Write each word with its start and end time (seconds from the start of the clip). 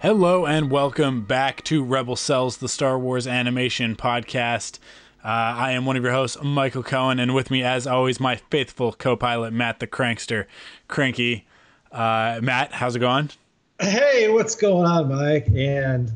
Hello 0.00 0.46
and 0.46 0.70
welcome 0.70 1.22
back 1.24 1.62
to 1.64 1.84
Rebel 1.84 2.16
Cells, 2.16 2.56
the 2.56 2.68
Star 2.68 2.98
Wars 2.98 3.26
animation 3.26 3.96
podcast. 3.96 4.78
Uh, 5.22 5.28
I 5.28 5.72
am 5.72 5.84
one 5.84 5.96
of 5.96 6.02
your 6.02 6.12
hosts, 6.12 6.38
Michael 6.42 6.82
Cohen, 6.82 7.18
and 7.18 7.34
with 7.34 7.50
me, 7.50 7.62
as 7.62 7.86
always, 7.86 8.18
my 8.18 8.36
faithful 8.50 8.92
co-pilot 8.92 9.52
Matt 9.52 9.78
the 9.78 9.86
Crankster, 9.86 10.46
Cranky. 10.88 11.46
Uh, 11.92 12.40
Matt, 12.42 12.72
how's 12.72 12.96
it 12.96 13.00
going? 13.00 13.28
Hey, 13.78 14.30
what's 14.30 14.54
going 14.56 14.86
on, 14.86 15.08
Mike 15.10 15.48
and 15.54 16.10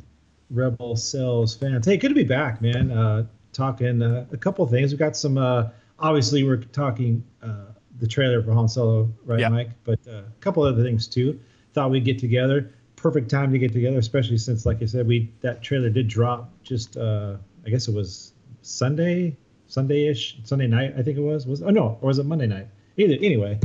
Rebel 0.51 0.97
Cells 0.97 1.55
fans? 1.55 1.85
Hey, 1.85 1.99
good 1.99 2.09
to 2.09 2.15
be 2.15 2.25
back, 2.25 2.63
man. 2.63 2.91
Uh, 2.91 3.27
talking 3.53 4.01
uh, 4.01 4.25
a 4.33 4.37
couple 4.39 4.67
things. 4.67 4.93
We've 4.93 4.99
got 4.99 5.15
some. 5.15 5.37
Uh, 5.37 5.69
obviously, 5.99 6.43
we're 6.43 6.57
talking 6.57 7.23
uh, 7.43 7.67
the 7.99 8.07
trailer 8.07 8.43
for 8.43 8.53
Han 8.53 8.67
Solo, 8.69 9.13
right, 9.27 9.41
Yeah. 9.41 9.51
Mike? 9.51 9.71
But 9.85 10.01
uh, 10.09 10.13
a 10.23 10.25
couple 10.41 10.63
other 10.63 10.83
things 10.83 11.07
too. 11.07 11.39
Thought 11.75 11.91
we'd 11.91 12.05
get 12.07 12.19
together. 12.19 12.73
Perfect 13.05 13.31
time 13.31 13.53
to 13.53 13.59
get 13.59 13.71
together, 13.75 13.99
especially 13.99 14.39
since, 14.39 14.65
like 14.65 14.81
I 14.81 14.87
said, 14.87 15.07
we 15.07 15.31
that 15.43 15.63
trailer 15.63 15.91
did 15.91 16.09
drop 16.09 16.51
just. 16.63 16.97
Uh, 16.97 17.37
I 17.67 17.69
guess 17.69 17.87
it 17.87 17.93
was 17.95 18.33
Sunday, 18.63 19.37
Sunday-ish, 19.67 20.39
Sunday 20.45 20.67
night. 20.67 20.95
I 20.97 21.03
think 21.03 21.19
it 21.19 21.21
was. 21.21 21.47
Was 21.47 21.63
oh 21.63 21.69
no, 21.69 21.99
or 22.01 22.07
was 22.09 22.19
it 22.19 22.25
Monday 22.25 22.47
night? 22.47 22.67
Either 22.97 23.13
anyway. 23.21 23.61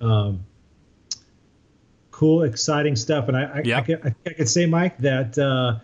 Um, 0.00 0.46
cool, 2.10 2.42
exciting 2.44 2.96
stuff. 2.96 3.28
And 3.28 3.36
I, 3.36 3.42
I, 3.42 3.62
Yeah. 3.66 3.78
I, 3.78 3.82
could, 3.82 3.98
I 3.98 4.02
think 4.10 4.16
I 4.28 4.32
could 4.32 4.48
say, 4.48 4.64
Mike, 4.64 4.96
that 5.00 5.36
uh, 5.38 5.78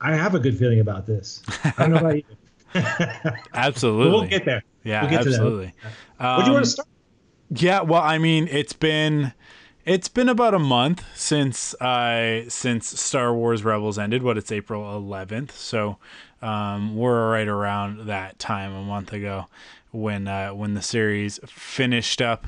I 0.00 0.14
have 0.14 0.34
a 0.34 0.38
good 0.38 0.58
feeling 0.58 0.80
about 0.80 1.04
this. 1.06 1.42
I 1.64 1.74
don't 1.76 1.90
know 1.90 1.96
about 1.98 2.16
you. 2.16 2.24
Absolutely. 3.52 4.10
we'll 4.10 4.26
get 4.26 4.46
there. 4.46 4.62
yeah, 4.84 5.02
we'll 5.02 5.10
get 5.10 5.24
to 5.24 5.28
that. 5.28 5.34
absolutely. 5.36 5.74
Where 6.18 6.36
do 6.38 6.44
you 6.44 6.52
want 6.52 6.56
Um, 6.56 6.62
to 6.62 6.70
start? 6.70 6.88
Yeah, 7.56 7.82
well, 7.82 8.00
I 8.02 8.16
mean, 8.16 8.48
it's 8.50 8.72
been 8.72 9.34
it's 9.84 10.08
been 10.08 10.28
about 10.28 10.54
a 10.54 10.58
month 10.58 11.04
since 11.14 11.74
I 11.80 12.44
since 12.48 13.00
Star 13.00 13.34
Wars 13.34 13.64
Rebels 13.64 13.98
ended. 13.98 14.22
What 14.22 14.36
it's 14.36 14.52
April 14.52 14.82
11th, 14.82 15.52
so 15.52 15.96
um, 16.42 16.96
we're 16.96 17.32
right 17.32 17.48
around 17.48 18.06
that 18.06 18.38
time 18.38 18.72
a 18.72 18.82
month 18.82 19.12
ago 19.12 19.46
when 19.90 20.28
uh, 20.28 20.50
when 20.50 20.74
the 20.74 20.82
series 20.82 21.40
finished 21.46 22.20
up 22.20 22.46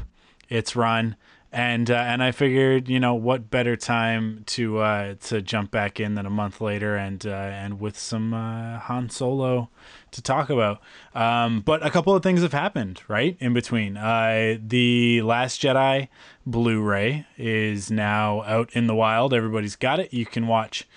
its 0.48 0.76
run. 0.76 1.16
And 1.54 1.90
uh, 1.90 1.96
and 1.96 2.22
I 2.22 2.32
figured, 2.32 2.88
you 2.88 2.98
know, 2.98 3.12
what 3.12 3.50
better 3.50 3.76
time 3.76 4.42
to 4.46 4.78
uh, 4.78 5.14
to 5.26 5.42
jump 5.42 5.70
back 5.70 6.00
in 6.00 6.14
than 6.14 6.24
a 6.24 6.30
month 6.30 6.62
later, 6.62 6.96
and 6.96 7.26
uh, 7.26 7.30
and 7.30 7.78
with 7.78 7.98
some 7.98 8.32
uh, 8.32 8.78
Han 8.78 9.10
Solo 9.10 9.68
to 10.12 10.22
talk 10.22 10.48
about. 10.48 10.80
Um, 11.14 11.60
but 11.60 11.84
a 11.84 11.90
couple 11.90 12.16
of 12.16 12.22
things 12.22 12.40
have 12.40 12.54
happened, 12.54 13.02
right? 13.06 13.36
In 13.38 13.52
between, 13.52 13.98
uh, 13.98 14.56
the 14.66 15.20
Last 15.20 15.60
Jedi 15.60 16.08
Blu-ray 16.46 17.26
is 17.36 17.90
now 17.90 18.42
out 18.44 18.70
in 18.72 18.86
the 18.86 18.94
wild. 18.94 19.34
Everybody's 19.34 19.76
got 19.76 20.00
it. 20.00 20.14
You 20.14 20.24
can 20.24 20.46
watch 20.46 20.88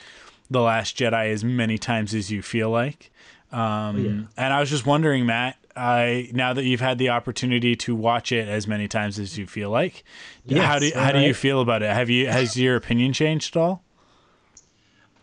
the 0.50 0.62
Last 0.62 0.98
Jedi 0.98 1.34
as 1.34 1.44
many 1.44 1.78
times 1.78 2.14
as 2.14 2.32
you 2.32 2.42
feel 2.42 2.70
like. 2.70 3.12
Um, 3.52 3.98
And 4.38 4.54
I 4.54 4.62
was 4.62 4.70
just 4.70 4.86
wondering, 4.86 5.26
Matt, 5.26 5.58
I 5.76 6.30
now 6.32 6.54
that 6.54 6.64
you've 6.64 6.82
had 6.82 6.98
the 6.98 7.10
opportunity 7.10 7.76
to 7.78 7.96
watch 7.96 8.32
it 8.32 8.48
as 8.48 8.68
many 8.68 8.88
times 8.88 9.20
as 9.20 9.38
you 9.38 9.46
feel 9.46 9.70
like, 9.70 10.04
how 10.50 10.80
do 10.80 10.88
Yes, 10.88 10.96
how 10.96 11.12
do 11.12 11.20
you 11.20 11.34
feel 11.34 11.62
about 11.62 11.84
it? 11.84 11.92
Have 11.92 12.10
you 12.10 12.28
has 12.28 12.58
your 12.58 12.76
opinion 12.76 13.14
changed 13.14 13.56
at 13.56 13.60
all? 13.60 13.84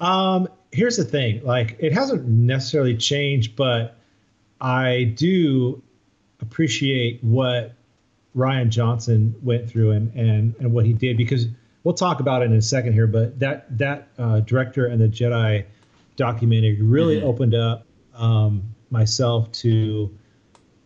Um, 0.01 0.49
here's 0.73 0.97
the 0.97 1.05
thing. 1.05 1.45
Like, 1.45 1.77
it 1.79 1.93
hasn't 1.93 2.27
necessarily 2.27 2.97
changed, 2.97 3.57
but 3.57 3.97
I 4.61 5.15
do 5.17 5.83
appreciate 6.41 7.23
what 7.23 7.73
Rian 8.37 8.69
Johnson 8.69 9.35
went 9.43 9.71
through 9.71 9.93
and 9.93 10.13
and 10.15 10.55
and 10.59 10.73
what 10.73 10.85
he 10.85 10.93
did 10.93 11.17
because 11.17 11.47
we'll 11.85 11.95
talk 11.95 12.21
about 12.21 12.43
it 12.43 12.47
in 12.47 12.55
a 12.55 12.63
second 12.63 12.93
here. 12.93 13.07
But 13.07 13.39
that 13.41 13.79
that 13.79 14.09
uh, 14.19 14.41
director 14.41 14.87
and 14.87 15.01
the 15.01 15.09
Jedi 15.09 15.65
documentary 16.17 16.81
really 16.83 17.23
opened 17.23 17.55
up 17.55 17.87
um, 18.15 18.63
myself 18.91 19.51
to 19.53 20.15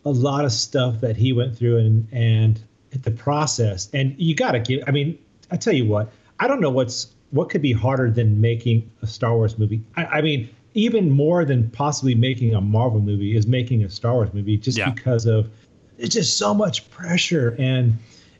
a 0.07 0.11
lot 0.11 0.45
of 0.45 0.51
stuff 0.51 1.01
that 1.01 1.15
he 1.17 1.33
went 1.33 1.57
through 1.57 1.77
and 1.77 2.07
and 2.11 2.61
the 3.03 3.11
process. 3.11 3.89
And 3.93 4.15
you 4.17 4.35
got 4.35 4.51
to 4.53 4.59
give. 4.59 4.83
I 4.87 4.91
mean, 4.91 5.17
I 5.51 5.57
tell 5.57 5.73
you 5.73 5.85
what. 5.85 6.11
I 6.39 6.47
don't 6.47 6.61
know 6.61 6.69
what's 6.69 7.13
what 7.31 7.49
could 7.49 7.61
be 7.61 7.73
harder 7.73 8.09
than 8.09 8.39
making 8.39 8.89
a 9.01 9.07
Star 9.07 9.35
Wars 9.35 9.57
movie. 9.57 9.81
I, 9.95 10.05
I 10.05 10.21
mean, 10.21 10.49
even 10.73 11.11
more 11.11 11.43
than 11.45 11.69
possibly 11.71 12.15
making 12.15 12.55
a 12.55 12.61
Marvel 12.61 13.01
movie 13.01 13.35
is 13.35 13.45
making 13.47 13.83
a 13.83 13.89
Star 13.89 14.13
Wars 14.13 14.33
movie, 14.33 14.57
just 14.57 14.77
Yeah. 14.77 14.91
because 14.91 15.25
of 15.25 15.49
it's 15.97 16.13
just 16.15 16.37
so 16.37 16.53
much 16.53 16.89
pressure 16.91 17.55
and. 17.59 17.97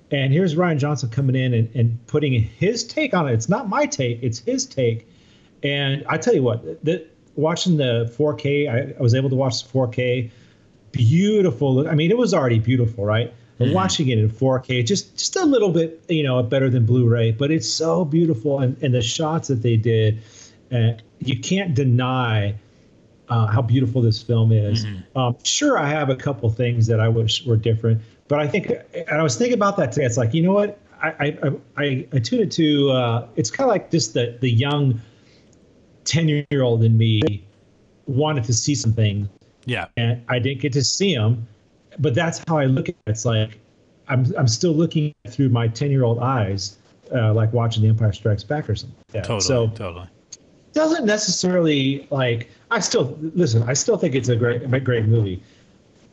And 0.09 0.31
here's 0.31 0.55
Rian 0.55 0.77
Johnson 0.77 1.09
coming 1.09 1.35
in 1.35 1.53
and, 1.53 1.69
and 1.75 2.07
putting 2.07 2.31
his 2.41 2.85
take 2.85 3.13
on 3.13 3.27
it. 3.27 3.33
It's 3.33 3.49
not 3.49 3.67
my 3.67 3.85
take, 3.85 4.23
it's 4.23 4.39
his 4.39 4.65
take. 4.65 5.05
And 5.63 6.05
I 6.07 6.17
tell 6.17 6.33
you 6.33 6.43
what, 6.43 6.63
the, 6.85 7.05
watching 7.35 7.75
the 7.75 8.09
4K, 8.17 8.69
I, 8.71 8.95
I 8.97 9.01
was 9.01 9.13
able 9.13 9.29
to 9.29 9.35
watch 9.35 9.63
the 9.63 9.69
4K. 9.77 10.31
Beautiful. 10.91 11.87
I 11.87 11.95
mean, 11.95 12.11
it 12.11 12.17
was 12.17 12.33
already 12.33 12.59
beautiful, 12.59 13.05
right? 13.05 13.33
But 13.57 13.73
watching 13.73 14.09
it 14.09 14.19
in 14.19 14.29
4K, 14.29 14.85
just 14.85 15.17
just 15.17 15.35
a 15.35 15.43
little 15.43 15.71
bit, 15.71 16.03
you 16.09 16.21
know, 16.21 16.43
better 16.43 16.69
than 16.69 16.85
Blu-ray, 16.85 17.31
but 17.31 17.49
it's 17.49 17.67
so 17.67 18.05
beautiful, 18.05 18.59
and 18.59 18.77
and 18.83 18.93
the 18.93 19.01
shots 19.01 19.47
that 19.47 19.63
they 19.63 19.75
did, 19.77 20.21
uh, 20.71 20.91
you 21.19 21.39
can't 21.39 21.73
deny 21.73 22.55
uh, 23.29 23.47
how 23.47 23.61
beautiful 23.63 24.01
this 24.01 24.21
film 24.21 24.51
is. 24.51 24.85
Um, 25.15 25.37
sure, 25.43 25.77
I 25.79 25.89
have 25.89 26.09
a 26.09 26.15
couple 26.15 26.49
things 26.51 26.85
that 26.87 26.99
I 26.99 27.07
wish 27.07 27.45
were 27.45 27.57
different, 27.57 28.01
but 28.27 28.39
I 28.39 28.47
think, 28.47 28.69
and 28.93 29.19
I 29.19 29.23
was 29.23 29.35
thinking 29.35 29.55
about 29.55 29.75
that 29.77 29.91
today. 29.91 30.05
It's 30.05 30.17
like, 30.17 30.35
you 30.35 30.43
know 30.43 30.53
what? 30.53 30.79
I 31.01 31.09
I 31.43 31.51
I, 31.77 32.07
I 32.13 32.19
tune 32.19 32.41
it 32.41 32.51
to. 32.53 32.91
Uh, 32.91 33.27
it's 33.35 33.49
kind 33.49 33.67
of 33.67 33.71
like 33.71 33.89
just 33.89 34.13
the 34.13 34.37
the 34.39 34.51
young 34.51 35.01
ten 36.03 36.27
year 36.29 36.61
old 36.61 36.83
in 36.83 36.95
me 36.97 37.43
wanted 38.05 38.43
to 38.45 38.53
see 38.53 38.75
some 38.75 38.93
things, 38.93 39.27
Yeah, 39.67 39.87
and 39.97 40.23
I 40.29 40.39
didn't 40.39 40.61
get 40.61 40.73
to 40.73 40.83
see 40.83 41.13
them. 41.13 41.45
But 41.99 42.15
that's 42.15 42.41
how 42.47 42.57
I 42.57 42.65
look 42.65 42.89
at 42.89 42.95
it. 42.95 43.01
It's 43.07 43.25
like 43.25 43.59
I'm 44.07 44.25
I'm 44.37 44.47
still 44.47 44.71
looking 44.73 45.13
through 45.27 45.49
my 45.49 45.67
ten 45.67 45.91
year 45.91 46.03
old 46.03 46.19
eyes, 46.19 46.77
uh, 47.13 47.33
like 47.33 47.51
watching 47.53 47.83
The 47.83 47.89
Empire 47.89 48.13
Strikes 48.13 48.43
Back 48.43 48.69
or 48.69 48.75
something. 48.75 48.95
Like 49.13 49.23
that. 49.23 49.23
totally, 49.25 49.41
So 49.41 49.67
totally. 49.75 50.07
doesn't 50.73 51.05
necessarily 51.05 52.07
like 52.11 52.49
I 52.71 52.79
still 52.79 53.17
listen. 53.21 53.63
I 53.63 53.73
still 53.73 53.97
think 53.97 54.15
it's 54.15 54.29
a 54.29 54.35
great, 54.35 54.61
a 54.63 54.79
great 54.79 55.05
movie. 55.05 55.41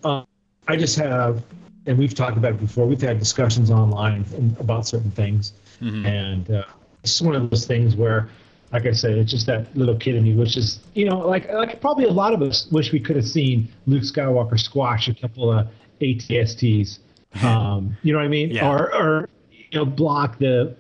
Um, 0.03 0.27
I 0.69 0.77
just 0.77 0.97
have, 0.99 1.43
and 1.87 1.97
we've 1.99 2.15
talked 2.15 2.37
about 2.37 2.53
it 2.55 2.61
before. 2.61 2.87
We've 2.87 3.01
had 3.01 3.19
discussions 3.19 3.71
online 3.71 4.25
about 4.59 4.87
certain 4.89 5.11
things, 5.13 5.53
Mhm. 5.81 6.07
and 6.07 6.51
uh, 6.51 6.65
it's 7.03 7.21
one 7.21 7.35
of 7.37 7.51
those 7.51 7.67
things 7.67 7.95
where, 7.95 8.29
like 8.75 8.87
I 8.87 8.93
said, 8.93 9.17
it's 9.17 9.31
just 9.31 9.47
that 9.47 9.75
little 9.77 9.97
kid 9.97 10.17
in 10.17 10.25
me, 10.25 10.35
which 10.35 10.57
is 10.57 10.81
you 10.95 11.09
know 11.09 11.19
like 11.21 11.49
like 11.51 11.81
probably 11.81 12.05
a 12.07 12.11
lot 12.13 12.35
of 12.35 12.43
us 12.43 12.67
wish 12.73 12.93
we 12.93 12.99
could 13.01 13.15
have 13.17 13.27
seen 13.27 13.69
Luke 13.87 14.03
Skywalker 14.03 14.59
squash 14.59 15.09
a 15.09 15.15
couple 15.15 15.51
of 15.53 15.69
ATSTs. 16.03 16.99
Um, 17.43 17.97
you 18.05 18.13
know 18.13 18.21
what 18.21 18.27
I 18.27 18.29
mean? 18.29 18.51
Yeah. 18.51 18.69
Or 18.71 18.95
or 18.95 19.29
you 19.51 19.77
know 19.81 19.85
block 19.85 20.39
the 20.39 20.77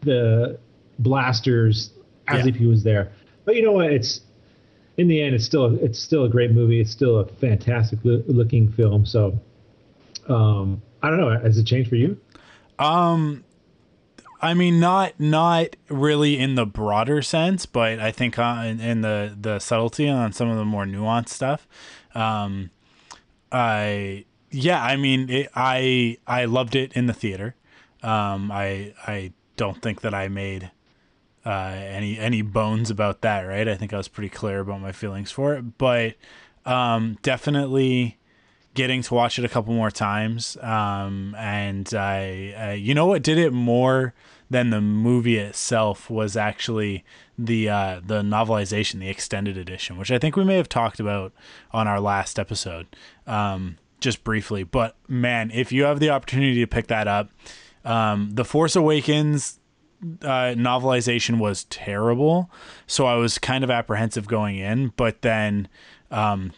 the 0.00 0.58
blasters 0.98 1.90
as 2.26 2.40
Yeah. 2.44 2.48
if 2.50 2.56
he 2.56 2.66
was 2.66 2.82
there. 2.82 3.12
But 3.44 3.54
you 3.54 3.62
know 3.62 3.70
what? 3.70 3.92
It's 3.92 4.20
in 4.96 5.06
the 5.06 5.22
end, 5.22 5.36
it's 5.36 5.44
still 5.44 5.76
it's 5.80 6.00
still 6.00 6.24
a 6.24 6.28
great 6.28 6.50
movie. 6.50 6.80
It's 6.80 6.90
still 6.90 7.20
a 7.20 7.26
fantastic 7.26 8.00
loo- 8.04 8.24
looking 8.26 8.72
film. 8.72 9.06
So 9.06 9.38
um, 10.28 10.82
I 11.00 11.10
don't 11.10 11.20
know. 11.20 11.30
Has 11.38 11.58
it 11.58 11.64
changed 11.64 11.90
for 11.90 11.96
you? 11.96 12.18
Um, 12.80 13.44
I 14.44 14.52
mean, 14.52 14.78
not 14.78 15.18
not 15.18 15.74
really 15.88 16.38
in 16.38 16.54
the 16.54 16.66
broader 16.66 17.22
sense, 17.22 17.64
but 17.64 17.98
I 17.98 18.12
think 18.12 18.38
uh, 18.38 18.62
in, 18.66 18.78
in 18.78 19.00
the 19.00 19.34
the 19.40 19.58
subtlety 19.58 20.06
on 20.06 20.34
some 20.34 20.50
of 20.50 20.58
the 20.58 20.66
more 20.66 20.84
nuanced 20.84 21.30
stuff. 21.30 21.66
Um, 22.14 22.70
I 23.50 24.26
yeah, 24.50 24.84
I 24.84 24.96
mean, 24.96 25.30
it, 25.30 25.48
I 25.54 26.18
I 26.26 26.44
loved 26.44 26.76
it 26.76 26.92
in 26.92 27.06
the 27.06 27.14
theater. 27.14 27.54
Um, 28.02 28.52
I 28.52 28.92
I 29.06 29.32
don't 29.56 29.80
think 29.80 30.02
that 30.02 30.12
I 30.12 30.28
made 30.28 30.70
uh, 31.46 31.72
any 31.74 32.18
any 32.18 32.42
bones 32.42 32.90
about 32.90 33.22
that, 33.22 33.42
right? 33.42 33.66
I 33.66 33.76
think 33.76 33.94
I 33.94 33.96
was 33.96 34.08
pretty 34.08 34.28
clear 34.28 34.60
about 34.60 34.82
my 34.82 34.92
feelings 34.92 35.30
for 35.30 35.54
it, 35.54 35.78
but 35.78 36.16
um, 36.66 37.16
definitely 37.22 38.18
getting 38.74 39.02
to 39.02 39.14
watch 39.14 39.38
it 39.38 39.44
a 39.44 39.48
couple 39.48 39.72
more 39.72 39.90
times. 39.90 40.56
Um, 40.60 41.34
and 41.38 41.92
I, 41.94 42.54
I, 42.56 42.72
you 42.72 42.94
know 42.94 43.06
what 43.06 43.22
did 43.22 43.38
it 43.38 43.52
more 43.52 44.14
than 44.50 44.70
the 44.70 44.80
movie 44.80 45.38
itself 45.38 46.10
was 46.10 46.36
actually 46.36 47.04
the 47.38 47.68
uh, 47.68 48.00
the 48.04 48.22
novelization, 48.22 49.00
the 49.00 49.08
extended 49.08 49.56
edition, 49.56 49.96
which 49.96 50.10
I 50.10 50.18
think 50.18 50.36
we 50.36 50.44
may 50.44 50.56
have 50.56 50.68
talked 50.68 51.00
about 51.00 51.32
on 51.72 51.88
our 51.88 52.00
last 52.00 52.38
episode, 52.38 52.86
um, 53.26 53.78
just 54.00 54.22
briefly. 54.22 54.62
But 54.62 54.96
man, 55.08 55.50
if 55.50 55.72
you 55.72 55.84
have 55.84 55.98
the 55.98 56.10
opportunity 56.10 56.60
to 56.60 56.66
pick 56.66 56.88
that 56.88 57.08
up, 57.08 57.30
um, 57.84 58.30
the 58.34 58.44
Force 58.44 58.76
Awakens 58.76 59.58
uh, 60.22 60.54
novelization 60.54 61.38
was 61.38 61.64
terrible, 61.64 62.50
so 62.86 63.06
I 63.06 63.14
was 63.16 63.38
kind 63.38 63.64
of 63.64 63.70
apprehensive 63.70 64.28
going 64.28 64.58
in. 64.58 64.92
But 64.96 65.22
then, 65.22 65.68
um, 66.10 66.52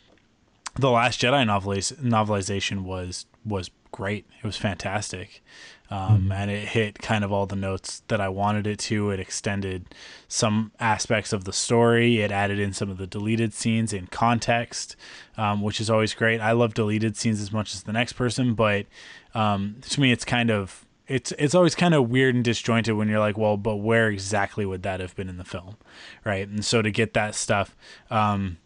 the 0.78 0.90
Last 0.90 1.20
Jedi 1.20 1.44
noveliz- 1.44 1.96
novelization 1.96 2.82
was 2.82 3.26
was 3.44 3.70
great. 3.92 4.26
It 4.42 4.46
was 4.46 4.56
fantastic, 4.56 5.42
um, 5.90 6.30
and 6.32 6.50
it 6.50 6.68
hit 6.68 6.98
kind 6.98 7.24
of 7.24 7.32
all 7.32 7.46
the 7.46 7.56
notes 7.56 8.02
that 8.08 8.20
I 8.20 8.28
wanted 8.28 8.66
it 8.66 8.78
to. 8.80 9.10
It 9.10 9.20
extended 9.20 9.94
some 10.28 10.72
aspects 10.78 11.32
of 11.32 11.44
the 11.44 11.52
story. 11.52 12.20
It 12.20 12.30
added 12.30 12.58
in 12.58 12.72
some 12.72 12.90
of 12.90 12.98
the 12.98 13.06
deleted 13.06 13.54
scenes 13.54 13.92
in 13.92 14.08
context, 14.08 14.96
um, 15.36 15.62
which 15.62 15.80
is 15.80 15.88
always 15.88 16.14
great. 16.14 16.40
I 16.40 16.52
love 16.52 16.74
deleted 16.74 17.16
scenes 17.16 17.40
as 17.40 17.52
much 17.52 17.74
as 17.74 17.84
the 17.84 17.92
next 17.92 18.14
person, 18.14 18.54
but 18.54 18.86
um, 19.34 19.76
to 19.82 20.00
me, 20.00 20.12
it's 20.12 20.24
kind 20.24 20.50
of 20.50 20.84
it's 21.08 21.32
it's 21.38 21.54
always 21.54 21.74
kind 21.74 21.94
of 21.94 22.10
weird 22.10 22.34
and 22.34 22.44
disjointed 22.44 22.96
when 22.96 23.08
you're 23.08 23.20
like, 23.20 23.38
well, 23.38 23.56
but 23.56 23.76
where 23.76 24.08
exactly 24.08 24.66
would 24.66 24.82
that 24.82 25.00
have 25.00 25.14
been 25.16 25.28
in 25.28 25.38
the 25.38 25.44
film, 25.44 25.76
right? 26.24 26.46
And 26.46 26.64
so 26.64 26.82
to 26.82 26.90
get 26.90 27.14
that 27.14 27.34
stuff. 27.34 27.76
Um, 28.10 28.58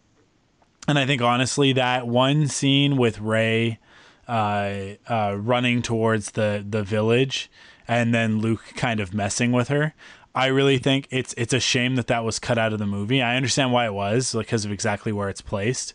and 0.87 0.97
I 0.97 1.05
think 1.05 1.21
honestly 1.21 1.73
that 1.73 2.07
one 2.07 2.47
scene 2.47 2.97
with 2.97 3.19
Rey 3.19 3.79
uh, 4.27 4.95
uh, 5.07 5.35
running 5.37 5.81
towards 5.81 6.31
the 6.31 6.65
the 6.67 6.83
village 6.83 7.49
and 7.87 8.13
then 8.13 8.39
Luke 8.39 8.63
kind 8.75 8.99
of 8.99 9.13
messing 9.13 9.51
with 9.51 9.67
her. 9.67 9.93
I 10.33 10.47
really 10.47 10.77
think 10.77 11.07
it's 11.11 11.33
it's 11.37 11.53
a 11.53 11.59
shame 11.59 11.95
that 11.95 12.07
that 12.07 12.23
was 12.23 12.39
cut 12.39 12.57
out 12.57 12.71
of 12.71 12.79
the 12.79 12.85
movie. 12.85 13.21
I 13.21 13.35
understand 13.35 13.73
why 13.73 13.85
it 13.85 13.93
was 13.93 14.33
because 14.33 14.63
of 14.63 14.71
exactly 14.71 15.11
where 15.11 15.27
it's 15.29 15.41
placed, 15.41 15.93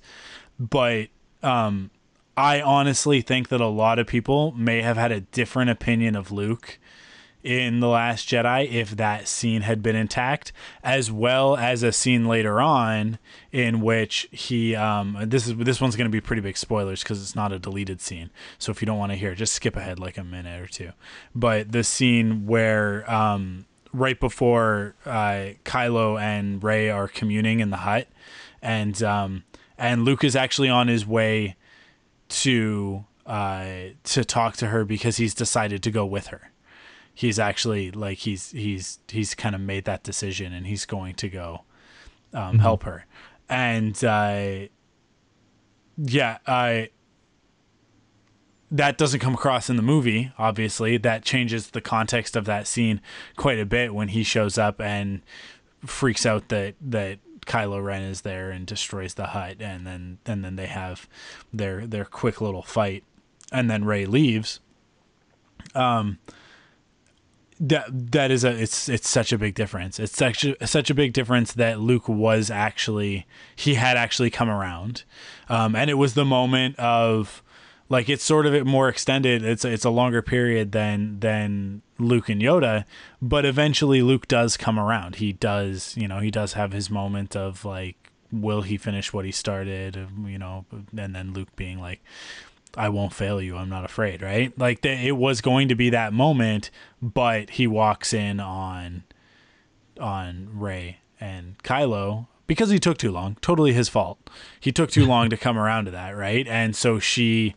but 0.58 1.08
um, 1.42 1.90
I 2.36 2.60
honestly 2.60 3.22
think 3.22 3.48
that 3.48 3.62
a 3.62 3.66
lot 3.66 3.98
of 3.98 4.06
people 4.06 4.52
may 4.52 4.82
have 4.82 4.98
had 4.98 5.10
a 5.10 5.20
different 5.20 5.70
opinion 5.70 6.16
of 6.16 6.30
Luke 6.30 6.78
in 7.46 7.78
the 7.78 7.86
last 7.86 8.28
jedi 8.28 8.68
if 8.68 8.96
that 8.96 9.28
scene 9.28 9.62
had 9.62 9.80
been 9.80 9.94
intact 9.94 10.52
as 10.82 11.12
well 11.12 11.56
as 11.56 11.84
a 11.84 11.92
scene 11.92 12.26
later 12.26 12.60
on 12.60 13.20
in 13.52 13.80
which 13.80 14.28
he 14.32 14.74
um 14.74 15.16
this 15.26 15.46
is 15.46 15.56
this 15.58 15.80
one's 15.80 15.94
going 15.94 16.10
to 16.10 16.12
be 16.12 16.20
pretty 16.20 16.42
big 16.42 16.56
spoilers 16.56 17.04
because 17.04 17.22
it's 17.22 17.36
not 17.36 17.52
a 17.52 17.58
deleted 17.58 18.00
scene. 18.00 18.30
So 18.58 18.72
if 18.72 18.82
you 18.82 18.86
don't 18.86 18.98
want 18.98 19.12
to 19.12 19.16
hear 19.16 19.36
just 19.36 19.52
skip 19.52 19.76
ahead 19.76 20.00
like 20.00 20.18
a 20.18 20.24
minute 20.24 20.60
or 20.60 20.66
two. 20.66 20.90
But 21.36 21.70
the 21.70 21.84
scene 21.84 22.46
where 22.46 23.08
um 23.08 23.66
right 23.92 24.18
before 24.18 24.96
uh 25.04 25.54
kylo 25.64 26.20
and 26.20 26.62
rey 26.64 26.90
are 26.90 27.06
communing 27.06 27.60
in 27.60 27.70
the 27.70 27.78
hut 27.78 28.08
and 28.60 29.00
um 29.04 29.44
and 29.78 30.04
luke 30.04 30.24
is 30.24 30.34
actually 30.34 30.68
on 30.68 30.88
his 30.88 31.06
way 31.06 31.54
to 32.28 33.04
uh 33.24 33.66
to 34.02 34.24
talk 34.24 34.56
to 34.56 34.66
her 34.66 34.84
because 34.84 35.18
he's 35.18 35.32
decided 35.32 35.80
to 35.84 35.92
go 35.92 36.04
with 36.04 36.26
her 36.26 36.50
he's 37.16 37.38
actually 37.38 37.90
like 37.90 38.18
he's 38.18 38.52
he's 38.52 39.00
he's 39.08 39.34
kind 39.34 39.54
of 39.54 39.60
made 39.60 39.86
that 39.86 40.04
decision 40.04 40.52
and 40.52 40.66
he's 40.66 40.84
going 40.84 41.14
to 41.14 41.28
go 41.28 41.62
um, 42.32 42.60
help 42.60 42.84
her. 42.84 43.06
And 43.48 44.04
uh, 44.04 44.66
yeah 45.96 46.38
i 46.46 46.90
that 48.70 48.98
doesn't 48.98 49.20
come 49.20 49.32
across 49.32 49.70
in 49.70 49.76
the 49.76 49.82
movie 49.82 50.30
obviously. 50.38 50.98
That 50.98 51.24
changes 51.24 51.70
the 51.70 51.80
context 51.80 52.36
of 52.36 52.44
that 52.44 52.66
scene 52.66 53.00
quite 53.36 53.58
a 53.58 53.64
bit 53.64 53.94
when 53.94 54.08
he 54.08 54.22
shows 54.22 54.58
up 54.58 54.80
and 54.80 55.22
freaks 55.86 56.26
out 56.26 56.48
that 56.48 56.74
that 56.80 57.18
Kylo 57.46 57.82
Ren 57.82 58.02
is 58.02 58.22
there 58.22 58.50
and 58.50 58.66
destroys 58.66 59.14
the 59.14 59.28
hut 59.28 59.56
and 59.60 59.86
then 59.86 60.18
and 60.26 60.44
then 60.44 60.56
they 60.56 60.66
have 60.66 61.08
their 61.52 61.86
their 61.86 62.04
quick 62.04 62.42
little 62.42 62.62
fight. 62.62 63.04
And 63.52 63.70
then 63.70 63.84
Rey 63.84 64.04
leaves. 64.04 64.60
Um 65.74 66.18
that 67.58 67.86
that 68.12 68.30
is 68.30 68.44
a 68.44 68.50
it's 68.50 68.88
it's 68.88 69.08
such 69.08 69.32
a 69.32 69.38
big 69.38 69.54
difference. 69.54 69.98
It's 69.98 70.16
such 70.16 70.44
a, 70.44 70.66
such 70.66 70.90
a 70.90 70.94
big 70.94 71.12
difference 71.12 71.52
that 71.54 71.80
Luke 71.80 72.08
was 72.08 72.50
actually 72.50 73.26
he 73.54 73.74
had 73.74 73.96
actually 73.96 74.30
come 74.30 74.48
around, 74.48 75.04
um, 75.48 75.74
and 75.74 75.90
it 75.90 75.94
was 75.94 76.14
the 76.14 76.24
moment 76.24 76.78
of 76.78 77.42
like 77.88 78.08
it's 78.08 78.24
sort 78.24 78.46
of 78.46 78.66
more 78.66 78.88
extended. 78.88 79.44
It's 79.44 79.64
it's 79.64 79.84
a 79.84 79.90
longer 79.90 80.22
period 80.22 80.72
than 80.72 81.20
than 81.20 81.82
Luke 81.98 82.28
and 82.28 82.42
Yoda, 82.42 82.84
but 83.22 83.44
eventually 83.44 84.02
Luke 84.02 84.28
does 84.28 84.56
come 84.56 84.78
around. 84.78 85.16
He 85.16 85.32
does 85.32 85.96
you 85.96 86.08
know 86.08 86.20
he 86.20 86.30
does 86.30 86.54
have 86.54 86.72
his 86.72 86.90
moment 86.90 87.34
of 87.34 87.64
like 87.64 87.96
will 88.32 88.62
he 88.62 88.76
finish 88.76 89.12
what 89.12 89.24
he 89.24 89.30
started 89.30 89.96
you 90.24 90.38
know 90.38 90.66
and 90.96 91.14
then 91.14 91.32
Luke 91.32 91.54
being 91.54 91.80
like 91.80 92.02
I 92.76 92.88
won't 92.88 93.12
fail 93.12 93.40
you. 93.40 93.56
I'm 93.56 93.68
not 93.68 93.84
afraid, 93.84 94.22
right? 94.22 94.56
Like 94.58 94.84
it 94.84 95.16
was 95.16 95.40
going 95.40 95.68
to 95.68 95.74
be 95.74 95.90
that 95.90 96.12
moment, 96.12 96.70
but 97.00 97.50
he 97.50 97.66
walks 97.66 98.12
in 98.12 98.40
on 98.40 99.04
on 99.98 100.50
Rey 100.52 100.98
and 101.18 101.56
Kylo 101.62 102.26
because 102.46 102.70
he 102.70 102.78
took 102.78 102.98
too 102.98 103.10
long. 103.10 103.36
Totally 103.40 103.72
his 103.72 103.88
fault. 103.88 104.18
He 104.60 104.72
took 104.72 104.90
too 104.90 105.06
long 105.06 105.30
to 105.30 105.36
come 105.36 105.58
around 105.58 105.86
to 105.86 105.90
that, 105.92 106.16
right? 106.16 106.46
And 106.46 106.76
so 106.76 106.98
she 106.98 107.54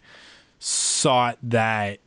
sought 0.58 1.38
that 1.44 2.00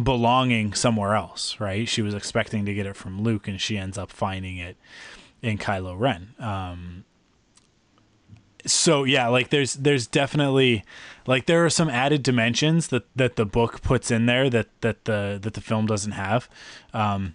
belonging 0.00 0.72
somewhere 0.72 1.14
else, 1.14 1.60
right? 1.60 1.88
She 1.88 2.00
was 2.00 2.14
expecting 2.14 2.64
to 2.64 2.74
get 2.74 2.86
it 2.86 2.96
from 2.96 3.22
Luke 3.22 3.48
and 3.48 3.60
she 3.60 3.76
ends 3.76 3.98
up 3.98 4.10
finding 4.10 4.56
it 4.56 4.76
in 5.42 5.58
Kylo 5.58 5.98
Ren. 5.98 6.34
Um 6.38 7.04
so 8.66 9.04
yeah 9.04 9.28
like 9.28 9.50
there's 9.50 9.74
there's 9.74 10.06
definitely 10.06 10.84
like 11.26 11.46
there 11.46 11.64
are 11.64 11.70
some 11.70 11.88
added 11.90 12.22
dimensions 12.22 12.88
that 12.88 13.04
that 13.16 13.36
the 13.36 13.44
book 13.44 13.82
puts 13.82 14.10
in 14.10 14.26
there 14.26 14.48
that 14.50 14.68
that 14.80 15.04
the 15.04 15.38
that 15.40 15.54
the 15.54 15.60
film 15.60 15.86
doesn't 15.86 16.12
have. 16.12 16.48
Um 16.92 17.34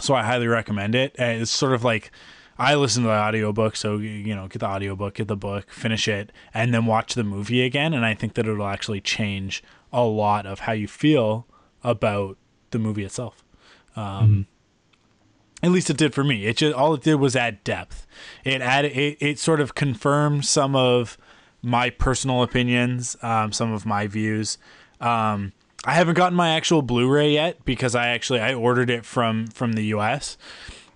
so 0.00 0.14
i 0.14 0.22
highly 0.22 0.46
recommend 0.46 0.94
it. 0.94 1.14
It's 1.18 1.50
sort 1.50 1.72
of 1.74 1.84
like 1.84 2.10
i 2.58 2.74
listen 2.74 3.02
to 3.02 3.08
the 3.08 3.14
audiobook 3.14 3.76
so 3.76 3.96
you 3.96 4.34
know 4.34 4.46
get 4.46 4.58
the 4.60 4.66
audiobook 4.66 5.14
get 5.14 5.26
the 5.26 5.36
book 5.36 5.70
finish 5.70 6.06
it 6.06 6.30
and 6.52 6.74
then 6.74 6.86
watch 6.86 7.14
the 7.14 7.24
movie 7.24 7.62
again. 7.62 7.94
And 7.94 8.04
i 8.04 8.14
think 8.14 8.34
that 8.34 8.46
it'll 8.46 8.66
actually 8.66 9.00
change 9.00 9.62
a 9.92 10.04
lot 10.04 10.46
of 10.46 10.60
how 10.60 10.72
you 10.72 10.88
feel 10.88 11.46
about 11.84 12.38
the 12.70 12.78
movie 12.78 13.04
itself. 13.04 13.44
Um 13.96 14.46
at 15.62 15.70
least 15.70 15.90
it 15.90 15.96
did 15.96 16.14
for 16.14 16.24
me. 16.24 16.46
It 16.46 16.58
just 16.58 16.74
all 16.74 16.94
it 16.94 17.02
did 17.02 17.16
was 17.16 17.36
add 17.36 17.62
depth. 17.64 18.06
It 18.44 18.60
added 18.60 18.96
it, 18.96 19.18
it 19.20 19.38
sort 19.38 19.60
of 19.60 19.74
confirmed 19.74 20.44
some 20.44 20.74
of 20.74 21.16
my 21.62 21.90
personal 21.90 22.42
opinions, 22.42 23.16
um, 23.22 23.52
some 23.52 23.72
of 23.72 23.86
my 23.86 24.06
views. 24.06 24.58
Um, 25.00 25.52
I 25.84 25.94
haven't 25.94 26.14
gotten 26.14 26.36
my 26.36 26.50
actual 26.50 26.82
Blu-ray 26.82 27.32
yet 27.32 27.64
because 27.64 27.94
I 27.94 28.08
actually 28.08 28.40
I 28.40 28.54
ordered 28.54 28.90
it 28.90 29.04
from 29.04 29.46
from 29.48 29.74
the 29.74 29.84
U.S. 29.86 30.36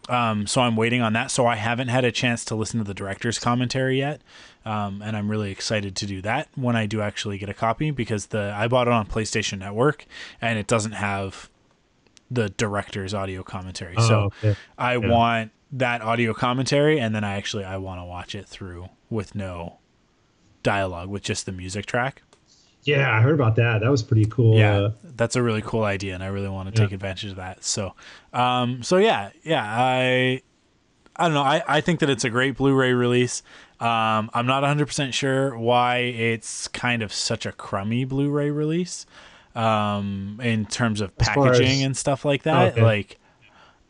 Um, 0.08 0.46
so 0.46 0.60
I'm 0.60 0.76
waiting 0.76 1.02
on 1.02 1.12
that. 1.14 1.30
So 1.30 1.46
I 1.46 1.56
haven't 1.56 1.88
had 1.88 2.04
a 2.04 2.12
chance 2.12 2.44
to 2.46 2.54
listen 2.54 2.78
to 2.78 2.84
the 2.84 2.94
director's 2.94 3.38
commentary 3.38 3.98
yet, 3.98 4.20
um, 4.64 5.02
and 5.02 5.16
I'm 5.16 5.28
really 5.30 5.50
excited 5.50 5.94
to 5.96 6.06
do 6.06 6.20
that 6.22 6.48
when 6.54 6.76
I 6.76 6.86
do 6.86 7.00
actually 7.00 7.38
get 7.38 7.48
a 7.48 7.54
copy 7.54 7.90
because 7.92 8.26
the 8.26 8.52
I 8.56 8.66
bought 8.68 8.88
it 8.88 8.92
on 8.92 9.06
PlayStation 9.06 9.58
Network 9.58 10.06
and 10.40 10.58
it 10.58 10.66
doesn't 10.66 10.92
have 10.92 11.50
the 12.30 12.48
director's 12.50 13.14
audio 13.14 13.42
commentary. 13.42 13.94
Oh, 13.96 14.08
so 14.08 14.18
okay. 14.42 14.56
I 14.78 14.92
Yeah. 14.96 15.08
want 15.08 15.52
that 15.72 16.00
audio 16.02 16.32
commentary, 16.34 16.98
and 16.98 17.14
then 17.14 17.24
I 17.24 17.36
actually 17.36 17.64
I 17.64 17.76
want 17.76 18.00
to 18.00 18.04
watch 18.04 18.34
it 18.34 18.46
through 18.46 18.88
with 19.10 19.34
no 19.34 19.78
dialogue, 20.62 21.08
with 21.08 21.22
just 21.22 21.46
the 21.46 21.52
music 21.52 21.86
track. 21.86 22.22
Yeah, 22.82 23.12
I 23.16 23.20
heard 23.20 23.34
about 23.34 23.56
that. 23.56 23.80
That 23.80 23.90
was 23.90 24.02
pretty 24.02 24.26
cool. 24.26 24.56
Yeah, 24.56 24.76
Uh, 24.76 24.90
that's 25.02 25.34
a 25.34 25.42
really 25.42 25.62
cool 25.62 25.82
idea, 25.84 26.14
and 26.14 26.22
I 26.22 26.28
really 26.28 26.48
want 26.48 26.72
to 26.72 26.80
Yeah. 26.80 26.86
take 26.86 26.92
advantage 26.94 27.30
of 27.30 27.36
that. 27.36 27.64
So, 27.64 27.94
um, 28.32 28.82
so 28.84 28.96
yeah, 28.98 29.30
yeah, 29.42 29.64
I, 29.64 30.40
I 31.16 31.24
don't 31.24 31.34
know. 31.34 31.42
I, 31.42 31.62
I 31.66 31.80
think 31.80 31.98
that 32.00 32.10
it's 32.10 32.22
a 32.24 32.30
great 32.30 32.56
Blu-ray 32.56 32.92
release. 32.92 33.42
Um, 33.80 34.30
I'm 34.34 34.46
not 34.46 34.62
100 34.62 34.86
percent 34.86 35.14
sure 35.14 35.56
why 35.58 35.98
it's 35.98 36.68
kind 36.68 37.02
of 37.02 37.12
such 37.12 37.44
a 37.44 37.52
crummy 37.52 38.04
Blu-ray 38.04 38.50
release, 38.50 39.04
um, 39.56 40.38
in 40.42 40.66
terms 40.66 41.00
of 41.00 41.16
packaging 41.18 41.66
as- 41.80 41.82
and 41.82 41.96
stuff 41.96 42.24
like 42.24 42.42
that. 42.44 42.72
Okay. 42.72 42.82
Like, 42.82 43.18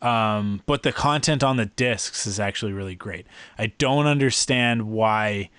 um, 0.01 0.61
but 0.65 0.83
the 0.83 0.91
content 0.91 1.43
on 1.43 1.57
the 1.57 1.65
discs 1.65 2.25
is 2.27 2.39
actually 2.39 2.71
really 2.73 2.95
great. 2.95 3.25
I 3.57 3.67
don't 3.77 4.05
understand 4.07 4.83
why 4.89 5.49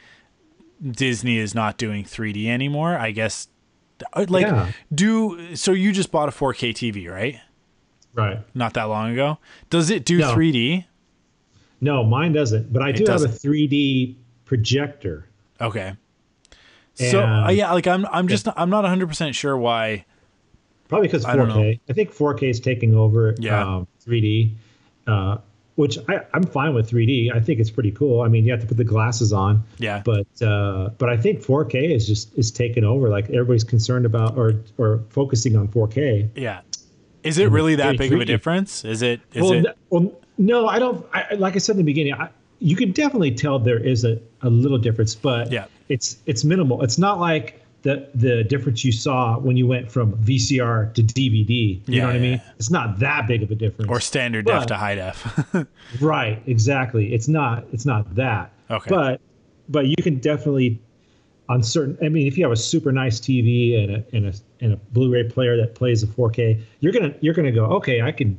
Disney 0.84 1.38
is 1.38 1.54
not 1.54 1.76
doing 1.76 2.04
3D 2.04 2.46
anymore. 2.48 2.96
I 2.96 3.10
guess 3.10 3.48
uh, 4.12 4.26
like 4.28 4.46
Yeah. 4.46 4.70
do 4.94 5.56
so 5.56 5.72
you 5.72 5.92
just 5.92 6.10
bought 6.12 6.28
a 6.28 6.32
4K 6.32 6.70
TV, 6.72 7.10
right? 7.10 7.40
right. 8.14 8.38
Not 8.54 8.74
that 8.74 8.84
long 8.84 9.12
ago. 9.12 9.38
Does 9.70 9.90
it 9.90 10.04
do 10.04 10.18
No. 10.18 10.34
3D? 10.34 10.84
No, 11.80 12.02
mine 12.04 12.32
doesn't. 12.32 12.72
But 12.72 12.82
I 12.82 12.92
do 12.92 13.04
have 13.06 13.22
a 13.22 13.28
3D 13.28 14.16
projector. 14.44 15.28
Okay. 15.60 15.94
So 16.98 17.22
uh, 17.24 17.50
yeah, 17.50 17.72
like 17.72 17.86
I'm 17.86 18.06
I'm 18.06 18.28
just 18.28 18.48
I'm 18.56 18.70
not 18.70 18.84
100% 18.84 19.34
sure 19.34 19.56
why 19.56 20.04
Probably 20.88 21.06
because 21.08 21.24
I 21.24 21.36
don't 21.36 21.48
know. 21.48 21.56
4K. 21.56 21.80
I 21.88 21.92
think 21.92 22.14
4K 22.14 22.42
is 22.50 22.60
taking 22.60 22.94
over 22.94 23.34
Yeah. 23.38 23.62
um, 23.76 23.86
3D, 24.06 24.54
uh, 25.06 25.36
which 25.76 25.98
I, 26.08 26.20
I'm 26.32 26.44
fine 26.44 26.72
with 26.74 26.90
3D. 26.90 27.30
I 27.34 27.40
think 27.40 27.60
it's 27.60 27.70
pretty 27.70 27.90
cool. 27.92 28.22
I 28.22 28.28
mean, 28.28 28.44
you 28.46 28.50
have 28.52 28.60
to 28.62 28.66
put 28.66 28.78
the 28.78 28.84
glasses 28.84 29.32
on. 29.32 29.62
Yeah. 29.78 30.00
But 30.04 30.26
uh, 30.42 30.88
but 30.98 31.08
I 31.10 31.16
think 31.18 31.42
4K 31.42 31.94
is 31.94 32.06
just 32.06 32.36
is 32.38 32.50
taking 32.50 32.84
over. 32.84 33.08
Like 33.10 33.26
everybody's 33.26 33.64
concerned 33.64 34.06
about 34.06 34.36
or 34.38 34.54
or 34.78 35.00
focusing 35.10 35.56
on 35.56 35.68
4K. 35.68 36.30
yeah. 36.34 36.60
Is 37.24 37.36
it 37.36 37.50
really 37.50 37.74
that 37.74 37.98
big 37.98 38.12
of 38.12 38.20
a 38.20 38.24
difference? 38.24 38.84
Is 38.84 39.02
it 39.02 39.20
is 39.34 39.42
well, 39.42 39.52
it 39.52 39.66
n- 39.66 39.74
well, 39.90 40.12
no, 40.38 40.68
I 40.68 40.78
don't. 40.78 41.04
I, 41.12 41.34
like 41.34 41.54
I 41.56 41.58
said 41.58 41.72
in 41.72 41.78
the 41.78 41.82
beginning, 41.84 42.14
I, 42.14 42.30
you 42.60 42.76
can 42.76 42.92
definitely 42.92 43.32
tell 43.32 43.58
there 43.58 43.78
is 43.78 44.04
a, 44.04 44.20
a 44.40 44.48
little 44.48 44.78
difference, 44.78 45.14
but 45.16 45.52
Yeah. 45.52 45.66
It's 45.88 46.18
it's 46.26 46.44
minimal. 46.44 46.82
It's 46.82 46.98
not 46.98 47.18
like 47.20 47.62
the 47.82 48.08
the 48.14 48.44
difference 48.44 48.84
you 48.84 48.92
saw 48.92 49.38
when 49.38 49.56
you 49.56 49.66
went 49.66 49.90
from 49.90 50.12
VCR 50.18 50.92
to 50.94 51.02
DVD. 51.02 51.48
You 51.48 51.80
Yeah, 51.86 52.02
know 52.02 52.06
what 52.08 52.16
I 52.16 52.18
mean? 52.18 52.42
It's 52.58 52.70
not 52.70 52.98
that 52.98 53.26
big 53.28 53.42
of 53.42 53.50
a 53.50 53.54
difference. 53.54 53.90
or 53.90 54.00
standard 54.00 54.46
def 54.46 54.66
to 54.66 54.76
high 54.76 54.96
def? 54.96 55.66
right, 56.00 56.42
exactly. 56.46 57.14
It's 57.14 57.28
not 57.28 57.64
it's 57.72 57.86
not 57.86 58.14
that. 58.16 58.52
Okay. 58.70 58.90
But 58.90 59.20
but 59.68 59.86
you 59.86 59.96
can 60.02 60.18
definitely 60.18 60.80
on 61.48 61.62
certain. 61.62 61.96
I 62.04 62.08
mean, 62.10 62.26
if 62.26 62.36
you 62.36 62.44
have 62.44 62.52
a 62.52 62.56
super 62.56 62.92
nice 62.92 63.20
TV 63.20 63.82
and 63.82 63.96
a 63.96 64.04
and 64.16 64.26
a 64.26 64.34
and 64.60 64.72
a 64.74 64.76
Blu-ray 64.92 65.24
player 65.30 65.56
that 65.56 65.74
plays 65.74 66.02
a 66.02 66.06
4K, 66.06 66.60
you're 66.80 66.92
gonna 66.92 67.14
you're 67.20 67.34
gonna 67.34 67.52
go 67.52 67.64
okay. 67.76 68.02
I 68.02 68.12
can. 68.12 68.38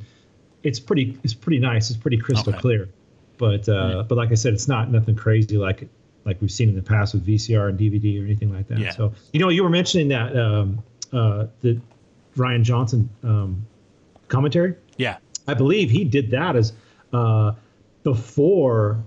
It's 0.63 0.79
pretty 0.79 1.17
it's 1.23 1.33
pretty 1.33 1.59
nice. 1.59 1.89
It's 1.89 1.97
pretty 1.97 2.17
crystal 2.17 2.51
Okay. 2.51 2.59
clear. 2.61 2.89
But 3.37 3.69
uh, 3.69 4.03
but 4.07 4.17
like 4.17 4.31
I 4.31 4.35
said, 4.35 4.53
it's 4.53 4.67
not 4.67 4.91
nothing 4.91 5.15
crazy 5.15 5.57
like 5.57 5.87
like 6.29 6.39
we've 6.41 6.51
seen 6.51 6.69
in 6.69 6.75
the 6.75 6.81
past 6.81 7.13
with 7.13 7.25
VCR 7.25 7.69
and 7.69 7.79
DVD 7.79 8.21
or 8.21 8.25
anything 8.25 8.53
like 8.53 8.67
that. 8.67 8.79
Yeah. 8.79 8.91
So 8.91 9.13
you 9.33 9.39
know, 9.39 9.49
you 9.49 9.63
were 9.63 9.69
mentioning 9.69 10.07
that 10.09 10.37
um, 10.37 10.83
uh, 11.11 11.47
the 11.61 11.79
Rian 12.37 12.63
Johnson 12.63 13.09
um, 13.23 13.65
commentary. 14.27 14.75
yeah. 14.97 15.17
I 15.47 15.55
believe 15.55 15.89
he 15.89 16.03
did 16.03 16.29
that 16.29 16.55
as 16.55 16.73
uh, 17.11 17.53
before 18.03 19.03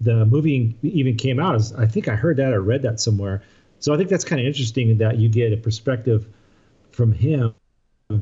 the 0.00 0.24
movie 0.24 0.74
even 0.82 1.16
came 1.16 1.38
out. 1.38 1.54
As 1.54 1.74
I 1.74 1.86
think 1.86 2.08
I 2.08 2.14
heard 2.14 2.38
that 2.38 2.54
or 2.54 2.62
read 2.62 2.80
that 2.82 2.98
somewhere. 2.98 3.42
So 3.78 3.92
I 3.92 3.98
think 3.98 4.08
that's 4.08 4.24
kind 4.24 4.40
of 4.40 4.46
interesting 4.46 4.96
that 4.98 5.18
you 5.18 5.28
get 5.28 5.52
a 5.52 5.56
perspective 5.58 6.26
from 6.92 7.12
him 7.12 7.54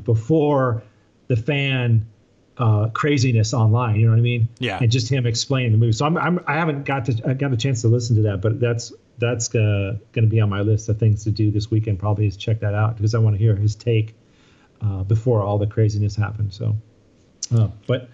before 0.03 0.83
the 1.27 1.37
fan 1.37 2.05
uh, 2.61 2.87
craziness 2.89 3.53
online. 3.53 3.95
You 3.95 4.05
know 4.05 4.11
what 4.11 4.19
I 4.19 4.21
mean? 4.21 4.47
Yeah. 4.59 4.77
And 4.79 4.91
just 4.91 5.09
him 5.09 5.25
explaining 5.25 5.71
the 5.71 5.77
movie. 5.79 5.93
So 5.93 6.05
I'm, 6.05 6.17
I'm 6.17 6.39
I 6.47 6.53
haven't 6.53 6.85
got 6.85 7.05
to 7.05 7.21
I 7.27 7.33
got 7.33 7.51
a 7.51 7.57
chance 7.57 7.81
to 7.81 7.87
listen 7.87 8.15
to 8.17 8.21
that, 8.23 8.41
but 8.41 8.59
that's 8.59 8.93
that's 9.17 9.53
uh, 9.55 9.97
going 10.13 10.25
to 10.25 10.29
be 10.29 10.39
on 10.39 10.49
my 10.49 10.61
list 10.61 10.87
of 10.87 10.99
things 10.99 11.23
to 11.23 11.31
do 11.31 11.51
this 11.51 11.71
weekend. 11.71 11.99
Probably 11.99 12.27
is 12.27 12.37
check 12.37 12.59
that 12.59 12.75
out 12.75 12.95
because 12.95 13.15
I 13.15 13.17
want 13.17 13.35
to 13.35 13.39
hear 13.39 13.55
his 13.55 13.75
take 13.75 14.15
uh, 14.81 15.03
before 15.03 15.41
all 15.41 15.57
the 15.57 15.67
craziness 15.67 16.15
happened. 16.15 16.53
So, 16.53 16.75
uh, 17.55 17.69
but 17.87 18.09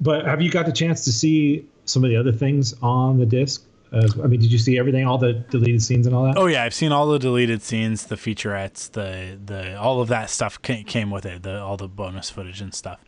but 0.00 0.26
have 0.26 0.42
you 0.42 0.50
got 0.50 0.66
the 0.66 0.72
chance 0.72 1.04
to 1.06 1.12
see 1.12 1.66
some 1.86 2.04
of 2.04 2.10
the 2.10 2.16
other 2.16 2.32
things 2.32 2.74
on 2.82 3.18
the 3.18 3.26
disc? 3.26 3.64
Uh, 3.92 4.08
I 4.22 4.26
mean, 4.26 4.40
did 4.40 4.50
you 4.50 4.58
see 4.58 4.78
everything, 4.78 5.06
all 5.06 5.16
the 5.16 5.32
deleted 5.32 5.80
scenes 5.80 6.06
and 6.06 6.14
all 6.14 6.24
that? 6.24 6.36
Oh 6.36 6.46
yeah, 6.46 6.64
I've 6.64 6.74
seen 6.74 6.92
all 6.92 7.06
the 7.06 7.18
deleted 7.18 7.62
scenes, 7.62 8.06
the 8.06 8.16
featurettes, 8.16 8.90
the 8.90 9.38
the 9.42 9.78
all 9.78 10.00
of 10.00 10.08
that 10.08 10.28
stuff 10.28 10.60
ca- 10.60 10.82
came 10.82 11.10
with 11.10 11.24
it, 11.24 11.44
the 11.44 11.62
all 11.62 11.76
the 11.76 11.88
bonus 11.88 12.28
footage 12.28 12.60
and 12.60 12.74
stuff. 12.74 13.00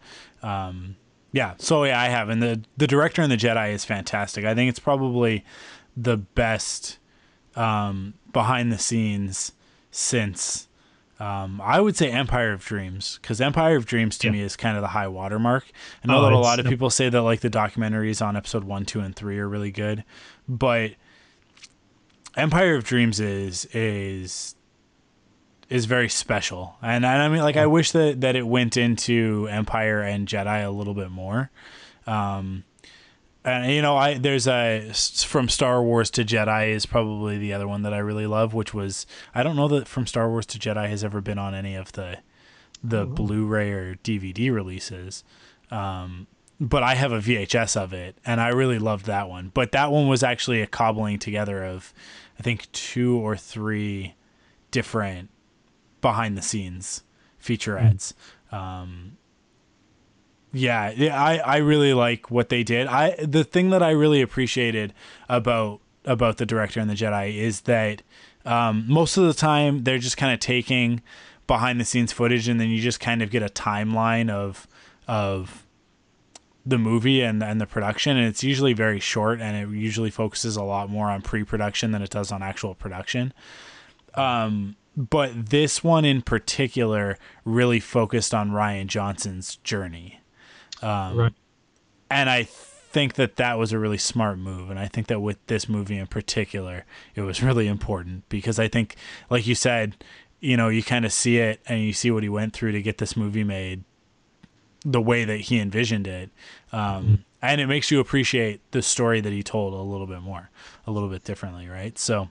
Um, 0.43 0.97
yeah, 1.33 1.55
so 1.59 1.85
yeah, 1.85 2.01
I 2.01 2.07
have, 2.09 2.29
and 2.29 2.43
the 2.43 2.63
the 2.77 2.87
director 2.87 3.21
and 3.23 3.31
the 3.31 3.37
Jedi 3.37 3.73
is 3.73 3.85
fantastic. 3.85 4.45
I 4.45 4.55
think 4.55 4.69
it's 4.71 4.79
probably 4.79 5.45
the 5.97 6.17
best 6.17 6.99
um, 7.57 8.15
behind 8.33 8.73
the 8.73 8.79
scenes 8.79 9.53
since 9.91 10.69
um, 11.21 11.61
I 11.63 11.81
would 11.81 11.97
say 11.97 12.11
Empire 12.11 12.53
of 12.53 12.65
Dreams 12.65 13.19
because 13.21 13.41
Empire 13.41 13.77
of 13.77 13.85
Dreams 13.87 14.17
to 14.19 14.29
Yeah. 14.29 14.33
me 14.33 14.41
is 14.43 14.55
kind 14.57 14.77
of 14.77 14.83
the 14.83 14.89
high 14.89 15.09
watermark. 15.09 15.65
I 16.05 16.07
know 16.09 16.19
Oh, 16.19 16.23
that 16.23 16.33
a 16.33 16.39
lot 16.39 16.61
of 16.61 16.67
people 16.67 16.89
say 16.91 17.09
that 17.09 17.23
like 17.23 17.41
the 17.41 17.51
documentaries 17.51 18.25
on 18.25 18.37
episode 18.37 18.63
one, 18.65 18.85
two, 18.85 19.01
and 19.01 19.15
three 19.17 19.39
are 19.39 19.49
really 19.49 19.73
good, 19.73 20.05
but 20.49 20.93
Empire 22.37 22.77
of 22.77 22.85
Dreams 22.85 23.19
is 23.21 23.65
is 23.75 24.55
is 25.69 25.85
very 25.85 26.09
special, 26.09 26.77
and, 26.81 27.05
and 27.05 27.23
I 27.23 27.29
mean 27.29 27.43
like 27.43 27.57
I 27.57 27.67
wish 27.67 27.93
that 27.93 28.21
that 28.23 28.37
it 28.37 28.47
went 28.47 28.77
into 28.77 29.49
Empire 29.51 30.01
and 30.01 30.27
Jedi 30.27 30.65
a 30.65 30.71
little 30.71 30.95
bit 30.95 31.11
more. 31.11 31.51
Um, 32.07 32.65
and 33.45 33.73
you 33.73 33.83
know, 33.83 33.97
I 33.97 34.15
there's 34.15 34.47
a 34.47 34.91
from 34.93 35.49
Star 35.49 35.83
Wars 35.83 36.11
to 36.11 36.25
Jedi 36.25 36.71
is 36.71 36.87
probably 36.87 37.39
the 37.39 37.53
other 37.53 37.69
one 37.69 37.83
that 37.83 37.95
I 37.95 37.99
really 37.99 38.27
love, 38.27 38.55
which 38.55 38.75
was 38.75 39.07
I 39.35 39.43
don't 39.43 39.57
know 39.57 39.69
that 39.69 39.89
from 39.89 40.07
Star 40.07 40.29
Wars 40.29 40.47
to 40.47 40.59
Jedi 40.59 40.89
has 40.89 41.05
ever 41.05 41.21
been 41.21 41.39
on 41.39 41.55
any 41.55 41.75
of 41.75 41.93
the 41.93 42.19
the 42.83 43.07
Blu-ray 43.07 43.73
or 43.73 43.97
DVD 43.97 44.53
releases. 44.53 45.25
Um, 45.71 46.29
but 46.61 46.83
I 46.83 46.95
have 46.95 47.13
a 47.13 47.19
VHS 47.19 47.77
of 47.77 47.93
it, 47.93 48.17
and 48.25 48.41
I 48.41 48.49
really 48.49 48.79
loved 48.79 49.07
that 49.07 49.29
one. 49.29 49.51
But 49.53 49.73
that 49.73 49.93
one 49.93 50.09
was 50.09 50.23
actually 50.23 50.61
a 50.61 50.67
cobbling 50.67 51.19
together 51.19 51.65
of, 51.65 51.93
I 52.39 52.43
think, 52.43 52.71
two 52.73 53.17
or 53.17 53.37
three 53.37 54.15
different 54.71 55.31
behind 56.01 56.37
the 56.37 56.43
scenes 56.43 57.03
featurettes. 57.43 58.13
Um, 58.53 59.17
yeah, 60.53 60.91
yeah, 60.91 61.23
I, 61.23 61.39
I 61.39 61.57
really 61.59 61.93
like 61.93 62.31
what 62.31 62.49
they 62.49 62.63
did. 62.63 62.87
I 62.87 63.17
the 63.25 63.45
thing 63.45 63.71
that 63.71 63.83
I 63.83 63.91
really 63.91 64.23
appreciated 64.23 64.95
about 65.29 65.81
about 66.05 66.39
the 66.39 66.47
director 66.47 66.81
and 66.81 66.89
the 66.89 66.95
Jedi 66.95 67.37
is 67.37 67.63
that 67.63 68.03
um, 68.47 68.85
most 68.89 69.17
of 69.17 69.27
the 69.27 69.35
time 69.35 69.85
they're 69.85 69.99
just 69.99 70.17
kind 70.17 70.33
of 70.33 70.41
taking 70.41 71.03
behind 71.47 71.81
the 71.81 71.85
scenes 71.85 72.13
footage 72.13 72.49
and 72.49 72.61
then 72.61 72.69
you 72.69 72.81
just 72.81 73.01
kind 73.01 73.23
of 73.23 73.31
get 73.31 73.43
a 73.43 73.49
timeline 73.49 74.31
of 74.31 74.67
of 75.07 75.67
the 76.65 76.79
movie 76.79 77.23
and 77.23 77.43
and 77.43 77.61
the 77.61 77.67
production 77.67 78.17
and 78.17 78.27
it's 78.27 78.45
usually 78.45 78.75
very 78.75 79.01
short 79.01 79.41
and 79.41 79.57
it 79.57 79.77
usually 79.77 80.11
focuses 80.11 80.57
a 80.57 80.63
lot 80.63 80.91
more 80.91 81.11
on 81.11 81.23
pre-production 81.23 81.93
than 81.93 82.03
it 82.03 82.11
does 82.11 82.31
on 82.31 82.43
actual 82.43 82.75
production 82.75 83.33
um 84.15 84.77
but 84.99 85.51
this 85.51 85.85
one 85.85 86.05
in 86.05 86.21
particular 86.21 87.17
really 87.45 87.81
focused 87.81 88.35
on 88.35 88.51
Rian 88.51 88.89
Johnson's 88.89 89.57
journey 89.57 90.21
right. 91.15 91.33
and 92.11 92.29
I 92.29 92.49
think 92.91 93.15
that 93.15 93.37
that 93.37 93.59
was 93.59 93.73
a 93.73 93.79
really 93.79 93.99
smart 93.99 94.39
move. 94.39 94.71
And 94.71 94.79
I 94.79 94.87
think 94.87 95.09
that 95.09 95.21
with 95.21 95.45
this 95.47 95.69
movie 95.69 95.99
in 95.99 96.07
particular, 96.07 96.85
it 97.15 97.21
was 97.21 97.43
really 97.43 97.67
important 97.67 98.29
because 98.29 98.59
I 98.59 98.69
think, 98.69 98.97
like 99.31 99.47
you 99.47 99.55
said, 99.55 100.03
you 100.41 100.57
know, 100.57 100.69
you 100.69 100.83
kind 100.83 101.05
of 101.05 101.13
see 101.13 101.39
it 101.39 101.61
and 101.67 101.83
you 101.83 101.93
see 101.93 102.11
what 102.11 102.23
he 102.23 102.29
went 102.29 102.55
through 102.55 102.73
to 102.73 102.83
get 102.83 102.99
this 102.99 103.17
movie 103.17 103.45
made 103.45 103.85
the 104.85 105.01
way 105.01 105.25
that 105.25 105.41
he 105.43 105.61
envisioned 105.61 106.07
it. 106.07 106.31
Um, 106.73 107.25
And 107.43 107.61
it 107.61 107.67
makes 107.67 107.91
you 107.91 108.01
appreciate 108.01 108.61
the 108.73 108.83
story 108.83 109.21
that 109.21 109.33
he 109.33 109.43
told 109.43 109.75
a 109.75 109.77
little 109.77 110.07
bit 110.07 110.23
more, 110.23 110.51
a 110.87 110.91
little 110.91 111.09
bit 111.09 111.23
differently, 111.25 111.69
right? 111.69 111.97
So, 111.99 112.31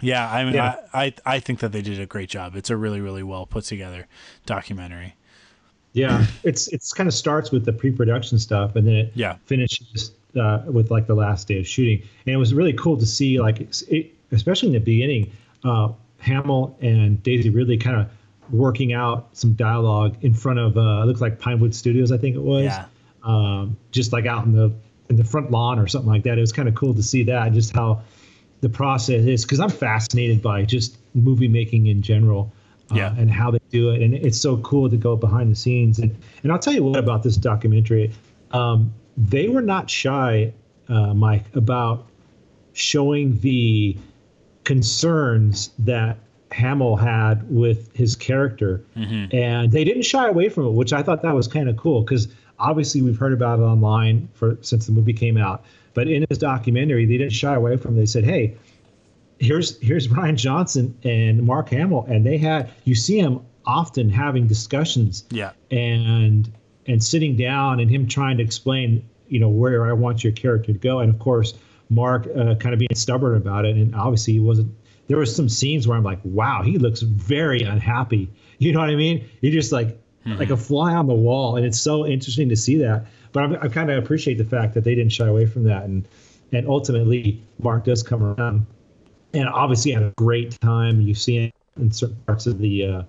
yeah, 0.00 0.30
I 0.30 0.44
mean, 0.44 0.54
Yeah. 0.54 0.76
I, 0.92 1.04
I, 1.04 1.14
I 1.24 1.40
think 1.40 1.60
that 1.60 1.72
they 1.72 1.82
did 1.82 2.00
a 2.00 2.06
great 2.06 2.28
job. 2.28 2.56
It's 2.56 2.70
a 2.70 2.76
really, 2.76 3.00
really 3.00 3.22
well 3.22 3.46
put 3.46 3.64
together 3.64 4.06
documentary. 4.44 5.14
Yeah, 5.92 6.26
it's 6.44 6.68
it's 6.68 6.92
kind 6.92 7.08
of 7.08 7.14
starts 7.14 7.50
with 7.50 7.64
the 7.64 7.72
pre-production 7.72 8.38
stuff, 8.38 8.76
and 8.76 8.86
then 8.86 8.94
it 8.94 9.12
Yeah. 9.14 9.36
finishes 9.46 10.12
uh, 10.38 10.62
with 10.66 10.90
like 10.90 11.06
the 11.06 11.14
last 11.14 11.48
day 11.48 11.58
of 11.58 11.66
shooting. 11.66 12.02
And 12.26 12.34
it 12.34 12.36
was 12.36 12.52
really 12.52 12.74
cool 12.74 12.98
to 12.98 13.06
see, 13.06 13.40
like, 13.40 13.60
it, 13.88 14.12
especially 14.30 14.68
in 14.68 14.74
the 14.74 14.80
beginning, 14.80 15.32
uh, 15.64 15.88
Hamill 16.18 16.76
and 16.82 17.22
Daisy 17.22 17.48
Ridley 17.48 17.78
kind 17.78 17.96
of 17.96 18.10
working 18.52 18.92
out 18.92 19.28
some 19.32 19.54
dialogue 19.54 20.16
in 20.20 20.34
front 20.34 20.58
of 20.58 20.76
uh, 20.76 21.02
it 21.02 21.06
looks 21.06 21.20
like 21.22 21.38
Pinewood 21.38 21.74
Studios, 21.74 22.12
I 22.12 22.18
think 22.18 22.36
it 22.36 22.42
was. 22.42 22.64
Yeah. 22.64 22.86
Um, 23.24 23.76
just 23.90 24.12
like 24.12 24.26
out 24.26 24.44
in 24.44 24.52
the 24.52 24.70
in 25.08 25.16
the 25.16 25.24
front 25.24 25.50
lawn 25.50 25.78
or 25.78 25.86
something 25.86 26.10
like 26.10 26.24
that. 26.24 26.36
It 26.36 26.40
was 26.42 26.52
kind 26.52 26.68
of 26.68 26.74
cool 26.74 26.92
to 26.94 27.02
see 27.02 27.22
that, 27.24 27.52
just 27.54 27.74
how 27.74 28.02
the 28.60 28.68
process 28.68 29.24
is. 29.24 29.44
Because 29.44 29.60
I'm 29.60 29.70
fascinated 29.70 30.42
by 30.42 30.64
just 30.64 30.96
movie 31.14 31.48
making 31.48 31.86
in 31.86 32.02
general. 32.02 32.52
Uh, 32.92 32.94
Yeah. 32.94 33.14
and 33.18 33.28
how 33.32 33.50
they 33.50 33.58
do 33.72 33.90
it, 33.90 34.00
and 34.00 34.14
it's 34.14 34.40
so 34.40 34.58
cool 34.58 34.88
to 34.88 34.96
go 34.96 35.16
behind 35.16 35.50
the 35.50 35.56
scenes. 35.56 35.98
And 35.98 36.14
and 36.44 36.52
I'll 36.52 36.58
tell 36.60 36.72
you 36.72 36.84
what 36.84 36.96
about 37.00 37.24
this 37.24 37.36
documentary, 37.36 38.12
um, 38.52 38.92
they 39.16 39.48
were 39.48 39.60
not 39.60 39.90
shy, 39.90 40.52
uh, 40.88 41.12
Mike, 41.12 41.46
about 41.56 42.06
showing 42.74 43.40
the 43.40 43.96
concerns 44.62 45.70
that 45.78 46.18
Hamill 46.52 46.96
had 46.96 47.42
with 47.50 47.94
his 47.96 48.14
character, 48.14 48.82
and 48.94 49.72
they 49.72 49.84
didn't 49.84 50.02
shy 50.04 50.28
away 50.28 50.48
from 50.48 50.66
it, 50.66 50.70
which 50.72 50.92
I 50.92 51.02
thought 51.02 51.22
that 51.22 51.34
was 51.34 51.48
kind 51.48 51.68
of 51.68 51.76
cool 51.76 52.02
because 52.02 52.28
obviously 52.58 53.02
we've 53.02 53.18
heard 53.18 53.32
about 53.32 53.58
it 53.58 53.62
online 53.62 54.28
for 54.34 54.58
since 54.62 54.86
the 54.86 54.92
movie 54.92 55.12
came 55.12 55.36
out, 55.36 55.64
but 55.96 56.06
in 56.06 56.24
his 56.28 56.38
documentary 56.38 57.04
they 57.06 57.18
didn't 57.18 57.32
shy 57.32 57.54
away 57.54 57.76
from 57.76 57.94
it. 57.94 57.96
They 58.00 58.06
said, 58.06 58.22
"Hey, 58.24 58.54
here's 59.38 59.80
here's 59.80 60.08
Rian 60.08 60.36
Johnson 60.36 60.96
and 61.02 61.42
Mark 61.42 61.68
Hamill, 61.70 62.04
and 62.08 62.24
they 62.24 62.38
had 62.38 62.70
you 62.84 62.94
see 62.94 63.18
him 63.18 63.40
often 63.66 64.08
having 64.08 64.46
discussions 64.46 65.24
Yeah. 65.30 65.50
and 65.70 66.50
and 66.86 67.02
sitting 67.02 67.34
down 67.36 67.80
and 67.80 67.90
him 67.90 68.06
trying 68.06 68.36
to 68.36 68.44
explain 68.44 69.04
you 69.28 69.40
know 69.40 69.48
where 69.48 69.86
I 69.86 69.92
want 69.92 70.22
your 70.22 70.32
character 70.32 70.72
to 70.72 70.78
go. 70.78 71.00
And 71.00 71.12
of 71.12 71.18
course 71.18 71.54
Mark 71.90 72.26
uh, 72.28 72.54
kind 72.56 72.72
of 72.72 72.78
being 72.78 72.94
stubborn 72.94 73.36
about 73.36 73.64
it. 73.64 73.74
And 73.76 73.94
obviously 73.94 74.34
he 74.34 74.40
wasn't 74.40 74.72
there 75.08 75.18
was 75.18 75.34
some 75.34 75.48
scenes 75.48 75.86
where 75.88 75.96
I'm 75.96 76.04
like 76.04 76.20
wow 76.24 76.62
he 76.62 76.78
looks 76.78 77.00
very 77.00 77.62
unhappy. 77.62 78.30
You 78.58 78.72
know 78.72 78.80
what 78.80 78.88
I 78.88 78.96
mean? 78.96 79.28
He 79.42 79.50
just 79.50 79.70
like 79.72 79.98
like 80.24 80.48
a 80.50 80.56
fly 80.56 80.94
on 80.94 81.06
the 81.06 81.14
wall. 81.14 81.56
And 81.56 81.66
it's 81.66 81.78
so 81.78 82.06
interesting 82.06 82.48
to 82.48 82.56
see 82.56 82.78
that 82.78 83.06
but 83.32 83.42
I'm, 83.42 83.54
I 83.56 83.68
kind 83.68 83.90
of 83.90 84.02
appreciate 84.02 84.38
the 84.38 84.44
fact 84.44 84.74
that 84.74 84.84
they 84.84 84.94
didn't 84.94 85.12
shy 85.12 85.26
away 85.26 85.46
from 85.46 85.64
that 85.64 85.84
and 85.84 86.06
and 86.52 86.66
ultimately 86.68 87.42
Mark 87.60 87.84
does 87.84 88.02
come 88.02 88.22
around 88.22 88.66
and 89.34 89.48
obviously 89.48 89.92
had 89.92 90.02
a 90.02 90.12
great 90.16 90.58
time 90.60 91.00
you 91.00 91.14
see 91.14 91.36
him 91.44 91.52
in 91.78 91.90
certain 91.90 92.16
parts 92.26 92.46
of 92.46 92.58
the 92.58 92.84
uh, 92.86 93.02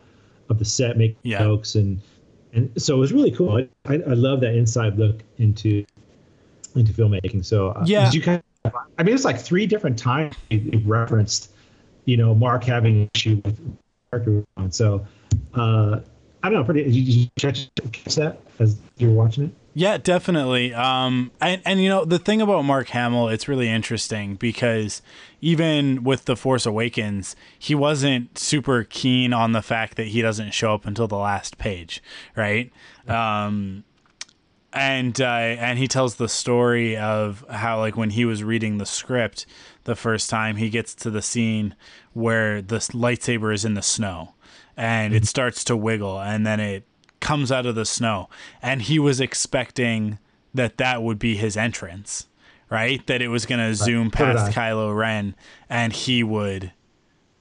of 0.49 0.59
the 0.59 0.65
set 0.65 0.97
making 0.97 1.17
Yeah. 1.23 1.39
jokes 1.39 1.75
and 1.75 1.99
and 2.53 2.71
so 2.81 2.95
it 2.95 2.99
was 2.99 3.13
really 3.13 3.31
cool. 3.31 3.57
I, 3.57 3.67
I, 3.85 3.95
I 3.95 4.13
love 4.13 4.39
that 4.41 4.55
inside 4.55 4.97
look 4.97 5.21
into 5.37 5.85
into 6.75 6.93
filmmaking. 6.93 7.43
So 7.45 7.69
uh, 7.69 7.83
Yeah. 7.85 8.05
did 8.05 8.13
you 8.15 8.21
kind 8.21 8.41
of, 8.65 8.73
I 8.97 9.03
mean, 9.03 9.13
it's 9.13 9.25
like 9.25 9.39
three 9.39 9.65
different 9.65 9.97
times 9.97 10.35
you 10.49 10.81
referenced, 10.85 11.51
you 12.05 12.17
know, 12.17 12.33
Mark 12.33 12.63
having 12.63 13.01
an 13.03 13.09
issue 13.15 13.41
with 13.43 13.77
character. 14.11 14.43
So 14.69 15.05
uh, 15.53 15.99
I 16.43 16.49
don't 16.49 16.53
know. 16.53 16.63
Pretty. 16.63 16.83
Did 16.83 16.95
you, 16.95 17.27
did 17.35 17.57
you 17.57 17.89
catch 17.91 18.15
that 18.15 18.39
as 18.59 18.77
you 18.97 19.09
were 19.09 19.15
watching 19.15 19.45
it? 19.45 19.51
Yeah, 19.77 19.97
definitely. 19.99 20.73
Um, 20.73 21.29
and 21.39 21.61
and 21.63 21.79
you 21.79 21.87
know 21.87 22.03
the 22.03 22.17
thing 22.17 22.41
about 22.41 22.63
Mark 22.63 22.87
Hamill, 22.87 23.29
it's 23.29 23.47
really 23.47 23.69
interesting 23.69 24.33
because 24.33 25.03
even 25.39 26.03
with 26.03 26.25
the 26.25 26.35
Force 26.35 26.65
Awakens, 26.65 27.35
he 27.59 27.75
wasn't 27.75 28.39
super 28.39 28.85
keen 28.85 29.33
on 29.33 29.51
the 29.51 29.61
fact 29.61 29.95
that 29.97 30.07
he 30.07 30.23
doesn't 30.23 30.55
show 30.55 30.73
up 30.73 30.87
until 30.87 31.07
the 31.07 31.15
last 31.15 31.59
page, 31.59 32.01
right? 32.35 32.73
Um, 33.07 33.83
and 34.73 35.21
uh, 35.21 35.25
and 35.25 35.77
he 35.77 35.87
tells 35.87 36.15
the 36.15 36.27
story 36.27 36.97
of 36.97 37.45
how 37.47 37.77
like 37.77 37.95
when 37.95 38.09
he 38.09 38.25
was 38.25 38.43
reading 38.43 38.79
the 38.79 38.85
script 38.87 39.45
the 39.83 39.95
first 39.95 40.27
time, 40.27 40.55
he 40.55 40.71
gets 40.71 40.95
to 40.95 41.11
the 41.11 41.21
scene 41.21 41.75
where 42.13 42.63
the 42.63 42.77
lightsaber 42.77 43.53
is 43.53 43.63
in 43.63 43.75
the 43.75 43.83
snow, 43.83 44.33
and 44.75 45.13
it 45.13 45.27
starts 45.27 45.63
to 45.65 45.77
wiggle, 45.77 46.19
and 46.19 46.47
then 46.47 46.59
it 46.59 46.83
comes 47.19 47.51
out 47.51 47.65
of 47.65 47.75
the 47.75 47.85
snow 47.85 48.29
and 48.61 48.83
he 48.83 48.99
was 48.99 49.19
expecting 49.19 50.19
that 50.53 50.77
that 50.77 51.01
would 51.03 51.19
be 51.19 51.35
his 51.35 51.57
entrance 51.57 52.27
right 52.69 53.05
that 53.07 53.21
it 53.21 53.27
was 53.29 53.45
going 53.45 53.59
to 53.59 53.73
zoom 53.75 54.11
past 54.11 54.51
Kylo 54.55 54.95
Ren 54.95 55.35
and 55.69 55.93
he 55.93 56.23
would 56.23 56.71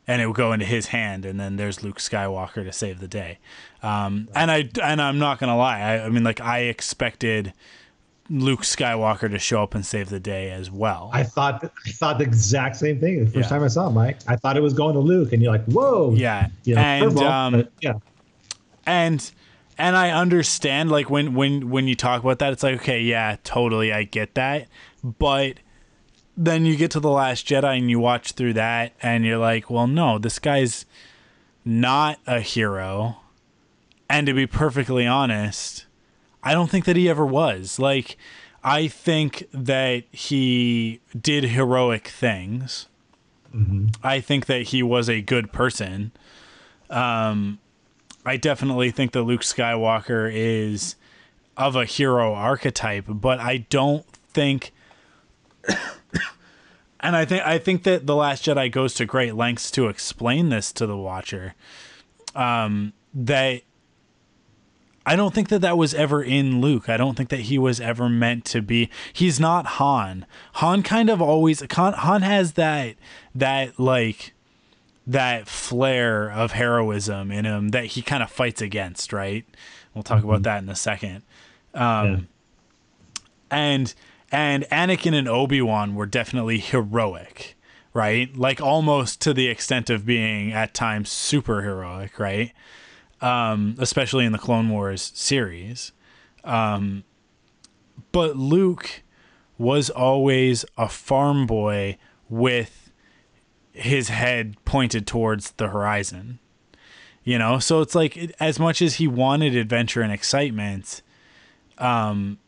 and 0.09 0.22
it 0.22 0.27
would 0.27 0.37
go 0.37 0.53
into 0.53 0.64
his 0.66 0.87
hand 0.87 1.24
and 1.24 1.38
then 1.38 1.57
there's 1.57 1.83
Luke 1.83 1.98
Skywalker 1.98 2.64
to 2.64 2.72
save 2.72 3.00
the 3.00 3.09
day 3.09 3.38
um, 3.83 4.29
and 4.35 4.50
I 4.50 4.68
and 4.83 5.00
I'm 5.03 5.18
not 5.18 5.38
going 5.38 5.48
to 5.50 5.57
lie 5.57 5.81
I, 5.81 6.05
I 6.07 6.09
mean 6.09 6.24
like 6.24 6.40
I 6.40 6.61
expected 6.61 7.53
Luke 8.29 8.62
Skywalker 8.62 9.31
to 9.31 9.38
show 9.38 9.62
up 9.62 9.74
and 9.74 9.85
save 9.87 10.09
the 10.09 10.18
day 10.20 10.50
as 10.50 10.70
well 10.70 11.11
I 11.12 11.22
thought 11.22 11.64
I 11.64 11.90
thought 11.90 12.18
the 12.18 12.24
exact 12.24 12.77
same 12.77 12.98
thing 12.98 13.20
the 13.24 13.27
first 13.27 13.37
Yeah. 13.37 13.48
time 13.48 13.62
I 13.62 13.68
saw 13.68 13.88
it, 13.88 13.92
Mike. 13.92 14.18
I 14.27 14.37
thought 14.37 14.57
it 14.57 14.62
was 14.62 14.74
going 14.74 14.94
to 14.94 15.00
Luke, 15.00 15.33
and 15.33 15.40
you're 15.42 15.53
like, 15.53 15.64
whoa. 15.66 16.12
yeah 16.14 16.48
You 16.64 16.74
know, 16.74 16.81
and 16.81 17.18
um, 17.18 17.68
yeah. 17.81 17.94
and 18.85 19.31
and 19.78 19.96
I 19.96 20.10
understand 20.10 20.90
like 20.90 21.10
when 21.10 21.34
when 21.34 21.70
when 21.70 21.88
you 21.88 21.94
talk 21.94 22.22
about 22.22 22.38
that 22.38 22.52
it's 22.52 22.62
like 22.62 22.76
okay 22.76 23.00
yeah 23.00 23.36
totally 23.44 23.92
I 23.92 24.04
get 24.04 24.34
that. 24.34 24.68
But 25.02 25.58
then 26.36 26.66
you 26.66 26.76
get 26.76 26.90
to 26.92 27.00
the 27.00 27.10
last 27.10 27.46
Jedi 27.46 27.78
and 27.78 27.90
you 27.90 27.98
watch 27.98 28.32
through 28.32 28.54
that 28.54 28.92
and 29.02 29.24
you're 29.24 29.38
like 29.38 29.70
well 29.70 29.86
no 29.86 30.18
this 30.18 30.38
guy's 30.38 30.86
not 31.64 32.18
a 32.26 32.40
hero. 32.40 33.18
And 34.08 34.26
to 34.26 34.34
be 34.34 34.46
perfectly 34.46 35.06
honest 35.06 35.86
I 36.42 36.52
don't 36.52 36.70
think 36.70 36.84
that 36.84 36.96
he 36.96 37.08
ever 37.08 37.26
was. 37.26 37.78
Like 37.78 38.16
I 38.62 38.88
think 38.88 39.46
that 39.52 40.04
he 40.12 41.00
did 41.18 41.44
heroic 41.44 42.08
things. 42.08 42.88
Mm-hmm. 43.54 43.86
I 44.02 44.20
think 44.20 44.46
that 44.46 44.62
he 44.62 44.82
was 44.82 45.08
a 45.08 45.20
good 45.20 45.52
person 45.52 46.12
um, 46.90 47.58
I 48.26 48.36
definitely 48.36 48.90
think 48.90 49.12
that 49.12 49.22
Luke 49.22 49.42
Skywalker 49.42 50.30
is 50.32 50.96
of 51.56 51.76
a 51.76 51.84
hero 51.84 52.34
archetype, 52.34 53.04
but 53.08 53.38
I 53.38 53.58
don't 53.70 54.04
think 54.06 54.72
and 57.00 57.16
I 57.16 57.24
think 57.24 57.46
I 57.46 57.58
think 57.58 57.84
that 57.84 58.06
The 58.06 58.16
Last 58.16 58.44
Jedi 58.44 58.70
goes 58.70 58.94
to 58.94 59.06
great 59.06 59.36
lengths 59.36 59.70
to 59.72 59.86
explain 59.86 60.48
this 60.48 60.72
to 60.72 60.86
the 60.86 60.96
watcher. 60.96 61.54
Um 62.34 62.92
that 63.14 63.62
I 65.06 65.14
don't 65.14 65.32
think 65.32 65.48
that 65.50 65.60
that 65.60 65.78
was 65.78 65.94
ever 65.94 66.20
in 66.20 66.60
Luke. 66.60 66.88
I 66.88 66.96
don't 66.96 67.16
think 67.16 67.28
that 67.28 67.42
he 67.42 67.58
was 67.58 67.80
ever 67.80 68.08
meant 68.08 68.44
to 68.46 68.60
be. 68.60 68.90
He's 69.12 69.38
not 69.38 69.66
Han. 69.66 70.26
Han 70.54 70.82
kind 70.82 71.08
of 71.08 71.22
always 71.22 71.62
Han, 71.70 72.22
has 72.22 72.54
that 72.54 72.96
that 73.32 73.78
like 73.78 74.34
that 75.07 75.47
flair 75.49 76.31
of 76.31 76.53
heroism 76.53 77.31
in 77.31 77.45
him 77.45 77.69
that 77.69 77.85
he 77.87 78.03
kind 78.03 78.23
of 78.23 78.31
fights 78.31 78.61
against, 78.61 79.12
right? 79.12 79.45
We'll 79.95 80.03
talk 80.03 80.25
about 80.25 80.42
that 80.42 80.62
in 80.62 80.69
a 80.69 80.75
second. 80.75 81.23
Um, 81.75 82.29
And 83.51 83.95
and 84.33 84.64
Anakin 84.73 85.14
and 85.14 85.29
Obi-Wan 85.29 85.95
were 85.95 86.07
definitely 86.07 86.59
heroic, 86.59 87.57
right? 87.95 88.37
Like 88.37 88.61
almost 88.61 89.21
to 89.23 89.33
the 89.33 89.47
extent 89.47 89.88
of 89.88 90.05
being 90.05 90.53
at 90.53 90.75
times 90.75 91.09
super 91.11 91.62
heroic, 91.62 92.19
right? 92.19 92.53
Um, 93.21 93.77
especially 93.79 94.25
in 94.25 94.33
the 94.33 94.38
Clone 94.38 94.69
Wars 94.69 95.12
series. 95.14 95.92
Um, 96.42 97.05
but 98.11 98.37
Luke 98.37 99.03
was 99.59 99.88
always 99.88 100.64
a 100.77 100.88
farm 100.88 101.47
boy 101.47 101.97
with 102.29 102.86
his 103.76 104.08
head 104.08 104.56
pointed 104.64 105.06
towards 105.06 105.52
the 105.52 105.68
horizon. 105.68 106.38
You 107.24 107.38
know, 107.38 107.58
so 107.58 107.80
it's 107.80 107.94
like 107.94 108.34
as 108.40 108.58
much 108.58 108.80
as 108.80 108.94
he 108.94 109.08
wanted 109.08 109.54
adventure 109.56 110.00
and 110.00 110.12
excitement, 110.12 111.02
um 111.78 112.38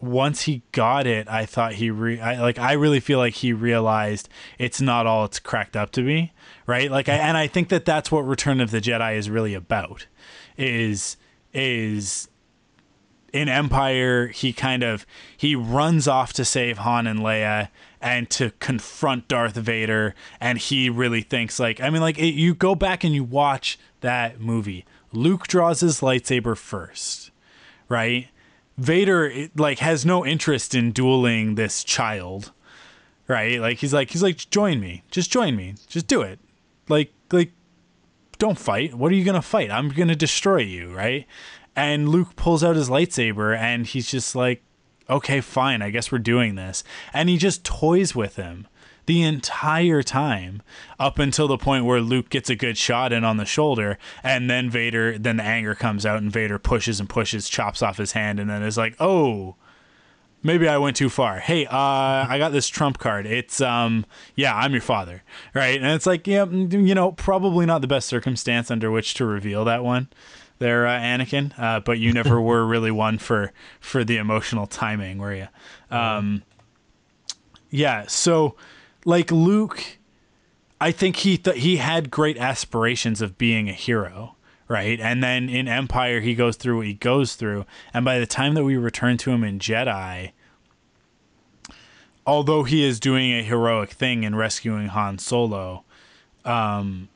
once 0.00 0.42
he 0.42 0.62
got 0.70 1.08
it, 1.08 1.28
I 1.28 1.44
thought 1.44 1.74
he 1.74 1.90
re 1.90 2.20
I, 2.20 2.40
like 2.40 2.58
I 2.58 2.72
really 2.74 3.00
feel 3.00 3.18
like 3.18 3.34
he 3.34 3.52
realized 3.52 4.28
it's 4.58 4.80
not 4.80 5.06
all 5.06 5.24
it's 5.24 5.40
cracked 5.40 5.76
up 5.76 5.90
to 5.92 6.02
be, 6.02 6.32
right? 6.66 6.90
Like 6.90 7.08
I 7.08 7.14
and 7.14 7.36
I 7.36 7.48
think 7.48 7.68
that 7.68 7.84
that's 7.84 8.12
what 8.12 8.20
Return 8.20 8.60
of 8.60 8.70
the 8.70 8.80
Jedi 8.80 9.16
is 9.16 9.28
really 9.28 9.54
about 9.54 10.06
is 10.56 11.16
is 11.52 12.28
in 13.32 13.48
Empire, 13.48 14.28
he 14.28 14.52
kind 14.52 14.82
of 14.82 15.04
he 15.36 15.54
runs 15.54 16.06
off 16.06 16.32
to 16.34 16.44
save 16.44 16.78
Han 16.78 17.06
and 17.06 17.20
Leia 17.20 17.68
and 18.00 18.28
to 18.30 18.50
confront 18.58 19.28
Darth 19.28 19.56
Vader, 19.56 20.14
and 20.40 20.58
he 20.58 20.88
really 20.88 21.22
thinks 21.22 21.58
like 21.58 21.80
I 21.80 21.90
mean, 21.90 22.02
like 22.02 22.18
it, 22.18 22.34
you 22.34 22.54
go 22.54 22.74
back 22.74 23.04
and 23.04 23.14
you 23.14 23.24
watch 23.24 23.78
that 24.00 24.40
movie. 24.40 24.84
Luke 25.12 25.46
draws 25.46 25.80
his 25.80 26.00
lightsaber 26.00 26.56
first, 26.56 27.30
right? 27.88 28.28
Vader 28.76 29.26
it, 29.26 29.58
like 29.58 29.80
has 29.80 30.06
no 30.06 30.24
interest 30.24 30.74
in 30.74 30.92
dueling 30.92 31.54
this 31.54 31.82
child, 31.82 32.52
right? 33.26 33.60
Like 33.60 33.78
he's 33.78 33.92
like 33.94 34.10
he's 34.10 34.22
like 34.22 34.36
join 34.50 34.80
me, 34.80 35.02
just 35.10 35.30
join 35.30 35.56
me, 35.56 35.74
just 35.88 36.06
do 36.06 36.22
it, 36.22 36.38
like 36.88 37.12
like 37.32 37.52
don't 38.38 38.58
fight. 38.58 38.94
What 38.94 39.10
are 39.10 39.16
you 39.16 39.24
gonna 39.24 39.42
fight? 39.42 39.70
I'm 39.70 39.88
gonna 39.88 40.16
destroy 40.16 40.58
you, 40.58 40.94
right? 40.94 41.26
And 41.74 42.08
Luke 42.08 42.34
pulls 42.34 42.64
out 42.64 42.76
his 42.76 42.88
lightsaber 42.88 43.56
and 43.56 43.86
he's 43.86 44.10
just 44.10 44.34
like, 44.34 44.62
okay, 45.08 45.40
fine, 45.40 45.82
I 45.82 45.90
guess 45.90 46.12
we're 46.12 46.18
doing 46.18 46.54
this. 46.54 46.84
And 47.12 47.28
he 47.28 47.36
just 47.36 47.64
toys 47.64 48.14
with 48.14 48.36
him 48.36 48.66
the 49.08 49.22
entire 49.22 50.02
time 50.02 50.60
up 51.00 51.18
until 51.18 51.48
the 51.48 51.56
point 51.56 51.86
where 51.86 51.98
Luke 52.00 52.28
gets 52.28 52.50
a 52.50 52.54
good 52.54 52.76
shot 52.76 53.10
in 53.10 53.24
on 53.24 53.38
the 53.38 53.46
shoulder 53.46 53.96
and 54.22 54.50
then 54.50 54.68
Vader 54.68 55.16
then 55.16 55.38
the 55.38 55.42
anger 55.42 55.74
comes 55.74 56.04
out 56.04 56.18
and 56.18 56.30
Vader 56.30 56.58
pushes 56.58 57.00
and 57.00 57.08
pushes 57.08 57.48
chops 57.48 57.80
off 57.80 57.96
his 57.96 58.12
hand 58.12 58.38
and 58.38 58.50
then 58.50 58.62
is 58.62 58.76
like 58.76 58.94
oh 59.00 59.56
maybe 60.42 60.68
I 60.68 60.76
went 60.76 60.94
too 60.94 61.08
far. 61.08 61.38
Hey 61.38 61.64
uh 61.64 61.70
I 61.72 62.36
got 62.36 62.52
this 62.52 62.68
trump 62.68 62.98
card. 62.98 63.24
It's 63.24 63.62
um 63.62 64.04
yeah 64.36 64.54
I'm 64.54 64.72
your 64.72 64.82
father 64.82 65.22
right? 65.54 65.80
And 65.80 65.90
it's 65.92 66.04
like 66.04 66.26
yeah 66.26 66.44
mm, 66.44 66.86
you 66.86 66.94
know 66.94 67.12
probably 67.12 67.64
not 67.64 67.80
the 67.80 67.88
best 67.88 68.08
circumstance 68.08 68.70
under 68.70 68.90
which 68.90 69.14
to 69.14 69.24
reveal 69.24 69.64
that 69.64 69.84
one 69.84 70.08
there 70.58 70.86
uh, 70.86 70.98
Anakin 70.98 71.58
uh, 71.58 71.80
but 71.80 71.98
you 71.98 72.12
never 72.12 72.40
were 72.48 72.66
really 72.66 72.90
one 72.90 73.18
for 73.18 73.52
for 73.80 74.04
the 74.04 74.16
emotional 74.16 74.66
timing 74.66 75.18
were 75.18 75.34
you 75.34 75.48
um 75.90 76.42
yeah 77.70 78.06
so 78.06 78.56
like 79.08 79.32
Luke, 79.32 79.98
I 80.80 80.92
think 80.92 81.16
he 81.16 81.38
th- 81.38 81.62
he 81.62 81.78
had 81.78 82.10
great 82.10 82.36
aspirations 82.36 83.22
of 83.22 83.38
being 83.38 83.68
a 83.68 83.72
hero, 83.72 84.36
right? 84.68 85.00
And 85.00 85.22
then 85.22 85.48
in 85.48 85.66
Empire, 85.66 86.20
he 86.20 86.34
goes 86.34 86.56
through 86.56 86.76
what 86.76 86.86
he 86.86 86.94
goes 86.94 87.34
through, 87.34 87.64
and 87.94 88.04
by 88.04 88.18
the 88.18 88.26
time 88.26 88.52
that 88.52 88.64
we 88.64 88.76
return 88.76 89.16
to 89.18 89.30
him 89.30 89.44
in 89.44 89.58
Jedi, 89.58 90.32
although 92.26 92.64
he 92.64 92.84
is 92.84 93.00
doing 93.00 93.32
a 93.32 93.42
heroic 93.42 93.90
thing 93.90 94.24
in 94.24 94.34
rescuing 94.34 94.88
Han 94.88 95.18
Solo, 95.18 95.84
um, 96.44 97.08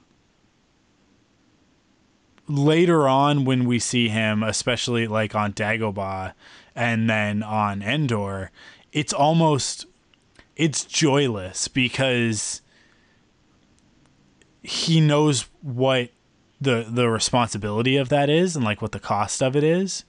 later 2.52 3.08
on 3.08 3.44
when 3.44 3.64
we 3.64 3.78
see 3.78 4.08
him, 4.08 4.42
especially 4.42 5.06
like 5.06 5.34
on 5.34 5.52
Dagobah 5.52 6.34
and 6.74 7.08
then 7.08 7.42
on 7.42 7.82
Endor, 7.82 8.50
it's 8.92 9.12
almost 9.12 9.86
it's 10.56 10.84
joyless 10.84 11.68
because 11.68 12.60
he 14.62 15.00
knows 15.00 15.46
what 15.62 16.10
the 16.60 16.86
the 16.88 17.08
responsibility 17.08 17.96
of 17.96 18.08
that 18.10 18.30
is 18.30 18.54
and 18.54 18.64
like 18.64 18.82
what 18.82 18.92
the 18.92 19.00
cost 19.00 19.42
of 19.42 19.56
it 19.56 19.64
is. 19.64 20.04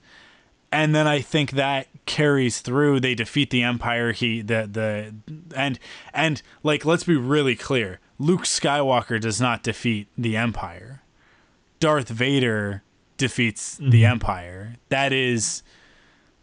And 0.70 0.94
then 0.94 1.06
i 1.06 1.20
think 1.20 1.52
that 1.52 1.86
carries 2.04 2.60
through. 2.60 3.00
They 3.00 3.14
defeat 3.14 3.50
the 3.50 3.62
empire. 3.62 4.12
He 4.12 4.42
the 4.42 4.68
the 4.70 5.14
and 5.56 5.78
and 6.12 6.42
like 6.62 6.84
let's 6.84 7.04
be 7.04 7.16
really 7.16 7.56
clear. 7.56 8.00
Luke 8.18 8.42
skywalker 8.42 9.20
does 9.20 9.40
not 9.40 9.62
defeat 9.62 10.08
the 10.16 10.36
empire 10.36 11.03
darth 11.84 12.08
vader 12.08 12.82
defeats 13.18 13.74
mm-hmm. 13.74 13.90
the 13.90 14.06
empire 14.06 14.74
that 14.88 15.12
is 15.12 15.62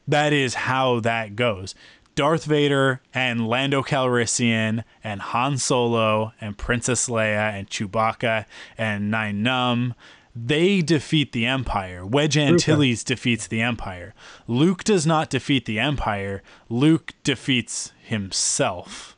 that 0.08 0.32
is 0.32 0.54
how 0.54 0.99
that 0.99 1.36
goes 1.36 1.73
Darth 2.13 2.43
Vader 2.43 3.01
and 3.13 3.47
Lando 3.47 3.82
Calrissian 3.82 4.84
and 5.01 5.21
Han 5.21 5.58
Solo 5.58 6.34
and 6.41 6.58
Princess 6.58 7.08
Leia 7.08 7.54
and 7.54 7.69
Chewbacca 7.69 8.45
and 8.77 9.10
Nien 9.10 9.43
Nunb, 9.43 9.95
they 10.36 10.82
defeat 10.82 11.32
the 11.32 11.45
Empire. 11.45 12.06
Wedge 12.06 12.38
Antilles 12.38 13.04
defeats 13.04 13.47
the 13.47 13.62
Empire. 13.62 14.13
Luke 14.47 14.84
does 14.84 15.06
not 15.06 15.30
defeat 15.30 15.65
the 15.65 15.80
Empire. 15.80 16.41
Luke 16.69 17.13
defeats 17.23 17.91
himself. 18.01 19.11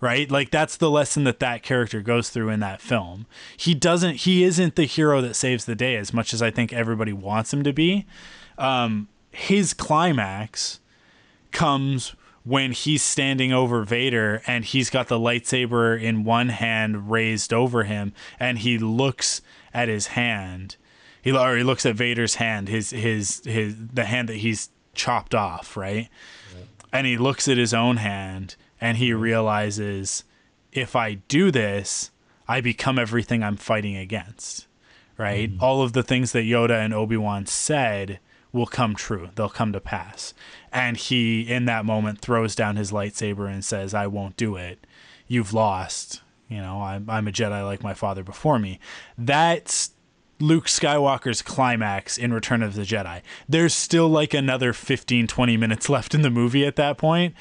Right? 0.00 0.30
Like 0.30 0.50
that's 0.50 0.76
the 0.76 0.90
lesson 0.90 1.24
that 1.24 1.40
that 1.40 1.62
character 1.62 2.00
goes 2.00 2.30
through 2.30 2.50
in 2.50 2.60
that 2.60 2.80
film. 2.80 3.26
He 3.56 3.74
doesn't 3.74 4.16
he 4.16 4.44
isn't 4.44 4.76
the 4.76 4.84
hero 4.84 5.20
that 5.20 5.34
saves 5.34 5.64
the 5.64 5.74
day 5.74 5.96
as 5.96 6.12
much 6.12 6.32
as 6.32 6.40
I 6.40 6.50
think 6.50 6.72
everybody 6.72 7.12
wants 7.12 7.52
him 7.52 7.64
to 7.64 7.72
be. 7.72 8.06
Um, 8.58 9.08
his 9.30 9.74
climax 9.74 10.80
comes 11.50 12.14
when 12.44 12.72
he's 12.72 13.02
standing 13.02 13.52
over 13.52 13.82
Vader 13.82 14.40
and 14.46 14.64
he's 14.64 14.88
got 14.88 15.08
the 15.08 15.18
lightsaber 15.18 16.00
in 16.00 16.24
one 16.24 16.48
hand 16.48 17.10
raised 17.10 17.52
over 17.52 17.84
him 17.84 18.12
and 18.40 18.58
he 18.58 18.78
looks 18.78 19.42
at 19.74 19.88
his 19.88 20.08
hand. 20.08 20.76
He 21.20 21.30
or 21.32 21.56
he 21.56 21.62
looks 21.62 21.84
at 21.84 21.94
Vader's 21.94 22.36
hand, 22.36 22.68
his 22.68 22.90
his 22.90 23.42
his 23.44 23.74
the 23.92 24.04
hand 24.04 24.28
that 24.28 24.36
he's 24.36 24.70
chopped 24.94 25.34
off, 25.34 25.76
right? 25.76 26.08
right. 26.54 26.66
And 26.92 27.06
he 27.06 27.18
looks 27.18 27.48
at 27.48 27.58
his 27.58 27.74
own 27.74 27.98
hand 27.98 28.56
and 28.80 28.96
he 28.96 29.12
realizes 29.12 30.24
if 30.72 30.94
I 30.94 31.14
do 31.14 31.50
this, 31.50 32.10
I 32.46 32.60
become 32.60 32.98
everything 32.98 33.42
I'm 33.42 33.56
fighting 33.56 33.96
against. 33.96 34.66
Right? 35.16 35.50
Mm-hmm. 35.50 35.62
All 35.62 35.82
of 35.82 35.92
the 35.92 36.02
things 36.02 36.32
that 36.32 36.44
Yoda 36.44 36.84
and 36.84 36.94
Obi-Wan 36.94 37.46
said 37.46 38.20
will 38.52 38.66
come 38.66 38.94
true. 38.94 39.30
They'll 39.34 39.48
come 39.48 39.72
to 39.72 39.80
pass. 39.80 40.32
And 40.72 40.96
he, 40.96 41.42
in 41.42 41.64
that 41.64 41.84
moment, 41.84 42.20
throws 42.20 42.54
down 42.54 42.76
his 42.76 42.92
lightsaber 42.92 43.50
and 43.50 43.64
says, 43.64 43.94
I 43.94 44.06
won't 44.06 44.36
do 44.36 44.56
it. 44.56 44.86
You've 45.26 45.52
lost. 45.52 46.22
You 46.48 46.58
know, 46.58 46.80
I'm, 46.80 47.10
I'm 47.10 47.28
a 47.28 47.32
Jedi 47.32 47.64
like 47.64 47.82
my 47.82 47.94
father 47.94 48.22
before 48.22 48.58
me. 48.58 48.78
That's 49.18 49.90
Luke 50.40 50.66
Skywalker's 50.66 51.42
climax 51.42 52.16
in 52.16 52.32
Return 52.32 52.62
of 52.62 52.74
the 52.74 52.82
Jedi. 52.82 53.22
There's 53.48 53.74
still 53.74 54.08
like 54.08 54.32
another 54.32 54.72
15, 54.72 55.26
20 55.26 55.56
minutes 55.56 55.88
left 55.90 56.14
in 56.14 56.22
the 56.22 56.30
movie 56.30 56.64
at 56.64 56.76
that 56.76 56.96
point 56.96 57.34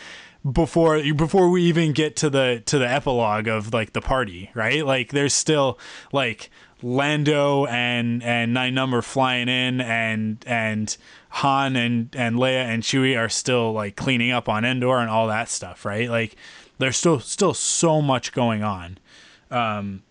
before 0.51 1.01
before 1.13 1.49
we 1.49 1.63
even 1.63 1.93
get 1.93 2.15
to 2.17 2.29
the 2.29 2.61
to 2.65 2.77
the 2.77 2.89
epilogue 2.89 3.47
of 3.47 3.73
like 3.73 3.93
the 3.93 4.01
party, 4.01 4.51
right? 4.53 4.85
Like 4.85 5.11
there's 5.11 5.33
still 5.33 5.79
like 6.11 6.49
Lando 6.81 7.65
and 7.65 8.21
and 8.23 8.53
Nien 8.53 8.75
Nunb 8.75 8.93
are 8.93 9.01
flying 9.01 9.49
in, 9.49 9.81
and 9.81 10.43
and 10.45 10.95
Han 11.29 11.75
and 11.75 12.15
and 12.15 12.35
Leia 12.37 12.65
and 12.65 12.83
Chewie 12.83 13.17
are 13.17 13.29
still 13.29 13.73
like 13.73 13.95
cleaning 13.95 14.31
up 14.31 14.47
on 14.47 14.63
Endor 14.63 14.99
and 14.99 15.09
all 15.09 15.27
that 15.27 15.49
stuff, 15.49 15.85
right? 15.85 16.09
Like 16.09 16.35
there's 16.77 16.97
still 16.97 17.19
still 17.19 17.53
so 17.53 18.01
much 18.01 18.31
going 18.31 18.63
on. 18.63 18.99
Um, 19.49 20.03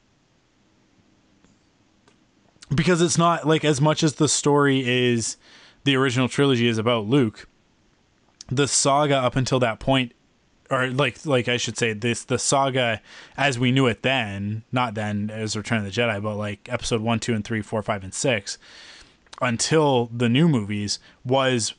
because 2.75 3.01
it's 3.01 3.18
not 3.18 3.46
like 3.46 3.64
as 3.64 3.81
much 3.81 4.03
as 4.03 4.14
the 4.14 4.29
story 4.29 4.83
is 4.87 5.37
the 5.85 5.94
original 5.94 6.29
trilogy 6.29 6.66
is 6.66 6.79
about 6.79 7.07
Luke, 7.07 7.46
the 8.49 8.66
saga 8.66 9.16
up 9.16 9.37
until 9.37 9.61
that 9.61 9.79
point 9.79 10.12
or 10.70 10.88
like 10.88 11.24
like 11.24 11.48
I 11.48 11.57
should 11.57 11.79
say 11.79 11.92
this 11.92 12.24
the 12.24 12.38
saga 12.38 13.00
as 13.37 13.59
we 13.59 13.72
knew 13.72 13.87
it 13.87 14.02
then, 14.02 14.64
not 14.72 14.94
then 14.94 15.31
as 15.31 15.57
Return 15.57 15.79
of 15.79 15.85
the 15.85 15.90
Jedi, 15.90 16.22
but 16.22 16.37
like 16.37 16.68
episode 16.70 17.00
one, 17.00 17.20
two, 17.20 17.35
and 17.35 17.44
three, 17.44 17.62
four, 17.62 17.83
five, 17.83 18.02
and 18.05 18.14
six, 18.14 18.59
until 19.40 20.07
the 20.07 20.29
new 20.29 20.48
movies 20.48 20.98
was 21.24 21.74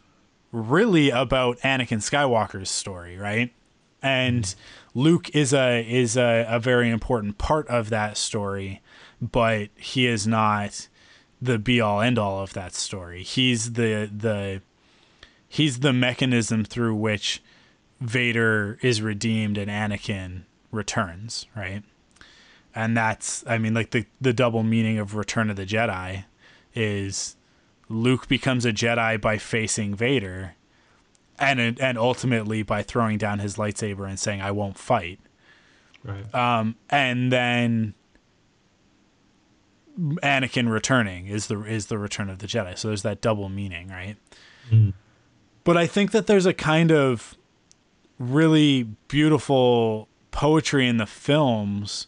really 0.52 1.10
about 1.10 1.60
Anakin 1.60 2.00
Skywalker's 2.00 2.70
story, 2.70 3.18
right? 3.18 3.54
And 4.02 4.44
mm-hmm. 4.44 5.00
Luke 5.00 5.36
is 5.36 5.54
a 5.54 5.82
is 5.88 6.18
a, 6.18 6.46
a 6.50 6.60
very 6.60 6.90
important 6.90 7.38
part 7.38 7.68
of 7.68 7.90
that 7.90 8.18
story, 8.18 8.82
but 9.22 9.70
he 9.76 10.08
is 10.08 10.26
not 10.26 10.88
the 11.42 11.60
be 11.60 11.82
all 11.82 12.02
end 12.02 12.18
all 12.18 12.42
of 12.42 12.54
that 12.54 12.74
story. 12.74 13.24
He's 13.24 13.74
the 13.74 14.10
the 14.16 14.62
he's 15.48 15.80
the 15.80 15.94
mechanism 15.94 16.64
through 16.64 16.96
which 16.96 17.42
Vader 18.00 18.78
is 18.82 19.02
redeemed 19.02 19.58
and 19.58 19.70
Anakin 19.72 20.44
returns, 20.72 21.48
right? 21.56 21.84
And 22.76 22.96
that's 22.96 23.44
I 23.48 23.58
mean 23.58 23.74
like 23.74 23.92
the 23.92 24.06
the 24.22 24.34
double 24.34 24.64
meaning 24.64 25.00
of 25.00 25.16
Return 25.16 25.50
of 25.50 25.56
the 25.56 25.66
Jedi 25.66 26.26
is 26.76 27.36
Luke 27.90 28.28
becomes 28.28 28.66
a 28.66 28.72
Jedi 28.72 29.20
by 29.20 29.38
facing 29.38 29.96
Vader 29.96 30.56
and 31.40 31.60
and 31.80 31.98
ultimately 31.98 32.62
by 32.62 32.84
throwing 32.84 33.18
down 33.18 33.40
his 33.40 33.56
lightsaber 33.56 34.08
and 34.08 34.20
saying 34.20 34.42
I 34.42 34.52
won't 34.52 34.78
fight. 34.78 35.20
Right. 36.04 36.34
Um 36.36 36.76
and 36.90 37.32
then 37.32 37.96
Anakin 40.00 40.70
returning 40.70 41.26
is 41.26 41.48
the 41.48 41.64
is 41.64 41.88
the 41.88 41.98
return 41.98 42.30
of 42.30 42.38
the 42.40 42.48
Jedi. 42.48 42.78
So 42.78 42.90
there's 42.90 43.02
that 43.02 43.22
double 43.22 43.50
meaning, 43.50 43.88
right? 43.88 44.18
Mm. 44.70 44.94
But 45.64 45.78
I 45.78 45.88
think 45.88 46.12
that 46.12 46.28
there's 46.28 46.46
a 46.46 46.54
kind 46.54 46.92
of 46.92 47.37
really 48.20 48.84
beautiful 49.08 50.08
poetry 50.32 50.88
in 50.88 50.98
the 50.98 51.06
films 51.06 52.08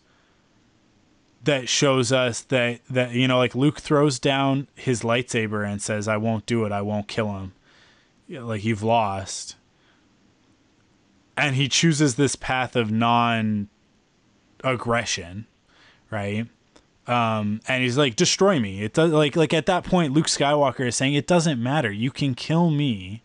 that 1.43 1.69
shows 1.69 2.11
us 2.11 2.41
that 2.41 2.81
that 2.89 3.11
you 3.13 3.27
know 3.27 3.37
like 3.37 3.55
Luke 3.55 3.79
throws 3.79 4.19
down 4.19 4.67
his 4.75 5.01
lightsaber 5.01 5.67
and 5.67 5.81
says 5.81 6.07
I 6.07 6.17
won't 6.17 6.45
do 6.45 6.65
it. 6.65 6.71
I 6.71 6.81
won't 6.81 7.07
kill 7.07 7.31
him. 7.37 7.53
Like 8.27 8.63
you've 8.63 8.83
lost. 8.83 9.55
And 11.37 11.55
he 11.55 11.69
chooses 11.69 12.15
this 12.15 12.35
path 12.35 12.75
of 12.75 12.91
non 12.91 13.69
aggression 14.63 15.47
right? 16.11 16.47
Um 17.07 17.61
and 17.67 17.83
he's 17.83 17.97
like 17.97 18.15
destroy 18.15 18.59
me. 18.59 18.83
It 18.83 18.93
does 18.93 19.11
like 19.11 19.35
like 19.35 19.53
at 19.53 19.65
that 19.67 19.83
point 19.83 20.13
Luke 20.13 20.27
Skywalker 20.27 20.87
is 20.87 20.95
saying 20.95 21.13
it 21.13 21.27
doesn't 21.27 21.61
matter. 21.61 21.91
You 21.91 22.11
can 22.11 22.35
kill 22.35 22.69
me. 22.69 23.23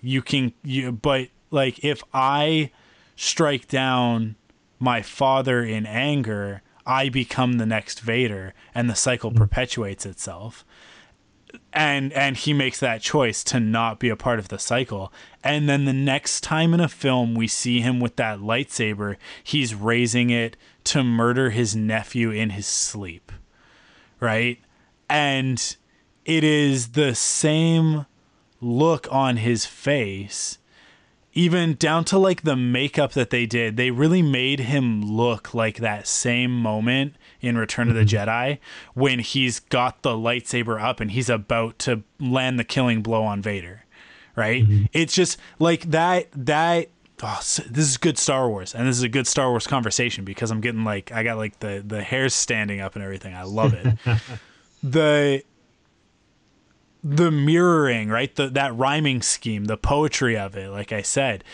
You 0.00 0.20
can 0.20 0.52
you 0.64 0.90
but 0.90 1.28
like 1.52 1.84
if 1.84 2.02
I 2.12 2.72
strike 3.14 3.68
down 3.68 4.34
my 4.80 5.02
father 5.02 5.62
in 5.62 5.86
anger, 5.86 6.62
I 6.84 7.08
become 7.08 7.58
the 7.58 7.66
next 7.66 8.00
Vader 8.00 8.54
and 8.74 8.90
the 8.90 8.96
cycle 8.96 9.30
mm. 9.30 9.36
perpetuates 9.36 10.04
itself. 10.04 10.64
and 11.72 12.12
and 12.14 12.36
he 12.38 12.52
makes 12.52 12.80
that 12.80 13.02
choice 13.02 13.44
to 13.44 13.60
not 13.60 13.98
be 14.00 14.08
a 14.08 14.16
part 14.16 14.38
of 14.38 14.48
the 14.48 14.58
cycle 14.58 15.12
and 15.44 15.68
then 15.68 15.84
the 15.84 15.92
next 15.92 16.40
time 16.40 16.72
in 16.72 16.80
a 16.80 16.88
film 16.88 17.34
we 17.34 17.46
see 17.46 17.80
him 17.80 18.00
with 18.00 18.16
that 18.16 18.38
lightsaber 18.38 19.16
he's 19.44 19.74
raising 19.74 20.30
it 20.30 20.56
to 20.82 21.04
murder 21.04 21.50
his 21.50 21.76
nephew 21.76 22.30
in 22.30 22.50
his 22.50 22.66
sleep 22.66 23.30
right 24.18 24.58
and 25.10 25.76
it 26.24 26.42
is 26.42 26.92
the 26.92 27.14
same 27.14 28.06
look 28.62 29.06
on 29.10 29.36
his 29.36 29.66
face 29.66 30.56
even 31.32 31.74
down 31.74 32.04
to 32.04 32.18
like 32.18 32.42
the 32.42 32.56
makeup 32.56 33.12
that 33.12 33.30
they 33.30 33.46
did 33.46 33.76
they 33.76 33.90
really 33.90 34.22
made 34.22 34.60
him 34.60 35.02
look 35.02 35.54
like 35.54 35.78
that 35.78 36.06
same 36.06 36.50
moment 36.50 37.14
in 37.40 37.56
return 37.56 37.88
of 37.88 37.94
the 37.94 38.02
mm-hmm. 38.02 38.28
jedi 38.28 38.58
when 38.94 39.18
he's 39.18 39.60
got 39.60 40.02
the 40.02 40.10
lightsaber 40.10 40.80
up 40.80 41.00
and 41.00 41.12
he's 41.12 41.30
about 41.30 41.78
to 41.78 42.02
land 42.20 42.58
the 42.58 42.64
killing 42.64 43.02
blow 43.02 43.22
on 43.22 43.40
vader 43.40 43.82
right? 44.36 44.64
Mm-hmm. 44.64 44.84
It's 44.92 45.14
just 45.14 45.38
like 45.58 45.90
that 45.90 46.28
that 46.32 46.88
oh, 47.22 47.36
this 47.36 47.88
is 47.88 47.96
good 47.96 48.18
star 48.18 48.48
wars 48.48 48.74
and 48.74 48.86
this 48.86 48.96
is 48.96 49.02
a 49.02 49.08
good 49.08 49.26
star 49.26 49.50
wars 49.50 49.66
conversation 49.66 50.24
because 50.24 50.50
i'm 50.50 50.60
getting 50.60 50.84
like 50.84 51.12
i 51.12 51.22
got 51.22 51.36
like 51.36 51.58
the 51.60 51.82
the 51.86 52.02
hairs 52.02 52.34
standing 52.34 52.80
up 52.80 52.94
and 52.94 53.04
everything. 53.04 53.34
I 53.34 53.44
love 53.44 53.74
it. 53.74 53.98
The 54.84 55.44
the 57.02 57.30
mirroring, 57.30 58.08
right? 58.08 58.34
The 58.34 58.48
that 58.48 58.76
rhyming 58.76 59.22
scheme, 59.22 59.66
the 59.66 59.76
poetry 59.76 60.36
of 60.36 60.56
it, 60.56 60.70
like 60.70 60.92
I 60.92 61.02
said. 61.02 61.44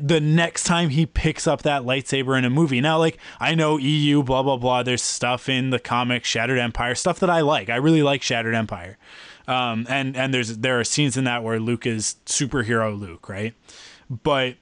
The 0.00 0.20
next 0.20 0.64
time 0.64 0.88
he 0.88 1.06
picks 1.06 1.46
up 1.46 1.62
that 1.62 1.82
lightsaber 1.82 2.36
in 2.36 2.44
a 2.44 2.50
movie. 2.50 2.80
Now, 2.80 2.98
like 2.98 3.18
I 3.38 3.54
know 3.54 3.76
EU, 3.76 4.22
blah 4.22 4.42
blah 4.42 4.56
blah. 4.56 4.82
There's 4.82 5.02
stuff 5.02 5.48
in 5.48 5.70
the 5.70 5.78
comic 5.78 6.24
Shattered 6.24 6.58
Empire, 6.58 6.94
stuff 6.94 7.20
that 7.20 7.30
I 7.30 7.40
like. 7.40 7.68
I 7.68 7.76
really 7.76 8.02
like 8.02 8.22
Shattered 8.22 8.54
Empire, 8.54 8.98
um, 9.46 9.86
and 9.88 10.16
and 10.16 10.34
there's 10.34 10.58
there 10.58 10.80
are 10.80 10.84
scenes 10.84 11.16
in 11.16 11.24
that 11.24 11.44
where 11.44 11.60
Luke 11.60 11.86
is 11.86 12.16
superhero 12.26 12.98
Luke, 12.98 13.28
right? 13.28 13.54
But 14.10 14.56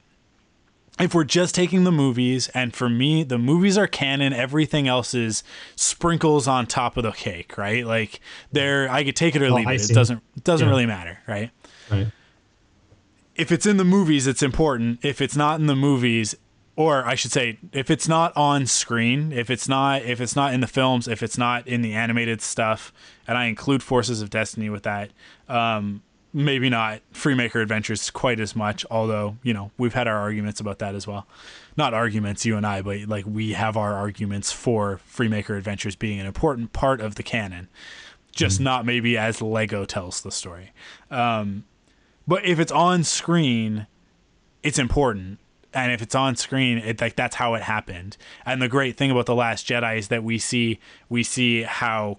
if 1.01 1.15
we're 1.15 1.25
just 1.25 1.55
taking 1.55 1.85
the 1.85 1.91
movies, 1.93 2.49
and 2.55 2.75
for 2.75 2.89
me, 2.89 3.25
the 3.25 3.39
movies 3.39 3.77
are 3.77 3.87
canon, 3.89 4.33
everything 4.33 4.87
else 4.87 5.13
is 5.15 5.43
sprinkles 5.75 6.47
on 6.47 6.67
top 6.67 6.97
of 6.97 7.03
the 7.03 7.11
cake, 7.13 7.59
right? 7.59 7.85
Like 7.85 8.21
there, 8.53 8.89
I 8.91 9.03
could 9.05 9.17
take 9.17 9.35
it 9.35 9.43
or 9.43 9.47
Oh, 9.47 9.55
leave 9.55 9.69
it. 9.69 9.91
It 9.91 9.95
doesn't 9.95 10.23
it 10.37 10.45
doesn't 10.45 10.67
Yeah. 10.67 10.71
really 10.71 10.87
matter, 10.87 11.19
right? 11.27 11.51
Right. 11.91 12.07
If 13.35 13.51
it's 13.51 13.67
in 13.67 13.77
the 13.79 13.85
movies, 13.85 14.27
it's 14.29 14.43
important. 14.43 15.01
If 15.05 15.21
it's 15.21 15.37
not 15.37 15.59
in 15.59 15.67
the 15.67 15.75
movies, 15.75 16.37
or 16.77 17.05
I 17.05 17.17
should 17.17 17.33
say, 17.33 17.59
if 17.73 17.91
it's 17.91 18.07
not 18.07 18.37
on 18.37 18.67
screen, 18.67 19.33
if 19.33 19.51
it's 19.51 19.69
not 19.69 20.03
if 20.03 20.21
it's 20.21 20.37
not 20.37 20.55
in 20.55 20.61
the 20.61 20.67
films, 20.69 21.09
if 21.09 21.23
it's 21.23 21.37
not 21.37 21.67
in 21.67 21.83
the 21.83 21.95
animated 21.95 22.41
stuff, 22.41 22.93
and 23.27 23.37
I 23.37 23.47
include 23.47 23.83
Forces 23.83 24.23
of 24.23 24.31
Destiny 24.31 24.71
with 24.71 24.85
that, 24.85 25.11
um, 25.49 26.03
maybe 26.35 26.69
not 26.69 27.01
Freemaker 27.15 27.63
Adventures 27.63 28.11
quite 28.11 28.41
as 28.41 28.55
much. 28.55 28.85
Although 28.91 29.39
you 29.43 29.55
know 29.55 29.71
we've 29.79 29.95
had 29.95 30.07
our 30.07 30.19
arguments 30.19 30.61
about 30.61 30.81
that 30.81 30.95
as 30.95 31.07
well. 31.07 31.27
Not 31.77 31.95
arguments, 31.95 32.45
you 32.45 32.57
and 32.57 32.67
I, 32.67 32.83
but 32.83 33.09
like 33.09 33.25
we 33.27 33.53
have 33.53 33.77
our 33.77 33.95
arguments 33.95 34.53
for 34.53 35.01
Freemaker 35.11 35.57
Adventures 35.57 35.97
being 35.97 36.21
an 36.21 36.27
important 36.27 36.73
part 36.73 37.01
of 37.01 37.15
the 37.15 37.23
canon, 37.23 37.69
just 38.33 38.61
not 38.61 38.85
maybe 38.85 39.17
as 39.17 39.41
Lego 39.41 39.85
tells 39.85 40.21
the 40.21 40.31
story. 40.31 40.73
Um, 41.11 41.65
but 42.27 42.45
if 42.45 42.59
it's 42.59 42.73
on 42.73 43.05
screen, 43.05 43.87
it's 44.63 44.79
important. 44.79 45.39
And 45.73 45.91
if 45.91 46.03
it's 46.03 46.15
on 46.15 46.37
screen, 46.37 46.79
it 46.79 47.01
like 47.01 47.17
that's 47.17 47.37
how 47.37 47.55
it 47.55 47.63
happened. 47.63 48.17
And 48.47 48.63
the 48.63 48.69
great 48.69 48.97
thing 48.97 49.11
about 49.11 49.27
the 49.27 49.35
Last 49.35 49.67
Jedi 49.67 49.99
is 49.99 50.09
that 50.09 50.23
we 50.23 50.39
see 50.39 50.79
we 51.09 51.23
see 51.23 51.63
how 51.63 52.19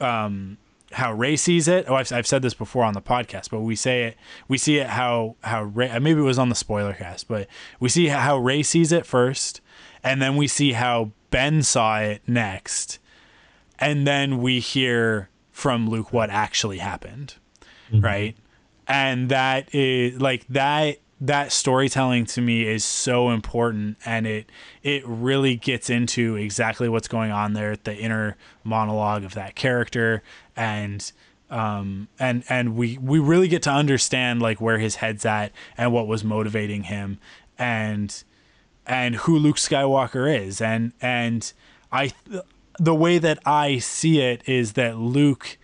um 0.00 0.58
how 0.94 1.12
Rey 1.12 1.36
sees 1.36 1.68
it. 1.68 1.86
Oh, 1.88 1.94
I've, 1.94 2.12
I've 2.12 2.26
said 2.26 2.42
this 2.42 2.54
before 2.54 2.84
on 2.84 2.94
the 2.94 3.02
podcast, 3.02 3.50
but 3.50 3.60
we 3.60 3.76
say 3.76 4.04
it. 4.04 4.16
We 4.48 4.58
see 4.58 4.78
it 4.78 4.88
how 4.88 5.36
how 5.42 5.64
Rey. 5.64 5.90
Uh, 5.90 6.00
maybe 6.00 6.20
it 6.20 6.24
was 6.24 6.38
on 6.38 6.48
the 6.48 6.54
spoiler 6.54 6.94
cast, 6.94 7.28
but 7.28 7.48
we 7.80 7.88
see 7.88 8.06
how 8.06 8.38
Rey 8.38 8.62
sees 8.62 8.92
it 8.92 9.06
first, 9.06 9.60
and 10.02 10.22
then 10.22 10.36
we 10.36 10.46
see 10.46 10.72
how 10.72 11.12
Ben 11.30 11.62
saw 11.62 11.98
it 11.98 12.22
next, 12.26 12.98
and 13.78 14.06
then 14.06 14.38
we 14.38 14.60
hear 14.60 15.28
from 15.50 15.88
Luke 15.88 16.12
what 16.12 16.30
actually 16.30 16.78
happened, 16.78 17.34
mm-hmm. 17.90 18.04
right? 18.04 18.36
And 18.86 19.28
that 19.30 19.74
is 19.74 20.20
like 20.20 20.46
that 20.48 20.98
that 21.26 21.50
storytelling 21.52 22.26
to 22.26 22.42
me 22.42 22.66
is 22.66 22.84
so 22.84 23.30
important 23.30 23.96
and 24.04 24.26
it 24.26 24.50
it 24.82 25.02
really 25.06 25.56
gets 25.56 25.88
into 25.88 26.36
exactly 26.36 26.86
what's 26.86 27.08
going 27.08 27.30
on 27.30 27.54
there 27.54 27.76
the 27.84 27.96
inner 27.96 28.36
monologue 28.62 29.24
of 29.24 29.32
that 29.32 29.54
character 29.54 30.22
and 30.54 31.12
um 31.48 32.08
and 32.18 32.44
and 32.50 32.76
we 32.76 32.98
we 32.98 33.18
really 33.18 33.48
get 33.48 33.62
to 33.62 33.70
understand 33.70 34.42
like 34.42 34.60
where 34.60 34.78
his 34.78 34.96
head's 34.96 35.24
at 35.24 35.50
and 35.78 35.90
what 35.94 36.06
was 36.06 36.22
motivating 36.22 36.84
him 36.84 37.18
and 37.58 38.22
and 38.86 39.16
who 39.16 39.38
Luke 39.38 39.56
Skywalker 39.56 40.30
is 40.38 40.60
and 40.60 40.92
and 41.00 41.54
I 41.90 42.12
the 42.78 42.94
way 42.94 43.16
that 43.16 43.38
I 43.46 43.78
see 43.78 44.20
it 44.20 44.42
is 44.46 44.74
that 44.74 44.98
Luke 44.98 45.56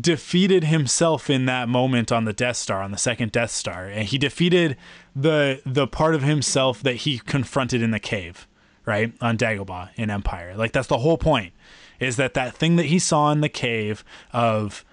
defeated 0.00 0.64
himself 0.64 1.30
in 1.30 1.46
that 1.46 1.68
moment 1.68 2.10
on 2.10 2.24
the 2.24 2.32
Death 2.32 2.56
Star, 2.56 2.82
on 2.82 2.90
the 2.90 2.98
second 2.98 3.32
Death 3.32 3.50
Star, 3.50 3.86
and 3.86 4.08
he 4.08 4.18
defeated 4.18 4.76
the 5.14 5.60
the 5.64 5.86
part 5.86 6.14
of 6.14 6.22
himself 6.22 6.82
that 6.82 6.96
he 6.96 7.18
confronted 7.18 7.82
in 7.82 7.90
the 7.90 8.00
cave, 8.00 8.48
right 8.84 9.12
on 9.20 9.38
Dagobah 9.38 9.90
in 9.96 10.10
Empire. 10.10 10.54
Like 10.56 10.72
that's 10.72 10.88
the 10.88 10.98
whole 10.98 11.18
point, 11.18 11.52
is 12.00 12.16
that 12.16 12.34
that 12.34 12.54
thing 12.54 12.76
that 12.76 12.86
he 12.86 12.98
saw 12.98 13.30
in 13.30 13.40
the 13.40 13.48
cave 13.48 14.04
of 14.32 14.84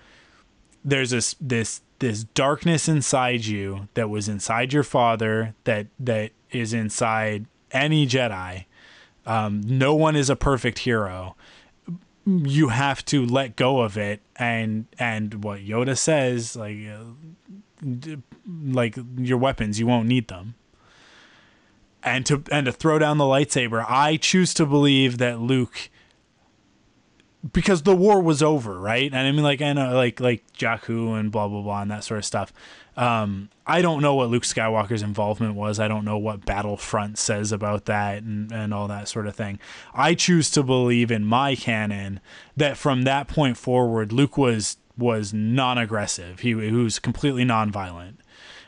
there's 0.83 1.11
this 1.11 1.35
this 1.39 1.81
this 1.99 2.23
darkness 2.23 2.87
inside 2.87 3.45
you 3.45 3.87
that 3.93 4.09
was 4.09 4.27
inside 4.27 4.73
your 4.73 4.83
father 4.83 5.55
that 5.63 5.87
that 5.99 6.31
is 6.51 6.73
inside 6.73 7.45
any 7.71 8.05
Jedi. 8.05 8.65
Um, 9.23 9.61
no 9.63 9.93
one 9.93 10.15
is 10.15 10.31
a 10.31 10.35
perfect 10.35 10.79
hero 10.79 11.35
you 12.25 12.69
have 12.69 13.03
to 13.05 13.25
let 13.25 13.55
go 13.55 13.81
of 13.81 13.97
it 13.97 14.21
and 14.35 14.85
and 14.99 15.43
what 15.43 15.59
Yoda 15.59 15.97
says 15.97 16.55
like 16.55 16.77
uh, 16.87 18.15
like 18.45 18.97
your 19.17 19.37
weapons 19.37 19.79
you 19.79 19.87
won't 19.87 20.07
need 20.07 20.27
them. 20.27 20.55
And 22.03 22.25
to 22.27 22.43
and 22.51 22.65
to 22.65 22.71
throw 22.71 22.99
down 22.99 23.17
the 23.17 23.25
lightsaber 23.25 23.85
I 23.87 24.17
choose 24.17 24.53
to 24.55 24.65
believe 24.65 25.17
that 25.17 25.39
Luke 25.39 25.89
because 27.53 27.81
the 27.83 27.95
war 27.95 28.21
was 28.21 28.43
over 28.43 28.79
right? 28.79 29.11
And 29.11 29.27
I 29.27 29.31
mean 29.31 29.43
like 29.43 29.61
I 29.61 29.73
know 29.73 29.95
like 29.95 30.19
like 30.19 30.43
Jakku 30.53 31.19
and 31.19 31.31
blah 31.31 31.47
blah 31.47 31.61
blah 31.61 31.81
and 31.81 31.91
that 31.91 32.03
sort 32.03 32.19
of 32.19 32.25
stuff 32.25 32.53
um 32.97 33.49
I 33.65 33.81
don't 33.81 34.01
know 34.01 34.15
what 34.15 34.29
Luke 34.29 34.43
Skywalker's 34.43 35.01
involvement 35.01 35.55
was. 35.55 35.79
I 35.79 35.87
don't 35.87 36.03
know 36.03 36.17
what 36.17 36.45
Battlefront 36.45 37.17
says 37.17 37.51
about 37.51 37.85
that 37.85 38.23
and 38.23 38.51
and 38.51 38.73
all 38.73 38.87
that 38.87 39.07
sort 39.07 39.27
of 39.27 39.35
thing. 39.35 39.59
I 39.93 40.13
choose 40.13 40.49
to 40.51 40.63
believe 40.63 41.11
in 41.11 41.23
my 41.23 41.55
canon 41.55 42.19
that 42.57 42.77
from 42.77 43.03
that 43.03 43.27
point 43.27 43.57
forward 43.57 44.11
Luke 44.11 44.37
was 44.37 44.77
was 44.97 45.33
non-aggressive. 45.33 46.41
He, 46.41 46.49
he 46.49 46.71
was 46.71 46.99
completely 46.99 47.45
non-violent. 47.45 48.19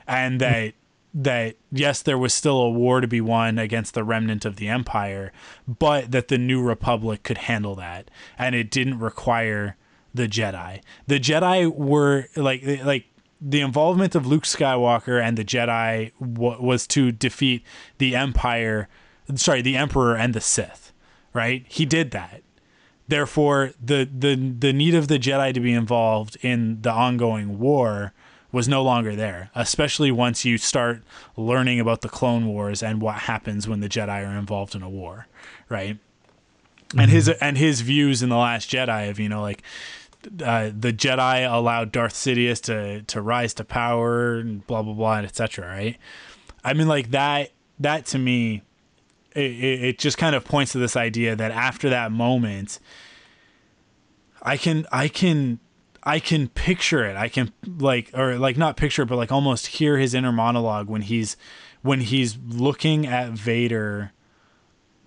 And 0.07 0.39
that 0.41 0.73
that 1.13 1.57
yes 1.71 2.01
there 2.01 2.17
was 2.17 2.33
still 2.33 2.57
a 2.57 2.69
war 2.71 2.99
to 3.01 3.07
be 3.07 3.21
won 3.21 3.59
against 3.59 3.93
the 3.93 4.03
remnant 4.03 4.45
of 4.45 4.55
the 4.55 4.67
empire 4.67 5.31
but 5.67 6.11
that 6.11 6.27
the 6.27 6.39
new 6.39 6.59
republic 6.61 7.21
could 7.23 7.37
handle 7.39 7.75
that. 7.75 8.09
And 8.37 8.55
it 8.55 8.71
didn't 8.71 8.99
require 8.99 9.75
the 10.13 10.27
jedi. 10.27 10.81
The 11.07 11.19
jedi 11.19 11.73
were 11.73 12.27
like 12.35 12.63
like 12.83 13.05
the 13.45 13.61
involvement 13.61 14.15
of 14.15 14.25
luke 14.25 14.43
skywalker 14.43 15.21
and 15.21 15.37
the 15.37 15.43
jedi 15.43 16.11
w- 16.19 16.61
was 16.61 16.87
to 16.87 17.11
defeat 17.11 17.63
the 17.97 18.15
empire 18.15 18.87
sorry 19.35 19.61
the 19.61 19.75
emperor 19.75 20.15
and 20.15 20.33
the 20.33 20.41
sith 20.41 20.93
right? 21.33 21.65
He 21.67 21.85
did 21.85 22.11
that. 22.11 22.41
Therefore 23.07 23.73
the 23.83 24.05
the 24.05 24.35
the 24.35 24.71
need 24.71 24.95
of 24.95 25.07
the 25.07 25.19
jedi 25.19 25.53
to 25.53 25.59
be 25.59 25.73
involved 25.73 26.37
in 26.41 26.81
the 26.81 26.91
ongoing 26.91 27.59
war 27.59 28.13
was 28.51 28.67
no 28.69 28.81
longer 28.81 29.15
there 29.15 29.49
especially 29.55 30.11
once 30.11 30.45
you 30.45 30.57
start 30.57 31.01
learning 31.35 31.79
about 31.79 32.01
the 32.01 32.07
clone 32.07 32.45
wars 32.45 32.81
and 32.81 33.01
what 33.01 33.15
happens 33.15 33.67
when 33.67 33.81
the 33.81 33.89
jedi 33.89 34.25
are 34.25 34.37
involved 34.37 34.73
in 34.73 34.81
a 34.81 34.89
war 34.89 35.27
right? 35.67 35.97
And 36.91 37.01
mm-hmm. 37.01 37.09
his 37.09 37.29
and 37.29 37.57
his 37.57 37.81
views 37.81 38.23
in 38.23 38.29
the 38.29 38.37
last 38.37 38.69
jedi 38.69 39.09
of 39.09 39.19
you 39.19 39.27
know 39.27 39.41
like 39.41 39.63
uh, 40.43 40.71
the 40.77 40.93
jedi 40.93 41.51
allowed 41.51 41.91
darth 41.91 42.13
sidious 42.13 42.61
to 42.61 43.01
to 43.03 43.21
rise 43.21 43.53
to 43.53 43.63
power 43.63 44.35
and 44.35 44.65
blah 44.67 44.81
blah 44.81 44.93
blah 44.93 45.17
and 45.17 45.25
etc 45.25 45.67
right? 45.67 45.97
I 46.63 46.73
mean 46.73 46.87
like 46.87 47.11
that 47.11 47.51
that 47.79 48.05
to 48.07 48.19
me 48.19 48.61
it, 49.35 49.41
it 49.41 49.99
just 49.99 50.17
kind 50.17 50.35
of 50.35 50.45
points 50.45 50.73
to 50.73 50.77
this 50.77 50.95
idea 50.95 51.35
that 51.35 51.51
after 51.51 51.89
that 51.89 52.11
moment 52.11 52.79
i 54.41 54.57
can 54.57 54.85
i 54.91 55.07
can 55.07 55.59
i 56.03 56.19
can 56.19 56.49
picture 56.49 57.05
it. 57.05 57.15
I 57.15 57.29
can 57.29 57.51
like 57.65 58.11
or 58.13 58.37
like 58.37 58.57
not 58.57 58.77
picture 58.77 59.03
it 59.03 59.07
but 59.07 59.15
like 59.15 59.31
almost 59.31 59.67
hear 59.67 59.97
his 59.97 60.13
inner 60.13 60.31
monologue 60.31 60.87
when 60.87 61.01
he's 61.01 61.37
when 61.81 62.01
he's 62.01 62.37
looking 62.47 63.05
at 63.05 63.31
vader 63.31 64.11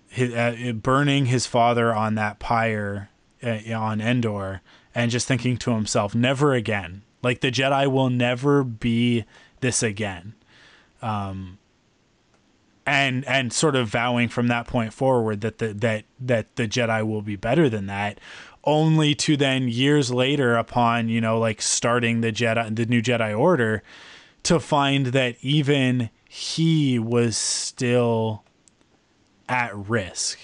his, 0.09 0.33
uh, 0.33 0.73
burning 0.73 1.27
his 1.27 1.45
father 1.45 1.93
on 1.93 2.15
that 2.15 2.39
pyre 2.39 3.09
uh, 3.43 3.59
on 3.73 4.01
endor 4.01 4.61
and 4.97 5.11
just 5.11 5.27
thinking 5.27 5.57
to 5.57 5.75
himself, 5.75 6.15
never 6.15 6.55
again. 6.55 7.03
Like 7.21 7.41
the 7.41 7.51
Jedi 7.51 7.85
will 7.89 8.09
never 8.09 8.63
be 8.63 9.25
this 9.59 9.83
again. 9.83 10.33
Um, 11.03 11.59
and 12.83 13.23
and 13.27 13.53
sort 13.53 13.75
of 13.75 13.89
vowing 13.89 14.27
from 14.27 14.47
that 14.47 14.65
point 14.65 14.93
forward 14.93 15.41
that 15.41 15.59
the 15.59 15.73
that 15.75 16.05
that 16.19 16.55
the 16.55 16.67
Jedi 16.67 17.05
will 17.05 17.21
be 17.21 17.35
better 17.35 17.69
than 17.69 17.85
that, 17.85 18.19
only 18.63 19.13
to 19.13 19.37
then 19.37 19.67
years 19.67 20.11
later, 20.11 20.55
upon 20.55 21.09
you 21.09 21.21
know 21.21 21.37
like 21.37 21.61
starting 21.61 22.21
the 22.21 22.31
Jedi 22.31 22.75
the 22.75 22.87
new 22.87 23.03
Jedi 23.03 23.37
Order, 23.37 23.83
to 24.43 24.59
find 24.59 25.07
that 25.07 25.35
even 25.41 26.09
he 26.27 26.97
was 26.97 27.37
still 27.37 28.43
at 29.47 29.75
risk 29.75 30.39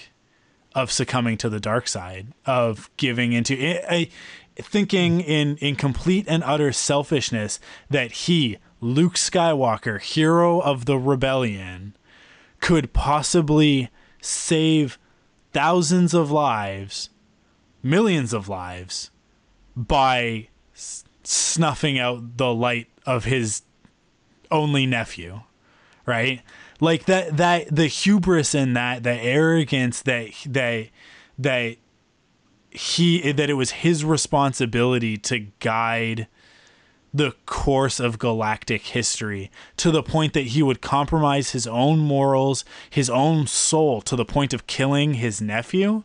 of 0.74 0.90
succumbing 0.90 1.38
to 1.38 1.48
the 1.48 1.60
dark 1.60 1.86
side 1.88 2.28
of 2.46 2.90
giving 2.96 3.32
into 3.32 3.54
a, 3.54 3.84
a 3.90 4.10
thinking 4.56 5.20
in 5.20 5.56
in 5.58 5.76
complete 5.76 6.26
and 6.28 6.42
utter 6.44 6.72
selfishness 6.72 7.58
that 7.90 8.12
he 8.12 8.58
Luke 8.80 9.14
Skywalker 9.14 10.00
hero 10.00 10.60
of 10.60 10.84
the 10.84 10.98
rebellion 10.98 11.96
could 12.60 12.92
possibly 12.92 13.90
save 14.20 14.98
thousands 15.52 16.14
of 16.14 16.30
lives, 16.30 17.10
millions 17.82 18.32
of 18.32 18.48
lives, 18.48 19.10
by 19.76 20.48
s- 20.74 21.04
snuffing 21.22 21.98
out 21.98 22.36
the 22.36 22.52
light 22.52 22.88
of 23.06 23.24
his 23.24 23.62
only 24.50 24.86
nephew, 24.86 25.40
right? 26.06 26.42
Like 26.80 27.06
that 27.06 27.36
that 27.36 27.74
the 27.74 27.86
hubris 27.86 28.54
in 28.54 28.74
that, 28.74 29.02
the 29.02 29.14
arrogance 29.14 30.02
that 30.02 30.30
that 30.46 30.88
that 31.38 31.76
he 32.74 33.32
that 33.32 33.48
it 33.48 33.54
was 33.54 33.70
his 33.70 34.04
responsibility 34.04 35.16
to 35.16 35.46
guide 35.60 36.26
the 37.14 37.32
course 37.46 38.00
of 38.00 38.18
galactic 38.18 38.82
history 38.82 39.48
to 39.76 39.92
the 39.92 40.02
point 40.02 40.32
that 40.32 40.48
he 40.48 40.62
would 40.64 40.82
compromise 40.82 41.50
his 41.50 41.66
own 41.68 42.00
morals, 42.00 42.64
his 42.90 43.08
own 43.08 43.46
soul 43.46 44.02
to 44.02 44.16
the 44.16 44.24
point 44.24 44.52
of 44.52 44.66
killing 44.66 45.14
his 45.14 45.40
nephew. 45.40 46.02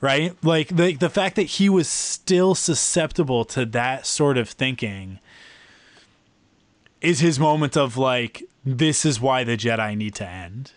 Right? 0.00 0.34
Like 0.42 0.68
the 0.68 0.94
the 0.94 1.10
fact 1.10 1.36
that 1.36 1.42
he 1.42 1.68
was 1.68 1.88
still 1.88 2.54
susceptible 2.54 3.44
to 3.46 3.64
that 3.66 4.06
sort 4.06 4.36
of 4.38 4.48
thinking 4.48 5.18
is 7.00 7.20
his 7.20 7.38
moment 7.38 7.76
of 7.76 7.96
like 7.96 8.42
this 8.64 9.04
is 9.04 9.20
why 9.20 9.44
the 9.44 9.56
Jedi 9.56 9.96
need 9.96 10.14
to 10.16 10.26
end. 10.26 10.72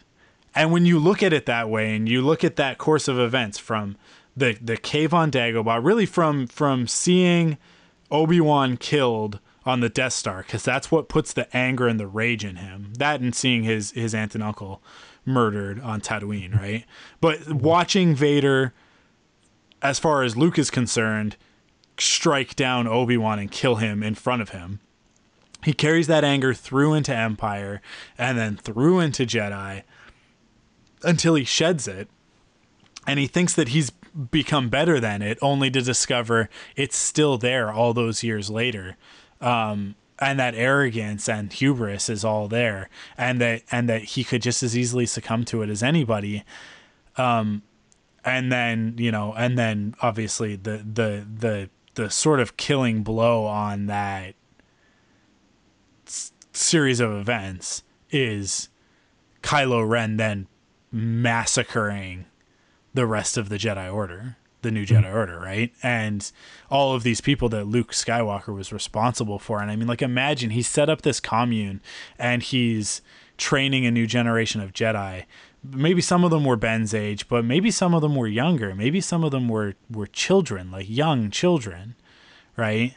And 0.53 0.71
when 0.71 0.85
you 0.85 0.99
look 0.99 1.23
at 1.23 1.33
it 1.33 1.45
that 1.45 1.69
way 1.69 1.95
and 1.95 2.07
you 2.09 2.21
look 2.21 2.43
at 2.43 2.57
that 2.57 2.77
course 2.77 3.07
of 3.07 3.19
events 3.19 3.57
from 3.57 3.95
the 4.37 4.57
the 4.61 4.77
cave 4.77 5.13
on 5.13 5.31
Dagobah, 5.31 5.83
really 5.83 6.05
from 6.05 6.47
from 6.47 6.87
seeing 6.87 7.57
Obi-Wan 8.11 8.77
killed 8.77 9.39
on 9.65 9.81
the 9.81 9.89
Death 9.89 10.13
Star 10.13 10.43
cuz 10.43 10.63
that's 10.63 10.91
what 10.91 11.09
puts 11.09 11.33
the 11.33 11.53
anger 11.55 11.87
and 11.87 11.99
the 11.99 12.07
rage 12.07 12.45
in 12.45 12.57
him. 12.57 12.93
That 12.97 13.19
and 13.19 13.35
seeing 13.35 13.63
his 13.63 13.91
his 13.91 14.13
aunt 14.13 14.35
and 14.35 14.43
uncle 14.43 14.81
murdered 15.25 15.81
on 15.81 15.99
Tatooine, 15.99 16.55
right? 16.55 16.85
But 17.19 17.51
watching 17.51 18.15
Vader 18.15 18.73
as 19.81 19.99
far 19.99 20.23
as 20.23 20.37
Luke 20.37 20.57
is 20.57 20.69
concerned 20.69 21.35
strike 21.99 22.55
down 22.55 22.87
Obi-Wan 22.87 23.39
and 23.39 23.51
kill 23.51 23.75
him 23.75 24.03
in 24.03 24.13
front 24.13 24.41
of 24.41 24.49
him. 24.49 24.79
He 25.63 25.73
carries 25.73 26.07
that 26.07 26.23
anger 26.23 26.53
through 26.53 26.93
into 26.93 27.13
Empire 27.13 27.81
and 28.17 28.37
then 28.37 28.55
through 28.55 28.99
into 28.99 29.25
Jedi 29.25 29.81
until 31.03 31.35
he 31.35 31.43
sheds 31.43 31.87
it 31.87 32.07
and 33.07 33.19
he 33.19 33.25
thinks 33.25 33.53
that 33.53 33.69
he's 33.69 33.89
become 34.31 34.69
better 34.69 34.99
than 34.99 35.21
it 35.21 35.37
only 35.41 35.69
to 35.69 35.81
discover 35.81 36.49
it's 36.75 36.97
still 36.97 37.37
there 37.37 37.71
all 37.71 37.93
those 37.93 38.23
years 38.23 38.49
later. 38.49 38.97
Um, 39.39 39.95
and 40.19 40.39
that 40.39 40.55
arrogance 40.55 41.29
and 41.29 41.53
hubris 41.53 42.09
is 42.09 42.25
all 42.25 42.47
there 42.47 42.89
and 43.17 43.39
that 43.39 43.61
and 43.71 43.87
that 43.87 44.01
he 44.03 44.23
could 44.23 44.41
just 44.41 44.63
as 44.63 44.75
easily 44.75 45.05
succumb 45.05 45.45
to 45.45 45.61
it 45.61 45.69
as 45.69 45.83
anybody. 45.83 46.43
Um, 47.17 47.61
and 48.25 48.51
then 48.51 48.95
you 48.97 49.11
know 49.11 49.33
and 49.37 49.57
then 49.57 49.95
obviously 50.01 50.55
the 50.55 50.77
the 50.77 51.25
the 51.39 51.69
the 51.93 52.09
sort 52.09 52.39
of 52.39 52.57
killing 52.57 53.03
blow 53.03 53.45
on 53.45 53.85
that 53.87 54.35
s- 56.05 56.31
series 56.51 56.99
of 56.99 57.11
events 57.11 57.83
is 58.09 58.69
Kylo 59.43 59.87
Ren 59.87 60.17
then 60.17 60.47
massacring 60.91 62.25
the 62.97 63.05
rest 63.05 63.37
of 63.37 63.49
the 63.49 63.57
Jedi 63.57 63.93
Order, 63.93 64.37
the 64.63 64.71
new 64.71 64.83
Jedi 64.83 65.13
Order, 65.13 65.39
right? 65.39 65.71
And 65.83 66.29
all 66.71 66.95
of 66.95 67.03
these 67.03 67.21
people 67.21 67.47
that 67.49 67.65
Luke 67.65 67.91
Skywalker 67.91 68.55
was 68.55 68.73
responsible 68.73 69.37
for. 69.37 69.61
And 69.61 69.69
I 69.69 69.75
mean, 69.75 69.87
like, 69.87 70.01
imagine 70.01 70.49
he 70.49 70.63
set 70.63 70.89
up 70.89 71.03
this 71.03 71.19
commune 71.19 71.79
and 72.17 72.41
he's 72.41 73.03
training 73.37 73.85
a 73.85 73.91
new 73.91 74.07
generation 74.07 74.61
of 74.61 74.73
Jedi. 74.73 75.25
Maybe 75.63 76.01
some 76.01 76.23
of 76.23 76.31
them 76.31 76.43
were 76.43 76.55
Ben's 76.55 76.95
age, 76.95 77.27
but 77.27 77.45
maybe 77.45 77.69
some 77.69 77.93
of 77.93 78.01
them 78.01 78.15
were 78.15 78.25
younger. 78.25 78.73
Maybe 78.73 78.99
some 78.99 79.23
of 79.23 79.29
them 79.29 79.47
were 79.47 79.75
were 79.91 80.07
children, 80.07 80.71
like 80.71 80.89
young 80.89 81.29
children, 81.29 81.93
right? 82.55 82.95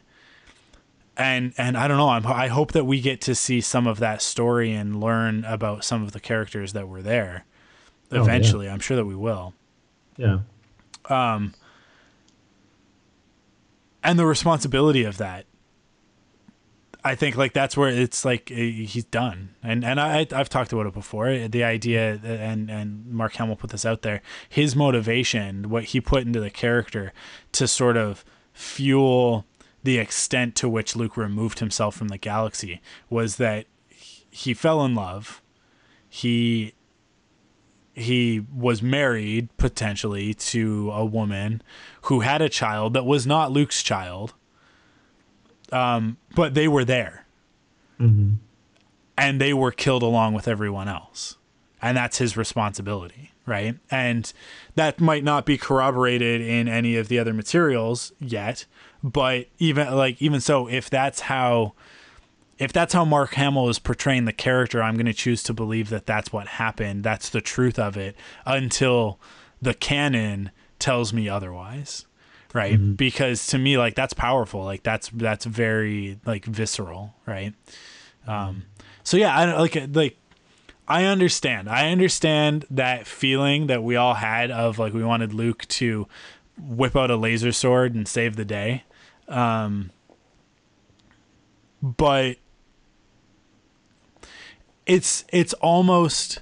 and 1.20 1.52
and 1.58 1.76
I 1.76 1.88
don't 1.88 1.98
know. 1.98 2.08
I'm, 2.08 2.26
I 2.26 2.48
hope 2.48 2.72
that 2.72 2.86
we 2.86 3.02
get 3.02 3.20
to 3.22 3.34
see 3.34 3.60
some 3.60 3.86
of 3.86 3.98
that 3.98 4.22
story 4.22 4.72
and 4.72 4.98
learn 4.98 5.44
about 5.44 5.84
some 5.84 6.02
of 6.02 6.12
the 6.12 6.20
characters 6.20 6.72
that 6.72 6.88
were 6.88 7.02
there. 7.02 7.44
Oh, 8.10 8.16
yeah. 8.16 8.22
Eventually, 8.22 8.68
I'm 8.68 8.80
sure 8.80 8.96
that 8.96 9.04
we 9.04 9.14
will. 9.14 9.52
Yeah. 10.20 10.40
And 14.02 14.18
the 14.18 14.26
responsibility 14.26 15.04
of 15.04 15.18
that, 15.18 15.46
I 17.04 17.14
think, 17.14 17.36
like 17.36 17.52
that's 17.52 17.76
where 17.76 17.88
it's 17.88 18.24
like 18.24 18.50
eh, 18.50 18.70
he's 18.86 19.04
done. 19.04 19.54
And 19.62 19.84
and 19.84 20.00
I 20.00 20.26
I've 20.32 20.48
talked 20.48 20.72
about 20.72 20.86
it 20.86 20.94
before. 20.94 21.48
The 21.48 21.64
idea 21.64 22.20
and 22.22 22.70
and 22.70 23.06
Mark 23.06 23.34
Hamill 23.34 23.56
put 23.56 23.70
this 23.70 23.86
out 23.86 24.02
there. 24.02 24.22
His 24.48 24.76
motivation, 24.76 25.70
what 25.70 25.84
he 25.84 26.00
put 26.00 26.24
into 26.24 26.40
the 26.40 26.50
character, 26.50 27.12
to 27.52 27.66
sort 27.66 27.96
of 27.96 28.24
fuel 28.52 29.46
the 29.82 29.98
extent 29.98 30.54
to 30.56 30.68
which 30.68 30.96
Luke 30.96 31.16
removed 31.16 31.60
himself 31.60 31.94
from 31.96 32.08
the 32.08 32.18
galaxy 32.18 32.82
was 33.08 33.36
that 33.36 33.66
he 34.30 34.54
fell 34.54 34.84
in 34.84 34.94
love. 34.94 35.42
He 36.08 36.74
he 38.00 38.44
was 38.54 38.82
married 38.82 39.48
potentially 39.56 40.34
to 40.34 40.90
a 40.92 41.04
woman 41.04 41.62
who 42.02 42.20
had 42.20 42.42
a 42.42 42.48
child 42.48 42.94
that 42.94 43.04
was 43.04 43.26
not 43.26 43.52
Luke's 43.52 43.82
child. 43.82 44.34
Um, 45.72 46.16
but 46.34 46.54
they 46.54 46.66
were 46.66 46.84
there. 46.84 47.26
And 49.16 49.40
they 49.40 49.52
were 49.52 49.70
killed 49.70 50.02
along 50.02 50.34
with 50.34 50.48
everyone 50.48 50.88
else. 50.88 51.36
And 51.82 51.96
that's 51.96 52.18
his 52.18 52.36
responsibility, 52.36 53.32
right? 53.46 53.76
And 53.90 54.32
that 54.74 55.00
might 55.00 55.24
not 55.24 55.46
be 55.46 55.56
corroborated 55.56 56.40
in 56.40 56.68
any 56.68 56.96
of 56.96 57.08
the 57.08 57.18
other 57.18 57.32
materials 57.32 58.12
yet, 58.18 58.66
but 59.02 59.46
even 59.58 59.94
like 59.94 60.20
even 60.20 60.40
so 60.40 60.66
if 60.66 60.90
that's 60.90 61.20
how 61.20 61.74
if 62.60 62.74
that's 62.74 62.92
how 62.92 63.06
Mark 63.06 63.34
Hamill 63.34 63.70
is 63.70 63.78
portraying 63.78 64.26
the 64.26 64.34
character, 64.34 64.82
I'm 64.82 64.94
going 64.94 65.06
to 65.06 65.14
choose 65.14 65.42
to 65.44 65.54
believe 65.54 65.88
that 65.88 66.04
that's 66.04 66.30
what 66.30 66.46
happened. 66.46 67.02
That's 67.02 67.30
the 67.30 67.40
truth 67.40 67.78
of 67.78 67.96
it 67.96 68.14
until 68.44 69.18
the 69.62 69.72
canon 69.72 70.50
tells 70.78 71.12
me 71.12 71.26
otherwise. 71.28 72.04
Right? 72.52 72.96
Because 72.96 73.46
to 73.48 73.58
me 73.58 73.78
like 73.78 73.94
that's 73.94 74.12
powerful. 74.12 74.64
Like 74.64 74.82
that's 74.82 75.08
that's 75.08 75.44
very 75.44 76.18
like 76.26 76.44
visceral, 76.44 77.14
right? 77.24 77.54
Um 78.26 78.64
so 79.04 79.16
yeah, 79.16 79.34
I 79.34 79.56
like 79.56 79.78
like 79.94 80.18
I 80.88 81.04
understand. 81.04 81.68
I 81.68 81.90
understand 81.92 82.66
that 82.68 83.06
feeling 83.06 83.68
that 83.68 83.84
we 83.84 83.94
all 83.94 84.14
had 84.14 84.50
of 84.50 84.80
like 84.80 84.92
we 84.92 85.04
wanted 85.04 85.32
Luke 85.32 85.64
to 85.68 86.08
whip 86.60 86.96
out 86.96 87.10
a 87.10 87.16
laser 87.16 87.52
sword 87.52 87.94
and 87.94 88.06
save 88.08 88.34
the 88.34 88.44
day. 88.44 88.82
Um 89.28 89.92
but 91.80 92.36
it's 94.90 95.24
it's 95.28 95.52
almost 95.54 96.40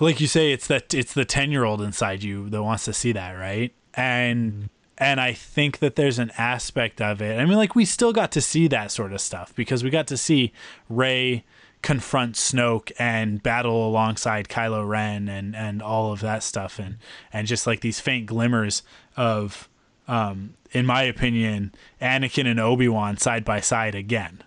like 0.00 0.20
you 0.20 0.26
say 0.26 0.50
it's 0.50 0.66
that 0.66 0.92
it's 0.92 1.12
the 1.12 1.24
10 1.24 1.52
year 1.52 1.62
old 1.62 1.80
inside 1.80 2.24
you 2.24 2.50
that 2.50 2.62
wants 2.62 2.84
to 2.86 2.92
see 2.92 3.12
that 3.12 3.32
right? 3.32 3.72
And 3.94 4.68
and 5.00 5.20
i 5.20 5.32
think 5.32 5.78
that 5.78 5.94
there's 5.94 6.18
an 6.18 6.32
aspect 6.36 7.00
of 7.00 7.22
it. 7.22 7.38
I 7.38 7.44
mean 7.44 7.56
like 7.56 7.76
we 7.76 7.84
still 7.84 8.12
got 8.12 8.32
to 8.32 8.40
see 8.40 8.66
that 8.68 8.90
sort 8.90 9.12
of 9.12 9.20
stuff 9.20 9.54
because 9.54 9.84
we 9.84 9.90
got 9.90 10.08
to 10.08 10.16
see 10.16 10.52
rey 10.88 11.44
confront 11.80 12.34
snoke 12.34 12.90
and 12.98 13.40
battle 13.40 13.86
alongside 13.86 14.48
kylo 14.48 14.86
ren 14.86 15.28
and 15.28 15.54
and 15.54 15.80
all 15.80 16.12
of 16.12 16.18
that 16.20 16.42
stuff 16.42 16.80
and 16.80 16.98
and 17.32 17.46
just 17.46 17.68
like 17.68 17.82
these 17.82 18.00
faint 18.00 18.26
glimmers 18.26 18.82
of 19.16 19.68
um 20.08 20.54
in 20.72 20.84
my 20.84 21.04
opinion 21.04 21.72
anakin 22.02 22.48
and 22.50 22.58
obi-wan 22.58 23.16
side 23.16 23.44
by 23.44 23.60
side 23.60 23.94
again. 23.94 24.42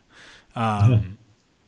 Um 0.58 1.18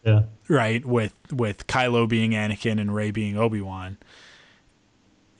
Yeah. 0.05 0.23
right 0.49 0.85
with 0.85 1.13
with 1.31 1.65
Kylo 1.67 2.07
being 2.09 2.31
Anakin 2.31 2.79
and 2.79 2.93
Rey 2.93 3.11
being 3.11 3.37
Obi-Wan 3.37 3.97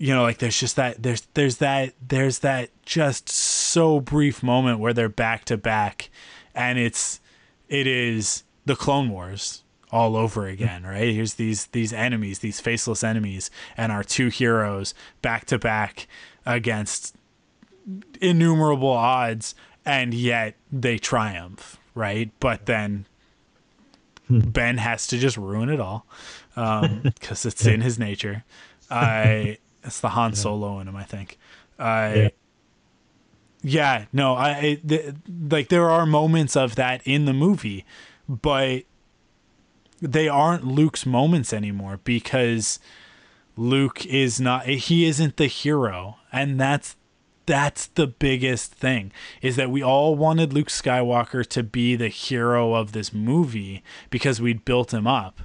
you 0.03 0.13
know, 0.13 0.23
like 0.23 0.39
there's 0.39 0.59
just 0.59 0.75
that 0.75 1.01
there's 1.01 1.21
there's 1.33 1.57
that 1.57 1.93
there's 2.05 2.39
that 2.39 2.69
just 2.83 3.29
so 3.29 4.01
brief 4.01 4.43
moment 4.43 4.79
where 4.79 4.91
they're 4.91 5.07
back 5.07 5.45
to 5.45 5.55
back, 5.55 6.09
and 6.53 6.77
it's 6.77 7.21
it 7.69 7.87
is 7.87 8.43
the 8.65 8.75
Clone 8.75 9.09
Wars 9.09 9.63
all 9.91 10.17
over 10.17 10.45
again, 10.45 10.81
mm. 10.81 10.89
right? 10.89 11.13
Here's 11.13 11.35
these 11.35 11.67
these 11.67 11.93
enemies, 11.93 12.39
these 12.39 12.59
faceless 12.59 13.01
enemies, 13.01 13.49
and 13.77 13.93
our 13.93 14.03
two 14.03 14.27
heroes 14.27 14.93
back 15.21 15.45
to 15.45 15.57
back 15.57 16.07
against 16.45 17.15
innumerable 18.19 18.89
odds, 18.89 19.55
and 19.85 20.13
yet 20.13 20.55
they 20.69 20.97
triumph, 20.97 21.77
right? 21.95 22.29
But 22.41 22.65
then 22.65 23.05
Ben 24.41 24.77
has 24.77 25.07
to 25.07 25.17
just 25.17 25.37
ruin 25.37 25.69
it 25.69 25.79
all 25.79 26.05
because 26.55 26.85
um, 26.85 27.01
it's 27.49 27.65
in 27.65 27.81
his 27.81 27.99
nature. 27.99 28.43
I 28.89 29.57
it's 29.83 29.99
the 29.99 30.09
Han 30.09 30.33
Solo 30.35 30.79
in 30.79 30.87
him, 30.87 30.95
I 30.95 31.03
think. 31.03 31.37
I 31.77 32.15
yeah. 32.15 32.29
yeah, 33.63 34.05
no, 34.13 34.35
I 34.35 34.79
th- 34.87 35.15
like 35.49 35.69
there 35.69 35.89
are 35.89 36.05
moments 36.05 36.55
of 36.55 36.75
that 36.75 37.01
in 37.05 37.25
the 37.25 37.33
movie, 37.33 37.85
but 38.27 38.83
they 40.01 40.27
aren't 40.27 40.65
Luke's 40.65 41.05
moments 41.05 41.53
anymore 41.53 41.99
because 42.03 42.79
Luke 43.55 44.05
is 44.05 44.39
not 44.39 44.65
he 44.65 45.05
isn't 45.05 45.37
the 45.37 45.47
hero 45.47 46.17
and 46.31 46.59
that's 46.59 46.95
that's 47.45 47.87
the 47.87 48.07
biggest 48.07 48.73
thing 48.73 49.11
is 49.41 49.55
that 49.55 49.71
we 49.71 49.83
all 49.83 50.15
wanted 50.15 50.53
Luke 50.53 50.67
Skywalker 50.67 51.45
to 51.47 51.63
be 51.63 51.95
the 51.95 52.07
hero 52.07 52.73
of 52.73 52.91
this 52.91 53.13
movie 53.13 53.83
because 54.09 54.41
we'd 54.41 54.65
built 54.65 54.93
him 54.93 55.07
up 55.07 55.41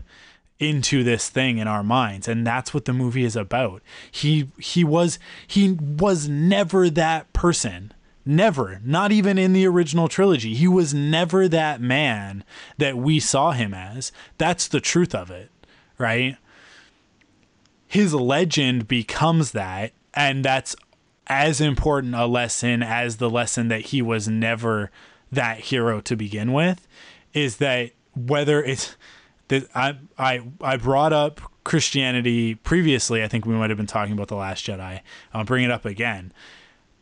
into 0.59 1.05
this 1.05 1.29
thing 1.29 1.59
in 1.59 1.69
our 1.69 1.85
minds 1.85 2.27
and 2.27 2.47
that's 2.47 2.75
what 2.75 2.85
the 2.85 2.93
movie 2.93 3.25
is 3.25 3.37
about. 3.37 3.83
He 4.11 4.49
he 4.59 4.85
was 4.85 5.19
he 5.47 5.73
was 5.73 6.29
never 6.29 6.91
that 6.91 7.33
person. 7.33 7.93
Never, 8.25 8.79
not 8.85 9.11
even 9.11 9.39
in 9.39 9.55
the 9.55 9.67
original 9.67 10.07
trilogy. 10.07 10.53
He 10.53 10.69
was 10.69 10.93
never 10.93 11.49
that 11.49 11.81
man 11.81 12.45
that 12.77 12.99
we 12.99 13.21
saw 13.21 13.53
him 13.53 13.73
as. 13.73 14.13
That's 14.37 14.69
the 14.69 14.83
truth 14.83 15.15
of 15.15 15.31
it, 15.31 15.51
right? 15.97 16.37
His 17.87 18.13
legend 18.13 18.87
becomes 18.87 19.53
that 19.53 19.93
and 20.13 20.45
that's 20.45 20.77
as 21.29 21.61
important 21.61 22.14
a 22.14 22.26
lesson 22.26 22.83
as 22.83 23.16
the 23.16 23.31
lesson 23.31 23.68
that 23.68 23.87
he 23.87 24.03
was 24.03 24.29
never 24.29 24.91
that 25.31 25.59
hero 25.59 26.01
to 26.01 26.16
begin 26.16 26.53
with 26.53 26.89
is 27.35 27.57
that 27.57 27.91
whether 28.14 28.62
it's 28.62 28.97
that 29.49 29.68
I 29.74 29.97
I 30.18 30.43
I 30.61 30.76
brought 30.76 31.12
up 31.12 31.41
Christianity 31.64 32.55
previously. 32.55 33.22
I 33.22 33.29
think 33.29 33.45
we 33.45 33.55
might 33.55 33.70
have 33.70 33.76
been 33.76 33.87
talking 33.87 34.14
about 34.14 34.29
the 34.29 34.37
Last 34.37 34.64
Jedi. 34.66 35.01
I'll 35.35 35.45
bring 35.45 35.64
it 35.64 35.70
up 35.70 35.85
again. 35.85 36.33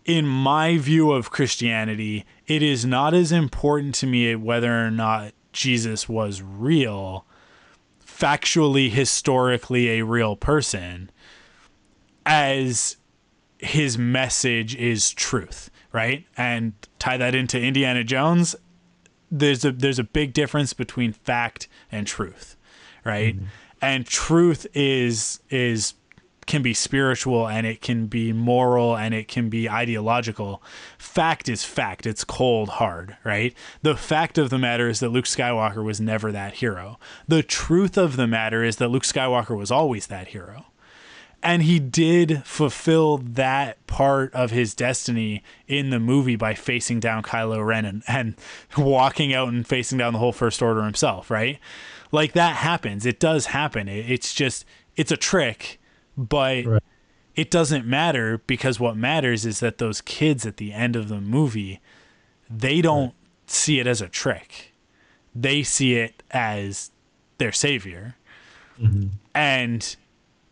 In 0.04 0.26
my 0.26 0.76
view 0.78 1.12
of 1.12 1.30
Christianity, 1.30 2.24
it 2.46 2.62
is 2.62 2.84
not 2.84 3.14
as 3.14 3.32
important 3.32 3.94
to 3.96 4.06
me 4.06 4.34
whether 4.34 4.86
or 4.86 4.90
not 4.90 5.34
Jesus 5.52 6.08
was 6.08 6.42
real, 6.42 7.26
factually, 8.04 8.90
historically, 8.90 9.98
a 9.98 10.04
real 10.04 10.36
person, 10.36 11.10
as 12.24 12.96
his 13.58 13.96
message 13.96 14.74
is 14.74 15.12
truth, 15.12 15.70
right? 15.92 16.26
And 16.36 16.74
tie 16.98 17.16
that 17.16 17.34
into 17.34 17.60
Indiana 17.60 18.04
Jones. 18.04 18.54
There's 19.30 19.64
a 19.64 19.72
there's 19.72 19.98
a 19.98 20.04
big 20.04 20.32
difference 20.32 20.72
between 20.72 21.12
fact 21.12 21.68
and 21.90 22.06
truth, 22.06 22.56
right? 23.04 23.36
Mm-hmm. 23.36 23.46
And 23.82 24.06
truth 24.06 24.66
is 24.74 25.40
is 25.50 25.94
can 26.46 26.62
be 26.62 26.72
spiritual 26.72 27.48
and 27.48 27.66
it 27.66 27.80
can 27.80 28.06
be 28.06 28.32
moral 28.32 28.96
and 28.96 29.12
it 29.12 29.26
can 29.26 29.48
be 29.48 29.68
ideological. 29.68 30.62
Fact 30.96 31.48
is 31.48 31.64
fact. 31.64 32.06
It's 32.06 32.22
cold 32.22 32.68
hard, 32.68 33.16
right? 33.24 33.52
The 33.82 33.96
fact 33.96 34.38
of 34.38 34.50
the 34.50 34.58
matter 34.58 34.88
is 34.88 35.00
that 35.00 35.08
Luke 35.08 35.24
Skywalker 35.24 35.82
was 35.82 36.00
never 36.00 36.30
that 36.30 36.54
hero. 36.54 37.00
The 37.26 37.42
truth 37.42 37.98
of 37.98 38.16
the 38.16 38.28
matter 38.28 38.62
is 38.62 38.76
that 38.76 38.88
Luke 38.88 39.02
Skywalker 39.02 39.56
was 39.56 39.72
always 39.72 40.06
that 40.06 40.28
hero 40.28 40.66
and 41.42 41.62
he 41.62 41.78
did 41.78 42.44
fulfill 42.44 43.18
that 43.18 43.84
part 43.86 44.34
of 44.34 44.50
his 44.50 44.74
destiny 44.74 45.42
in 45.68 45.90
the 45.90 46.00
movie 46.00 46.36
by 46.36 46.54
facing 46.54 47.00
down 47.00 47.22
Kylo 47.22 47.64
Ren 47.64 47.84
and, 47.84 48.02
and 48.08 48.34
walking 48.76 49.34
out 49.34 49.48
and 49.48 49.66
facing 49.66 49.98
down 49.98 50.12
the 50.12 50.18
whole 50.18 50.32
First 50.32 50.62
Order 50.62 50.82
himself, 50.82 51.30
right? 51.30 51.58
Like 52.10 52.32
that 52.32 52.56
happens. 52.56 53.06
It 53.06 53.20
does 53.20 53.46
happen. 53.46 53.88
It, 53.88 54.10
it's 54.10 54.34
just, 54.34 54.64
it's 54.96 55.12
a 55.12 55.16
trick, 55.16 55.80
but 56.16 56.64
right. 56.64 56.82
it 57.34 57.50
doesn't 57.50 57.86
matter 57.86 58.38
because 58.46 58.80
what 58.80 58.96
matters 58.96 59.44
is 59.44 59.60
that 59.60 59.78
those 59.78 60.00
kids 60.00 60.46
at 60.46 60.56
the 60.56 60.72
end 60.72 60.96
of 60.96 61.08
the 61.08 61.20
movie, 61.20 61.80
they 62.48 62.80
don't 62.80 63.06
right. 63.06 63.14
see 63.46 63.78
it 63.78 63.86
as 63.86 64.00
a 64.00 64.08
trick. 64.08 64.72
They 65.34 65.62
see 65.62 65.96
it 65.96 66.22
as 66.30 66.90
their 67.38 67.52
savior. 67.52 68.16
Mm-hmm. 68.80 69.08
And 69.34 69.96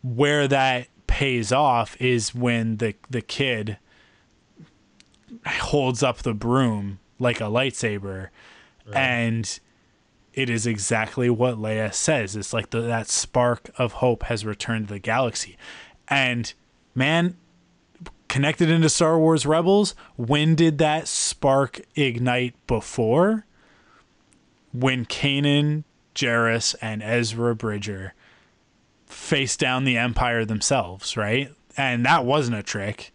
where 0.05 0.47
that 0.47 0.87
pays 1.07 1.51
off 1.51 1.99
is 1.99 2.35
when 2.35 2.77
the 2.77 2.93
the 3.09 3.21
kid 3.21 3.77
holds 5.47 6.03
up 6.03 6.19
the 6.19 6.33
broom 6.33 6.99
like 7.17 7.41
a 7.41 7.45
lightsaber 7.45 8.29
right. 8.85 8.95
and 8.95 9.59
it 10.33 10.49
is 10.49 10.67
exactly 10.67 11.29
what 11.29 11.55
Leia 11.55 11.93
says. 11.93 12.35
It's 12.35 12.51
like 12.51 12.71
the, 12.71 12.81
that 12.81 13.07
spark 13.07 13.71
of 13.77 13.93
hope 13.93 14.23
has 14.23 14.45
returned 14.45 14.89
to 14.89 14.95
the 14.95 14.99
galaxy. 14.99 15.57
And 16.09 16.53
man, 16.93 17.37
connected 18.27 18.69
into 18.69 18.89
Star 18.89 19.17
Wars 19.17 19.45
Rebels, 19.45 19.95
when 20.17 20.53
did 20.55 20.77
that 20.79 21.07
spark 21.07 21.81
ignite 21.95 22.53
before? 22.67 23.45
When 24.73 25.05
Kanan, 25.05 25.85
Jarrus, 26.13 26.75
and 26.81 27.01
Ezra 27.01 27.55
Bridger 27.55 28.13
face 29.15 29.57
down 29.57 29.85
the 29.85 29.97
Empire 29.97 30.45
themselves, 30.45 31.17
right? 31.17 31.51
And 31.77 32.05
that 32.05 32.25
wasn't 32.25 32.57
a 32.57 32.63
trick, 32.63 33.11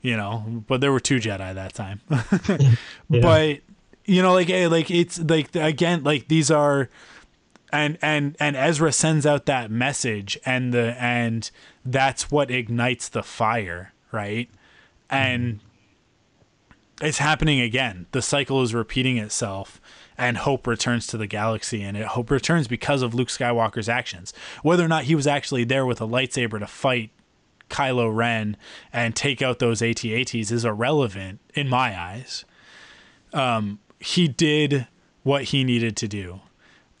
you 0.00 0.16
know. 0.16 0.62
But 0.66 0.80
there 0.80 0.92
were 0.92 1.00
two 1.00 1.16
Jedi 1.16 1.54
that 1.54 1.74
time. 1.74 2.00
yeah. 3.08 3.20
But 3.20 3.60
you 4.04 4.22
know, 4.22 4.34
like 4.34 4.50
eh, 4.50 4.68
like 4.68 4.90
it's 4.90 5.18
like 5.18 5.54
again, 5.54 6.04
like 6.04 6.28
these 6.28 6.50
are, 6.50 6.88
and 7.72 7.98
and 8.02 8.36
and 8.38 8.56
Ezra 8.56 8.92
sends 8.92 9.26
out 9.26 9.46
that 9.46 9.70
message, 9.70 10.38
and 10.44 10.72
the 10.72 10.96
and 11.02 11.50
that's 11.84 12.30
what 12.30 12.50
ignites 12.50 13.08
the 13.08 13.22
fire, 13.22 13.92
right? 14.12 14.48
And 15.10 15.54
mm-hmm. 15.54 17.06
it's 17.06 17.18
happening 17.18 17.60
again. 17.60 18.06
The 18.12 18.22
cycle 18.22 18.62
is 18.62 18.74
repeating 18.74 19.18
itself 19.18 19.80
and 20.22 20.36
hope 20.36 20.68
returns 20.68 21.08
to 21.08 21.16
the 21.16 21.26
galaxy 21.26 21.82
and 21.82 21.96
it 21.96 22.06
hope 22.06 22.30
returns 22.30 22.68
because 22.68 23.02
of 23.02 23.12
Luke 23.12 23.26
Skywalker's 23.26 23.88
actions. 23.88 24.32
Whether 24.62 24.84
or 24.84 24.88
not 24.88 25.02
he 25.04 25.16
was 25.16 25.26
actually 25.26 25.64
there 25.64 25.84
with 25.84 26.00
a 26.00 26.06
lightsaber 26.06 26.60
to 26.60 26.66
fight 26.68 27.10
Kylo 27.68 28.14
Ren 28.14 28.56
and 28.92 29.16
take 29.16 29.42
out 29.42 29.58
those 29.58 29.82
AT-ATs 29.82 30.52
is 30.52 30.64
irrelevant 30.64 31.40
in 31.54 31.68
my 31.68 32.00
eyes. 32.00 32.44
Um, 33.32 33.80
he 33.98 34.28
did 34.28 34.86
what 35.24 35.42
he 35.46 35.64
needed 35.64 35.96
to 35.96 36.06
do. 36.06 36.40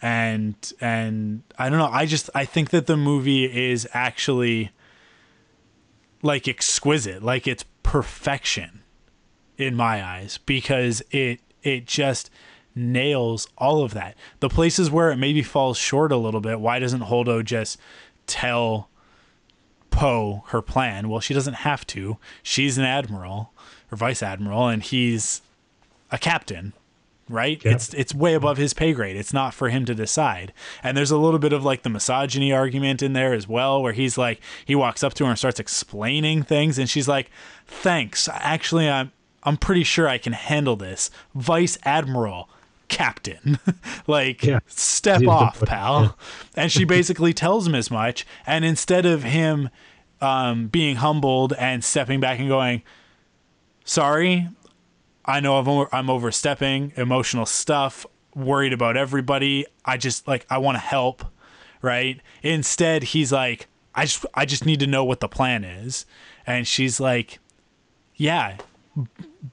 And 0.00 0.56
and 0.80 1.44
I 1.56 1.68
don't 1.68 1.78
know, 1.78 1.86
I 1.86 2.06
just 2.06 2.28
I 2.34 2.44
think 2.44 2.70
that 2.70 2.88
the 2.88 2.96
movie 2.96 3.44
is 3.44 3.86
actually 3.92 4.72
like 6.22 6.48
exquisite, 6.48 7.22
like 7.22 7.46
it's 7.46 7.64
perfection 7.84 8.82
in 9.56 9.76
my 9.76 10.04
eyes 10.04 10.40
because 10.44 11.04
it 11.12 11.38
it 11.62 11.86
just 11.86 12.28
nails 12.74 13.48
all 13.58 13.82
of 13.82 13.94
that. 13.94 14.16
The 14.40 14.48
places 14.48 14.90
where 14.90 15.10
it 15.10 15.16
maybe 15.16 15.42
falls 15.42 15.78
short 15.78 16.12
a 16.12 16.16
little 16.16 16.40
bit, 16.40 16.60
why 16.60 16.78
doesn't 16.78 17.02
Holdo 17.02 17.44
just 17.44 17.78
tell 18.26 18.88
Poe 19.90 20.44
her 20.48 20.62
plan? 20.62 21.08
Well, 21.08 21.20
she 21.20 21.34
doesn't 21.34 21.54
have 21.54 21.86
to. 21.88 22.18
She's 22.42 22.78
an 22.78 22.84
admiral 22.84 23.52
or 23.90 23.96
vice 23.96 24.22
admiral, 24.22 24.68
and 24.68 24.82
he's 24.82 25.42
a 26.10 26.18
captain. 26.18 26.72
Right? 27.28 27.62
Yeah. 27.64 27.72
It's 27.72 27.94
it's 27.94 28.14
way 28.14 28.34
above 28.34 28.58
his 28.58 28.74
pay 28.74 28.92
grade. 28.92 29.16
It's 29.16 29.32
not 29.32 29.54
for 29.54 29.70
him 29.70 29.84
to 29.86 29.94
decide. 29.94 30.52
And 30.82 30.96
there's 30.96 31.12
a 31.12 31.16
little 31.16 31.38
bit 31.38 31.52
of 31.52 31.64
like 31.64 31.82
the 31.82 31.88
misogyny 31.88 32.52
argument 32.52 33.00
in 33.00 33.14
there 33.14 33.32
as 33.32 33.48
well, 33.48 33.80
where 33.80 33.92
he's 33.92 34.18
like 34.18 34.40
he 34.66 34.74
walks 34.74 35.02
up 35.02 35.14
to 35.14 35.24
her 35.24 35.30
and 35.30 35.38
starts 35.38 35.60
explaining 35.60 36.42
things, 36.42 36.78
and 36.78 36.90
she's 36.90 37.08
like, 37.08 37.30
"Thanks. 37.66 38.28
Actually, 38.28 38.88
I'm 38.88 39.12
I'm 39.44 39.56
pretty 39.56 39.84
sure 39.84 40.08
I 40.08 40.18
can 40.18 40.32
handle 40.32 40.76
this. 40.76 41.10
Vice 41.34 41.78
Admiral, 41.84 42.50
captain. 42.92 43.58
like, 44.06 44.44
yeah. 44.44 44.60
step 44.66 45.26
off, 45.26 45.60
pal. 45.62 46.02
Yeah. 46.02 46.62
and 46.62 46.72
she 46.72 46.84
basically 46.84 47.32
tells 47.32 47.66
him 47.66 47.74
as 47.74 47.90
much. 47.90 48.24
And 48.46 48.64
instead 48.64 49.06
of 49.06 49.24
him 49.24 49.70
um, 50.20 50.68
being 50.68 50.96
humbled 50.96 51.54
and 51.54 51.82
stepping 51.82 52.20
back 52.20 52.38
and 52.38 52.48
going, 52.48 52.82
sorry, 53.84 54.48
I 55.24 55.40
know 55.40 55.56
I'm, 55.56 55.88
I'm 55.90 56.10
overstepping 56.10 56.92
emotional 56.96 57.46
stuff, 57.46 58.06
worried 58.34 58.72
about 58.72 58.96
everybody. 58.96 59.66
I 59.84 59.96
just, 59.96 60.28
like, 60.28 60.46
I 60.50 60.58
want 60.58 60.76
to 60.76 60.80
help, 60.80 61.24
right? 61.80 62.20
Instead, 62.42 63.02
he's 63.02 63.32
like, 63.32 63.66
I 63.94 64.04
just 64.04 64.24
I 64.34 64.46
just 64.46 64.64
need 64.64 64.80
to 64.80 64.86
know 64.86 65.04
what 65.04 65.20
the 65.20 65.28
plan 65.28 65.64
is. 65.64 66.06
And 66.46 66.66
she's 66.66 66.98
like, 66.98 67.40
yeah, 68.16 68.56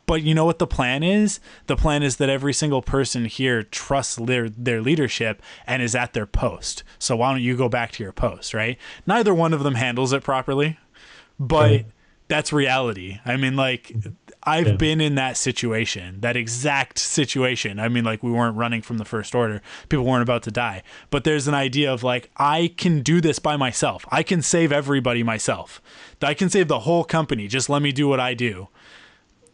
but 0.06 0.22
you 0.22 0.34
know 0.34 0.46
what 0.46 0.60
the 0.60 0.68
plan 0.68 1.04
is? 1.04 1.40
The 1.68 1.76
plan 1.76 2.04
is 2.04 2.18
that 2.18 2.30
every 2.30 2.54
single 2.54 2.82
person 2.82 3.26
here 3.26 3.64
trusts 3.64 4.16
their 4.16 4.50
their 4.50 4.82
leadership 4.82 5.42
and 5.66 5.82
is 5.82 5.96
at 5.96 6.14
their 6.14 6.26
post. 6.26 6.84
So 6.98 7.16
why 7.16 7.32
don't 7.32 7.42
you 7.42 7.56
go 7.56 7.70
back 7.70 7.92
to 7.94 8.04
your 8.04 8.12
post, 8.12 8.54
right? 8.54 8.78
Neither 9.08 9.34
one 9.34 9.54
of 9.54 9.64
them 9.64 9.76
handles 9.76 10.12
it 10.12 10.24
properly, 10.24 10.78
but 11.40 11.72
right. 11.72 11.86
that's 12.28 12.52
reality. 12.52 13.20
I 13.26 13.38
mean, 13.38 13.56
like 13.56 13.96
I've 14.44 14.68
yeah. 14.68 14.76
been 14.76 15.00
in 15.00 15.16
that 15.16 15.38
situation, 15.38 16.20
that 16.20 16.36
exact 16.36 17.00
situation. 17.00 17.80
I 17.80 17.88
mean, 17.88 18.04
like 18.04 18.22
we 18.22 18.32
weren't 18.32 18.58
running 18.58 18.82
from 18.82 18.98
the 18.98 19.06
first 19.06 19.34
order. 19.34 19.62
People 19.88 20.06
weren't 20.06 20.24
about 20.24 20.44
to 20.44 20.52
die. 20.52 20.84
But 21.12 21.24
there's 21.24 21.48
an 21.48 21.54
idea 21.54 21.94
of 21.94 22.04
like 22.04 22.30
I 22.36 22.74
can 22.76 23.04
do 23.04 23.22
this 23.22 23.40
by 23.40 23.56
myself. 23.56 24.06
I 24.12 24.22
can 24.22 24.42
save 24.42 24.74
everybody 24.74 25.24
myself. 25.24 25.82
I 26.22 26.34
can 26.34 26.50
save 26.50 26.68
the 26.68 26.80
whole 26.80 27.06
company. 27.06 27.48
Just 27.48 27.70
let 27.70 27.82
me 27.82 27.94
do 27.94 28.10
what 28.10 28.20
I 28.20 28.34
do 28.34 28.68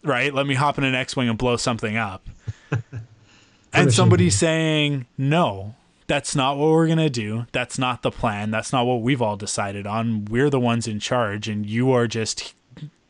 right? 0.06 0.34
Let 0.34 0.48
me 0.48 0.56
hop 0.56 0.78
in 0.78 0.84
an 0.84 0.96
X-wing 0.96 1.30
and 1.30 1.38
blow 1.38 1.58
something 1.58 1.98
up. 1.98 2.28
and 3.74 3.94
somebody's 3.94 4.38
saying, 4.38 5.06
"No, 5.18 5.76
that's 6.08 6.36
not 6.36 6.58
what 6.58 6.70
we're 6.70 6.88
going 6.88 6.98
to 7.00 7.10
do. 7.10 7.48
That's 7.52 7.78
not 7.78 8.02
the 8.02 8.12
plan. 8.12 8.52
That's 8.52 8.72
not 8.72 8.86
what 8.86 9.02
we've 9.02 9.22
all 9.22 9.38
decided 9.38 9.88
on. 9.88 10.26
We're 10.26 10.50
the 10.50 10.60
ones 10.60 10.88
in 10.88 11.00
charge 11.00 11.48
and 11.48 11.66
you 11.66 11.92
are 11.92 12.08
just 12.08 12.54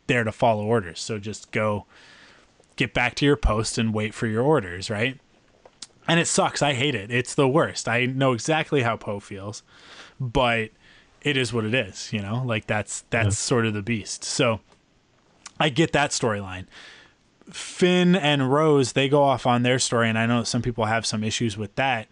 there 0.08 0.24
to 0.24 0.32
follow 0.32 0.66
orders. 0.66 1.00
So 1.00 1.20
just 1.20 1.52
go 1.52 1.86
get 2.76 2.94
back 2.94 3.16
to 3.16 3.26
your 3.26 3.36
post 3.36 3.78
and 3.78 3.94
wait 3.94 4.14
for 4.14 4.28
your 4.28 4.44
orders, 4.44 4.90
right?" 4.90 5.20
And 6.08 6.20
it 6.20 6.28
sucks. 6.28 6.62
I 6.62 6.74
hate 6.74 6.96
it. 6.96 7.12
It's 7.12 7.34
the 7.34 7.48
worst. 7.48 7.88
I 7.88 8.06
know 8.06 8.34
exactly 8.34 8.84
how 8.84 8.96
Poe 8.96 9.20
feels, 9.20 9.64
but 10.20 10.70
it 11.22 11.36
is 11.36 11.52
what 11.52 11.66
it 11.66 11.74
is, 11.74 12.14
you 12.14 12.22
know? 12.22 12.44
Like 12.46 12.68
that's 12.68 13.02
that's 13.10 13.26
yeah. 13.26 13.32
sort 13.32 13.66
of 13.66 13.74
the 13.74 13.82
beast. 13.82 14.24
So 14.24 14.60
I 15.60 15.70
get 15.70 15.92
that 15.94 16.12
storyline. 16.12 16.66
Finn 17.52 18.16
and 18.16 18.52
Rose, 18.52 18.94
they 18.94 19.08
go 19.08 19.24
off 19.24 19.46
on 19.46 19.64
their 19.64 19.80
story, 19.80 20.10
and 20.10 20.18
I 20.18 20.26
know 20.26 20.44
some 20.44 20.62
people 20.62 20.86
have 20.86 21.06
some 21.06 21.24
issues 21.24 21.58
with 21.58 21.76
that. 21.76 22.08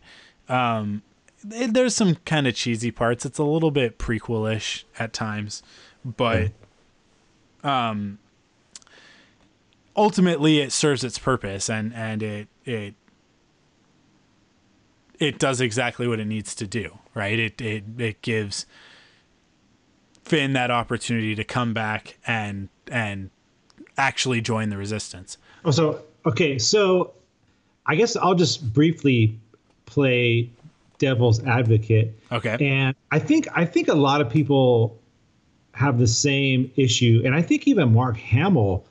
Um, 0.47 1.01
there's 1.43 1.95
some 1.95 2.15
kind 2.25 2.47
of 2.47 2.55
cheesy 2.55 2.91
parts. 2.91 3.25
It's 3.25 3.39
a 3.39 3.43
little 3.43 3.71
bit 3.71 3.97
prequelish 3.97 4.83
at 4.97 5.11
times, 5.11 5.63
but 6.05 6.51
um, 7.63 8.19
ultimately 9.95 10.59
it 10.59 10.71
serves 10.71 11.03
its 11.03 11.17
purpose, 11.17 11.69
and 11.69 11.93
and 11.93 12.23
it 12.23 12.47
it 12.63 12.93
it 15.19 15.39
does 15.39 15.59
exactly 15.61 16.07
what 16.07 16.19
it 16.19 16.25
needs 16.25 16.55
to 16.55 16.67
do. 16.67 16.99
Right? 17.13 17.39
It 17.39 17.61
it 17.61 17.83
it 17.97 18.21
gives 18.21 18.65
Finn 20.23 20.53
that 20.53 20.71
opportunity 20.71 21.35
to 21.35 21.43
come 21.43 21.73
back 21.73 22.17
and 22.25 22.69
and 22.89 23.31
actually 23.97 24.41
join 24.41 24.69
the 24.69 24.77
resistance. 24.77 25.37
Oh, 25.65 25.71
so 25.71 26.01
okay, 26.25 26.59
so 26.59 27.13
I 27.85 27.95
guess 27.95 28.15
I'll 28.15 28.35
just 28.35 28.73
briefly 28.73 29.37
play 29.85 30.49
devil's 30.97 31.43
advocate. 31.43 32.17
Okay. 32.31 32.57
And 32.59 32.95
I 33.11 33.19
think 33.19 33.47
I 33.53 33.65
think 33.65 33.87
a 33.87 33.93
lot 33.93 34.21
of 34.21 34.29
people 34.29 34.97
have 35.73 35.99
the 35.99 36.07
same 36.07 36.71
issue, 36.75 37.21
and 37.25 37.35
I 37.35 37.41
think 37.41 37.67
even 37.67 37.93
Mark 37.93 38.17
Hamill 38.17 38.85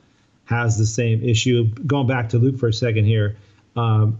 has 0.45 0.77
the 0.77 0.85
same 0.85 1.23
issue. 1.23 1.65
Going 1.87 2.07
back 2.07 2.29
to 2.29 2.37
Luke 2.37 2.57
for 2.57 2.67
a 2.67 2.73
second 2.73 3.05
here, 3.05 3.35
because 3.73 4.03
um, 4.03 4.19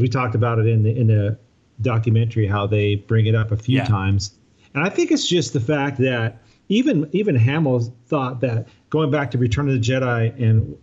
we 0.00 0.08
talked 0.08 0.34
about 0.34 0.58
it 0.58 0.66
in 0.66 0.82
the 0.82 0.96
in 0.96 1.06
the 1.06 1.38
documentary 1.80 2.46
how 2.46 2.66
they 2.66 2.96
bring 2.96 3.26
it 3.26 3.34
up 3.34 3.50
a 3.50 3.56
few 3.56 3.78
yeah. 3.78 3.86
times, 3.86 4.34
and 4.74 4.84
I 4.84 4.88
think 4.88 5.10
it's 5.10 5.26
just 5.26 5.52
the 5.52 5.60
fact 5.60 5.98
that 5.98 6.38
even 6.68 7.08
even 7.12 7.34
Hamill 7.34 7.92
thought 8.06 8.40
that 8.40 8.68
going 8.90 9.10
back 9.10 9.30
to 9.30 9.38
Return 9.38 9.68
of 9.68 9.74
the 9.74 9.80
Jedi 9.80 10.40
and 10.42 10.76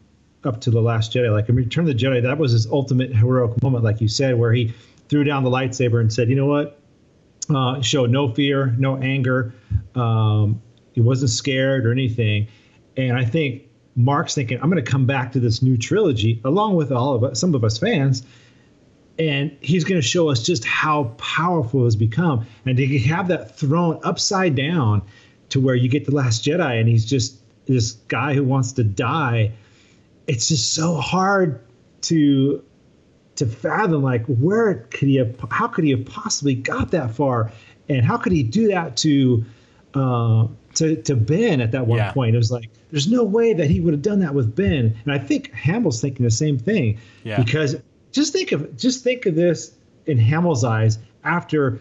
up 0.43 0.61
to 0.61 0.71
the 0.71 0.81
Last 0.81 1.13
Jedi, 1.13 1.31
like 1.31 1.49
in 1.49 1.55
Return 1.55 1.87
of 1.87 1.97
the 1.97 2.05
Jedi, 2.05 2.21
that 2.23 2.37
was 2.37 2.53
his 2.53 2.65
ultimate 2.67 3.15
heroic 3.15 3.61
moment, 3.61 3.83
like 3.83 4.01
you 4.01 4.07
said, 4.07 4.39
where 4.39 4.53
he 4.53 4.73
threw 5.09 5.23
down 5.23 5.43
the 5.43 5.49
lightsaber 5.49 5.99
and 5.99 6.11
said, 6.11 6.29
"You 6.29 6.35
know 6.35 6.45
what? 6.45 6.79
Uh, 7.49 7.81
showed 7.81 8.09
no 8.09 8.29
fear, 8.29 8.75
no 8.77 8.97
anger. 8.97 9.53
Um, 9.95 10.61
he 10.93 11.01
wasn't 11.01 11.31
scared 11.31 11.85
or 11.85 11.91
anything." 11.91 12.47
And 12.95 13.17
I 13.17 13.25
think 13.25 13.63
Mark's 13.95 14.33
thinking, 14.33 14.59
"I'm 14.61 14.69
going 14.69 14.83
to 14.83 14.89
come 14.89 15.05
back 15.05 15.31
to 15.33 15.39
this 15.39 15.61
new 15.61 15.77
trilogy, 15.77 16.41
along 16.45 16.75
with 16.75 16.91
all 16.91 17.13
of 17.13 17.23
us, 17.23 17.39
some 17.39 17.53
of 17.53 17.63
us 17.63 17.77
fans." 17.77 18.23
and 19.19 19.57
he's 19.61 19.83
going 19.83 19.99
to 19.99 20.07
show 20.07 20.29
us 20.29 20.43
just 20.43 20.63
how 20.63 21.05
powerful 21.17 21.85
has 21.85 21.95
become. 21.95 22.45
And 22.67 22.77
to 22.77 22.99
have 22.99 23.27
that 23.29 23.57
thrown 23.57 23.99
upside 24.03 24.53
down 24.53 25.01
to 25.49 25.59
where 25.59 25.73
you 25.73 25.89
get 25.89 26.05
the 26.05 26.11
Last 26.11 26.45
Jedi 26.45 26.79
and 26.79 26.87
he's 26.87 27.03
just 27.03 27.41
this 27.67 27.93
guy 28.07 28.33
who 28.33 28.43
wants 28.43 28.73
to 28.73 28.83
die. 28.83 29.51
It's 30.27 30.47
just 30.47 30.73
so 30.73 30.95
hard 30.95 31.61
to 32.03 32.63
to 33.35 33.45
fathom 33.45 34.01
like 34.01 34.25
where 34.25 34.75
could 34.89 35.07
he 35.07 35.15
have 35.15 35.35
how 35.51 35.67
could 35.67 35.83
he 35.83 35.91
have 35.91 36.05
possibly 36.05 36.55
got 36.55 36.89
that 36.91 37.11
far 37.11 37.51
and 37.87 38.03
how 38.03 38.17
could 38.17 38.31
he 38.31 38.41
do 38.43 38.67
that 38.69 38.97
to 38.97 39.45
uh, 39.93 40.47
to 40.75 41.01
to 41.03 41.15
Ben 41.15 41.61
at 41.61 41.71
that 41.71 41.87
one 41.87 41.97
yeah. 41.97 42.11
point? 42.11 42.35
It 42.35 42.37
was 42.37 42.51
like 42.51 42.69
there's 42.91 43.09
no 43.09 43.23
way 43.23 43.53
that 43.53 43.69
he 43.69 43.79
would 43.79 43.93
have 43.93 44.01
done 44.01 44.19
that 44.19 44.33
with 44.33 44.55
Ben. 44.55 44.97
And 45.05 45.13
I 45.13 45.17
think 45.17 45.51
Hamill's 45.53 46.01
thinking 46.01 46.23
the 46.23 46.31
same 46.31 46.57
thing 46.57 46.99
yeah. 47.23 47.41
because 47.41 47.75
just 48.11 48.33
think 48.33 48.51
of 48.51 48.75
just 48.77 49.03
think 49.03 49.25
of 49.25 49.35
this 49.35 49.73
in 50.05 50.17
Hamill's 50.17 50.63
eyes 50.63 50.99
after 51.23 51.79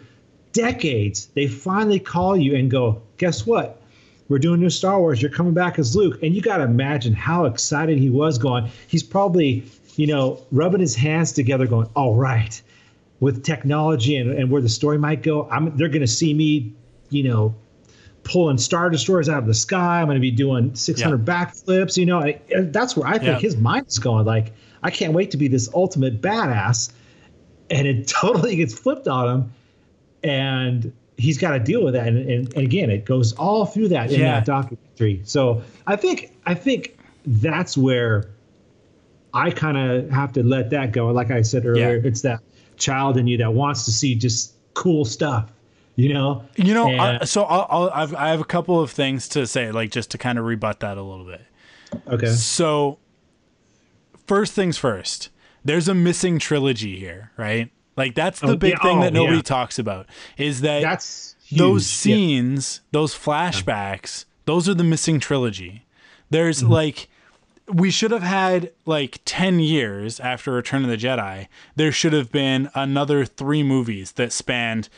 decades, 0.52 1.26
they 1.34 1.46
finally 1.46 2.00
call 2.00 2.36
you 2.36 2.56
and 2.56 2.70
go, 2.70 3.02
guess 3.18 3.46
what? 3.46 3.82
We're 4.28 4.38
doing 4.38 4.60
new 4.60 4.70
Star 4.70 4.98
Wars. 4.98 5.22
You're 5.22 5.30
coming 5.30 5.54
back 5.54 5.78
as 5.78 5.94
Luke. 5.94 6.22
And 6.22 6.34
you 6.34 6.42
got 6.42 6.58
to 6.58 6.64
imagine 6.64 7.12
how 7.12 7.44
excited 7.44 7.98
he 7.98 8.10
was 8.10 8.38
going. 8.38 8.68
He's 8.88 9.02
probably, 9.02 9.64
you 9.96 10.06
know, 10.06 10.44
rubbing 10.50 10.80
his 10.80 10.94
hands 10.94 11.32
together, 11.32 11.66
going, 11.66 11.88
all 11.94 12.16
right, 12.16 12.60
with 13.20 13.44
technology 13.44 14.16
and, 14.16 14.32
and 14.32 14.50
where 14.50 14.62
the 14.62 14.68
story 14.68 14.98
might 14.98 15.22
go, 15.22 15.48
I'm, 15.48 15.76
they're 15.76 15.88
going 15.88 16.00
to 16.00 16.06
see 16.06 16.34
me, 16.34 16.74
you 17.10 17.22
know, 17.22 17.54
pulling 18.24 18.58
Star 18.58 18.90
Destroyers 18.90 19.28
out 19.28 19.38
of 19.38 19.46
the 19.46 19.54
sky. 19.54 20.00
I'm 20.00 20.06
going 20.06 20.16
to 20.16 20.20
be 20.20 20.32
doing 20.32 20.74
600 20.74 21.26
yeah. 21.26 21.44
backflips. 21.44 21.96
You 21.96 22.06
know, 22.06 22.20
I, 22.20 22.40
that's 22.48 22.96
where 22.96 23.06
I 23.06 23.18
think 23.18 23.24
yeah. 23.24 23.38
his 23.38 23.56
mind 23.56 23.86
is 23.86 24.00
going. 24.00 24.26
Like, 24.26 24.52
I 24.82 24.90
can't 24.90 25.12
wait 25.12 25.30
to 25.30 25.36
be 25.36 25.48
this 25.48 25.68
ultimate 25.72 26.20
badass. 26.20 26.92
And 27.70 27.86
it 27.86 28.08
totally 28.08 28.56
gets 28.56 28.76
flipped 28.76 29.06
on 29.06 29.28
him 29.28 29.52
and 30.22 30.92
he's 31.16 31.38
got 31.38 31.52
to 31.52 31.58
deal 31.58 31.82
with 31.82 31.94
that. 31.94 32.06
And, 32.08 32.18
and, 32.18 32.54
and, 32.54 32.64
again, 32.64 32.90
it 32.90 33.04
goes 33.04 33.32
all 33.34 33.66
through 33.66 33.88
that 33.88 34.10
in 34.10 34.20
yeah. 34.20 34.34
that 34.34 34.46
documentary. 34.46 35.22
So 35.24 35.62
I 35.86 35.96
think 35.96 36.32
I 36.46 36.54
think 36.54 36.98
that's 37.26 37.76
where 37.76 38.30
I 39.34 39.50
kind 39.50 39.76
of 39.76 40.10
have 40.10 40.32
to 40.34 40.42
let 40.42 40.70
that 40.70 40.92
go. 40.92 41.08
Like 41.08 41.30
I 41.30 41.42
said 41.42 41.66
earlier, 41.66 41.96
yeah. 41.96 42.08
it's 42.08 42.22
that 42.22 42.40
child 42.76 43.16
in 43.16 43.26
you 43.26 43.38
that 43.38 43.52
wants 43.52 43.84
to 43.86 43.92
see 43.92 44.14
just 44.14 44.54
cool 44.74 45.04
stuff. 45.04 45.50
You 45.96 46.12
know. 46.12 46.44
You 46.56 46.74
know. 46.74 46.88
And, 46.88 47.00
I, 47.00 47.24
so 47.24 47.44
I'll, 47.44 47.66
I'll 47.70 47.90
I've, 47.90 48.14
I 48.14 48.28
have 48.28 48.40
a 48.40 48.44
couple 48.44 48.80
of 48.80 48.90
things 48.90 49.28
to 49.30 49.46
say, 49.46 49.70
like 49.72 49.90
just 49.90 50.10
to 50.12 50.18
kind 50.18 50.38
of 50.38 50.44
rebut 50.44 50.80
that 50.80 50.98
a 50.98 51.02
little 51.02 51.24
bit. 51.24 51.42
Okay. 52.08 52.26
So 52.26 52.98
first 54.26 54.52
things 54.52 54.76
first. 54.76 55.30
There's 55.64 55.88
a 55.88 55.94
missing 55.94 56.38
trilogy 56.38 56.96
here, 56.96 57.32
right? 57.36 57.72
Like 57.96 58.14
that's 58.14 58.40
the 58.40 58.48
oh, 58.48 58.56
big 58.56 58.74
yeah, 58.74 58.82
thing 58.82 59.00
that 59.00 59.12
oh, 59.12 59.22
nobody 59.22 59.36
yeah. 59.36 59.42
talks 59.42 59.78
about 59.78 60.06
is 60.36 60.60
that 60.60 60.82
that's 60.82 61.34
huge. 61.44 61.58
those 61.58 61.86
scenes, 61.86 62.80
yeah. 62.82 62.88
those 62.92 63.14
flashbacks, 63.14 64.26
those 64.44 64.68
are 64.68 64.74
the 64.74 64.84
missing 64.84 65.18
trilogy. 65.18 65.86
There's 66.30 66.62
mm-hmm. 66.62 66.72
like 66.72 67.08
we 67.68 67.90
should 67.90 68.10
have 68.10 68.22
had 68.22 68.72
like 68.84 69.20
10 69.24 69.60
years 69.60 70.20
after 70.20 70.52
Return 70.52 70.84
of 70.84 70.90
the 70.90 70.96
Jedi. 70.96 71.48
There 71.74 71.90
should 71.90 72.12
have 72.12 72.30
been 72.30 72.70
another 72.74 73.24
3 73.24 73.62
movies 73.62 74.12
that 74.12 74.32
spanned 74.32 74.88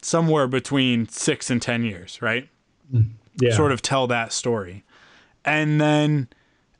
somewhere 0.00 0.46
between 0.46 1.08
6 1.08 1.50
and 1.50 1.60
10 1.60 1.82
years, 1.82 2.22
right? 2.22 2.48
Mm, 2.92 3.10
yeah. 3.40 3.54
Sort 3.54 3.72
of 3.72 3.82
tell 3.82 4.06
that 4.06 4.32
story. 4.32 4.84
And 5.44 5.80
then 5.80 6.28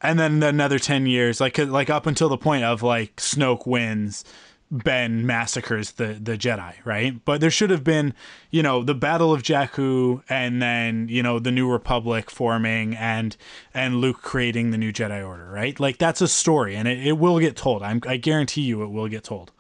and 0.00 0.18
then 0.18 0.42
another 0.42 0.78
10 0.78 1.06
years 1.06 1.40
like 1.40 1.58
like 1.58 1.90
up 1.90 2.06
until 2.06 2.28
the 2.28 2.36
point 2.36 2.64
of 2.64 2.82
like 2.82 3.16
Snoke 3.16 3.66
wins 3.66 4.24
Ben 4.70 5.24
massacres 5.24 5.92
the 5.92 6.18
the 6.20 6.36
Jedi, 6.36 6.74
right? 6.84 7.24
But 7.24 7.40
there 7.40 7.50
should 7.50 7.70
have 7.70 7.82
been, 7.82 8.12
you 8.50 8.62
know, 8.62 8.82
the 8.82 8.94
Battle 8.94 9.32
of 9.32 9.42
Jakku, 9.42 10.22
and 10.28 10.60
then 10.60 11.08
you 11.08 11.22
know 11.22 11.38
the 11.38 11.50
New 11.50 11.70
Republic 11.70 12.30
forming, 12.30 12.94
and 12.94 13.34
and 13.72 13.96
Luke 13.96 14.20
creating 14.20 14.70
the 14.70 14.76
new 14.76 14.92
Jedi 14.92 15.26
Order, 15.26 15.50
right? 15.50 15.78
Like 15.80 15.96
that's 15.96 16.20
a 16.20 16.28
story, 16.28 16.76
and 16.76 16.86
it, 16.86 17.06
it 17.06 17.12
will 17.12 17.38
get 17.38 17.56
told. 17.56 17.82
I'm, 17.82 18.02
I 18.06 18.18
guarantee 18.18 18.60
you, 18.60 18.82
it 18.82 18.88
will 18.88 19.08
get 19.08 19.24
told. 19.24 19.52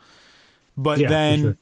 But 0.76 0.98
yeah, 0.98 1.08
then, 1.08 1.40
sure. 1.40 1.56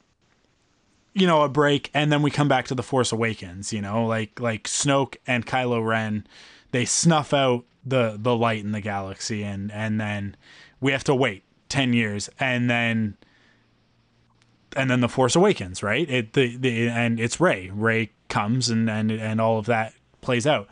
you 1.14 1.28
know, 1.28 1.42
a 1.42 1.48
break, 1.48 1.90
and 1.94 2.10
then 2.10 2.22
we 2.22 2.32
come 2.32 2.48
back 2.48 2.66
to 2.66 2.74
the 2.74 2.82
Force 2.82 3.12
Awakens. 3.12 3.72
You 3.72 3.80
know, 3.80 4.06
like 4.06 4.40
like 4.40 4.64
Snoke 4.64 5.18
and 5.24 5.46
Kylo 5.46 5.86
Ren, 5.86 6.26
they 6.72 6.84
snuff 6.84 7.32
out 7.32 7.64
the 7.84 8.18
the 8.20 8.34
light 8.34 8.64
in 8.64 8.72
the 8.72 8.80
galaxy, 8.80 9.44
and 9.44 9.70
and 9.70 10.00
then 10.00 10.36
we 10.80 10.90
have 10.90 11.04
to 11.04 11.14
wait 11.14 11.44
ten 11.68 11.92
years, 11.92 12.28
and 12.40 12.68
then 12.68 13.16
and 14.74 14.90
then 14.90 15.00
the 15.00 15.08
Force 15.08 15.36
Awakens, 15.36 15.82
right? 15.82 16.08
It 16.08 16.32
the, 16.32 16.56
the 16.56 16.88
and 16.88 17.20
it's 17.20 17.40
Rey. 17.40 17.70
Rey 17.72 18.10
comes 18.28 18.68
and 18.68 18.90
and 18.90 19.10
and 19.10 19.40
all 19.40 19.58
of 19.58 19.66
that 19.66 19.94
plays 20.20 20.46
out, 20.46 20.68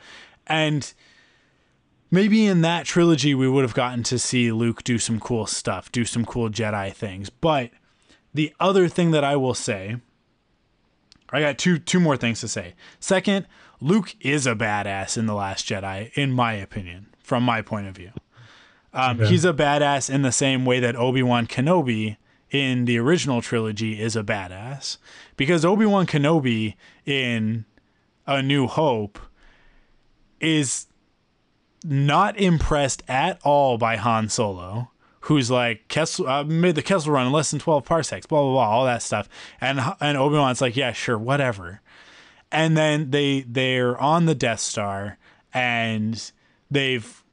and 0.47 0.93
maybe 2.11 2.47
in 2.47 2.61
that 2.63 2.87
trilogy 2.87 3.35
we 3.35 3.49
would 3.49 3.63
have 3.63 3.75
gotten 3.75 4.03
to 4.05 4.19
see 4.19 4.51
Luke 4.53 4.83
do 4.85 4.99
some 4.99 5.21
cool 5.21 5.47
stuff, 5.47 5.91
do 5.93 6.05
some 6.05 6.25
cool 6.25 6.49
Jedi 6.51 6.93
things. 6.93 7.31
But 7.31 7.71
the 8.33 8.53
other 8.59 8.89
thing 8.89 9.13
that 9.13 9.25
I 9.25 9.37
will 9.37 9.55
say, 9.55 9.97
I 11.31 11.41
got 11.41 11.59
two 11.59 11.79
two 11.79 12.01
more 12.01 12.17
things 12.17 12.41
to 12.41 12.49
say. 12.49 12.75
Second, 13.01 13.47
Luke 13.81 14.15
is 14.21 14.47
a 14.47 14.55
badass 14.55 15.17
in 15.17 15.27
the 15.27 15.35
Last 15.35 15.67
Jedi, 15.69 16.13
in 16.15 16.33
my 16.33 16.55
opinion, 16.55 17.07
from 17.23 17.43
my 17.43 17.63
point 17.63 17.87
of 17.87 17.97
view. 17.97 18.11
Um, 18.93 19.21
Okay. 19.21 19.31
He's 19.31 19.45
a 19.45 19.53
badass 19.53 20.09
in 20.09 20.23
the 20.23 20.33
same 20.33 20.65
way 20.65 20.79
that 20.81 20.95
Obi 20.97 21.23
Wan 21.23 21.47
Kenobi 21.47 22.17
in 22.55 22.85
the 22.85 22.99
original 22.99 23.43
trilogy 23.43 24.01
is 24.01 24.15
a 24.15 24.23
badass, 24.23 24.99
because 25.37 25.65
Obi 25.65 25.85
Wan 25.85 26.07
Kenobi 26.07 26.77
in 27.05 27.65
A 28.29 28.41
New 28.41 28.69
Hope 28.69 29.19
is 30.39 30.87
not 31.83 32.39
impressed 32.39 33.03
at 33.09 33.41
all 33.43 33.77
by 33.77 33.97
Han 33.97 34.29
Solo, 34.29 34.93
who's 35.23 35.51
like 35.51 35.89
Kessel 35.89 36.29
uh, 36.29 36.45
made 36.45 36.77
the 36.77 36.83
Kessel 36.83 37.13
Run 37.13 37.27
in 37.27 37.33
less 37.33 37.51
than 37.51 37.59
twelve 37.59 37.85
parsecs, 37.85 38.25
blah 38.25 38.41
blah 38.41 38.53
blah, 38.53 38.69
all 38.69 38.85
that 38.85 39.03
stuff, 39.03 39.29
and 39.61 39.81
and 40.01 40.17
Obi 40.17 40.37
Wan's 40.37 40.61
like, 40.61 40.77
yeah, 40.77 40.93
sure, 40.93 41.19
whatever. 41.19 41.81
And 42.53 42.77
then 42.77 43.11
they 43.11 43.41
they're 43.41 43.99
on 43.99 44.27
the 44.27 44.35
Death 44.37 44.61
Star, 44.61 45.19
and 45.53 46.31
they've 46.71 47.24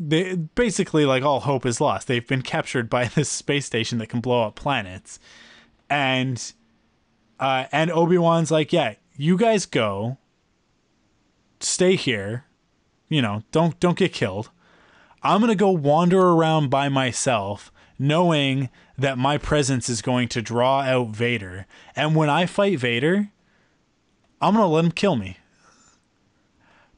they 0.00 0.34
basically 0.34 1.04
like 1.04 1.22
all 1.22 1.40
hope 1.40 1.66
is 1.66 1.80
lost. 1.80 2.08
They've 2.08 2.26
been 2.26 2.42
captured 2.42 2.88
by 2.88 3.04
this 3.14 3.28
space 3.28 3.66
station 3.66 3.98
that 3.98 4.08
can 4.08 4.20
blow 4.20 4.42
up 4.44 4.54
planets, 4.54 5.20
and 5.88 6.52
uh, 7.38 7.66
and 7.70 7.90
Obi 7.90 8.18
Wan's 8.18 8.50
like, 8.50 8.72
yeah, 8.72 8.94
you 9.16 9.36
guys 9.36 9.66
go, 9.66 10.18
stay 11.60 11.96
here, 11.96 12.46
you 13.08 13.20
know, 13.20 13.42
don't 13.52 13.78
don't 13.78 13.98
get 13.98 14.12
killed. 14.12 14.50
I'm 15.22 15.40
gonna 15.40 15.54
go 15.54 15.70
wander 15.70 16.20
around 16.20 16.70
by 16.70 16.88
myself, 16.88 17.70
knowing 17.98 18.70
that 18.96 19.18
my 19.18 19.36
presence 19.36 19.88
is 19.88 20.00
going 20.00 20.28
to 20.28 20.42
draw 20.42 20.80
out 20.80 21.08
Vader, 21.10 21.66
and 21.94 22.16
when 22.16 22.30
I 22.30 22.46
fight 22.46 22.78
Vader, 22.78 23.28
I'm 24.40 24.54
gonna 24.54 24.66
let 24.66 24.84
him 24.86 24.92
kill 24.92 25.16
me. 25.16 25.36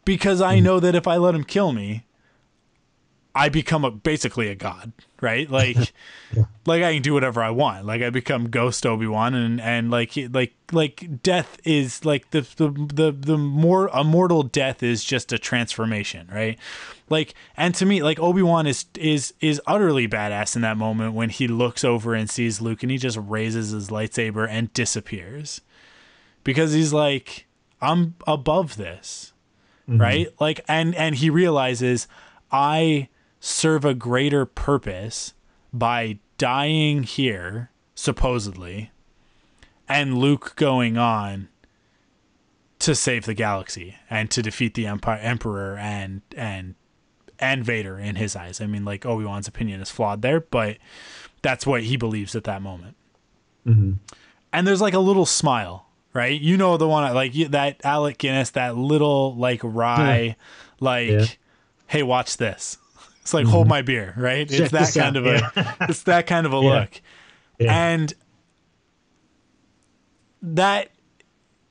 Because 0.05 0.41
I 0.41 0.59
know 0.59 0.81
that 0.81 0.97
if 0.97 1.07
I 1.07 1.17
let 1.17 1.35
him 1.35 1.45
kill 1.45 1.73
me, 1.73 2.05
I 3.35 3.49
become 3.49 3.85
a 3.85 3.91
basically 3.91 4.49
a 4.49 4.55
god, 4.55 4.93
right? 5.21 5.51
Like, 5.51 5.77
like 6.67 6.83
I 6.83 6.95
can 6.95 7.03
do 7.03 7.15
whatever 7.15 7.43
I 7.43 7.51
want. 7.51 7.87
Like 7.87 8.03
I 8.03 8.11
become 8.11 8.51
Ghost 8.51 8.85
Obi 8.87 9.07
Wan, 9.07 9.35
and 9.35 9.61
and 9.61 9.91
like 9.91 10.13
like 10.31 10.53
like 10.71 11.23
death 11.23 11.59
is 11.65 12.05
like 12.05 12.31
the 12.31 12.43
the 12.57 12.71
the 12.95 13.13
the 13.13 13.39
more 13.39 13.89
a 13.93 14.05
mortal 14.05 14.43
death 14.43 14.83
is 14.83 15.05
just 15.05 15.33
a 15.33 15.39
transformation, 15.39 16.29
right? 16.33 16.59
Like, 17.09 17.35
and 17.57 17.75
to 17.77 17.87
me, 17.87 18.03
like 18.03 18.19
Obi 18.19 18.43
Wan 18.43 18.67
is 18.67 18.85
is 18.99 19.35
is 19.41 19.61
utterly 19.67 20.07
badass 20.09 20.57
in 20.57 20.63
that 20.63 20.77
moment 20.77 21.15
when 21.15 21.31
he 21.31 21.49
looks 21.49 21.85
over 21.85 22.15
and 22.15 22.29
sees 22.29 22.61
Luke, 22.61 22.83
and 22.83 22.93
he 22.93 22.99
just 22.99 23.19
raises 23.21 23.71
his 23.71 23.89
lightsaber 23.89 24.49
and 24.49 24.73
disappears, 24.73 25.61
because 26.45 26.73
he's 26.73 26.93
like, 26.93 27.47
I'm 27.81 28.15
above 28.27 28.77
this 28.77 29.33
mm-hmm. 29.89 30.01
right 30.01 30.29
like 30.41 30.61
and 30.69 30.95
and 30.95 31.17
he 31.17 31.31
realizes 31.31 32.07
i 32.51 33.09
serve 33.45 33.85
a 33.85 33.93
greater 33.93 34.47
purpose 34.47 35.35
by 35.73 36.17
dying 36.39 37.03
here 37.03 37.71
supposedly 37.97 38.93
and 39.89 40.17
luke 40.17 40.53
going 40.55 40.97
on 40.97 41.49
to 42.79 42.95
save 42.95 43.25
the 43.27 43.35
galaxy 43.35 43.97
and 44.09 44.31
to 44.31 44.43
defeat 44.43 44.75
the 44.75 44.87
empire 44.87 45.19
emperor 45.21 45.77
and 45.77 46.23
and 46.37 46.77
and 47.41 47.65
vader 47.65 47.99
in 47.99 48.15
his 48.15 48.37
eyes 48.37 48.61
i 48.61 48.67
mean 48.67 48.85
like 48.85 49.05
obi-wan's 49.05 49.49
opinion 49.49 49.81
is 49.81 49.91
flawed 49.91 50.23
there 50.23 50.39
but 50.41 50.77
that's 51.43 51.67
what 51.67 51.83
he 51.83 51.97
believes 51.97 52.37
at 52.37 52.45
that 52.45 52.63
moment 52.63 52.95
mm-hmm. 53.67 53.95
and 54.53 54.67
there's 54.67 54.81
like 54.81 54.95
a 54.95 55.01
little 55.01 55.27
smile, 55.27 55.87
right? 56.13 56.41
You 56.41 56.57
know 56.57 56.77
the 56.77 56.87
one 56.89 57.13
like 57.15 57.33
that 57.51 57.81
Alec 57.85 58.19
Guinness, 58.19 58.51
that 58.51 58.77
little 58.77 59.35
like 59.35 59.61
wry, 59.65 60.37
like, 60.79 61.09
Yeah. 61.09 61.25
hey, 61.89 62.03
watch 62.05 62.37
this. 62.37 62.79
It's 63.23 63.33
like 63.33 63.47
hold 63.47 63.65
mm-hmm. 63.65 63.71
my 63.71 63.83
beer, 63.83 64.15
right? 64.17 64.49
Check 64.49 64.73
it's 64.73 64.93
that 64.95 65.01
kind 65.01 65.17
out. 65.17 65.27
of 65.27 65.57
a, 65.57 65.77
it's 65.89 66.03
that 66.05 66.27
kind 66.27 66.47
of 66.47 66.53
a 66.53 66.57
Yeah. 66.57 66.63
look, 66.63 67.01
Yeah. 67.59 67.89
and 67.89 68.13
that 70.43 70.91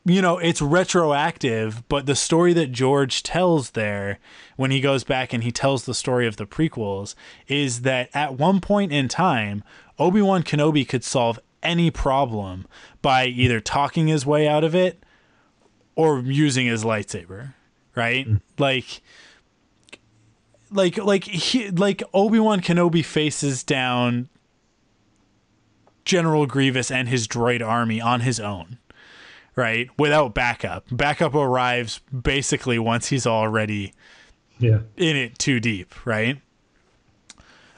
you 0.06 0.22
know 0.22 0.38
it's 0.38 0.62
retroactive 0.62 1.84
but 1.88 2.06
the 2.06 2.16
story 2.16 2.54
that 2.54 2.72
george 2.72 3.22
tells 3.22 3.72
there 3.72 4.18
when 4.56 4.72
he 4.72 4.82
goes 4.82 5.04
back 5.04 5.34
and 5.34 5.44
he 5.44 5.52
tells 5.52 5.86
the 5.86 5.94
story 5.94 6.26
of 6.26 6.38
the 6.38 6.46
prequels 6.48 7.14
is 7.48 7.82
that 7.82 8.10
at 8.14 8.36
one 8.36 8.60
point 8.60 8.92
in 8.92 9.08
time 9.08 9.64
obi-wan 10.00 10.42
kenobi 10.42 10.88
could 10.88 11.04
solve 11.04 11.38
any 11.62 11.92
problem 11.92 12.66
by 13.02 13.26
either 13.26 13.60
talking 13.60 14.08
his 14.08 14.26
way 14.26 14.48
out 14.48 14.64
of 14.64 14.74
it 14.74 15.04
or 15.96 16.20
using 16.22 16.66
his 16.66 16.84
lightsaber 16.84 17.54
right 17.94 18.28
mm. 18.28 18.42
like 18.58 19.02
like 20.72 20.98
like 20.98 21.26
he 21.26 21.70
like 21.70 22.02
obi-wan 22.14 22.62
kenobi 22.62 23.04
faces 23.04 23.64
down 23.64 24.30
general 26.06 26.46
grievous 26.46 26.90
and 26.90 27.10
his 27.10 27.28
droid 27.28 27.66
army 27.66 28.02
on 28.02 28.22
his 28.22 28.40
own 28.40 28.78
right 29.56 29.90
without 29.98 30.34
backup 30.34 30.86
backup 30.92 31.36
arrives 31.36 32.00
basically 32.12 32.80
once 32.80 33.08
he's 33.08 33.28
already 33.28 33.94
yeah. 34.62 34.80
in 34.96 35.18
it 35.18 35.38
too 35.38 35.60
deep, 35.60 36.06
right? 36.06 36.42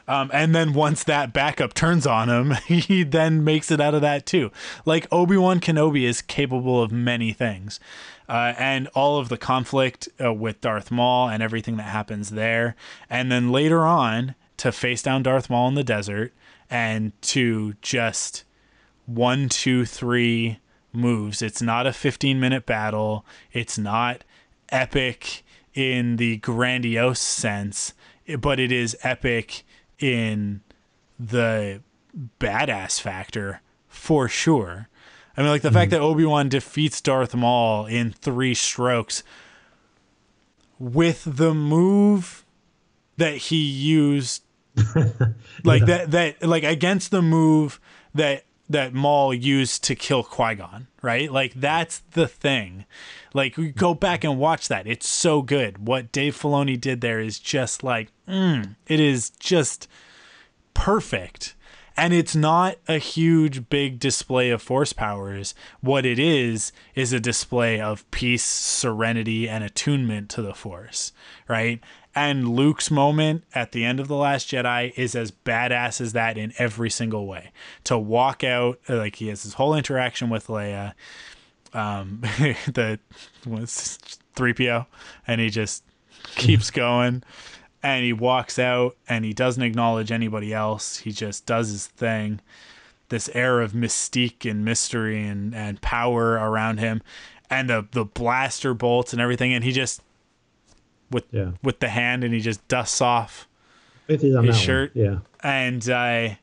Um, 0.06 0.30
and 0.34 0.54
then 0.54 0.74
once 0.74 1.06
that 1.06 1.32
backup 1.32 1.74
turns 1.74 2.06
on 2.06 2.30
him, 2.30 2.52
he 2.68 3.04
then 3.04 3.44
makes 3.44 3.72
it 3.72 3.80
out 3.80 3.96
of 3.96 4.02
that 4.02 4.26
too. 4.26 4.52
Like 4.86 5.08
Obi 5.12 5.38
Wan 5.38 5.60
Kenobi 5.60 6.04
is 6.04 6.22
capable 6.22 6.84
of 6.84 6.92
many 6.92 7.32
things, 7.32 7.80
uh, 8.28 8.54
and 8.58 8.88
all 8.90 9.18
of 9.18 9.30
the 9.30 9.38
conflict 9.38 10.10
uh, 10.24 10.34
with 10.34 10.62
Darth 10.62 10.92
Maul 10.92 11.30
and 11.30 11.44
everything 11.44 11.78
that 11.78 11.84
happens 11.84 12.32
there, 12.32 12.76
and 13.10 13.32
then 13.32 13.52
later 13.52 13.82
on 13.82 14.36
to 14.58 14.72
face 14.72 15.02
down 15.02 15.24
Darth 15.24 15.50
Maul 15.50 15.68
in 15.68 15.76
the 15.76 15.84
desert 15.84 16.34
and 16.70 17.12
to 17.22 17.74
just 17.82 18.44
one, 19.06 19.50
two, 19.50 19.86
three 19.86 20.60
moves. 20.92 21.42
It's 21.42 21.62
not 21.62 21.88
a 21.88 21.94
15 21.94 22.40
minute 22.40 22.66
battle. 22.66 23.26
It's 23.52 23.78
not 23.78 24.24
epic 24.70 25.44
in 25.74 26.18
the 26.18 26.38
grandiose 26.38 27.20
sense, 27.20 27.94
but 28.40 28.60
it 28.60 28.72
is 28.72 28.96
epic 29.04 29.64
in 30.00 30.62
the 31.20 31.82
badass 32.40 33.02
factor 33.02 33.62
for 33.88 34.28
sure. 34.28 34.88
I 35.36 35.42
mean, 35.42 35.50
like 35.50 35.64
the 35.64 35.72
fact 35.72 35.92
that 35.92 36.02
Obi 36.02 36.26
Wan 36.26 36.50
defeats 36.50 37.02
Darth 37.02 37.34
Maul 37.34 37.86
in 37.88 38.12
three 38.12 38.54
strokes 38.54 39.24
with 40.78 41.24
the 41.26 41.54
move 41.54 42.46
that 43.18 43.36
he 43.36 43.58
used 43.58 44.44
like 45.64 45.86
that 45.86 46.12
that 46.12 46.42
like 46.44 46.64
against 46.64 47.12
the 47.12 47.22
move 47.22 47.80
that 48.14 48.44
that 48.70 48.94
Maul 48.94 49.34
used 49.34 49.84
to 49.86 49.96
kill 49.96 50.24
Qui 50.24 50.56
Gon, 50.56 50.88
right? 51.02 51.32
Like 51.32 51.54
that's 51.54 52.00
the 52.12 52.28
thing. 52.28 52.86
Like 53.34 53.58
we 53.58 53.72
go 53.72 53.94
back 53.94 54.24
and 54.24 54.40
watch 54.40 54.68
that; 54.68 54.88
it's 54.88 55.08
so 55.08 55.42
good. 55.42 55.88
What 55.88 56.12
Dave 56.12 56.36
Filoni 56.36 56.80
did 56.80 57.02
there 57.02 57.20
is 57.20 57.40
just 57.40 57.84
like, 57.84 58.10
mm, 58.28 58.76
it 58.88 59.00
is 59.00 59.30
just 59.32 59.88
perfect. 60.74 61.56
And 61.96 62.14
it's 62.14 62.36
not 62.36 62.78
a 62.88 62.98
huge, 62.98 63.70
big 63.70 64.00
display 64.00 64.50
of 64.50 64.62
force 64.62 64.94
powers. 64.94 65.54
What 65.82 66.06
it 66.06 66.18
is, 66.18 66.72
is 66.96 67.14
a 67.14 67.20
display 67.20 67.80
of 67.80 68.10
peace, 68.10 68.44
serenity, 68.44 69.48
and 69.48 69.64
attunement 69.64 70.30
to 70.32 70.42
the 70.42 70.56
force, 70.56 71.12
right? 71.48 71.80
And 72.16 72.50
Luke's 72.50 72.92
moment 72.92 73.44
at 73.54 73.72
the 73.72 73.86
end 73.86 74.00
of 74.00 74.08
The 74.08 74.16
Last 74.16 74.50
Jedi 74.50 74.94
is 74.96 75.16
as 75.16 75.32
badass 75.32 76.02
as 76.02 76.14
that 76.14 76.38
in 76.38 76.54
every 76.58 76.90
single 76.90 77.28
way. 77.28 77.52
To 77.86 77.98
walk 77.98 78.44
out, 78.44 78.80
like 78.88 79.18
he 79.18 79.28
has 79.28 79.44
his 79.44 79.56
whole 79.56 79.76
interaction 79.76 80.30
with 80.30 80.48
Leia, 80.48 80.94
um, 81.74 82.22
the 82.68 83.00
what's 83.46 83.98
3PO, 84.36 84.86
and 85.28 85.42
he 85.42 85.50
just 85.50 85.84
keeps 86.36 86.72
going 86.72 87.24
and 87.84 88.04
he 88.06 88.14
walks 88.14 88.58
out 88.58 88.96
and 89.10 89.26
he 89.26 89.34
doesn't 89.34 89.62
acknowledge 89.62 90.12
anybody 90.12 90.54
else. 90.54 90.98
He 91.00 91.12
just 91.12 91.46
does 91.46 91.70
his 91.70 91.86
thing. 91.88 92.40
This 93.10 93.30
air 93.36 93.62
of 93.62 93.74
mystique 93.74 94.50
and 94.50 94.64
mystery 94.66 95.28
and, 95.28 95.54
and 95.54 95.80
power 95.82 96.32
around 96.32 96.80
him, 96.80 97.04
and 97.50 97.70
the 97.70 97.86
the 97.92 98.06
blaster 98.06 98.74
bolts 98.74 99.14
and 99.14 99.22
everything, 99.22 99.54
and 99.54 99.64
he 99.64 99.72
just 99.72 100.02
with 101.12 101.26
Yeah. 101.32 101.52
with 101.62 101.80
the 101.80 101.90
hand 101.90 102.24
and 102.24 102.34
he 102.34 102.40
just 102.40 102.66
dusts 102.68 103.02
off 103.02 103.48
his 104.08 104.22
that 104.22 104.34
one. 104.34 104.52
shirt. 104.54 104.92
Yeah. 104.96 105.20
and 105.44 105.88
I 105.90 106.40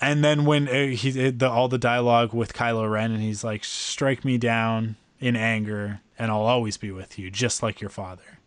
and 0.00 0.22
then 0.22 0.44
when 0.44 0.68
uh, 0.68 0.88
he 0.88 1.30
the 1.30 1.48
all 1.48 1.68
the 1.68 1.78
dialogue 1.78 2.32
with 2.32 2.52
Kylo 2.52 2.90
Ren, 2.90 3.10
and 3.10 3.22
he's 3.22 3.42
like, 3.42 3.64
"Strike 3.64 4.24
me 4.24 4.38
down 4.38 4.96
in 5.18 5.34
anger, 5.34 6.00
and 6.18 6.30
I'll 6.30 6.42
always 6.42 6.76
be 6.76 6.90
with 6.92 7.18
you, 7.18 7.30
just 7.30 7.62
like 7.62 7.80
your 7.80 7.90
father." 7.90 8.37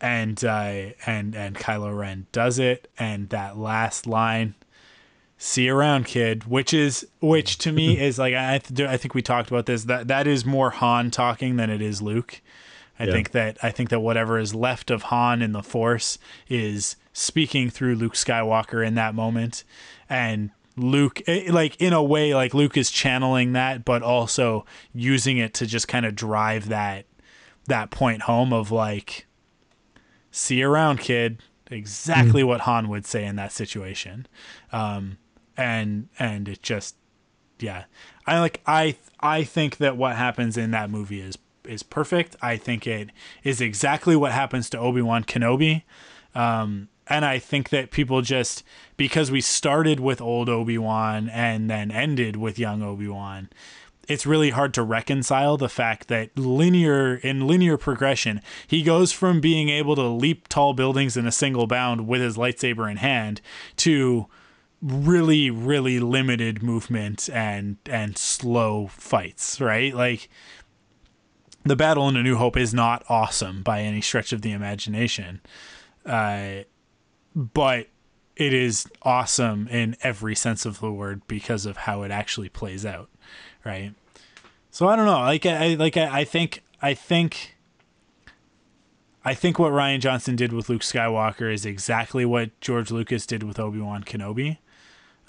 And 0.00 0.42
uh, 0.44 0.92
and 1.06 1.34
and 1.34 1.56
Kylo 1.56 1.96
Ren 1.96 2.26
does 2.32 2.58
it, 2.58 2.90
and 2.98 3.28
that 3.28 3.58
last 3.58 4.06
line, 4.06 4.54
"See 5.36 5.64
you 5.66 5.76
around, 5.76 6.06
kid," 6.06 6.44
which 6.44 6.72
is 6.72 7.06
which 7.20 7.58
to 7.58 7.72
me 7.72 7.98
is 8.00 8.18
like 8.18 8.34
I 8.34 8.58
th- 8.58 8.88
I 8.88 8.96
think 8.96 9.14
we 9.14 9.22
talked 9.22 9.50
about 9.50 9.66
this 9.66 9.84
that 9.84 10.08
that 10.08 10.26
is 10.26 10.46
more 10.46 10.70
Han 10.70 11.10
talking 11.10 11.56
than 11.56 11.68
it 11.68 11.82
is 11.82 12.00
Luke. 12.00 12.40
I 12.98 13.04
yeah. 13.04 13.12
think 13.12 13.30
that 13.32 13.58
I 13.62 13.70
think 13.70 13.90
that 13.90 14.00
whatever 14.00 14.38
is 14.38 14.54
left 14.54 14.90
of 14.90 15.04
Han 15.04 15.42
in 15.42 15.52
the 15.52 15.62
Force 15.62 16.18
is 16.48 16.96
speaking 17.12 17.70
through 17.70 17.96
Luke 17.96 18.14
Skywalker 18.14 18.86
in 18.86 18.94
that 18.94 19.14
moment, 19.14 19.64
and 20.08 20.50
Luke 20.76 21.22
eh, 21.26 21.50
like 21.50 21.76
in 21.80 21.92
a 21.92 22.02
way 22.02 22.34
like 22.34 22.54
Luke 22.54 22.76
is 22.76 22.90
channeling 22.90 23.52
that 23.52 23.84
but 23.84 24.02
also 24.02 24.64
using 24.94 25.38
it 25.38 25.54
to 25.54 25.66
just 25.66 25.88
kind 25.88 26.06
of 26.06 26.14
drive 26.14 26.68
that 26.68 27.06
that 27.66 27.90
point 27.90 28.22
home 28.22 28.52
of 28.52 28.70
like 28.70 29.26
see 30.30 30.56
you 30.56 30.70
around 30.70 31.00
kid. 31.00 31.42
Exactly 31.70 32.42
mm. 32.42 32.46
what 32.46 32.62
Han 32.62 32.88
would 32.88 33.06
say 33.06 33.24
in 33.24 33.36
that 33.36 33.52
situation. 33.52 34.26
Um 34.72 35.18
and 35.56 36.08
and 36.18 36.48
it 36.48 36.62
just 36.62 36.96
yeah. 37.58 37.84
I 38.26 38.40
like 38.40 38.60
I 38.66 38.96
I 39.20 39.44
think 39.44 39.76
that 39.78 39.96
what 39.96 40.16
happens 40.16 40.56
in 40.56 40.70
that 40.72 40.90
movie 40.90 41.20
is 41.20 41.38
is 41.64 41.82
perfect. 41.82 42.36
I 42.40 42.56
think 42.56 42.86
it 42.86 43.10
is 43.44 43.60
exactly 43.60 44.16
what 44.16 44.32
happens 44.32 44.70
to 44.70 44.78
Obi-Wan 44.78 45.24
Kenobi. 45.24 45.82
Um 46.34 46.88
and 47.10 47.24
I 47.24 47.40
think 47.40 47.70
that 47.70 47.90
people 47.90 48.22
just 48.22 48.62
because 48.96 49.32
we 49.32 49.40
started 49.40 49.98
with 49.98 50.20
old 50.20 50.48
Obi-Wan 50.48 51.28
and 51.28 51.68
then 51.68 51.90
ended 51.90 52.36
with 52.36 52.58
young 52.58 52.82
Obi-Wan, 52.82 53.50
it's 54.08 54.26
really 54.26 54.50
hard 54.50 54.74
to 54.74 54.82
reconcile 54.82 55.56
the 55.56 55.68
fact 55.68 56.08
that 56.08 56.36
linear 56.36 57.14
in 57.16 57.46
linear 57.46 57.76
progression, 57.76 58.40
he 58.66 58.82
goes 58.82 59.12
from 59.12 59.40
being 59.40 59.68
able 59.68 59.94
to 59.96 60.02
leap 60.02 60.48
tall 60.48 60.72
buildings 60.72 61.16
in 61.16 61.26
a 61.26 61.32
single 61.32 61.66
bound 61.66 62.06
with 62.08 62.20
his 62.20 62.36
lightsaber 62.36 62.90
in 62.90 62.96
hand 62.96 63.40
to 63.76 64.26
really 64.82 65.50
really 65.50 66.00
limited 66.00 66.62
movement 66.62 67.28
and 67.32 67.76
and 67.86 68.16
slow 68.16 68.86
fights, 68.88 69.60
right? 69.60 69.94
Like 69.94 70.28
the 71.64 71.76
battle 71.76 72.08
in 72.08 72.16
A 72.16 72.22
New 72.22 72.36
Hope 72.36 72.56
is 72.56 72.72
not 72.72 73.04
awesome 73.08 73.62
by 73.62 73.82
any 73.82 74.00
stretch 74.00 74.32
of 74.32 74.42
the 74.42 74.52
imagination. 74.52 75.40
Uh, 76.04 76.64
but 77.34 77.88
it 78.36 78.54
is 78.54 78.86
awesome 79.02 79.68
in 79.68 79.96
every 80.02 80.34
sense 80.34 80.64
of 80.64 80.80
the 80.80 80.90
word 80.90 81.20
because 81.28 81.66
of 81.66 81.76
how 81.76 82.02
it 82.02 82.10
actually 82.10 82.48
plays 82.48 82.86
out, 82.86 83.10
right? 83.64 83.94
So 84.70 84.88
I 84.88 84.96
don't 84.96 85.06
know. 85.06 85.20
Like 85.20 85.46
I 85.46 85.74
like 85.74 85.96
I, 85.96 86.20
I 86.20 86.24
think 86.24 86.62
I 86.80 86.94
think 86.94 87.56
I 89.24 89.34
think 89.34 89.58
what 89.58 89.72
Rian 89.72 90.00
Johnson 90.00 90.36
did 90.36 90.52
with 90.52 90.68
Luke 90.68 90.82
Skywalker 90.82 91.52
is 91.52 91.66
exactly 91.66 92.24
what 92.24 92.58
George 92.60 92.90
Lucas 92.90 93.26
did 93.26 93.42
with 93.42 93.58
Obi 93.58 93.80
Wan 93.80 94.04
Kenobi, 94.04 94.58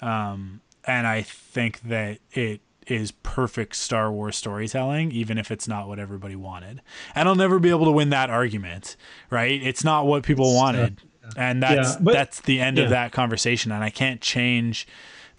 um, 0.00 0.60
and 0.84 1.06
I 1.06 1.22
think 1.22 1.80
that 1.82 2.18
it 2.32 2.60
is 2.86 3.12
perfect 3.22 3.76
Star 3.76 4.10
Wars 4.10 4.36
storytelling, 4.36 5.12
even 5.12 5.38
if 5.38 5.50
it's 5.52 5.68
not 5.68 5.86
what 5.86 6.00
everybody 6.00 6.34
wanted. 6.34 6.82
And 7.14 7.28
I'll 7.28 7.36
never 7.36 7.60
be 7.60 7.70
able 7.70 7.84
to 7.84 7.92
win 7.92 8.10
that 8.10 8.28
argument, 8.28 8.96
right? 9.30 9.62
It's 9.62 9.84
not 9.84 10.06
what 10.06 10.24
people 10.24 10.52
wanted 10.54 11.00
and 11.36 11.62
that's 11.62 11.94
yeah, 11.94 11.98
but, 12.00 12.12
that's 12.14 12.40
the 12.40 12.60
end 12.60 12.78
yeah. 12.78 12.84
of 12.84 12.90
that 12.90 13.12
conversation 13.12 13.72
and 13.72 13.84
i 13.84 13.90
can't 13.90 14.20
change 14.20 14.86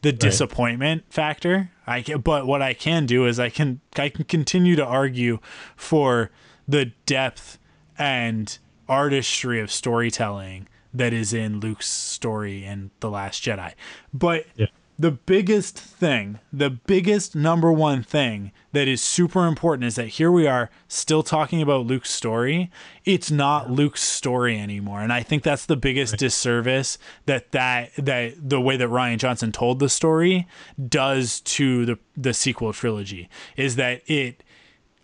the 0.04 0.12
right. 0.12 0.20
disappointment 0.20 1.04
factor. 1.10 1.72
I 1.86 2.01
can, 2.01 2.22
but 2.22 2.45
what 2.47 2.62
i 2.62 2.74
can 2.74 3.06
do 3.06 3.26
is 3.26 3.39
i 3.39 3.49
can 3.49 3.82
i 3.97 4.08
can 4.08 4.24
continue 4.24 4.78
to 4.78 4.86
argue 4.86 5.39
for 5.76 6.32
the 6.66 6.93
depth 7.06 7.58
and 7.97 8.58
artistry 8.88 9.60
of 9.60 9.70
storytelling 9.70 10.70
that 10.93 11.12
is 11.12 11.34
in 11.34 11.60
luke's 11.60 11.89
story 11.89 12.64
in 12.64 12.91
the 12.99 13.10
last 13.10 13.43
jedi. 13.43 13.74
But 14.14 14.45
yeah 14.56 14.68
the 14.98 15.12
biggest 15.12 15.78
thing, 15.78 16.39
the 16.52 16.70
biggest 16.70 17.36
number 17.36 17.72
one 17.72 18.04
thing 18.04 18.52
that 18.74 18.88
is 18.88 19.02
super 19.02 19.48
important 19.48 19.86
is 19.86 19.96
that 19.96 20.08
here 20.08 20.32
we 20.32 20.46
are 20.46 20.70
still 20.88 21.24
talking 21.24 21.62
about 21.62 21.86
Luke's 21.86 22.12
story. 22.12 22.72
It's 23.04 23.32
not 23.32 23.72
Luke's 23.72 24.04
story 24.04 24.58
anymore. 24.60 25.02
And 25.02 25.12
I 25.12 25.24
think 25.24 25.41
that's 25.41 25.66
the 25.66 25.76
biggest 25.76 26.18
disservice 26.18 26.98
that 27.26 27.52
that 27.52 27.91
that 27.98 28.34
the 28.38 28.62
way 28.62 28.78
that 28.78 28.89
Rian 28.89 29.18
Johnson 29.18 29.52
told 29.52 29.80
the 29.80 29.89
story 29.89 30.48
does 30.89 31.41
to 31.41 31.86
the 31.86 32.00
the 32.16 32.34
sequel 32.34 32.72
trilogy 32.72 33.30
is 33.58 33.76
that 33.78 34.04
it 34.08 34.44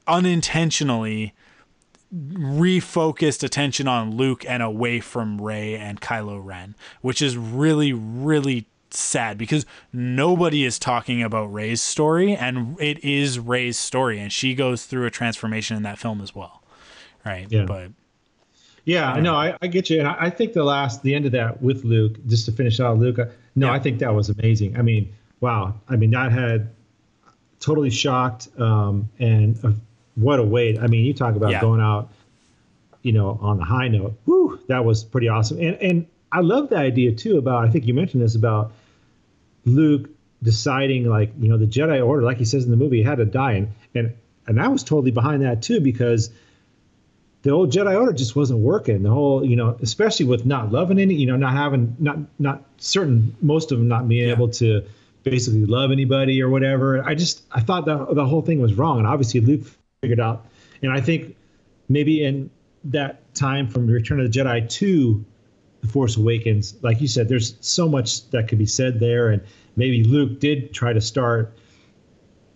unintentionally 0.08 1.34
refocused 2.14 3.44
attention 3.44 3.88
on 3.88 4.16
Luke 4.16 4.44
and 4.48 4.64
away 4.64 5.00
from 5.00 5.42
Rey 5.42 5.76
and 5.76 6.02
Kylo 6.02 6.44
Ren, 6.44 6.76
which 7.02 7.22
is 7.22 7.38
really 7.38 7.92
really 7.92 8.68
sad 8.98 9.38
because 9.38 9.66
nobody 9.94 10.66
is 10.66 10.80
talking 10.80 11.24
about 11.24 11.54
Rey's 11.54 11.82
story 11.82 12.36
and 12.36 12.80
it 12.80 13.04
is 13.04 13.40
Rey's 13.40 13.78
story 13.78 14.20
and 14.20 14.32
she 14.32 14.56
goes 14.56 14.86
through 14.86 15.06
a 15.06 15.12
transformation 15.12 15.78
in 15.78 15.84
that 15.84 15.98
film 15.98 16.22
as 16.22 16.34
well. 16.34 16.64
Right. 17.26 17.48
Yeah. 17.50 17.66
But 17.66 17.92
yeah, 18.86 19.12
I 19.12 19.20
know. 19.20 19.36
I, 19.36 19.56
I, 19.62 19.68
get 19.68 19.90
you. 19.90 20.00
And 20.00 20.08
I, 20.08 20.16
I, 20.20 20.30
think 20.30 20.54
the 20.54 20.64
last, 20.64 21.04
the 21.04 21.14
end 21.14 21.26
of 21.26 21.32
that 21.34 21.62
with 21.62 21.84
Luke, 21.84 22.16
just 22.28 22.46
to 22.46 22.52
finish 22.52 22.80
out 22.80 22.98
Luke, 22.98 23.18
no, 23.56 23.68
yeah. 23.68 23.74
I 23.74 23.80
think 23.80 24.00
that 24.00 24.14
was 24.14 24.30
amazing. 24.30 24.78
I 24.78 24.82
mean, 24.82 25.14
wow. 25.42 25.76
I 25.90 25.96
mean, 25.96 26.12
that 26.12 26.32
had 26.32 26.70
totally 27.60 27.90
shocked. 27.90 28.48
Um, 28.58 29.10
and 29.20 29.64
uh, 29.64 29.72
what 30.16 30.40
a 30.40 30.44
weight. 30.44 30.80
I 30.80 30.88
mean, 30.88 31.06
you 31.06 31.14
talk 31.14 31.36
about 31.36 31.52
yeah. 31.52 31.62
going 31.62 31.82
out, 31.82 32.10
you 33.04 33.12
know, 33.12 33.38
on 33.42 33.58
the 33.58 33.64
high 33.64 33.88
note. 33.88 34.18
Whoo, 34.26 34.60
that 34.68 34.84
was 34.86 35.04
pretty 35.04 35.28
awesome. 35.28 35.60
And, 35.60 35.76
and 35.76 36.08
I 36.32 36.42
love 36.42 36.70
the 36.70 36.78
idea 36.78 37.12
too 37.12 37.38
about, 37.38 37.66
I 37.66 37.70
think 37.70 37.86
you 37.86 37.94
mentioned 37.94 38.24
this 38.24 38.36
about 38.36 38.72
Luke 39.66 40.10
deciding 40.42 41.06
like 41.06 41.32
you 41.40 41.50
know 41.50 41.58
the 41.58 41.66
Jedi 41.66 42.06
Order, 42.06 42.24
like 42.24 42.38
he 42.38 42.46
says 42.46 42.66
in 42.66 42.72
the 42.72 42.78
movie, 42.78 43.04
had 43.04 43.18
to 43.18 43.26
die, 43.26 43.54
and 43.54 43.70
and 43.96 44.14
and 44.48 44.62
I 44.62 44.68
was 44.68 44.84
totally 44.84 45.12
behind 45.12 45.44
that 45.44 45.62
too 45.62 45.80
because 45.80 46.32
the 47.42 47.52
old 47.52 47.72
Jedi 47.72 47.98
Order 47.98 48.14
just 48.14 48.36
wasn't 48.36 48.60
working. 48.60 49.04
The 49.04 49.12
whole 49.12 49.46
you 49.46 49.56
know, 49.56 49.78
especially 49.82 50.26
with 50.26 50.46
not 50.46 50.72
loving 50.72 51.00
any, 51.00 51.16
you 51.16 51.26
know, 51.26 51.38
not 51.38 51.54
having 51.54 51.96
not 52.00 52.18
not 52.38 52.64
certain 52.78 53.36
most 53.42 53.72
of 53.72 53.78
them 53.78 53.88
not 53.88 54.08
being 54.08 54.28
yeah. 54.28 54.34
able 54.34 54.50
to 54.50 54.84
basically 55.24 55.66
love 55.66 55.92
anybody 55.92 56.42
or 56.42 56.50
whatever. 56.50 57.04
I 57.04 57.16
just 57.16 57.44
I 57.52 57.62
thought 57.62 57.86
that 57.86 58.16
the 58.16 58.26
whole 58.26 58.42
thing 58.42 58.62
was 58.62 58.74
wrong, 58.74 59.00
and 59.00 59.08
obviously 59.08 59.42
Luke 59.42 59.64
figured 60.02 60.20
out, 60.20 60.46
and 60.82 60.92
I 60.92 61.02
think 61.02 61.36
maybe 61.88 62.24
in 62.24 62.50
that 62.86 63.34
time 63.36 63.68
from 63.68 63.88
Return 63.88 64.20
of 64.20 64.32
the 64.32 64.40
Jedi 64.40 64.70
to 64.70 65.26
the 65.82 65.88
Force 65.88 66.18
Awakens, 66.18 66.76
like 66.82 67.02
you 67.02 67.08
said, 67.08 67.30
there's 67.30 67.56
so 67.62 67.88
much 67.88 68.30
that 68.32 68.48
could 68.48 68.58
be 68.58 68.66
said 68.66 69.00
there, 69.00 69.30
and 69.30 69.42
maybe 69.76 70.04
Luke 70.04 70.40
did 70.40 70.74
try 70.74 70.94
to 70.94 71.02
start 71.02 71.58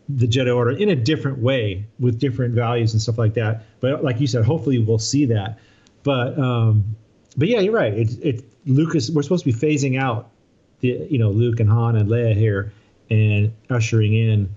the 0.09 0.27
Jedi 0.27 0.53
Order 0.53 0.71
in 0.71 0.89
a 0.89 0.95
different 0.95 1.39
way 1.39 1.85
with 1.99 2.19
different 2.19 2.53
values 2.53 2.93
and 2.93 3.01
stuff 3.01 3.17
like 3.17 3.33
that. 3.35 3.63
But 3.79 4.03
like 4.03 4.19
you 4.19 4.27
said, 4.27 4.43
hopefully 4.43 4.79
we'll 4.79 4.99
see 4.99 5.25
that. 5.25 5.59
But 6.03 6.37
um, 6.37 6.95
but 7.37 7.47
yeah, 7.47 7.59
you're 7.59 7.73
right. 7.73 7.93
It's 7.93 8.15
it 8.15 8.43
Lucas. 8.65 9.09
We're 9.09 9.23
supposed 9.23 9.45
to 9.45 9.51
be 9.51 9.57
phasing 9.57 9.99
out 9.99 10.29
the 10.81 11.07
you 11.09 11.17
know 11.17 11.29
Luke 11.29 11.59
and 11.59 11.69
Han 11.69 11.95
and 11.95 12.09
Leia 12.09 12.35
here, 12.35 12.73
and 13.09 13.53
ushering 13.69 14.13
in 14.13 14.53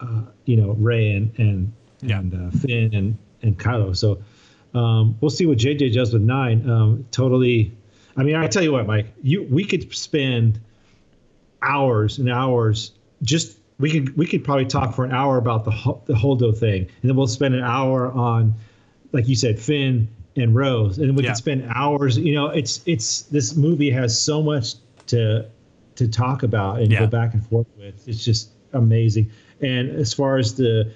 uh, 0.00 0.22
you 0.44 0.56
know 0.56 0.72
Rey 0.72 1.12
and 1.12 1.32
and 1.38 1.72
yeah. 2.02 2.18
and 2.18 2.34
uh, 2.34 2.58
Finn 2.58 2.94
and 2.94 3.18
and 3.42 3.58
Kylo. 3.58 3.96
So 3.96 4.22
um, 4.74 5.16
we'll 5.20 5.30
see 5.30 5.46
what 5.46 5.58
JJ 5.58 5.94
does 5.94 6.12
with 6.12 6.22
nine. 6.22 6.68
Um, 6.68 7.06
totally 7.10 7.72
I 8.16 8.22
mean, 8.22 8.36
I 8.36 8.46
tell 8.46 8.62
you 8.62 8.72
what, 8.72 8.86
Mike, 8.86 9.06
you 9.22 9.42
we 9.44 9.64
could 9.64 9.94
spend 9.94 10.60
hours 11.62 12.18
and 12.18 12.30
hours 12.30 12.92
just 13.22 13.58
we 13.78 13.90
could 13.90 14.16
we 14.16 14.26
could 14.26 14.44
probably 14.44 14.66
talk 14.66 14.94
for 14.94 15.04
an 15.04 15.12
hour 15.12 15.38
about 15.38 15.64
the 15.64 15.70
the 16.06 16.14
Holdo 16.14 16.56
thing, 16.56 16.82
and 16.82 17.10
then 17.10 17.16
we'll 17.16 17.26
spend 17.26 17.54
an 17.54 17.62
hour 17.62 18.10
on, 18.12 18.54
like 19.12 19.28
you 19.28 19.34
said, 19.34 19.58
Finn 19.58 20.08
and 20.36 20.54
Rose, 20.54 20.98
and 20.98 21.16
we 21.16 21.22
yeah. 21.22 21.30
could 21.30 21.36
spend 21.36 21.70
hours. 21.74 22.18
You 22.18 22.34
know, 22.34 22.48
it's 22.48 22.82
it's 22.86 23.22
this 23.22 23.56
movie 23.56 23.90
has 23.90 24.20
so 24.20 24.42
much 24.42 24.74
to 25.06 25.46
to 25.96 26.08
talk 26.08 26.42
about 26.42 26.80
and 26.80 26.92
yeah. 26.92 27.00
go 27.00 27.06
back 27.06 27.34
and 27.34 27.44
forth 27.46 27.66
with. 27.76 28.06
It's 28.06 28.24
just 28.24 28.50
amazing. 28.72 29.30
And 29.60 29.90
as 29.90 30.12
far 30.14 30.38
as 30.38 30.54
the 30.54 30.92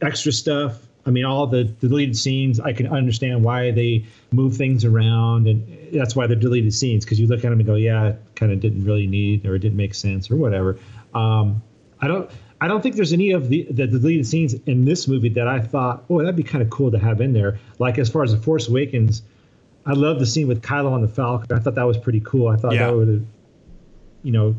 extra 0.00 0.32
stuff, 0.32 0.86
I 1.04 1.10
mean, 1.10 1.24
all 1.24 1.46
the, 1.46 1.64
deleted 1.64 2.16
scenes, 2.16 2.60
I 2.60 2.72
can 2.72 2.86
understand 2.86 3.42
why 3.42 3.72
they 3.72 4.04
move 4.30 4.56
things 4.56 4.84
around, 4.84 5.48
and 5.48 5.92
that's 5.92 6.14
why 6.14 6.26
they're 6.26 6.36
deleted 6.36 6.72
scenes 6.72 7.04
because 7.04 7.18
you 7.18 7.26
look 7.26 7.38
at 7.38 7.50
them 7.50 7.58
and 7.58 7.66
go, 7.66 7.74
yeah, 7.74 8.10
it 8.10 8.22
kind 8.36 8.52
of 8.52 8.60
didn't 8.60 8.84
really 8.84 9.06
need 9.06 9.44
or 9.44 9.56
it 9.56 9.60
didn't 9.60 9.76
make 9.76 9.94
sense 9.94 10.30
or 10.30 10.36
whatever. 10.36 10.78
Um, 11.14 11.62
I 12.00 12.08
don't. 12.08 12.30
I 12.60 12.68
don't 12.68 12.80
think 12.80 12.94
there's 12.94 13.12
any 13.12 13.32
of 13.32 13.48
the, 13.48 13.66
the 13.72 13.88
deleted 13.88 14.24
scenes 14.24 14.54
in 14.66 14.84
this 14.84 15.08
movie 15.08 15.30
that 15.30 15.48
I 15.48 15.58
thought, 15.58 16.04
oh, 16.08 16.20
that'd 16.20 16.36
be 16.36 16.44
kind 16.44 16.62
of 16.62 16.70
cool 16.70 16.92
to 16.92 16.98
have 16.98 17.20
in 17.20 17.32
there. 17.32 17.58
Like 17.80 17.98
as 17.98 18.08
far 18.08 18.22
as 18.22 18.30
the 18.30 18.38
Force 18.38 18.68
Awakens, 18.68 19.22
I 19.84 19.94
love 19.94 20.20
the 20.20 20.26
scene 20.26 20.46
with 20.46 20.62
Kylo 20.62 20.92
on 20.92 21.02
the 21.02 21.08
Falcon. 21.08 21.56
I 21.56 21.58
thought 21.58 21.74
that 21.74 21.82
was 21.82 21.98
pretty 21.98 22.20
cool. 22.20 22.46
I 22.46 22.56
thought 22.56 22.74
yeah. 22.74 22.86
that 22.86 22.96
would 22.96 23.08
have 23.08 23.24
you 24.22 24.30
know 24.30 24.54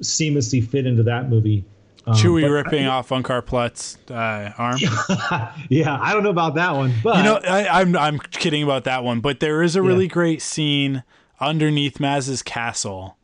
seamlessly 0.00 0.66
fit 0.66 0.86
into 0.86 1.02
that 1.02 1.28
movie. 1.28 1.64
Um, 2.04 2.14
Chewie 2.14 2.50
ripping 2.50 2.86
I, 2.86 2.88
off 2.88 3.10
Unkar 3.10 3.44
Plutt's 3.44 3.96
uh, 4.10 4.52
arm. 4.58 4.78
yeah, 5.68 5.98
I 6.00 6.12
don't 6.12 6.24
know 6.24 6.30
about 6.30 6.56
that 6.56 6.74
one, 6.74 6.92
but 7.02 7.16
you 7.16 7.22
know, 7.22 7.36
I, 7.36 7.80
am 7.80 7.96
I'm, 7.96 7.96
I'm 7.96 8.18
kidding 8.18 8.62
about 8.62 8.84
that 8.84 9.04
one. 9.04 9.20
But 9.20 9.40
there 9.40 9.62
is 9.62 9.76
a 9.76 9.82
really 9.82 10.04
yeah. 10.04 10.10
great 10.10 10.42
scene 10.42 11.04
underneath 11.40 12.00
Maz's 12.00 12.42
castle. 12.42 13.16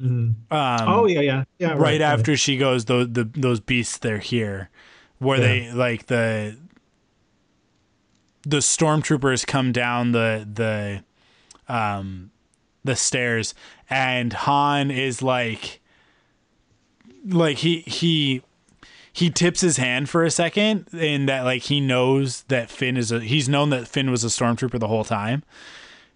Mm-hmm. 0.00 0.52
Um, 0.52 0.88
oh 0.88 1.06
yeah, 1.06 1.20
yeah, 1.20 1.44
yeah. 1.58 1.68
Right, 1.70 1.78
right 1.78 2.00
after 2.00 2.32
right. 2.32 2.38
she 2.38 2.56
goes, 2.56 2.86
those 2.86 3.12
the 3.12 3.24
those 3.24 3.60
beasts 3.60 3.98
they're 3.98 4.18
here, 4.18 4.68
where 5.18 5.38
yeah. 5.38 5.46
they 5.46 5.72
like 5.72 6.06
the 6.06 6.56
the 8.42 8.58
stormtroopers 8.58 9.46
come 9.46 9.70
down 9.70 10.10
the 10.10 10.48
the 10.52 11.72
um 11.72 12.32
the 12.82 12.96
stairs 12.96 13.54
and 13.88 14.32
Han 14.32 14.90
is 14.90 15.22
like 15.22 15.80
like 17.24 17.58
he 17.58 17.80
he 17.80 18.42
he 19.12 19.30
tips 19.30 19.60
his 19.60 19.76
hand 19.76 20.08
for 20.08 20.24
a 20.24 20.30
second 20.30 20.86
in 20.94 21.26
that 21.26 21.42
like 21.42 21.62
he 21.62 21.80
knows 21.80 22.42
that 22.44 22.70
Finn 22.70 22.96
is 22.96 23.12
a 23.12 23.20
he's 23.20 23.48
known 23.48 23.70
that 23.70 23.86
Finn 23.86 24.10
was 24.10 24.24
a 24.24 24.28
stormtrooper 24.28 24.80
the 24.80 24.88
whole 24.88 25.04
time 25.04 25.42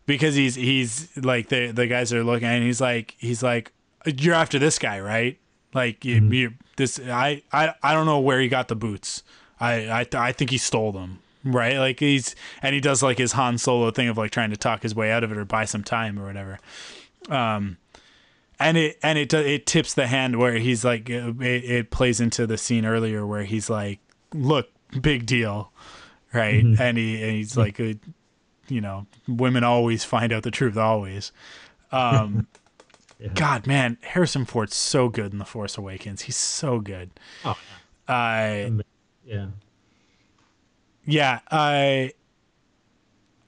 because 0.06 0.34
he's 0.34 0.54
he's 0.54 1.14
like 1.16 1.48
the 1.48 1.70
the 1.70 1.86
guys 1.86 2.12
are 2.12 2.24
looking 2.24 2.48
and 2.48 2.64
he's 2.64 2.80
like 2.80 3.14
he's 3.18 3.42
like 3.42 3.72
you're 4.06 4.34
after 4.34 4.58
this 4.58 4.78
guy 4.78 5.00
right? 5.00 5.38
Like 5.74 6.04
you, 6.04 6.20
mm-hmm. 6.20 6.32
you 6.32 6.52
this 6.76 6.98
I, 6.98 7.42
I 7.52 7.74
I 7.82 7.92
don't 7.92 8.06
know 8.06 8.20
where 8.20 8.40
he 8.40 8.48
got 8.48 8.68
the 8.68 8.76
boots. 8.76 9.22
I 9.60 9.88
I 9.88 10.06
I 10.14 10.32
think 10.32 10.50
he 10.50 10.58
stole 10.58 10.92
them 10.92 11.20
right? 11.44 11.78
Like 11.78 12.00
he's 12.00 12.34
and 12.62 12.74
he 12.74 12.80
does 12.80 13.02
like 13.02 13.18
his 13.18 13.32
Han 13.32 13.58
Solo 13.58 13.90
thing 13.90 14.08
of 14.08 14.16
like 14.16 14.30
trying 14.30 14.50
to 14.50 14.56
talk 14.56 14.82
his 14.82 14.94
way 14.94 15.10
out 15.12 15.22
of 15.22 15.30
it 15.30 15.38
or 15.38 15.44
buy 15.44 15.64
some 15.64 15.84
time 15.84 16.18
or 16.18 16.26
whatever. 16.26 16.58
Um 17.28 17.76
and 18.58 18.76
it 18.76 18.98
and 19.02 19.18
it 19.18 19.32
it 19.34 19.66
tips 19.66 19.94
the 19.94 20.06
hand 20.06 20.36
where 20.36 20.58
he's 20.58 20.84
like 20.84 21.10
uh, 21.10 21.32
it, 21.40 21.64
it 21.64 21.90
plays 21.90 22.20
into 22.20 22.46
the 22.46 22.58
scene 22.58 22.84
earlier 22.84 23.26
where 23.26 23.44
he's 23.44 23.68
like 23.68 24.00
look 24.32 24.68
big 25.00 25.26
deal 25.26 25.72
right 26.32 26.64
mm-hmm. 26.64 26.80
and 26.80 26.98
he 26.98 27.22
and 27.22 27.32
he's 27.32 27.56
like 27.56 27.78
uh, 27.80 27.92
you 28.68 28.80
know 28.80 29.06
women 29.28 29.64
always 29.64 30.04
find 30.04 30.32
out 30.32 30.42
the 30.42 30.50
truth 30.50 30.76
always 30.76 31.32
um 31.92 32.46
yeah. 33.18 33.28
god 33.34 33.66
man 33.66 33.98
harrison 34.02 34.44
ford's 34.44 34.74
so 34.74 35.08
good 35.08 35.32
in 35.32 35.38
the 35.38 35.44
force 35.44 35.76
awakens 35.76 36.22
he's 36.22 36.36
so 36.36 36.80
good 36.80 37.10
oh 37.44 37.56
yeah. 38.08 38.14
uh, 38.14 38.82
yeah 39.24 39.46
yeah 41.04 41.40
i 41.50 42.12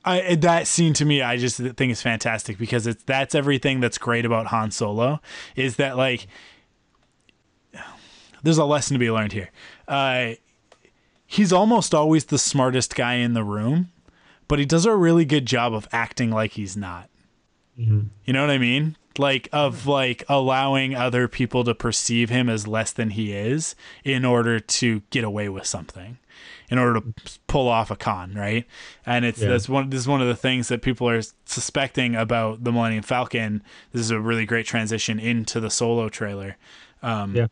I, 0.08 0.34
that 0.36 0.66
scene 0.66 0.94
to 0.94 1.04
me, 1.04 1.20
I 1.20 1.36
just 1.36 1.58
think 1.58 1.92
is 1.92 2.00
fantastic 2.00 2.56
because 2.56 2.86
it's 2.86 3.02
that's 3.04 3.34
everything 3.34 3.80
that's 3.80 3.98
great 3.98 4.24
about 4.24 4.46
Han 4.46 4.70
Solo 4.70 5.20
is 5.54 5.76
that 5.76 5.96
like 5.98 6.26
there's 8.42 8.58
a 8.58 8.64
lesson 8.64 8.94
to 8.94 8.98
be 8.98 9.10
learned 9.10 9.32
here. 9.32 9.50
Uh, 9.86 10.32
he's 11.26 11.52
almost 11.52 11.94
always 11.94 12.26
the 12.26 12.38
smartest 12.38 12.94
guy 12.94 13.14
in 13.14 13.34
the 13.34 13.44
room, 13.44 13.90
but 14.46 14.58
he 14.58 14.64
does 14.64 14.86
a 14.86 14.96
really 14.96 15.26
good 15.26 15.44
job 15.44 15.74
of 15.74 15.86
acting 15.92 16.30
like 16.30 16.52
he's 16.52 16.76
not. 16.76 17.10
Mm-hmm. 17.78 18.08
You 18.24 18.32
know 18.32 18.40
what 18.40 18.50
I 18.50 18.58
mean? 18.58 18.96
Like 19.18 19.48
of 19.52 19.86
like 19.86 20.24
allowing 20.28 20.94
other 20.94 21.28
people 21.28 21.64
to 21.64 21.74
perceive 21.74 22.30
him 22.30 22.48
as 22.48 22.66
less 22.66 22.92
than 22.92 23.10
he 23.10 23.32
is 23.34 23.74
in 24.04 24.24
order 24.24 24.58
to 24.58 25.02
get 25.10 25.24
away 25.24 25.48
with 25.48 25.66
something 25.66 26.18
in 26.70 26.78
order 26.78 27.00
to 27.00 27.14
pull 27.46 27.68
off 27.68 27.90
a 27.90 27.96
con, 27.96 28.34
right? 28.34 28.66
And 29.06 29.24
it's 29.24 29.40
yeah. 29.40 29.48
that's 29.48 29.68
one 29.68 29.90
this 29.90 30.00
is 30.00 30.08
one 30.08 30.20
of 30.20 30.28
the 30.28 30.36
things 30.36 30.68
that 30.68 30.82
people 30.82 31.08
are 31.08 31.22
suspecting 31.44 32.14
about 32.14 32.64
the 32.64 32.72
Millennium 32.72 33.02
Falcon. 33.02 33.62
This 33.92 34.00
is 34.02 34.10
a 34.10 34.20
really 34.20 34.46
great 34.46 34.66
transition 34.66 35.18
into 35.18 35.60
the 35.60 35.70
solo 35.70 36.08
trailer. 36.08 36.56
Um, 37.02 37.34
yeah 37.34 37.46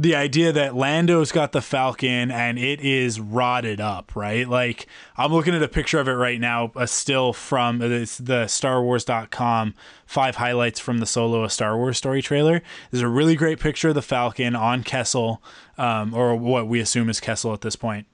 the 0.00 0.16
idea 0.16 0.50
that 0.50 0.74
Lando's 0.74 1.30
got 1.30 1.52
the 1.52 1.60
Falcon 1.60 2.30
and 2.30 2.58
it 2.58 2.80
is 2.80 3.20
rotted 3.20 3.82
up, 3.82 4.16
right? 4.16 4.48
Like 4.48 4.86
I'm 5.18 5.30
looking 5.30 5.54
at 5.54 5.62
a 5.62 5.68
picture 5.68 6.00
of 6.00 6.08
it 6.08 6.12
right 6.12 6.40
now, 6.40 6.72
a 6.74 6.86
still 6.86 7.34
from 7.34 7.82
it's 7.82 8.16
the 8.16 8.44
StarWars.com 8.46 9.74
five 10.06 10.36
highlights 10.36 10.80
from 10.80 10.98
the 10.98 11.06
Solo 11.06 11.44
a 11.44 11.50
Star 11.50 11.76
Wars 11.76 11.98
story 11.98 12.22
trailer. 12.22 12.62
There's 12.90 13.02
a 13.02 13.08
really 13.08 13.36
great 13.36 13.60
picture 13.60 13.90
of 13.90 13.94
the 13.94 14.00
Falcon 14.00 14.56
on 14.56 14.84
Kessel, 14.84 15.42
um, 15.76 16.14
or 16.14 16.34
what 16.34 16.66
we 16.66 16.80
assume 16.80 17.10
is 17.10 17.20
Kessel 17.20 17.52
at 17.52 17.60
this 17.60 17.76
point. 17.76 18.06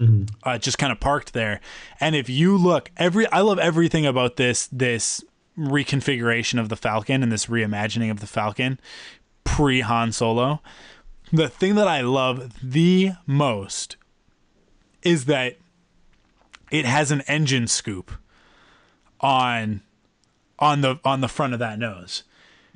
Mm-hmm. 0.00 0.24
Uh, 0.42 0.56
just 0.56 0.78
kind 0.78 0.90
of 0.90 1.00
parked 1.00 1.34
there, 1.34 1.60
and 2.00 2.16
if 2.16 2.30
you 2.30 2.56
look, 2.56 2.90
every 2.96 3.26
I 3.26 3.40
love 3.40 3.58
everything 3.58 4.06
about 4.06 4.36
this 4.36 4.68
this 4.68 5.22
reconfiguration 5.58 6.58
of 6.58 6.70
the 6.70 6.76
Falcon 6.76 7.22
and 7.22 7.30
this 7.30 7.44
reimagining 7.44 8.10
of 8.10 8.20
the 8.20 8.26
Falcon 8.26 8.80
pre 9.44 9.82
Han 9.82 10.12
Solo 10.12 10.62
the 11.32 11.48
thing 11.48 11.74
that 11.76 11.88
I 11.88 12.00
love 12.00 12.52
the 12.62 13.12
most 13.26 13.96
is 15.02 15.26
that 15.26 15.56
it 16.70 16.84
has 16.84 17.10
an 17.10 17.22
engine 17.22 17.66
scoop 17.66 18.12
on 19.20 19.82
on 20.58 20.80
the 20.82 20.98
on 21.04 21.20
the 21.20 21.28
front 21.28 21.52
of 21.52 21.58
that 21.58 21.78
nose. 21.78 22.24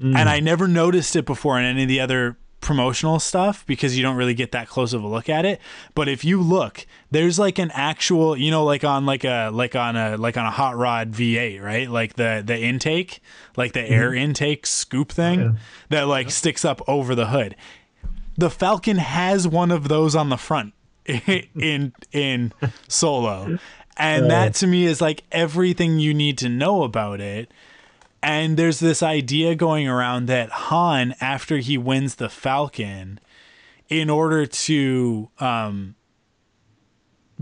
Mm. 0.00 0.16
And 0.16 0.28
I 0.28 0.40
never 0.40 0.66
noticed 0.66 1.14
it 1.14 1.24
before 1.24 1.58
in 1.58 1.64
any 1.64 1.82
of 1.82 1.88
the 1.88 2.00
other 2.00 2.36
promotional 2.64 3.20
stuff 3.20 3.64
because 3.66 3.96
you 3.96 4.02
don't 4.02 4.16
really 4.16 4.32
get 4.32 4.52
that 4.52 4.66
close 4.66 4.94
of 4.94 5.04
a 5.04 5.06
look 5.06 5.28
at 5.28 5.44
it 5.44 5.60
but 5.94 6.08
if 6.08 6.24
you 6.24 6.40
look 6.40 6.86
there's 7.10 7.38
like 7.38 7.58
an 7.58 7.70
actual 7.74 8.34
you 8.34 8.50
know 8.50 8.64
like 8.64 8.82
on 8.82 9.04
like 9.04 9.22
a 9.22 9.50
like 9.52 9.76
on 9.76 9.96
a 9.96 10.16
like 10.16 10.38
on 10.38 10.46
a 10.46 10.50
hot 10.50 10.74
rod 10.74 11.12
v8 11.12 11.62
right 11.62 11.90
like 11.90 12.14
the 12.14 12.42
the 12.42 12.58
intake 12.58 13.20
like 13.58 13.74
the 13.74 13.80
mm-hmm. 13.80 13.92
air 13.92 14.14
intake 14.14 14.66
scoop 14.66 15.12
thing 15.12 15.40
yeah. 15.40 15.52
that 15.90 16.08
like 16.08 16.30
sticks 16.30 16.64
up 16.64 16.80
over 16.88 17.14
the 17.14 17.26
hood 17.26 17.54
the 18.36 18.50
Falcon 18.50 18.98
has 18.98 19.46
one 19.46 19.70
of 19.70 19.88
those 19.88 20.14
on 20.14 20.28
the 20.28 20.36
front 20.36 20.74
in 21.06 21.92
in 22.12 22.52
Solo. 22.88 23.58
And 23.96 24.28
that 24.30 24.54
to 24.54 24.66
me 24.66 24.86
is 24.86 25.00
like 25.00 25.22
everything 25.30 25.98
you 25.98 26.12
need 26.14 26.36
to 26.38 26.48
know 26.48 26.82
about 26.82 27.20
it. 27.20 27.50
And 28.22 28.56
there's 28.56 28.80
this 28.80 29.02
idea 29.02 29.54
going 29.54 29.86
around 29.86 30.26
that 30.26 30.50
Han, 30.50 31.14
after 31.20 31.58
he 31.58 31.78
wins 31.78 32.16
the 32.16 32.28
Falcon, 32.28 33.20
in 33.88 34.08
order 34.10 34.46
to 34.46 35.28
um, 35.38 35.94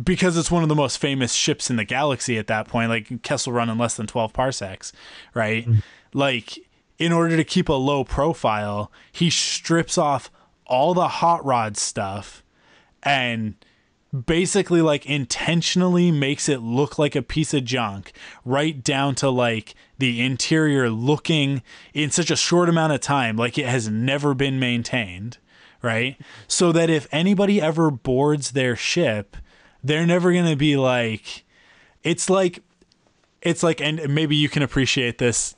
because 0.02 0.36
it's 0.36 0.50
one 0.50 0.62
of 0.62 0.68
the 0.68 0.74
most 0.74 0.98
famous 0.98 1.32
ships 1.32 1.70
in 1.70 1.76
the 1.76 1.84
galaxy 1.84 2.38
at 2.38 2.46
that 2.46 2.68
point, 2.68 2.88
like 2.88 3.22
Kessel 3.22 3.52
Run 3.52 3.68
in 3.68 3.78
less 3.78 3.94
than 3.94 4.06
12 4.06 4.32
parsecs, 4.32 4.92
right? 5.34 5.66
Mm-hmm. 5.66 5.78
Like, 6.14 6.58
in 6.98 7.12
order 7.12 7.36
to 7.36 7.44
keep 7.44 7.68
a 7.68 7.74
low 7.74 8.04
profile, 8.04 8.90
he 9.10 9.30
strips 9.30 9.98
off 9.98 10.30
all 10.72 10.94
the 10.94 11.08
hot 11.08 11.44
rod 11.44 11.76
stuff 11.76 12.42
and 13.02 13.54
basically 14.26 14.80
like 14.80 15.04
intentionally 15.04 16.10
makes 16.10 16.48
it 16.48 16.62
look 16.62 16.98
like 16.98 17.14
a 17.14 17.22
piece 17.22 17.52
of 17.52 17.62
junk 17.62 18.12
right 18.44 18.82
down 18.82 19.14
to 19.14 19.28
like 19.28 19.74
the 19.98 20.22
interior 20.22 20.88
looking 20.88 21.62
in 21.92 22.10
such 22.10 22.30
a 22.30 22.36
short 22.36 22.70
amount 22.70 22.90
of 22.90 23.00
time 23.00 23.36
like 23.36 23.58
it 23.58 23.66
has 23.66 23.88
never 23.88 24.32
been 24.32 24.58
maintained 24.58 25.36
right? 25.82 26.16
So 26.46 26.70
that 26.72 26.88
if 26.88 27.08
anybody 27.12 27.60
ever 27.60 27.90
boards 27.90 28.52
their 28.52 28.74
ship 28.74 29.36
they're 29.84 30.06
never 30.06 30.32
going 30.32 30.48
to 30.48 30.56
be 30.56 30.76
like 30.76 31.44
it's 32.02 32.30
like 32.30 32.62
it's 33.42 33.62
like 33.62 33.80
and 33.82 34.08
maybe 34.08 34.36
you 34.36 34.48
can 34.48 34.62
appreciate 34.62 35.18
this 35.18 35.54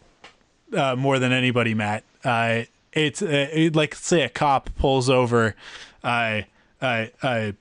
uh, 0.77 0.97
more 0.97 1.21
than 1.21 1.31
anybody 1.31 1.73
matt. 1.73 2.03
Uh, 2.25 2.63
it's 2.95 3.23
uh, 3.23 3.49
it, 3.53 3.77
like 3.77 3.95
say 3.95 4.23
a 4.23 4.29
cop 4.29 4.71
pulls 4.77 5.11
over 5.11 5.55
uh, 6.03 6.43
uh, 6.81 7.07
uh, 7.23 7.53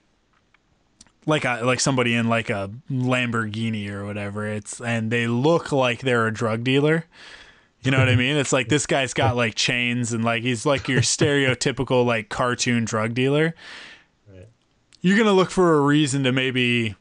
like 1.26 1.46
a, 1.46 1.62
like 1.64 1.80
somebody 1.80 2.14
in 2.14 2.28
like 2.28 2.50
a 2.50 2.72
Lamborghini 2.92 3.90
or 3.90 4.06
whatever. 4.06 4.46
It's 4.46 4.80
and 4.82 5.12
they 5.12 5.28
look 5.28 5.72
like 5.72 6.02
they're 6.02 6.28
a 6.28 6.34
drug 6.34 6.64
dealer. 6.64 7.06
You 7.82 7.92
know 7.92 8.00
what 8.00 8.10
I 8.10 8.16
mean? 8.18 8.36
It's 8.36 8.54
like 8.54 8.70
this 8.70 8.86
guy's 8.86 9.14
got 9.14 9.36
like 9.36 9.56
chains 9.56 10.14
and 10.14 10.24
like 10.24 10.44
he's 10.44 10.66
like 10.66 10.88
your 10.88 11.02
stereotypical 11.02 12.06
like 12.06 12.30
cartoon 12.30 12.86
drug 12.86 13.14
dealer. 13.14 13.56
Right. 14.32 14.48
You're 15.02 15.18
gonna 15.18 15.34
look 15.34 15.52
for 15.52 15.74
a 15.74 15.82
reason 15.82 16.24
to 16.24 16.32
maybe, 16.32 16.96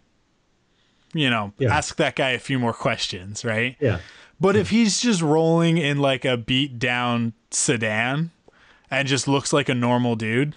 you 1.13 1.29
know, 1.29 1.53
yeah. 1.59 1.77
ask 1.77 1.97
that 1.97 2.17
guy 2.17 2.31
a 2.31 2.39
few 2.39 2.59
more 2.59 2.73
questions, 2.73 3.45
right? 3.45 3.77
Yeah. 3.81 3.99
But 4.41 4.57
if 4.57 4.71
he's 4.71 5.01
just 5.01 5.23
rolling 5.23 5.79
in 5.79 5.99
like 5.99 6.25
a 6.25 6.37
beat 6.37 6.81
down 6.81 7.33
sedan 7.55 8.31
and 8.93 9.09
just 9.09 9.27
looks 9.27 9.53
like 9.53 9.71
a 9.71 9.75
normal 9.75 10.17
dude, 10.17 10.55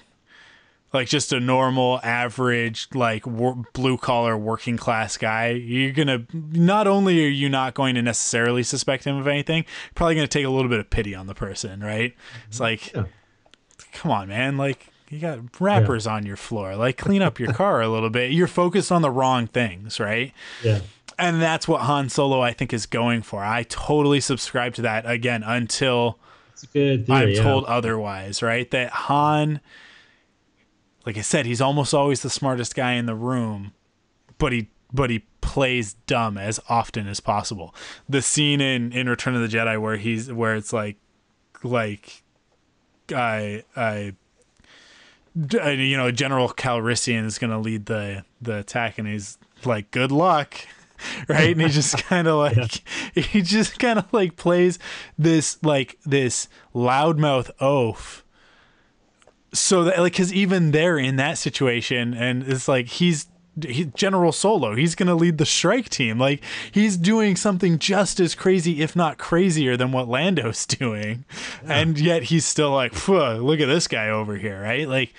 like 0.93 1.08
just 1.08 1.32
a 1.32 1.39
normal 1.39 2.00
average 2.04 2.89
like 2.93 3.26
wor- 3.26 3.64
blue 3.74 3.98
collar 3.98 4.38
working 4.38 4.78
class 4.78 5.18
guy. 5.18 5.50
You're 5.50 5.93
gonna 5.93 6.26
not 6.34 6.86
only 6.86 7.26
are 7.26 7.30
you 7.30 7.50
not 7.50 7.74
going 7.74 7.96
to 7.96 8.02
necessarily 8.02 8.62
suspect 8.62 9.06
him 9.06 9.16
of 9.16 9.28
anything 9.28 9.66
probably 9.96 10.16
gonna 10.16 10.28
take 10.28 10.46
a 10.46 10.50
little 10.50 10.70
bit 10.70 10.80
of 10.80 10.89
pity 10.89 11.16
on 11.16 11.28
the 11.28 11.34
person 11.34 11.82
right? 11.82 12.14
It's 12.48 12.58
mm-hmm. 12.58 12.64
like 12.64 12.93
yeah. 12.93 13.06
come 13.93 14.12
on 14.12 14.28
man. 14.28 14.58
Like 14.58 14.88
you 15.10 15.20
got 15.20 15.39
wrappers 15.62 16.06
yeah. 16.06 16.14
on 16.14 16.26
your 16.26 16.38
floor. 16.38 16.76
Like 16.76 16.98
clean 16.98 17.22
up 17.22 17.39
your 17.39 17.54
car 17.54 17.82
a 17.82 17.88
little 17.88 18.10
bit. 18.10 18.32
You're 18.32 18.48
focused 18.48 18.91
on 18.91 19.02
the 19.02 19.12
wrong 19.12 19.48
things 19.48 20.00
right? 20.00 20.34
Yeah. 20.64 20.82
And 21.18 21.41
that's 21.41 21.66
what 21.66 21.82
Han 21.82 22.10
Solo 22.10 22.41
I 22.41 22.52
think 22.52 22.74
is 22.74 22.86
going 22.86 23.22
for. 23.22 23.41
I 23.41 23.64
totally 23.64 24.20
subscribe 24.20 24.74
to 24.76 24.82
that 24.82 25.10
again 25.10 25.43
until 25.43 26.20
good 26.66 27.07
theory, 27.07 27.20
I'm 27.20 27.30
yeah. 27.30 27.43
told 27.43 27.66
otherwise, 27.66 28.41
right? 28.41 28.70
That 28.72 28.89
Han, 28.91 29.61
like 31.05 31.18
I 31.18 31.22
said, 31.22 31.45
he's 31.45 31.61
almost 31.61 31.93
always 31.93 32.22
the 32.22 32.30
smartest 32.30 32.76
guy 32.76 32.93
in 32.93 33.05
the 33.05 33.16
room, 33.16 33.74
but 34.38 34.51
he 34.51 34.70
but 34.93 35.09
he 35.09 35.26
plays 35.41 35.93
dumb 36.07 36.38
as 36.38 36.59
often 36.70 37.07
as 37.07 37.20
possible. 37.20 37.74
The 38.07 38.22
scene 38.22 38.61
in 38.61 38.91
in 38.91 39.09
Return 39.09 39.36
of 39.36 39.41
the 39.41 39.57
Jedi 39.57 39.80
where 39.80 39.97
he's 39.97 40.32
where 40.32 40.55
it's 40.55 40.74
like 40.74 40.97
like 41.63 42.24
I 43.13 43.63
I 43.76 44.16
uh, 45.61 45.70
you 45.70 45.97
know 45.97 46.11
General 46.11 46.49
Calrissian 46.49 47.26
is 47.26 47.38
going 47.38 47.51
to 47.51 47.59
lead 47.59 47.88
the 47.88 48.24
the 48.41 48.59
attack 48.59 48.97
and 48.97 49.07
he's 49.07 49.38
like 49.66 49.91
good 49.91 50.11
luck 50.11 50.55
right? 51.28 51.52
And 51.52 51.62
he 51.62 51.70
just 51.70 51.98
kind 52.06 52.28
of 52.28 52.38
like 52.38 52.88
he 53.16 53.41
just 53.41 53.80
kind 53.80 54.00
of 54.00 54.12
like 54.14 54.36
plays 54.36 54.80
this 55.18 55.62
like 55.64 55.98
this 56.06 56.48
loudmouth 56.74 57.50
oaf 57.60 58.24
so 59.56 59.86
that 59.86 60.00
like 60.00 60.14
because 60.14 60.34
even 60.34 60.72
they're 60.72 60.98
in 60.98 61.16
that 61.16 61.38
situation 61.38 62.14
and 62.14 62.43
it's 62.43 62.68
like 62.68 62.88
he's 62.88 63.28
he, 63.66 63.86
general 63.86 64.34
solo 64.34 64.76
he's 64.76 64.96
gonna 64.96 65.16
lead 65.16 65.38
the 65.38 65.46
strike 65.46 65.89
team. 65.89 66.20
Like 66.20 66.43
he's 66.72 66.98
doing 66.98 67.36
something 67.36 67.80
just 67.80 68.20
as 68.20 68.36
crazy 68.36 68.82
if 68.82 68.96
not 68.96 69.18
crazier 69.18 69.78
than 69.78 69.91
what 69.91 70.10
lando's 70.10 70.66
doing. 70.66 71.24
And 71.64 71.98
yet 71.98 72.24
he's 72.24 72.46
still 72.46 72.72
like 72.72 73.08
look 73.08 73.60
at 73.60 73.68
this 73.68 73.88
guy 73.88 74.10
over 74.10 74.36
here 74.36 74.62
right? 74.62 74.88
Like 74.88 75.14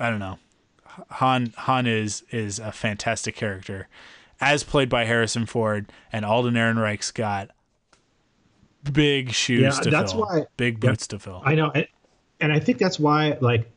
i 0.00 0.10
don't 0.10 0.20
know. 0.20 0.38
Han 1.10 1.52
han 1.56 1.86
is 1.86 2.24
is 2.30 2.58
a 2.58 2.72
fantastic 2.72 3.36
character 3.36 3.88
as 4.52 4.62
played 4.62 4.88
by 4.88 5.04
harrison 5.04 5.46
ford 5.46 5.90
and 6.12 6.24
alden 6.24 6.54
ehrenreich's 6.54 7.10
got 7.10 7.50
big 8.92 9.30
shoes 9.32 9.60
Yeah, 9.62 9.70
to 9.70 9.90
that's 9.90 10.12
fill 10.12 10.22
why- 10.22 10.46
big 10.56 10.82
yeah. 10.82 10.90
boots 10.90 11.06
to 11.08 11.18
fill 11.18 11.42
I 11.44 11.54
know, 11.54 11.72
and, 12.40 12.52
I 12.52 12.58
think 12.60 12.76
that's 12.78 12.98
why. 13.00 13.38
Like, 13.40 13.70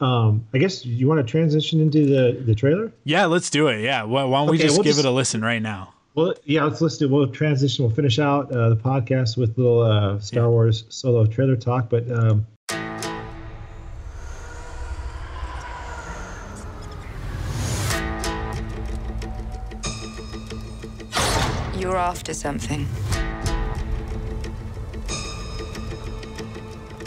um, 0.00 0.46
I 0.54 0.58
guess 0.58 0.86
you 0.86 1.08
want 1.08 1.18
to 1.18 1.28
transition 1.28 1.80
into 1.80 2.06
the 2.06 2.40
the 2.44 2.54
trailer. 2.54 2.92
Yeah, 3.02 3.26
let's 3.26 3.50
do 3.50 3.66
it. 3.66 3.80
Yeah. 3.80 4.04
Why, 4.04 4.22
why 4.22 4.38
don't 4.40 4.50
we 4.50 4.58
just 4.58 4.76
we'll 4.76 4.84
give 4.84 4.94
just- 4.94 5.04
it 5.04 5.08
a 5.08 5.10
listen 5.10 5.42
right 5.42 5.60
now? 5.60 5.92
Well, 6.14 6.34
yeah, 6.44 6.62
let's 6.62 6.80
listen. 6.80 7.10
We'll 7.10 7.26
transition. 7.28 7.84
We'll 7.84 7.94
finish 7.94 8.20
out 8.20 8.52
uh, 8.52 8.68
the 8.68 8.76
podcast 8.76 9.36
with 9.36 9.56
little 9.58 9.80
uh, 9.82 10.20
Star 10.20 10.48
Wars 10.50 10.84
solo 10.88 11.26
trailer 11.26 11.56
talk. 11.56 11.88
But 11.90 12.08
um, 12.12 12.46
after 22.12 22.34
something. 22.34 22.86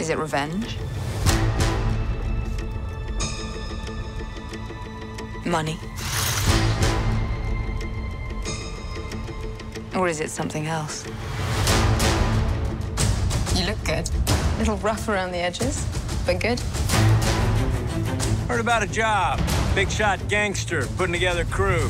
Is 0.00 0.08
it 0.10 0.18
revenge? 0.18 0.76
Money? 5.44 5.78
Or 9.94 10.08
is 10.08 10.18
it 10.20 10.28
something 10.28 10.66
else? 10.66 11.06
You 13.54 13.64
look 13.66 13.78
good. 13.84 14.10
A 14.10 14.58
little 14.58 14.76
rough 14.78 15.08
around 15.08 15.30
the 15.30 15.38
edges, 15.38 15.86
but 16.26 16.40
good. 16.40 16.58
Heard 18.48 18.58
about 18.58 18.82
a 18.82 18.88
job. 18.88 19.40
Big 19.76 19.88
shot 19.88 20.18
gangster 20.26 20.84
putting 20.96 21.12
together 21.12 21.44
crew. 21.44 21.88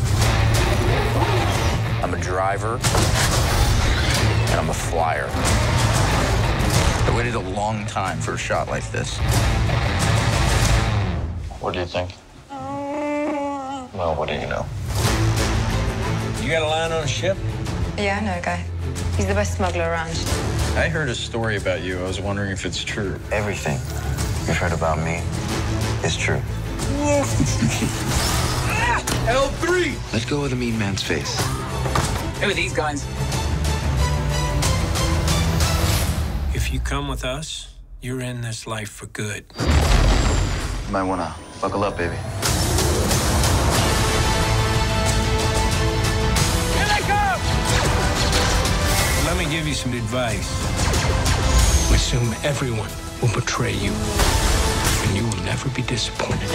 I'm 2.07 2.15
a 2.15 2.21
driver, 2.21 2.75
and 2.75 4.61
I'm 4.61 4.71
a 4.71 4.73
flyer. 4.73 5.29
I 5.29 7.15
waited 7.17 7.35
a 7.35 7.41
long 7.41 7.85
time 7.87 8.21
for 8.21 8.35
a 8.35 8.39
shot 8.39 8.69
like 8.69 8.89
this. 8.93 9.19
What 11.59 11.75
do 11.75 11.81
you 11.81 11.87
think? 11.87 12.13
Well, 12.49 14.15
what 14.15 14.29
do 14.29 14.35
you 14.35 14.47
know? 14.47 14.65
You 16.45 16.53
got 16.53 16.63
a 16.63 16.69
line 16.69 16.93
on 16.93 17.03
a 17.03 17.09
ship? 17.09 17.37
Yeah, 17.99 18.21
I 18.21 18.25
know 18.25 18.39
a 18.39 18.41
guy. 18.41 18.65
He's 19.17 19.27
the 19.27 19.35
best 19.35 19.57
smuggler 19.57 19.91
around. 19.91 20.11
I 20.77 20.89
heard 20.89 21.09
a 21.09 21.15
story 21.15 21.57
about 21.57 21.83
you. 21.83 21.99
I 21.99 22.05
was 22.05 22.21
wondering 22.21 22.53
if 22.53 22.65
it's 22.65 22.85
true. 22.85 23.19
Everything 23.33 23.81
you've 24.47 24.57
heard 24.57 24.73
about 24.73 24.99
me 24.99 25.23
is 26.07 26.17
true. 26.17 26.41
L3! 29.27 29.99
Let's 30.13 30.25
go 30.25 30.45
of 30.45 30.51
the 30.51 30.57
mean 30.57 30.79
man's 30.79 31.03
face. 31.03 31.66
Who 32.41 32.51
are 32.51 32.55
these 32.55 32.75
guys? 32.75 33.03
If 36.55 36.71
you 36.71 36.81
come 36.81 37.09
with 37.09 37.25
us, 37.25 37.75
you're 38.03 38.21
in 38.21 38.43
this 38.43 38.67
life 38.67 38.91
for 38.91 39.07
good. 39.07 39.47
You 39.59 40.93
might 40.93 41.05
wanna 41.05 41.35
buckle 41.63 41.83
up, 41.83 41.97
baby. 41.97 42.15
Here 46.77 46.89
they 46.93 47.03
come! 47.09 47.41
Let 49.25 49.39
me 49.39 49.51
give 49.51 49.67
you 49.67 49.75
some 49.75 49.95
advice. 49.95 50.51
Assume 51.91 52.35
everyone 52.45 52.91
will 53.23 53.35
betray 53.35 53.73
you, 53.73 53.93
and 53.93 55.17
you 55.17 55.25
will 55.25 55.43
never 55.45 55.71
be 55.71 55.81
disappointed. 55.83 56.51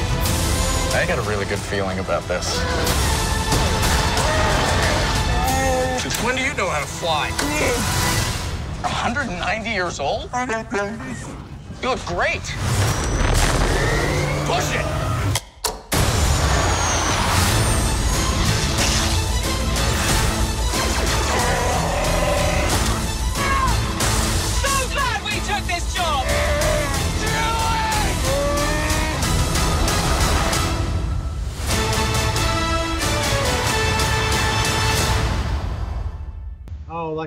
I 0.93 1.05
got 1.07 1.17
a 1.17 1.27
really 1.27 1.45
good 1.45 1.57
feeling 1.57 1.97
about 1.97 2.27
this. 2.27 2.61
When 6.23 6.35
do 6.35 6.43
you 6.43 6.53
know 6.53 6.69
how 6.69 6.79
to 6.79 6.85
fly? 6.85 7.31
190 8.81 9.69
years 9.69 9.99
old? 9.99 10.29
You 11.81 11.89
look 11.89 12.05
great. 12.05 12.43
Push 14.45 14.75
it! 14.75 15.00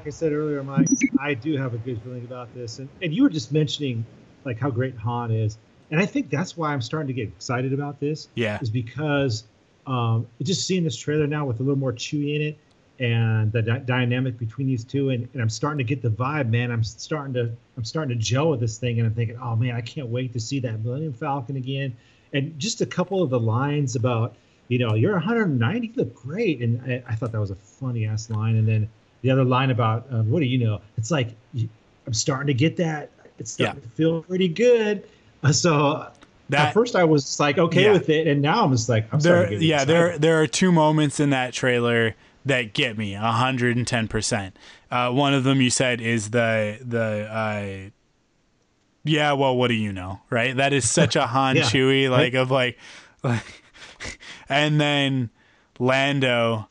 Like 0.04 0.12
I 0.12 0.16
said 0.16 0.32
earlier, 0.34 0.62
Mike, 0.62 0.86
I 1.18 1.32
do 1.32 1.56
have 1.56 1.72
a 1.72 1.78
good 1.78 1.98
feeling 2.02 2.24
about 2.24 2.54
this. 2.54 2.78
And 2.78 2.90
and 3.00 3.14
you 3.14 3.22
were 3.22 3.30
just 3.30 3.52
mentioning 3.52 4.04
like 4.44 4.60
how 4.60 4.68
great 4.68 4.94
Han 4.98 5.30
is, 5.30 5.56
and 5.90 5.98
I 5.98 6.04
think 6.04 6.28
that's 6.28 6.58
why 6.58 6.74
I'm 6.74 6.82
starting 6.82 7.06
to 7.06 7.14
get 7.14 7.28
excited 7.28 7.72
about 7.72 8.00
this. 8.00 8.28
Yeah. 8.34 8.58
is 8.60 8.68
because 8.68 9.44
um, 9.86 10.26
just 10.42 10.66
seeing 10.66 10.84
this 10.84 10.94
trailer 10.94 11.26
now 11.26 11.46
with 11.46 11.60
a 11.60 11.62
little 11.62 11.78
more 11.78 11.94
Chewie 11.94 12.36
in 12.36 12.42
it 12.42 12.58
and 13.00 13.50
the 13.50 13.62
dy- 13.62 13.80
dynamic 13.86 14.38
between 14.38 14.68
these 14.68 14.84
two 14.84 15.10
and, 15.10 15.28
and 15.32 15.42
i'm 15.42 15.50
starting 15.50 15.78
to 15.78 15.82
get 15.82 16.00
the 16.00 16.08
vibe 16.08 16.48
man 16.48 16.70
i'm 16.70 16.84
starting 16.84 17.34
to 17.34 17.50
i'm 17.76 17.84
starting 17.84 18.16
to 18.16 18.24
gel 18.24 18.50
with 18.50 18.60
this 18.60 18.78
thing 18.78 19.00
and 19.00 19.08
i'm 19.08 19.12
thinking 19.12 19.36
oh 19.42 19.56
man 19.56 19.74
i 19.74 19.80
can't 19.80 20.06
wait 20.06 20.32
to 20.32 20.38
see 20.38 20.60
that 20.60 20.78
millennium 20.84 21.12
falcon 21.12 21.56
again 21.56 21.92
and 22.34 22.56
just 22.56 22.82
a 22.82 22.86
couple 22.86 23.20
of 23.20 23.30
the 23.30 23.40
lines 23.40 23.96
about 23.96 24.36
you 24.68 24.78
know 24.78 24.94
you're 24.94 25.14
190 25.14 25.88
you 25.88 25.92
look 25.96 26.14
great 26.14 26.60
and 26.60 26.80
i, 26.82 27.02
I 27.08 27.16
thought 27.16 27.32
that 27.32 27.40
was 27.40 27.50
a 27.50 27.56
funny 27.56 28.06
ass 28.06 28.30
line 28.30 28.54
and 28.54 28.68
then 28.68 28.88
the 29.24 29.30
other 29.30 29.42
line 29.44 29.70
about 29.70 30.06
um, 30.12 30.30
what 30.30 30.38
do 30.40 30.46
you 30.46 30.58
know 30.58 30.80
it's 30.98 31.10
like 31.10 31.30
i'm 32.06 32.12
starting 32.14 32.46
to 32.46 32.54
get 32.54 32.76
that 32.76 33.10
it's 33.38 33.50
starting 33.52 33.82
Yeah. 33.82 33.88
to 33.88 33.94
feel 33.96 34.22
pretty 34.22 34.48
good 34.48 35.04
so 35.52 36.06
That- 36.50 36.68
at 36.68 36.74
first 36.74 36.94
i 36.94 37.02
was 37.04 37.40
like 37.40 37.58
okay 37.58 37.84
Yeah. 37.84 37.92
with 37.92 38.08
it 38.10 38.26
and 38.28 38.40
now 38.42 38.64
i'm 38.64 38.70
just 38.72 38.88
like 38.88 39.04
i'm 39.12 39.18
there 39.20 39.42
starting 39.44 39.58
to 39.60 39.64
get 39.64 39.66
yeah 39.66 39.74
excited. 39.82 39.94
there 39.94 40.18
there 40.18 40.40
are 40.42 40.46
two 40.46 40.70
moments 40.70 41.18
in 41.18 41.30
that 41.30 41.52
trailer 41.54 42.14
that 42.46 42.74
get 42.74 42.98
me 42.98 43.14
110% 43.14 44.52
uh, 44.90 45.10
one 45.10 45.32
of 45.32 45.44
them 45.44 45.60
you 45.62 45.70
said 45.70 46.02
is 46.02 46.28
the 46.30 46.78
the 46.82 47.26
uh, 47.32 47.90
yeah 49.04 49.32
well 49.32 49.56
what 49.56 49.68
do 49.68 49.74
you 49.74 49.92
know 49.92 50.20
right 50.28 50.54
that 50.58 50.72
is 50.74 50.88
such 50.90 51.16
a 51.16 51.26
han 51.28 51.56
Yeah. 51.56 51.62
Chewie 51.62 52.10
like 52.10 52.34
of 52.34 52.50
like 52.50 52.78
like 53.22 53.62
and 54.50 54.78
then 54.78 55.30
lando 55.78 56.68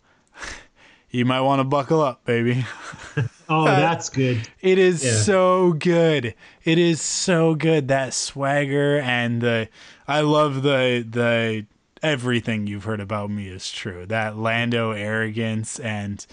you 1.14 1.24
might 1.24 1.40
want 1.42 1.60
to 1.60 1.64
buckle 1.64 2.02
up 2.02 2.26
baby 2.26 2.66
oh 3.48 3.64
that's 3.66 4.10
good 4.10 4.46
It 4.62 4.78
is 4.80 5.04
Yeah. 5.06 5.12
so 5.14 5.74
good. 5.74 6.34
It 6.66 6.78
is 6.78 7.00
so 7.02 7.56
good. 7.56 7.88
That 7.88 8.14
swagger 8.14 9.00
and 9.00 9.42
the 9.42 9.70
I 10.08 10.22
love 10.22 10.64
the 10.64 11.06
the 11.10 11.66
everything 12.02 12.68
you've 12.68 12.84
heard 12.86 13.00
about 13.00 13.30
me 13.30 13.48
is 13.48 13.72
true. 13.72 14.06
That 14.08 14.38
Lando 14.38 14.92
arrogance 14.92 15.80
and 15.80 16.26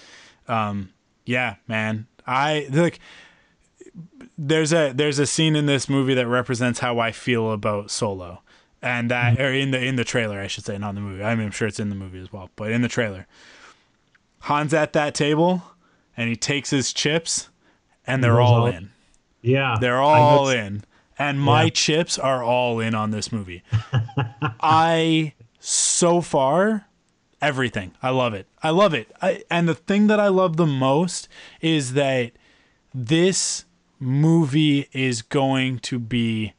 um 0.49 0.91
yeah, 1.27 1.57
man. 1.69 2.07
I 2.27 2.67
like 2.73 2.99
there's 4.39 4.73
a 4.73 4.93
there's 4.93 5.19
a 5.19 5.27
scene 5.27 5.57
in 5.57 5.67
this 5.67 5.89
movie 5.89 6.15
that 6.15 6.27
represents 6.27 6.79
how 6.81 6.99
I 6.99 7.13
feel 7.13 7.53
about 7.53 7.91
Solo. 7.91 8.43
And 8.83 9.11
that 9.11 9.39
or 9.39 9.53
in 9.53 9.73
the 9.73 9.85
in 9.85 9.97
the 9.97 10.05
trailer, 10.05 10.41
I 10.41 10.47
should 10.47 10.65
say, 10.65 10.79
not 10.79 10.91
in 10.91 10.95
the 10.95 11.01
movie. 11.03 11.23
I 11.23 11.35
mean, 11.35 11.47
I'm 11.47 11.53
sure 11.53 11.69
it's 11.69 11.81
in 11.81 11.91
the 11.91 11.95
movie 11.95 12.21
as 12.21 12.33
well, 12.33 12.49
but 12.57 12.71
in 12.73 12.81
the 12.83 12.89
trailer. 12.89 13.27
Han's 14.41 14.75
at 14.75 14.93
that 14.95 15.15
table 15.15 15.63
and 16.17 16.29
he 16.29 16.37
takes 16.37 16.71
his 16.71 16.93
chips 16.93 17.49
and 18.07 18.23
they're 18.25 18.41
all 18.41 18.67
out. 18.67 18.75
in. 18.75 18.91
Yeah, 19.43 19.77
they're 19.81 20.01
all 20.01 20.49
in, 20.51 20.85
and 21.19 21.41
my 21.41 21.65
yeah. 21.65 21.71
chips 21.71 22.19
are 22.19 22.43
all 22.43 22.79
in 22.79 22.95
on 22.95 23.11
this 23.11 23.33
movie. 23.33 23.63
I 24.61 25.33
so 25.59 26.21
far 26.21 26.87
everything. 27.41 27.93
I 28.03 28.11
love 28.11 28.35
it. 28.35 28.47
I 28.63 28.71
love 28.71 28.93
it. 28.93 29.11
I, 29.23 29.43
and 29.51 29.69
the 29.69 29.75
thing 29.75 30.09
that 30.09 30.21
I 30.21 30.29
love 30.29 30.57
the 30.57 30.67
most 30.67 31.29
is 31.63 31.95
that 31.95 32.33
this 32.93 33.65
movie 33.99 34.89
is 34.93 35.23
going 35.23 35.79
to 35.79 35.99
be 35.99 36.53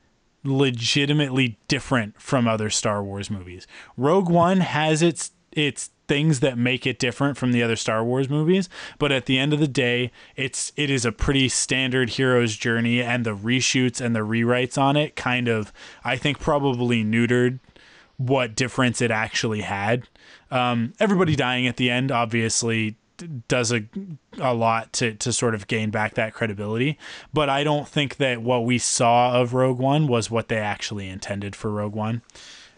legitimately 0.43 1.59
different 1.67 2.19
from 2.19 2.47
other 2.47 2.69
Star 2.69 3.03
Wars 3.03 3.29
movies. 3.29 3.67
Rogue 3.95 4.29
One 4.29 4.61
has 4.61 5.01
its 5.03 5.31
its 5.51 5.90
things 6.07 6.41
that 6.41 6.57
make 6.57 6.85
it 6.85 6.99
different 6.99 7.37
from 7.37 7.51
the 7.51 7.63
other 7.63 7.75
Star 7.75 8.03
Wars 8.03 8.29
movies, 8.29 8.67
but 8.99 9.11
at 9.11 9.25
the 9.25 9.37
end 9.37 9.53
of 9.53 9.59
the 9.59 9.67
day, 9.67 10.11
it's 10.35 10.71
it 10.75 10.89
is 10.89 11.05
a 11.05 11.11
pretty 11.11 11.47
standard 11.49 12.11
hero's 12.11 12.55
journey 12.57 13.01
and 13.01 13.25
the 13.25 13.35
reshoots 13.35 14.01
and 14.01 14.15
the 14.15 14.19
rewrites 14.19 14.77
on 14.77 14.97
it 14.97 15.15
kind 15.15 15.47
of 15.47 15.71
I 16.03 16.17
think 16.17 16.39
probably 16.39 17.03
neutered 17.03 17.59
what 18.17 18.55
difference 18.55 19.01
it 19.01 19.11
actually 19.11 19.61
had. 19.61 20.07
Um, 20.51 20.93
everybody 20.99 21.35
dying 21.35 21.65
at 21.65 21.77
the 21.77 21.89
end 21.89 22.11
obviously 22.11 22.97
does 23.47 23.71
a 23.71 23.83
a 24.39 24.53
lot 24.53 24.91
to 24.93 25.13
to 25.13 25.31
sort 25.31 25.55
of 25.55 25.67
gain 25.67 25.89
back 25.89 26.15
that 26.15 26.33
credibility. 26.33 26.97
But 27.33 27.49
I 27.49 27.63
don't 27.63 27.87
think 27.87 28.17
that 28.17 28.41
what 28.41 28.65
we 28.65 28.77
saw 28.77 29.39
of 29.39 29.53
Rogue 29.53 29.79
One 29.79 30.07
was 30.07 30.31
what 30.31 30.47
they 30.47 30.57
actually 30.57 31.07
intended 31.09 31.55
for 31.55 31.71
Rogue 31.71 31.95
One. 31.95 32.21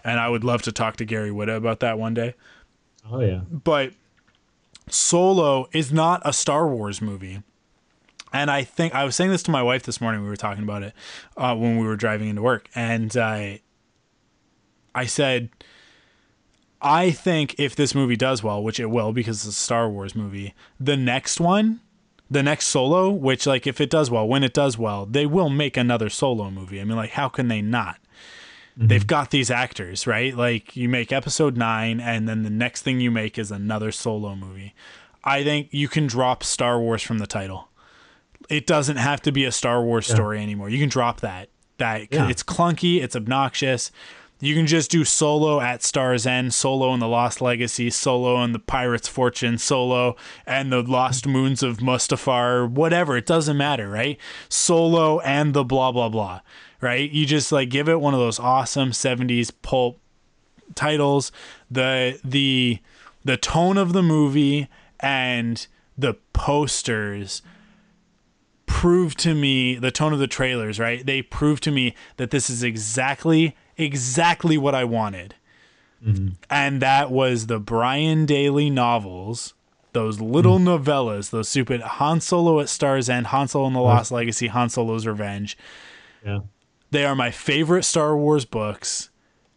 And 0.03 0.19
I 0.19 0.29
would 0.29 0.43
love 0.43 0.61
to 0.63 0.71
talk 0.71 0.97
to 0.97 1.05
Gary 1.05 1.29
Whitta 1.29 1.55
about 1.55 1.79
that 1.79 1.97
one 1.97 2.13
day. 2.13 2.35
Oh 3.11 3.19
yeah. 3.19 3.41
But 3.49 3.93
Solo 4.89 5.67
is 5.71 5.91
not 5.91 6.21
a 6.25 6.33
Star 6.33 6.67
Wars 6.67 7.01
movie. 7.01 7.41
And 8.31 8.49
I 8.49 8.63
think 8.63 8.95
I 8.95 9.03
was 9.03 9.15
saying 9.15 9.29
this 9.29 9.43
to 9.43 9.51
my 9.51 9.61
wife 9.61 9.83
this 9.83 10.01
morning. 10.01 10.23
We 10.23 10.27
were 10.27 10.35
talking 10.35 10.63
about 10.63 10.81
it 10.81 10.93
uh, 11.37 11.55
when 11.55 11.77
we 11.77 11.85
were 11.85 11.95
driving 11.95 12.29
into 12.29 12.41
work, 12.41 12.67
and 12.73 13.15
I, 13.15 13.61
I 14.95 15.05
said, 15.05 15.49
I 16.81 17.11
think 17.11 17.55
if 17.59 17.75
this 17.75 17.93
movie 17.93 18.15
does 18.15 18.41
well, 18.41 18.63
which 18.63 18.79
it 18.79 18.87
will 18.87 19.13
because 19.13 19.45
it's 19.45 19.55
a 19.55 19.61
Star 19.61 19.87
Wars 19.87 20.15
movie, 20.15 20.55
the 20.79 20.97
next 20.97 21.39
one, 21.39 21.81
the 22.29 22.41
next 22.41 22.67
solo, 22.67 23.11
which 23.11 23.45
like 23.45 23.67
if 23.67 23.79
it 23.79 23.91
does 23.91 24.09
well, 24.09 24.27
when 24.27 24.43
it 24.43 24.53
does 24.53 24.79
well, 24.79 25.05
they 25.05 25.27
will 25.27 25.49
make 25.49 25.77
another 25.77 26.09
solo 26.09 26.49
movie. 26.49 26.81
I 26.81 26.83
mean, 26.85 26.97
like 26.97 27.11
how 27.11 27.29
can 27.29 27.49
they 27.49 27.61
not? 27.61 27.99
Mm-hmm. 28.77 28.87
They've 28.87 29.07
got 29.07 29.31
these 29.31 29.51
actors, 29.51 30.07
right? 30.07 30.35
Like 30.35 30.75
you 30.75 30.89
make 30.89 31.11
episode 31.11 31.57
9 31.57 31.99
and 31.99 32.27
then 32.27 32.43
the 32.43 32.49
next 32.49 32.81
thing 32.81 32.99
you 32.99 33.11
make 33.11 33.37
is 33.37 33.51
another 33.51 33.91
solo 33.91 34.35
movie. 34.35 34.73
I 35.23 35.43
think 35.43 35.69
you 35.71 35.87
can 35.87 36.07
drop 36.07 36.43
Star 36.43 36.79
Wars 36.79 37.01
from 37.01 37.19
the 37.19 37.27
title. 37.27 37.69
It 38.49 38.67
doesn't 38.67 38.97
have 38.97 39.21
to 39.21 39.31
be 39.31 39.45
a 39.45 39.51
Star 39.51 39.83
Wars 39.83 40.07
yeah. 40.09 40.15
story 40.15 40.41
anymore. 40.41 40.69
You 40.69 40.79
can 40.79 40.89
drop 40.89 41.21
that. 41.21 41.49
That 41.77 42.07
yeah. 42.11 42.29
it's 42.29 42.43
clunky, 42.43 43.01
it's 43.01 43.15
obnoxious 43.15 43.91
you 44.43 44.55
can 44.55 44.67
just 44.67 44.91
do 44.91 45.05
solo 45.05 45.61
at 45.61 45.83
Star's 45.83 46.27
End, 46.27 46.53
solo 46.53 46.93
in 46.93 46.99
the 46.99 47.07
Lost 47.07 47.39
Legacy, 47.39 47.89
solo 47.89 48.43
in 48.43 48.51
the 48.51 48.59
Pirate's 48.59 49.07
Fortune, 49.07 49.57
solo 49.57 50.17
and 50.45 50.69
the 50.69 50.81
Lost 50.81 51.25
Moons 51.25 51.63
of 51.63 51.77
Mustafar, 51.77 52.69
whatever. 52.69 53.15
It 53.15 53.25
doesn't 53.25 53.55
matter, 53.55 53.89
right? 53.89 54.19
Solo 54.49 55.21
and 55.21 55.53
the 55.53 55.63
blah 55.63 55.93
blah 55.93 56.09
blah, 56.09 56.41
right? 56.83 57.09
You 57.09 57.25
just 57.25 57.51
like 57.51 57.69
give 57.69 57.89
it 57.89 57.99
one 58.01 58.13
of 58.13 58.19
those 58.19 58.39
awesome 58.39 58.91
70s 58.91 59.51
pulp 59.61 59.99
titles. 60.75 61.31
The 61.71 62.19
the 62.23 62.79
the 63.23 63.37
tone 63.37 63.77
of 63.77 63.93
the 63.93 64.03
movie 64.03 64.67
and 64.99 65.65
the 65.97 66.15
posters 66.33 67.41
prove 68.65 69.15
to 69.15 69.33
me 69.33 69.75
the 69.75 69.91
tone 69.91 70.13
of 70.13 70.19
the 70.19 70.27
trailers, 70.27 70.79
right? 70.79 71.05
They 71.05 71.21
prove 71.21 71.61
to 71.61 71.71
me 71.71 71.95
that 72.17 72.31
this 72.31 72.49
is 72.49 72.63
exactly 72.63 73.55
exactly 73.77 74.57
what 74.57 74.75
I 74.75 74.83
wanted. 74.83 75.35
Mm-hmm. 76.05 76.29
And 76.49 76.81
that 76.81 77.11
was 77.11 77.47
the 77.47 77.59
Brian 77.59 78.25
Daley 78.25 78.69
novels, 78.69 79.53
those 79.93 80.19
little 80.19 80.59
mm-hmm. 80.59 80.67
novellas, 80.67 81.29
those 81.29 81.47
stupid 81.47 81.81
Han 81.81 82.19
Solo 82.19 82.59
at 82.59 82.67
Star's 82.67 83.09
End, 83.09 83.27
Han 83.27 83.47
Solo 83.47 83.67
and 83.67 83.75
the 83.75 83.79
Lost 83.79 84.11
Legacy, 84.11 84.47
Han 84.47 84.69
Solo's 84.69 85.07
Revenge. 85.07 85.57
Yeah. 86.25 86.41
They 86.93 87.05
are 87.05 87.15
my 87.15 87.31
favorite 87.31 87.85
Star 87.85 88.15
Wars 88.15 88.45
books. 88.45 89.09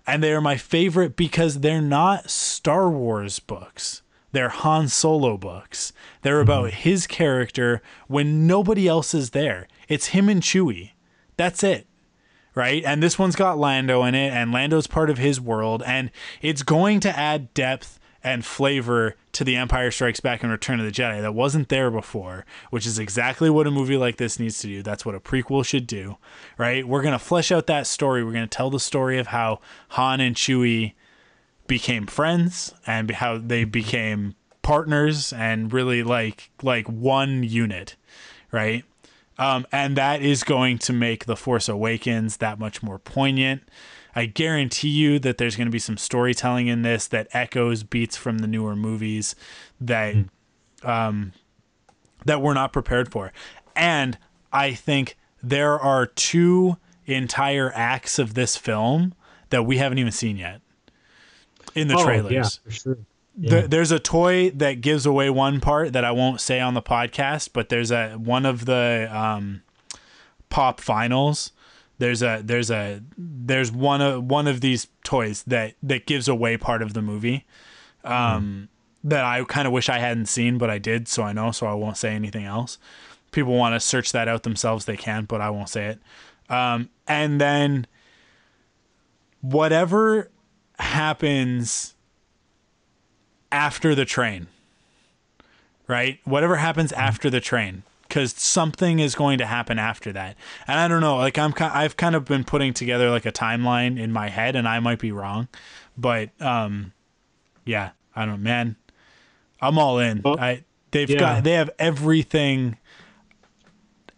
And 0.07 0.23
they 0.23 0.33
are 0.33 0.41
my 0.41 0.57
favorite 0.57 1.17
because 1.17 1.61
they're 1.61 1.83
not 1.83 2.31
Star 2.31 2.89
Wars 2.89 3.41
books. 3.41 4.01
They're 4.33 4.49
Han 4.49 4.89
Solo 4.89 5.37
books. 5.37 5.93
They're 6.23 6.37
mm-hmm. 6.37 6.51
about 6.51 6.71
his 6.71 7.07
character 7.07 7.83
when 8.07 8.47
nobody 8.47 8.89
else 8.89 9.13
is 9.13 9.31
there. 9.31 9.69
It's 9.87 10.09
him 10.09 10.31
and 10.31 10.41
Chewie. 10.43 10.93
That's 11.37 11.63
it 11.63 11.87
right? 12.55 12.83
And 12.87 13.03
this 13.03 13.19
one's 13.19 13.37
got 13.37 13.59
Lando 13.59 14.03
in 14.05 14.15
it, 14.15 14.33
and 14.33 14.51
Lando's 14.51 14.87
part 14.87 15.11
of 15.11 15.19
his 15.19 15.39
world, 15.39 15.83
and 15.85 16.11
it's 16.41 16.63
going 16.63 17.01
to 17.01 17.15
add 17.15 17.53
depth 17.53 18.01
and 18.27 18.45
flavor 18.45 19.15
to 19.31 19.45
the 19.45 19.55
Empire 19.55 19.93
Strikes 19.93 20.19
Back 20.19 20.43
and 20.43 20.51
Return 20.51 20.81
of 20.81 20.85
the 20.85 20.91
Jedi 20.91 21.23
that 21.23 21.33
wasn't 21.33 21.69
there 21.69 21.93
before, 21.93 22.45
which 22.71 22.85
is 22.85 22.99
exactly 22.99 23.49
what 23.49 23.69
a 23.69 23.71
movie 23.71 23.97
like 23.97 24.17
this 24.17 24.41
needs 24.41 24.59
to 24.59 24.67
do. 24.67 24.83
That's 24.83 25.07
what 25.07 25.15
a 25.15 25.21
prequel 25.21 25.65
should 25.65 25.87
do, 25.87 26.17
right? 26.59 26.85
We're 26.85 27.03
going 27.03 27.13
to 27.13 27.21
flesh 27.21 27.53
out 27.53 27.69
that 27.69 27.87
story. 27.87 28.25
We're 28.25 28.33
going 28.33 28.49
to 28.49 28.57
tell 28.57 28.69
the 28.69 28.81
story 28.81 29.21
of 29.21 29.29
how 29.29 29.61
Han 29.91 30.21
and 30.21 30.35
Chewie 30.35 30.95
became 31.69 32.09
friends 32.09 32.75
and 32.85 33.09
how 33.13 33.39
they 33.39 33.63
became 33.63 34.35
partners 34.61 35.33
and 35.33 35.73
really 35.73 36.03
like 36.03 36.51
like 36.65 36.89
one 36.89 37.45
unit, 37.45 37.95
right? 38.51 38.85
Um, 39.39 39.69
and 39.71 39.97
that 39.97 40.21
is 40.21 40.43
going 40.43 40.79
to 40.79 40.93
make 40.93 41.27
The 41.27 41.37
Force 41.37 41.69
Awakens 41.69 42.39
that 42.39 42.59
much 42.59 42.83
more 42.83 42.99
poignant. 42.99 43.63
I 44.17 44.25
guarantee 44.25 44.89
you 44.89 45.19
that 45.21 45.37
there's 45.37 45.57
going 45.57 45.67
to 45.67 45.73
be 45.73 45.79
some 45.79 45.99
storytelling 45.99 46.69
in 46.69 46.81
this 46.81 47.07
that 47.09 47.29
echoes 47.33 47.83
beats 47.83 48.17
from 48.17 48.39
the 48.39 48.47
newer 48.47 48.75
movies 48.75 49.37
that 49.79 50.15
mm. 50.15 50.29
um, 50.83 51.33
that 52.25 52.41
we're 52.41 52.55
not 52.55 52.73
prepared 52.73 53.13
for. 53.13 53.31
And 53.77 54.17
I 54.53 54.73
think 54.73 55.19
there 55.43 55.79
are 55.79 56.07
two 56.07 56.79
entire 57.05 57.71
acts 57.75 58.19
of 58.19 58.33
this 58.33 58.57
film 58.57 59.15
that 59.51 59.65
we 59.65 59.77
haven't 59.77 59.99
even 59.99 60.13
seen 60.13 60.39
yet 60.39 60.63
in 61.75 61.89
the 61.89 61.97
oh, 61.97 62.05
trailers. 62.05 62.33
Yeah, 62.33 62.49
for 62.65 62.71
sure. 62.71 62.99
Yeah. 63.39 63.67
there's 63.67 63.91
a 63.91 63.99
toy 63.99 64.49
that 64.53 64.81
gives 64.81 65.05
away 65.05 65.29
one 65.29 65.61
part 65.61 65.93
that 65.93 66.07
I 66.07 66.11
won't 66.11 66.41
say 66.41 66.59
on 66.59 66.73
the 66.73 66.81
podcast, 66.81 67.51
but 67.53 67.69
there's 67.69 67.91
a 67.91 68.13
one 68.13 68.47
of 68.47 68.65
the 68.65 69.11
um, 69.13 69.63
pop 70.49 70.81
finals. 70.81 71.53
There's 71.99 72.23
a 72.23 72.43
there's 72.45 72.71
a 72.71 73.03
there's 73.17 73.73
one 73.73 74.01
of 74.01 74.25
one 74.25 74.47
of 74.47 74.61
these 74.61 74.89
toys 75.03 75.43
that 75.45 75.75
that 75.83 76.07
gives 76.07 76.29
away 76.29 76.57
part 76.57 76.83
of 76.83 76.95
the 76.95 77.03
movie. 77.03 77.47
Um, 78.05 78.69
mm. 79.03 79.09
that 79.11 79.25
I 79.25 79.43
kind 79.45 79.67
of 79.67 79.73
wish 79.73 79.89
I 79.89 79.99
hadn't 79.99 80.27
seen, 80.27 80.59
but 80.59 80.71
I 80.71 80.79
did, 80.79 81.09
so 81.09 81.25
I 81.25 81.33
know, 81.33 81.51
so 81.51 81.67
I 81.67 81.75
won't 81.75 81.97
say 81.97 82.15
anything 82.15 82.45
else. 82.45 82.79
People 83.33 83.55
want 83.55 83.75
to 83.75 83.81
search 83.81 84.13
that 84.13 84.29
out 84.29 84.45
themselves, 84.45 84.85
they 84.85 84.97
can, 84.97 85.25
but 85.25 85.41
I 85.41 85.51
won't 85.51 85.69
say 85.69 85.87
it. 85.87 85.99
Um, 86.49 86.89
and 87.09 87.41
then 87.41 87.89
whatever 89.41 90.31
happens 90.79 91.95
after 93.51 93.95
the 93.95 94.05
train, 94.05 94.47
right? 95.89 96.21
Whatever 96.25 96.57
happens 96.57 96.93
after 96.93 97.31
the 97.31 97.41
train, 97.41 97.83
because 98.17 98.33
something 98.33 98.99
is 98.99 99.15
going 99.15 99.37
to 99.37 99.45
happen 99.45 99.79
after 99.79 100.11
that. 100.11 100.37
And 100.67 100.81
I 100.81 100.89
don't 100.89 101.03
know, 101.03 101.17
like 101.17 101.37
I'm, 101.37 101.53
I've 101.59 101.99
kind 101.99 102.15
of 102.15 102.25
been 102.25 102.45
putting 102.45 102.73
together 102.73 103.11
like 103.11 103.27
a 103.27 103.33
timeline 103.33 104.01
in 104.01 104.11
my 104.11 104.31
head, 104.31 104.57
and 104.57 104.67
I 104.67 104.81
might 104.81 104.99
be 104.99 105.13
wrong, 105.13 105.49
but 105.99 106.31
um, 106.41 106.95
yeah, 107.67 107.91
I 108.15 108.25
don't, 108.25 108.43
know, 108.43 108.49
man, 108.49 108.77
I'm 109.61 109.79
all 109.79 109.99
in. 109.99 110.23
Well, 110.25 110.41
I 110.41 110.65
they've 110.93 111.11
yeah. 111.11 111.19
got 111.19 111.45
they 111.45 111.53
have 111.53 111.69
everything. 111.79 112.79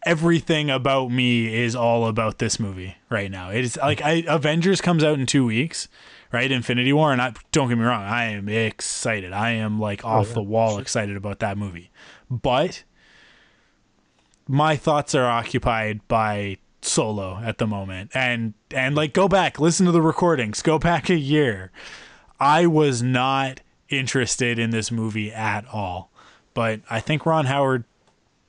Everything 0.06 0.70
about 0.70 1.10
me 1.10 1.52
is 1.52 1.74
all 1.74 2.06
about 2.06 2.38
this 2.38 2.60
movie 2.60 2.96
right 3.10 3.30
now. 3.30 3.50
It 3.50 3.64
is 3.64 3.76
like 3.78 4.00
I, 4.00 4.22
Avengers 4.28 4.80
comes 4.80 5.02
out 5.02 5.18
in 5.18 5.26
two 5.26 5.44
weeks 5.44 5.88
right? 6.30 6.52
Infinity 6.52 6.92
War, 6.92 7.10
and 7.10 7.22
I 7.22 7.32
don't 7.52 7.70
get 7.70 7.78
me 7.78 7.84
wrong, 7.84 8.02
I 8.02 8.26
am 8.32 8.50
excited. 8.50 9.32
I 9.32 9.52
am 9.52 9.80
like 9.80 10.04
off 10.04 10.26
oh, 10.26 10.28
yeah, 10.28 10.34
the 10.34 10.42
wall 10.42 10.78
excited 10.78 11.16
about 11.16 11.38
that 11.38 11.56
movie. 11.56 11.90
But 12.30 12.84
my 14.48 14.74
thoughts 14.76 15.14
are 15.14 15.26
occupied 15.26 16.00
by 16.08 16.56
Solo 16.80 17.40
at 17.44 17.58
the 17.58 17.66
moment. 17.66 18.10
And 18.14 18.54
and 18.70 18.96
like 18.96 19.12
go 19.12 19.28
back, 19.28 19.60
listen 19.60 19.86
to 19.86 19.92
the 19.92 20.02
recordings, 20.02 20.62
go 20.62 20.78
back 20.78 21.10
a 21.10 21.18
year. 21.18 21.70
I 22.40 22.66
was 22.66 23.02
not 23.02 23.60
interested 23.88 24.58
in 24.58 24.70
this 24.70 24.90
movie 24.90 25.32
at 25.32 25.66
all. 25.72 26.10
But 26.54 26.80
I 26.90 27.00
think 27.00 27.26
Ron 27.26 27.46
Howard 27.46 27.84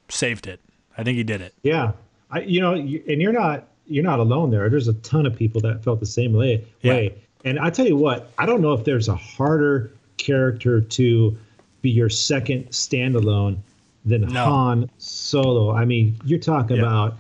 saved 0.07 0.47
it. 0.47 0.59
I 0.97 1.03
think 1.03 1.17
he 1.17 1.23
did 1.23 1.41
it. 1.41 1.53
Yeah. 1.61 1.91
I 2.31 2.41
you 2.41 2.61
know, 2.61 2.73
and 2.73 3.21
you're 3.21 3.33
not 3.33 3.67
you're 3.87 4.03
not 4.03 4.19
alone 4.19 4.51
there. 4.51 4.69
There's 4.69 4.87
a 4.87 4.93
ton 4.93 5.25
of 5.25 5.35
people 5.35 5.61
that 5.61 5.83
felt 5.83 5.99
the 5.99 6.05
same 6.05 6.33
way. 6.33 6.65
Yeah. 6.81 7.09
And 7.45 7.59
I 7.59 7.69
tell 7.69 7.87
you 7.87 7.95
what, 7.95 8.31
I 8.37 8.45
don't 8.45 8.61
know 8.61 8.73
if 8.73 8.83
there's 8.83 9.07
a 9.07 9.15
harder 9.15 9.91
character 10.17 10.81
to 10.81 11.37
be 11.81 11.89
your 11.89 12.09
second 12.09 12.67
standalone 12.69 13.57
than 14.05 14.21
no. 14.21 14.43
Han 14.45 14.89
Solo. 14.97 15.71
I 15.71 15.85
mean, 15.85 16.15
you're 16.25 16.39
talking 16.39 16.77
yeah. 16.77 16.83
about 16.83 17.17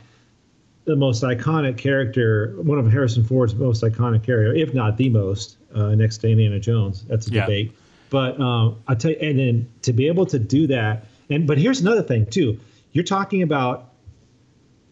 the 0.85 0.95
most 0.95 1.23
iconic 1.23 1.77
character, 1.77 2.55
one 2.61 2.79
of 2.79 2.91
Harrison 2.91 3.23
Ford's 3.23 3.53
most 3.53 3.83
iconic 3.83 4.23
character, 4.23 4.53
if 4.55 4.73
not 4.73 4.97
the 4.97 5.09
most, 5.09 5.57
uh, 5.75 5.93
next 5.93 6.17
to 6.19 6.29
Indiana 6.29 6.59
Jones. 6.59 7.03
That's 7.07 7.27
a 7.27 7.31
Yeah. 7.33 7.41
debate. 7.41 7.71
But 8.09 8.39
um, 8.39 8.77
I 8.87 8.95
tell 8.95 9.11
you, 9.11 9.17
and 9.21 9.37
then 9.37 9.67
to 9.83 9.93
be 9.93 10.07
able 10.07 10.25
to 10.27 10.39
do 10.39 10.65
that, 10.67 11.05
and 11.29 11.45
but 11.45 11.57
here's 11.59 11.79
another 11.81 12.01
thing 12.01 12.25
too. 12.25 12.57
You're 12.91 13.03
talking 13.03 13.43
about 13.43 13.93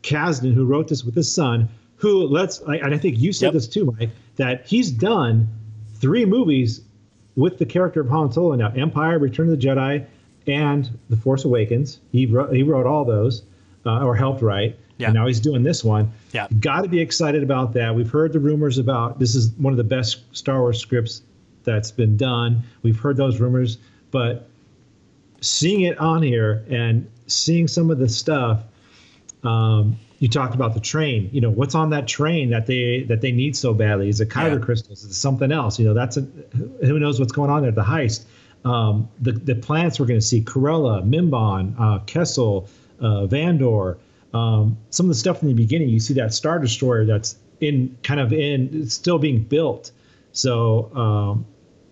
Kasdan, 0.03 0.53
who 0.53 0.65
wrote 0.65 0.87
this 0.87 1.03
with 1.03 1.15
his 1.15 1.33
son, 1.33 1.67
who 1.95 2.27
let's, 2.27 2.61
I- 2.67 2.75
and 2.77 2.93
I 2.93 2.97
think 2.97 3.17
you 3.17 3.33
said 3.33 3.47
Yep. 3.47 3.53
this 3.53 3.67
too, 3.67 3.85
Mike, 3.97 4.11
that 4.35 4.67
he's 4.67 4.91
done 4.91 5.47
three 5.95 6.25
movies 6.25 6.81
with 7.35 7.57
the 7.57 7.65
character 7.65 8.01
of 8.01 8.09
Han 8.09 8.31
Solo 8.31 8.53
now: 8.55 8.71
Empire, 8.75 9.17
Return 9.17 9.51
of 9.51 9.59
the 9.59 9.67
Jedi, 9.67 10.05
and 10.47 10.89
The 11.09 11.17
Force 11.17 11.45
Awakens. 11.45 11.99
He 12.11 12.25
wrote, 12.25 12.53
he 12.53 12.63
wrote 12.63 12.85
all 12.85 13.05
those, 13.05 13.43
uh, 13.85 14.03
or 14.03 14.15
helped 14.15 14.41
write. 14.41 14.77
Yeah. 14.97 15.07
And 15.07 15.15
now 15.15 15.27
he's 15.27 15.39
doing 15.39 15.61
this 15.63 15.83
one. 15.83 16.11
Yeah. 16.33 16.47
Got 16.59 16.81
to 16.81 16.87
be 16.89 16.99
excited 16.99 17.43
about 17.43 17.73
that. 17.73 17.93
We've 17.93 18.09
heard 18.09 18.33
the 18.33 18.39
rumors 18.39 18.77
about 18.79 19.19
this 19.19 19.35
is 19.35 19.51
one 19.57 19.71
of 19.71 19.77
the 19.77 19.83
best 19.83 20.21
Star 20.35 20.59
Wars 20.59 20.79
scripts 20.79 21.21
that's 21.63 21.91
been 21.91 22.17
done. 22.17 22.63
We've 22.81 22.99
heard 22.99 23.15
those 23.17 23.39
rumors, 23.39 23.77
but 24.09 24.49
seeing 25.41 25.81
it 25.81 25.99
on 25.99 26.23
here 26.23 26.65
and 26.69 27.07
seeing 27.27 27.67
some 27.67 27.91
of 27.91 27.99
the 27.99 28.09
stuff, 28.09 28.63
um, 29.43 29.97
you 30.19 30.27
talked 30.27 30.55
about 30.55 30.73
the 30.73 30.79
train. 30.79 31.29
You 31.31 31.41
know, 31.41 31.51
what's 31.51 31.75
on 31.75 31.91
that 31.91 32.07
train 32.07 32.49
that 32.49 32.65
they 32.65 33.03
that 33.03 33.21
they 33.21 33.31
need 33.31 33.55
so 33.55 33.73
badly? 33.75 34.09
Is 34.09 34.19
it 34.19 34.29
kyber 34.29 34.57
Yeah. 34.59 34.65
crystals? 34.65 35.03
Is 35.03 35.11
it 35.11 35.13
something 35.13 35.51
else? 35.51 35.77
You 35.77 35.85
know, 35.85 35.93
that's 35.93 36.17
a 36.17 36.21
who 36.81 36.97
knows 36.97 37.19
what's 37.19 37.31
going 37.31 37.51
on 37.51 37.61
there. 37.61 37.69
At 37.69 37.75
the 37.75 37.83
heist. 37.83 38.25
Um, 38.65 39.07
the 39.21 39.31
the 39.33 39.55
planets 39.55 39.99
we're 39.99 40.05
going 40.07 40.19
to 40.19 40.25
see: 40.25 40.41
Corellia, 40.41 41.01
Mimban, 41.03 41.75
uh, 41.79 41.99
Kessel, 42.05 42.67
uh, 42.99 43.27
Vandor. 43.27 43.97
Um, 44.33 44.77
some 44.89 45.05
of 45.05 45.09
the 45.09 45.15
stuff 45.15 45.41
in 45.41 45.47
the 45.47 45.53
beginning, 45.53 45.89
you 45.89 45.99
see 45.99 46.13
that 46.15 46.33
star 46.33 46.59
destroyer 46.59 47.05
that's 47.05 47.37
in 47.61 47.97
kind 48.03 48.19
of 48.19 48.33
in 48.33 48.89
still 48.89 49.17
being 49.19 49.41
built. 49.43 49.91
So 50.33 50.91
um, 50.95 51.45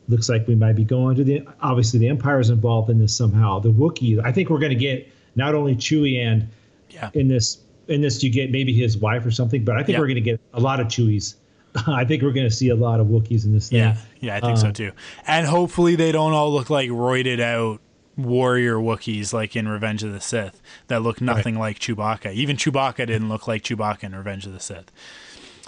looks 0.10 0.30
like 0.30 0.48
we 0.48 0.54
might 0.56 0.76
be 0.76 0.84
going 0.84 1.16
to 1.16 1.24
the 1.24 1.48
obviously 1.62 2.00
the 2.00 2.10
Empire 2.10 2.40
is 2.40 2.50
involved 2.50 2.90
in 2.90 3.00
this 3.00 3.16
somehow. 3.16 3.60
The 3.60 3.72
Wookiee, 3.72 4.20
I 4.24 4.32
think 4.32 4.50
we're 4.50 4.60
going 4.60 4.72
to 4.72 4.76
get 4.76 5.10
not 5.36 5.56
only 5.56 5.76
Chewie 5.76 6.20
and 6.20 6.48
Yeah. 6.90 7.10
in 7.14 7.28
this 7.28 7.60
in 7.88 8.02
this 8.02 8.22
you 8.24 8.30
get 8.30 8.52
maybe 8.52 8.74
his 8.74 8.98
wife 8.98 9.26
or 9.26 9.32
something, 9.32 9.64
but 9.64 9.76
I 9.76 9.80
think 9.80 9.94
Yeah. 9.96 10.00
we're 10.00 10.08
going 10.08 10.16
to 10.16 10.22
get 10.22 10.40
a 10.54 10.60
lot 10.60 10.80
of 10.80 10.88
Chewies. 10.88 11.36
I 11.88 12.06
think 12.06 12.24
we're 12.24 12.32
going 12.32 12.48
to 12.48 12.56
see 12.56 12.70
a 12.70 12.76
lot 12.76 13.00
of 13.00 13.08
Wookiees 13.08 13.46
in 13.46 13.54
this 13.54 13.70
thing. 13.70 13.80
Yeah, 13.80 13.98
yeah, 14.20 14.36
I 14.36 14.40
think 14.40 14.58
so 14.58 14.68
Um, 14.68 14.74
too. 14.74 14.92
And 15.28 15.46
hopefully 15.48 15.96
they 15.96 16.12
don't 16.12 16.34
all 16.34 16.52
look 16.52 16.70
like 16.70 16.90
roided 16.90 17.40
out 17.40 17.82
warrior 18.18 18.76
Wookiees 18.76 19.34
like 19.34 19.56
in 19.56 19.68
Revenge 19.68 20.04
of 20.04 20.14
the 20.14 20.22
Sith 20.22 20.62
that 20.88 21.02
look 21.02 21.20
nothing 21.22 21.60
like 21.60 21.80
Chewbacca. 21.80 22.34
Even 22.34 22.56
Chewbacca 22.56 22.98
didn't 23.08 23.30
look 23.30 23.48
like 23.48 23.64
Chewbacca 23.64 24.04
in 24.06 24.16
Revenge 24.16 24.46
of 24.46 24.54
the 24.54 24.60
Sith. 24.60 24.92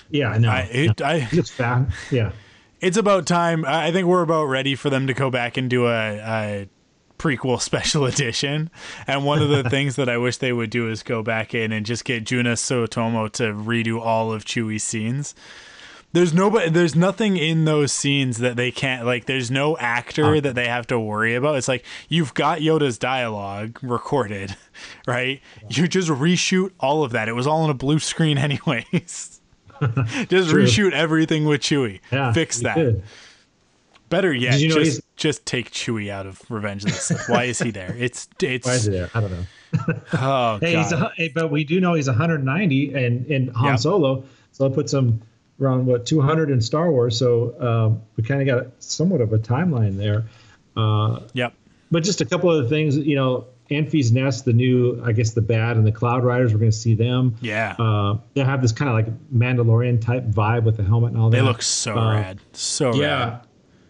Yeah, 0.10 0.30
I 0.30 0.38
know. 0.38 0.50
I, 0.50 0.60
it, 0.72 1.02
I, 1.02 1.20
he 1.20 1.36
looks 1.36 1.50
fat. 1.50 1.88
Yeah. 2.12 2.32
it's 2.82 2.96
about 2.98 3.26
time. 3.28 3.66
I 3.66 3.88
I 3.88 3.92
think 3.92 4.08
we're 4.08 4.22
about 4.22 4.46
ready 4.46 4.76
for 4.76 4.90
them 4.90 5.08
to 5.08 5.14
go 5.14 5.30
back 5.30 5.58
and 5.58 5.70
do 5.70 5.88
a, 5.88 6.18
a 6.18 6.70
prequel 7.20 7.60
special 7.62 8.06
edition. 8.06 8.70
And 9.06 9.26
one 9.26 9.42
of 9.42 9.50
the 9.50 9.70
things 9.70 9.98
that 9.98 10.08
I 10.08 10.18
wish 10.18 10.38
they 10.38 10.54
would 10.54 10.70
do 10.70 10.90
is 10.90 11.04
go 11.04 11.22
back 11.24 11.54
in 11.54 11.74
and 11.74 11.86
just 11.86 12.06
get 12.06 12.24
Joonas 12.24 12.62
Suotamo 12.62 13.30
to 13.34 13.44
redo 13.54 14.00
all 14.00 14.32
of 14.32 14.46
Chewie's 14.46 14.84
scenes. 14.84 15.36
There's 16.14 16.34
nobody. 16.34 16.70
There's 16.70 16.96
nothing 16.96 17.36
in 17.36 17.66
those 17.66 17.92
scenes 17.92 18.38
that 18.38 18.56
they 18.56 18.72
can't 18.72 19.06
like. 19.06 19.26
There's 19.26 19.52
no 19.52 19.78
actor 19.78 20.26
uh-huh. 20.26 20.42
that 20.42 20.56
they 20.56 20.68
have 20.68 20.88
to 20.88 21.00
worry 21.00 21.36
about. 21.36 21.58
It's 21.58 21.68
like 21.68 21.84
you've 22.08 22.34
got 22.34 22.60
Yoda's 22.60 22.98
dialogue 22.98 23.78
recorded, 23.82 24.56
right? 25.08 25.42
You 25.70 25.88
just 25.88 26.10
reshoot 26.10 26.72
all 26.80 27.04
of 27.04 27.12
that. 27.12 27.28
It 27.28 27.34
was 27.34 27.46
all 27.46 27.64
on 27.64 27.70
a 27.70 27.74
blue 27.74 28.00
screen, 28.00 28.38
anyways. 28.38 29.42
just 29.82 30.50
reshoot 30.50 30.94
everything 30.94 31.46
with 31.46 31.62
Chewie. 31.62 32.00
Yeah. 32.12 32.32
Fix 32.34 32.62
that. 32.62 33.02
Better 34.10 34.34
yet, 34.34 34.60
you 34.62 34.70
know 34.70 34.82
just 34.82 35.02
just 35.18 35.46
take 35.46 35.72
Chewie 35.72 36.10
out 36.10 36.26
of 36.26 36.42
Revenge 36.50 36.86
of 36.86 36.92
the 36.92 36.98
Sith. 36.98 37.28
Why 37.28 37.44
is 37.44 37.60
he 37.60 37.72
there? 37.72 37.94
It's 37.98 38.30
it's 38.42 38.66
Why 38.66 38.76
is 38.76 38.86
he 38.86 38.92
there? 38.92 39.10
I 39.14 39.20
don't 39.20 39.32
know. 39.32 39.46
oh 40.14 40.58
Hey, 40.62 40.78
he's 40.78 40.94
a, 40.94 41.12
but 41.36 41.52
we 41.52 41.66
do 41.66 41.82
know 41.82 41.94
he's 41.94 42.08
190 42.08 42.94
and 42.94 43.26
in 43.26 43.50
Han 43.50 43.72
Yep. 43.72 43.80
Solo, 43.80 44.24
so 44.54 44.70
that 44.70 44.74
puts 44.74 44.94
him 44.94 45.22
around 45.60 45.86
what 45.86 46.06
200 46.06 46.50
in 46.52 46.62
Star 46.62 46.92
Wars. 46.92 47.18
So 47.18 47.56
um, 47.62 48.02
we 48.16 48.24
kind 48.24 48.42
of 48.42 48.48
got 48.48 48.72
somewhat 48.80 49.22
of 49.22 49.34
a 49.34 49.40
timeline 49.40 49.98
there. 49.98 50.26
Uh, 50.76 51.22
Yep. 51.34 51.54
but 51.92 52.04
just 52.04 52.22
a 52.22 52.26
couple 52.26 52.52
of 52.52 52.70
things, 52.70 52.98
you 52.98 53.16
know, 53.16 53.46
Enfys 53.72 54.12
Nest, 54.12 54.46
the 54.46 54.54
new, 54.54 55.02
I 55.04 55.12
guess 55.12 55.32
the 55.34 55.42
Bad 55.42 55.76
and 55.76 55.86
the 55.86 55.92
Cloud 55.92 56.24
Riders, 56.24 56.54
we're 56.54 56.60
going 56.60 56.72
to 56.72 56.78
see 56.78 56.94
them. 56.96 57.36
Yeah. 57.42 57.76
Uh, 57.78 58.18
they 58.34 58.42
have 58.44 58.62
this 58.62 58.72
kind 58.72 58.88
of 58.90 58.96
like 58.96 59.08
Mandalorian 59.36 60.00
type 60.00 60.24
vibe 60.26 60.64
with 60.64 60.78
the 60.78 60.84
helmet 60.84 61.12
and 61.14 61.20
all 61.22 61.30
that. 61.30 61.38
they 61.38 61.42
look 61.44 61.62
so 61.62 61.98
Uh, 61.98 62.14
rad. 62.14 62.40
So 62.54 62.94
Yeah, 62.94 63.20
rad. 63.30 63.40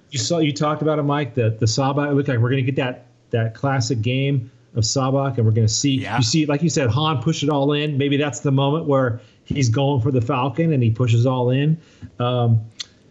you 0.10 0.18
saw 0.20 0.40
you 0.40 0.52
talked 0.54 0.82
about 0.82 0.98
it, 0.98 1.04
Mike. 1.04 1.36
The 1.36 1.52
the 1.60 1.66
Sabacc. 1.68 2.10
It 2.10 2.14
looked 2.16 2.30
like 2.30 2.40
we're 2.40 2.50
gonna 2.50 2.62
get 2.64 2.78
that 2.78 3.06
that 3.30 3.54
classic 3.54 4.02
game 4.02 4.50
of 4.76 4.84
Sabacc, 4.84 5.36
and 5.38 5.46
we're 5.46 5.52
gonna 5.52 5.68
see. 5.68 6.00
Yeah. 6.02 6.18
You 6.18 6.24
see, 6.24 6.46
like 6.48 6.64
you 6.64 6.70
said, 6.70 6.90
Han 6.90 7.22
push 7.22 7.44
it 7.44 7.50
all 7.50 7.74
in. 7.74 7.98
Maybe 8.00 8.16
that's 8.18 8.40
the 8.40 8.52
moment 8.52 8.86
where 8.86 9.20
he's 9.48 9.70
going 9.70 10.02
for 10.02 10.12
the 10.12 10.22
Falcon 10.22 10.74
and 10.74 10.84
he 10.84 10.92
pushes 10.92 11.26
all 11.26 11.50
in. 11.50 11.78
Um, 12.20 12.62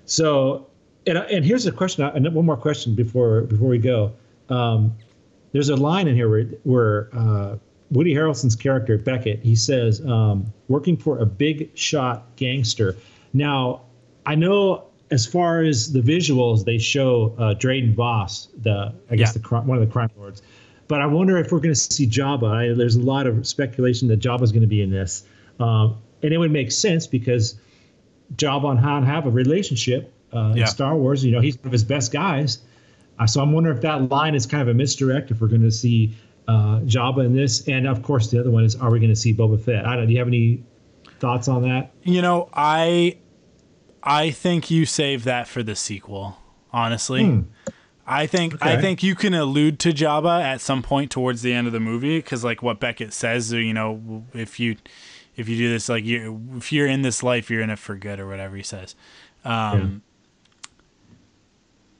so, 0.04 0.66
and 1.06 1.18
and 1.18 1.44
here's 1.44 1.66
a 1.66 1.72
question. 1.72 2.04
And 2.04 2.32
one 2.34 2.46
more 2.46 2.56
question 2.56 2.94
before 2.94 3.42
before 3.42 3.68
we 3.68 3.78
go. 3.78 4.12
Um, 4.48 4.94
there's 5.52 5.68
a 5.70 5.76
line 5.76 6.06
in 6.08 6.14
here 6.14 6.28
where 6.28 6.44
where 6.64 7.08
uh, 7.16 7.56
Woody 7.90 8.14
Harrelson's 8.14 8.56
character 8.56 8.98
Beckett 8.98 9.40
he 9.40 9.56
says, 9.56 10.04
um, 10.04 10.52
"Working 10.68 10.96
for 10.96 11.18
a 11.18 11.26
big 11.26 11.76
shot 11.76 12.36
gangster." 12.36 12.96
Now, 13.32 13.82
I 14.24 14.34
know 14.34 14.84
as 15.10 15.24
far 15.24 15.62
as 15.62 15.92
the 15.92 16.00
visuals, 16.00 16.64
they 16.64 16.78
show 16.78 17.34
uh, 17.38 17.54
Dryden 17.54 17.94
Vos, 17.94 18.48
the 18.60 18.92
I 19.10 19.16
guess 19.16 19.34
Yeah. 19.36 19.42
the 19.42 19.60
one 19.60 19.78
of 19.78 19.86
the 19.86 19.92
crime 19.92 20.10
lords. 20.16 20.42
But 20.88 21.00
I 21.00 21.06
wonder 21.06 21.36
if 21.38 21.50
we're 21.50 21.58
going 21.60 21.74
to 21.74 21.80
see 21.80 22.06
Jabba. 22.06 22.72
I, 22.72 22.74
there's 22.74 22.94
a 22.96 23.00
lot 23.02 23.26
of 23.26 23.46
speculation 23.46 24.06
that 24.08 24.20
Jabba's 24.20 24.52
going 24.52 24.62
to 24.62 24.68
be 24.68 24.82
in 24.82 24.90
this, 24.90 25.24
um, 25.58 25.96
and 26.26 26.34
it 26.34 26.38
would 26.38 26.50
make 26.52 26.70
sense 26.72 27.06
because 27.06 27.58
Jabba 28.34 28.70
and 28.72 28.78
Han 28.80 29.04
have 29.04 29.26
a 29.26 29.30
relationship 29.30 30.12
uh, 30.32 30.52
Yeah. 30.54 30.62
in 30.62 30.66
Star 30.66 30.96
Wars. 30.96 31.24
You 31.24 31.32
know, 31.32 31.40
he's 31.40 31.56
one 31.58 31.66
of 31.66 31.72
his 31.72 31.84
best 31.84 32.12
guys. 32.12 32.58
Uh, 33.18 33.26
so 33.26 33.40
I'm 33.40 33.52
wondering 33.52 33.76
if 33.76 33.82
that 33.82 34.10
line 34.10 34.34
is 34.34 34.44
kind 34.44 34.60
of 34.62 34.68
a 34.68 34.74
misdirect. 34.74 35.30
If 35.30 35.40
we're 35.40 35.48
going 35.48 35.62
to 35.62 35.70
see 35.70 36.14
uh, 36.48 36.80
Jabba 36.80 37.24
in 37.24 37.34
this, 37.34 37.66
and 37.68 37.86
of 37.88 38.02
course 38.02 38.30
the 38.30 38.38
other 38.40 38.50
one 38.50 38.64
is, 38.64 38.76
are 38.76 38.90
we 38.90 38.98
going 38.98 39.10
to 39.10 39.16
see 39.16 39.32
Boba 39.32 39.58
Fett? 39.60 39.86
I 39.86 39.96
don't. 39.96 40.06
Do 40.06 40.12
you 40.12 40.18
have 40.18 40.28
any 40.28 40.62
thoughts 41.18 41.48
on 41.48 41.62
that? 41.62 41.92
You 42.02 42.20
know, 42.20 42.48
I 42.52 43.16
I 44.02 44.30
think 44.30 44.70
you 44.70 44.84
save 44.84 45.24
that 45.24 45.48
for 45.48 45.62
the 45.62 45.74
sequel. 45.74 46.36
Honestly, 46.72 47.44
I 48.06 48.26
think 48.26 48.62
I 48.62 48.78
think 48.78 49.02
you 49.02 49.14
can 49.14 49.32
allude 49.32 49.78
to 49.80 49.90
Jabba 49.92 50.42
at 50.42 50.60
some 50.60 50.82
point 50.82 51.10
towards 51.10 51.40
the 51.40 51.54
end 51.54 51.66
of 51.66 51.72
the 51.72 51.80
movie 51.80 52.18
because, 52.18 52.44
like 52.44 52.62
what 52.62 52.78
Beckett 52.80 53.14
says, 53.14 53.50
you 53.52 53.72
know, 53.72 54.24
if 54.34 54.60
you 54.60 54.76
if 55.36 55.48
you 55.48 55.56
do 55.56 55.70
this, 55.70 55.88
like 55.88 56.04
you 56.04 56.40
if 56.56 56.72
you're 56.72 56.86
in 56.86 57.02
this 57.02 57.22
life, 57.22 57.50
you're 57.50 57.62
in 57.62 57.70
it 57.70 57.78
for 57.78 57.94
good 57.96 58.20
or 58.20 58.26
whatever 58.26 58.56
he 58.56 58.62
says. 58.62 58.94
Um, 59.44 60.02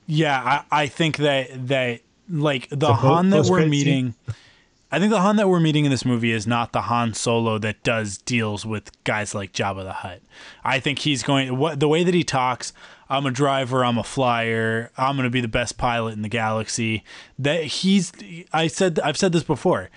yeah, 0.06 0.62
I, 0.70 0.82
I 0.82 0.86
think 0.86 1.18
that 1.18 1.68
that 1.68 2.00
like 2.28 2.68
the 2.70 2.86
po- 2.88 2.92
Han 2.94 3.30
that 3.30 3.46
we're 3.46 3.66
meeting. 3.66 4.14
I 4.90 5.00
think 5.00 5.10
the 5.10 5.20
Han 5.20 5.36
that 5.36 5.48
we're 5.48 5.60
meeting 5.60 5.84
in 5.84 5.90
this 5.90 6.04
movie 6.04 6.30
is 6.30 6.46
not 6.46 6.72
the 6.72 6.82
Han 6.82 7.12
Solo 7.12 7.58
that 7.58 7.82
does 7.82 8.18
deals 8.18 8.64
with 8.64 8.92
guys 9.02 9.34
like 9.34 9.52
Jabba 9.52 9.82
the 9.82 9.92
Hutt. 9.92 10.22
I 10.64 10.78
think 10.78 11.00
he's 11.00 11.22
going 11.22 11.56
what 11.58 11.80
the 11.80 11.88
way 11.88 12.04
that 12.04 12.14
he 12.14 12.22
talks. 12.22 12.72
I'm 13.08 13.26
a 13.26 13.30
driver. 13.30 13.84
I'm 13.84 13.98
a 13.98 14.04
flyer. 14.04 14.90
I'm 14.96 15.16
going 15.16 15.24
to 15.24 15.30
be 15.30 15.40
the 15.40 15.48
best 15.48 15.76
pilot 15.76 16.14
in 16.14 16.22
the 16.22 16.28
galaxy. 16.28 17.04
That 17.38 17.64
he's. 17.64 18.12
I 18.52 18.68
said. 18.68 18.98
I've 19.00 19.16
said 19.16 19.32
this 19.32 19.44
before. 19.44 19.90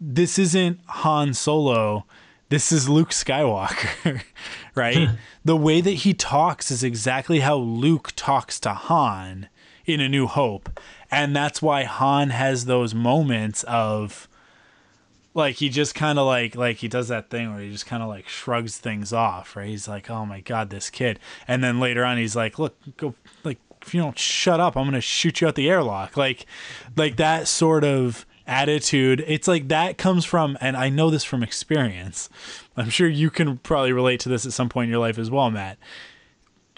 This 0.00 0.38
isn't 0.38 0.80
Han 0.86 1.34
Solo. 1.34 2.06
This 2.52 2.70
is 2.70 2.86
Luke 2.86 3.12
Skywalker, 3.12 4.20
right? 4.74 5.08
Hmm. 5.08 5.14
the 5.42 5.56
way 5.56 5.80
that 5.80 5.90
he 5.90 6.12
talks 6.12 6.70
is 6.70 6.84
exactly 6.84 7.40
how 7.40 7.56
Luke 7.56 8.12
talks 8.14 8.60
to 8.60 8.74
Han 8.74 9.48
in 9.86 10.00
A 10.00 10.08
New 10.10 10.26
Hope. 10.26 10.78
And 11.10 11.34
that's 11.34 11.62
why 11.62 11.84
Han 11.84 12.28
has 12.28 12.66
those 12.66 12.94
moments 12.94 13.62
of 13.62 14.28
like 15.32 15.54
he 15.56 15.70
just 15.70 15.94
kind 15.94 16.18
of 16.18 16.26
like 16.26 16.54
like 16.54 16.76
he 16.76 16.88
does 16.88 17.08
that 17.08 17.30
thing 17.30 17.54
where 17.54 17.62
he 17.62 17.72
just 17.72 17.86
kind 17.86 18.02
of 18.02 18.10
like 18.10 18.28
shrugs 18.28 18.76
things 18.76 19.14
off, 19.14 19.56
right? 19.56 19.68
He's 19.68 19.88
like, 19.88 20.10
"Oh 20.10 20.26
my 20.26 20.40
god, 20.40 20.68
this 20.68 20.90
kid." 20.90 21.18
And 21.48 21.64
then 21.64 21.80
later 21.80 22.04
on 22.04 22.18
he's 22.18 22.36
like, 22.36 22.58
"Look, 22.58 22.76
go 22.98 23.14
like 23.44 23.60
if 23.80 23.94
you 23.94 24.02
don't 24.02 24.18
shut 24.18 24.60
up, 24.60 24.76
I'm 24.76 24.84
going 24.84 24.92
to 24.92 25.00
shoot 25.00 25.40
you 25.40 25.48
out 25.48 25.54
the 25.54 25.70
airlock." 25.70 26.18
Like 26.18 26.44
like 26.98 27.16
that 27.16 27.48
sort 27.48 27.82
of 27.82 28.26
attitude. 28.46 29.24
It's 29.26 29.48
like 29.48 29.68
that 29.68 29.98
comes 29.98 30.24
from 30.24 30.58
and 30.60 30.76
I 30.76 30.88
know 30.88 31.10
this 31.10 31.24
from 31.24 31.42
experience. 31.42 32.28
I'm 32.76 32.90
sure 32.90 33.08
you 33.08 33.30
can 33.30 33.58
probably 33.58 33.92
relate 33.92 34.20
to 34.20 34.28
this 34.28 34.46
at 34.46 34.52
some 34.52 34.68
point 34.68 34.86
in 34.86 34.90
your 34.90 35.00
life 35.00 35.18
as 35.18 35.30
well, 35.30 35.50
Matt 35.50 35.78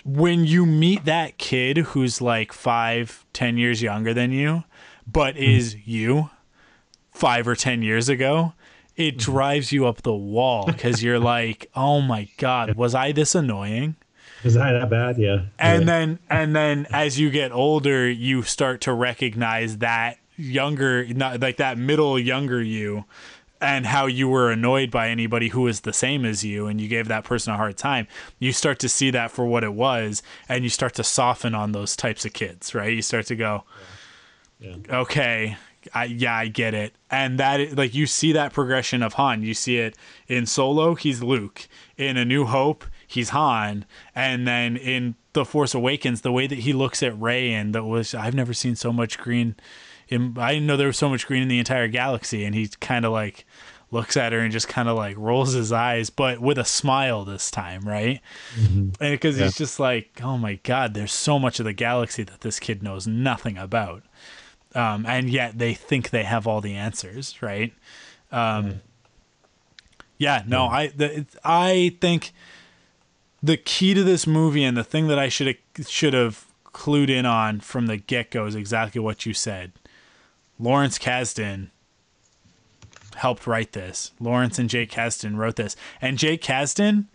when 0.04 0.44
you 0.44 0.66
meet 0.66 1.06
that 1.06 1.38
kid 1.38 1.78
who's 1.78 2.20
like 2.20 2.52
five, 2.52 3.24
ten 3.32 3.56
years 3.56 3.82
younger 3.82 4.14
than 4.14 4.30
you, 4.30 4.64
but 5.10 5.34
mm-hmm. 5.34 5.44
is 5.44 5.76
you 5.86 6.30
five 7.10 7.48
or 7.48 7.56
ten 7.56 7.82
years 7.82 8.08
ago, 8.08 8.52
it 8.96 9.16
mm-hmm. 9.16 9.32
drives 9.32 9.72
you 9.72 9.86
up 9.86 10.02
the 10.02 10.14
wall 10.14 10.66
because 10.66 11.02
you're 11.02 11.18
like, 11.18 11.70
oh 11.74 12.00
my 12.00 12.28
god, 12.36 12.76
was 12.76 12.94
I 12.94 13.12
this 13.12 13.34
annoying? 13.34 13.96
Is 14.44 14.54
that 14.54 14.72
that 14.72 14.90
bad? 14.90 15.16
Yeah. 15.16 15.46
And 15.58 15.82
yeah. 15.82 15.86
then 15.86 16.18
and 16.28 16.54
then 16.54 16.86
as 16.90 17.18
you 17.18 17.30
get 17.30 17.50
older, 17.50 18.08
you 18.10 18.42
start 18.42 18.82
to 18.82 18.92
recognize 18.92 19.78
that 19.78 20.18
younger, 20.36 21.06
not 21.08 21.40
like 21.40 21.56
that 21.58 21.78
middle 21.78 22.18
younger 22.18 22.62
you, 22.62 23.04
and 23.60 23.86
how 23.86 24.06
you 24.06 24.28
were 24.28 24.50
annoyed 24.50 24.90
by 24.90 25.08
anybody 25.08 25.48
who 25.48 25.62
was 25.62 25.80
the 25.80 25.92
same 25.92 26.24
as 26.24 26.44
you, 26.44 26.66
and 26.66 26.80
you 26.80 26.88
gave 26.88 27.08
that 27.08 27.24
person 27.24 27.54
a 27.54 27.56
hard 27.56 27.76
time. 27.76 28.06
You 28.38 28.52
start 28.52 28.78
to 28.80 28.88
see 28.88 29.10
that 29.10 29.30
for 29.30 29.46
what 29.46 29.64
it 29.64 29.72
was, 29.72 30.22
and 30.48 30.64
you 30.64 30.70
start 30.70 30.94
to 30.94 31.04
soften 31.04 31.54
on 31.54 31.72
those 31.72 31.96
types 31.96 32.24
of 32.24 32.32
kids, 32.32 32.74
right? 32.74 32.92
You 32.92 33.02
start 33.02 33.26
to 33.26 33.36
go, 33.36 33.64
Yeah. 34.60 34.76
okay, 34.90 35.56
I, 35.94 36.04
yeah, 36.04 36.34
I 36.34 36.48
get 36.48 36.74
it. 36.74 36.94
And 37.10 37.38
that, 37.38 37.76
like, 37.76 37.94
you 37.94 38.06
see 38.06 38.32
that 38.32 38.52
progression 38.52 39.02
of 39.02 39.14
Han. 39.14 39.42
You 39.42 39.54
see 39.54 39.78
it 39.78 39.96
in 40.28 40.46
Solo, 40.46 40.94
he's 40.94 41.22
Luke. 41.22 41.68
In 41.96 42.16
A 42.16 42.24
New 42.24 42.46
Hope, 42.46 42.84
he's 43.06 43.30
Han. 43.30 43.84
And 44.14 44.46
then 44.46 44.76
in 44.76 45.14
The 45.32 45.44
Force 45.44 45.74
Awakens, 45.74 46.22
the 46.22 46.32
way 46.32 46.46
that 46.46 46.60
he 46.60 46.72
looks 46.72 47.02
at 47.02 47.18
Rey 47.20 47.52
and 47.52 47.74
that 47.74 47.84
was, 47.84 48.14
I've 48.14 48.34
never 48.34 48.52
seen 48.52 48.76
so 48.76 48.92
much 48.92 49.18
green. 49.18 49.56
I 50.10 50.54
didn't 50.54 50.66
know 50.66 50.76
there 50.76 50.86
was 50.86 50.98
so 50.98 51.08
much 51.08 51.26
green 51.26 51.42
in 51.42 51.48
the 51.48 51.58
entire 51.58 51.88
galaxy. 51.88 52.44
And 52.44 52.54
he 52.54 52.68
kind 52.80 53.04
of 53.04 53.12
like 53.12 53.46
looks 53.90 54.16
at 54.16 54.32
her 54.32 54.40
and 54.40 54.52
just 54.52 54.68
kind 54.68 54.88
of 54.88 54.96
like 54.96 55.16
rolls 55.16 55.52
his 55.52 55.70
eyes, 55.72 56.10
but 56.10 56.40
with 56.40 56.58
a 56.58 56.64
smile 56.64 57.24
this 57.24 57.50
time, 57.50 57.82
right? 57.82 58.20
And 58.56 58.92
because 58.98 59.36
he's 59.36 59.56
just 59.56 59.78
like, 59.78 60.20
oh 60.22 60.36
my 60.38 60.54
God, 60.62 60.94
there's 60.94 61.12
so 61.12 61.38
much 61.38 61.60
of 61.60 61.64
the 61.64 61.72
galaxy 61.72 62.22
that 62.24 62.40
this 62.40 62.58
kid 62.58 62.82
knows 62.82 63.06
nothing 63.06 63.56
about 63.56 64.02
um, 64.74 65.06
and 65.06 65.30
yet 65.30 65.58
they 65.58 65.72
think 65.74 66.10
they 66.10 66.24
have 66.24 66.46
all 66.46 66.60
the 66.60 66.74
answers, 66.74 67.40
right? 67.40 67.72
Um, 68.32 68.80
yeah, 70.18 70.42
no, 70.46 70.66
I 70.66 70.88
the, 70.88 71.26
I 71.44 71.96
think 72.00 72.32
the 73.42 73.56
key 73.56 73.94
to 73.94 74.02
this 74.02 74.26
movie 74.26 74.64
and 74.64 74.76
the 74.76 74.84
thing 74.84 75.06
that 75.08 75.18
I 75.18 75.28
should 75.28 75.46
have 75.46 75.88
should 75.88 76.14
have 76.14 76.46
clued 76.64 77.08
in 77.08 77.24
on 77.26 77.60
from 77.60 77.86
the 77.86 77.96
get 77.96 78.30
go 78.30 78.46
is 78.46 78.54
exactly 78.56 79.00
what 79.00 79.26
you 79.26 79.32
said. 79.34 79.72
Lawrence 80.58 80.98
Kasdan 80.98 81.70
helped 83.16 83.46
write 83.46 83.72
this. 83.72 84.12
Lawrence 84.20 84.58
and 84.58 84.68
Jake 84.68 84.90
Kasdan 84.90 85.36
wrote 85.36 85.56
this, 85.56 85.76
and 86.00 86.18
Jake 86.18 86.42
Kasdan. 86.42 87.06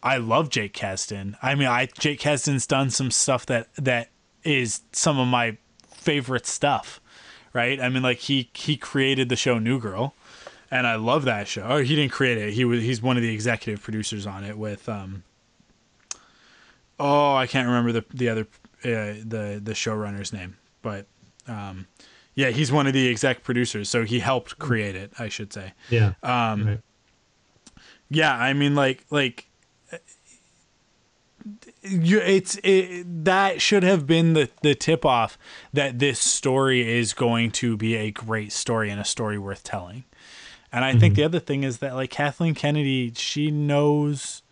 I 0.00 0.16
love 0.18 0.48
Jake 0.48 0.74
Kasdan. 0.74 1.36
I 1.42 1.54
mean, 1.54 1.66
I 1.66 1.86
Jake 1.98 2.20
Kasdan's 2.20 2.66
done 2.66 2.90
some 2.90 3.10
stuff 3.10 3.46
that 3.46 3.68
that 3.74 4.10
is 4.44 4.82
some 4.92 5.18
of 5.18 5.26
my 5.26 5.56
favorite 5.88 6.46
stuff, 6.46 7.00
right? 7.52 7.80
I 7.80 7.88
mean, 7.88 8.02
like 8.02 8.18
he 8.18 8.50
he 8.54 8.76
created 8.76 9.28
the 9.28 9.36
show 9.36 9.58
New 9.58 9.80
Girl, 9.80 10.14
and 10.70 10.86
I 10.86 10.94
love 10.94 11.24
that 11.24 11.48
show. 11.48 11.68
Or 11.68 11.82
he 11.82 11.96
didn't 11.96 12.12
create 12.12 12.38
it. 12.38 12.54
He 12.54 12.64
was 12.64 12.82
he's 12.82 13.02
one 13.02 13.16
of 13.16 13.22
the 13.22 13.32
executive 13.32 13.82
producers 13.82 14.26
on 14.26 14.44
it 14.44 14.56
with 14.56 14.88
um. 14.88 15.24
Oh, 17.00 17.34
I 17.34 17.46
can't 17.46 17.66
remember 17.66 17.92
the 17.92 18.04
the 18.14 18.28
other 18.28 18.46
uh, 18.84 19.18
the 19.24 19.60
the 19.62 19.72
showrunner's 19.72 20.32
name, 20.32 20.56
but 20.82 21.06
um, 21.48 21.86
yeah, 22.38 22.50
he's 22.50 22.70
one 22.70 22.86
of 22.86 22.92
the 22.92 23.10
exec 23.10 23.42
producers, 23.42 23.88
so 23.88 24.04
he 24.04 24.20
helped 24.20 24.60
create 24.60 24.94
it. 24.94 25.10
I 25.18 25.28
should 25.28 25.52
say. 25.52 25.72
Yeah. 25.90 26.12
Um, 26.22 26.64
Right. 26.64 26.80
yeah, 28.08 28.32
I 28.32 28.52
mean, 28.52 28.76
like, 28.76 29.04
like, 29.10 29.48
you, 31.82 32.20
it's 32.20 32.56
it, 32.62 33.24
that 33.24 33.60
should 33.60 33.82
have 33.82 34.06
been 34.06 34.34
the 34.34 34.48
the 34.62 34.76
tip 34.76 35.04
off 35.04 35.36
that 35.72 35.98
this 35.98 36.20
story 36.20 36.88
is 36.88 37.12
going 37.12 37.50
to 37.50 37.76
be 37.76 37.96
a 37.96 38.12
great 38.12 38.52
story 38.52 38.88
and 38.88 39.00
a 39.00 39.04
story 39.04 39.36
worth 39.36 39.64
telling. 39.64 40.04
And 40.70 40.84
I 40.84 40.94
think 40.94 41.16
the 41.16 41.24
other 41.24 41.40
thing 41.40 41.64
is 41.64 41.78
that 41.78 41.94
like 41.96 42.10
Kathleen 42.10 42.54
Kennedy, 42.54 43.12
she 43.16 43.50
knows 43.50 44.42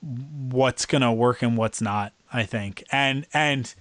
what's 0.00 0.84
gonna 0.84 1.12
work 1.12 1.42
and 1.42 1.56
what's 1.56 1.80
not. 1.80 2.12
I 2.32 2.42
think, 2.42 2.82
and 2.90 3.24
and 3.32 3.72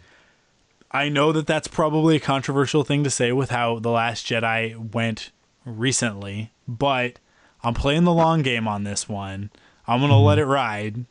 I 0.93 1.07
know 1.07 1.31
that 1.31 1.47
that's 1.47 1.69
probably 1.69 2.17
a 2.17 2.19
controversial 2.19 2.83
thing 2.83 3.03
to 3.05 3.09
say 3.09 3.31
with 3.31 3.49
how 3.49 3.79
the 3.79 3.89
Last 3.89 4.25
Jedi 4.25 4.93
went 4.93 5.31
recently, 5.65 6.51
but 6.67 7.17
I'm 7.63 7.73
playing 7.73 8.03
the 8.03 8.13
long 8.13 8.41
game 8.41 8.67
on 8.67 8.83
this 8.83 9.07
one. 9.07 9.51
I'm 9.87 10.01
gonna 10.01 10.19
let 10.19 10.37
it 10.37 10.45
ride. 10.45 11.05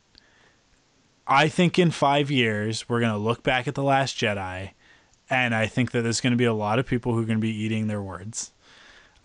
I 1.25 1.47
think 1.47 1.79
in 1.79 1.89
five 1.89 2.29
years 2.29 2.87
we're 2.87 2.99
gonna 2.99 3.17
look 3.17 3.41
back 3.41 3.67
at 3.67 3.73
the 3.73 3.83
Last 3.83 4.17
Jedi, 4.17 4.71
and 5.31 5.55
I 5.55 5.65
think 5.65 5.91
that 5.91 6.03
there's 6.03 6.21
gonna 6.21 6.35
be 6.35 6.45
a 6.45 6.53
lot 6.53 6.77
of 6.77 6.85
people 6.85 7.13
who 7.13 7.23
are 7.23 7.25
gonna 7.25 7.39
be 7.39 7.63
eating 7.63 7.87
their 7.87 8.01
words. 8.03 8.51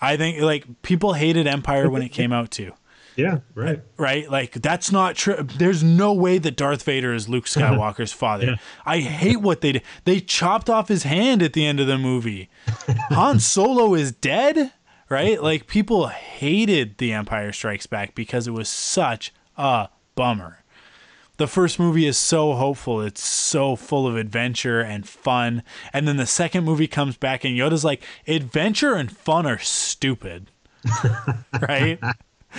I 0.01 0.17
think 0.17 0.41
like 0.41 0.83
people 0.83 1.13
hated 1.13 1.47
Empire 1.47 1.91
when 1.91 2.03
it 2.03 2.11
came 2.11 2.33
out 2.33 2.51
too 2.51 2.73
Yeah. 3.17 3.39
Right. 3.55 3.83
right? 3.97 4.31
Like 4.31 4.53
that's 4.53 4.93
not 4.93 5.17
true. 5.17 5.37
There's 5.37 5.83
no 5.83 6.13
way 6.13 6.39
that 6.39 6.57
Darth 6.57 6.83
Vader 6.83 7.13
is 7.13 7.29
Luke 7.29 7.45
Skywalker's 7.47 8.13
father. 8.13 8.47
Yeah. 8.47 8.57
I 8.85 9.01
hate 9.01 9.41
what 9.41 9.61
they 9.61 9.73
did. 9.73 9.83
They 10.05 10.21
chopped 10.21 10.71
off 10.71 10.89
his 10.89 11.03
hand 11.03 11.43
at 11.43 11.53
the 11.53 11.67
end 11.67 11.81
of 11.81 11.87
the 11.87 11.99
movie. 11.99 12.49
Han 13.11 13.41
Solo 13.41 13.95
is 13.95 14.13
dead, 14.13 14.73
right? 15.09 15.43
Like 15.43 15.67
people 15.67 16.09
hated 16.09 16.99
The 16.99 17.13
Empire 17.13 17.53
Strikes 17.53 17.87
Back 17.87 18.15
because 18.15 18.47
it 18.47 18.53
was 18.53 18.69
such 18.69 19.33
a 19.57 19.89
bummer. 20.15 20.63
The 21.39 21.47
first 21.47 21.79
movie 21.79 22.07
is 22.07 22.17
so 22.17 22.55
hopeful. 22.55 23.03
It's 23.03 23.23
so 23.23 23.77
full 23.77 24.07
of 24.07 24.17
adventure 24.17 24.81
and 24.81 25.07
fun. 25.07 25.63
And 25.93 26.09
then 26.09 26.17
the 26.17 26.27
second 26.27 26.65
movie 26.65 26.87
comes 26.87 27.19
back 27.19 27.45
and 27.45 27.55
Yoda's 27.55 27.85
like, 27.85 28.03
adventure 28.27 28.95
and 28.95 29.15
fun 29.15 29.47
are 29.47 29.59
stupid. 29.59 30.51
right? 31.61 31.99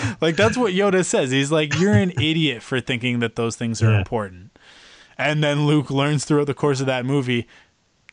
Like 0.22 0.36
that's 0.36 0.58
what 0.58 0.74
Yoda 0.74 1.04
says. 1.06 1.32
He's 1.32 1.52
like, 1.52 1.78
"You're 1.80 1.94
an 1.96 2.12
idiot 2.22 2.62
for 2.64 2.80
thinking 2.82 3.20
that 3.20 3.36
those 3.36 3.56
things 3.56 3.82
are 3.82 3.92
Yeah. 3.92 3.98
important." 4.00 4.58
And 5.18 5.44
then 5.44 5.66
Luke 5.66 5.90
learns 5.90 6.26
throughout 6.26 6.48
the 6.48 6.54
course 6.54 6.80
of 6.80 6.86
that 6.86 7.06
movie, 7.06 7.48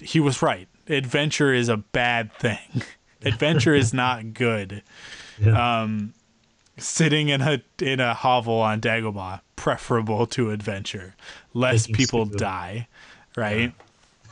he 0.02 0.20
was 0.20 0.40
right. 0.43 0.69
Adventure 0.89 1.52
is 1.52 1.69
a 1.69 1.77
bad 1.78 2.32
thing. 2.35 2.82
Adventure 3.23 3.74
is 3.74 3.93
not 3.94 4.32
good. 4.35 4.82
Yeah. 5.40 5.82
Um, 5.82 6.15
sitting 6.78 7.28
in 7.28 7.40
a 7.40 7.62
in 7.81 8.01
a 8.01 8.15
hovel 8.15 8.61
on 8.61 8.81
Dagobah 8.81 9.40
preferable 9.56 10.27
to 10.27 10.51
adventure. 10.51 11.15
Less 11.55 11.89
Making 11.89 11.94
people 11.97 12.24
die, 12.27 12.89
right? 13.36 13.73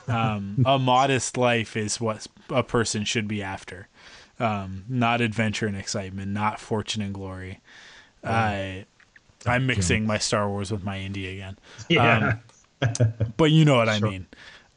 um, 0.08 0.62
a 0.66 0.78
modest 0.78 1.36
life 1.36 1.76
is 1.76 2.00
what 2.00 2.26
a 2.50 2.62
person 2.62 3.04
should 3.04 3.28
be 3.28 3.42
after. 3.42 3.88
Um, 4.42 4.84
not 4.88 5.20
adventure 5.20 5.66
and 5.66 5.76
excitement, 5.76 6.32
not 6.32 6.58
fortune 6.58 7.00
and 7.02 7.14
glory. 7.14 7.60
I 8.24 8.86
I'm 9.46 9.66
mixing 9.66 10.06
my 10.06 10.18
Star 10.18 10.48
Wars 10.48 10.70
with 10.72 10.82
my 10.84 10.98
Indy 10.98 11.26
again. 11.28 11.58
Yeah. 11.88 12.36
But 13.36 13.52
you 13.52 13.64
know 13.64 13.76
what 13.76 13.88
I 13.88 13.98
Sure. 14.00 14.10
mean. 14.10 14.26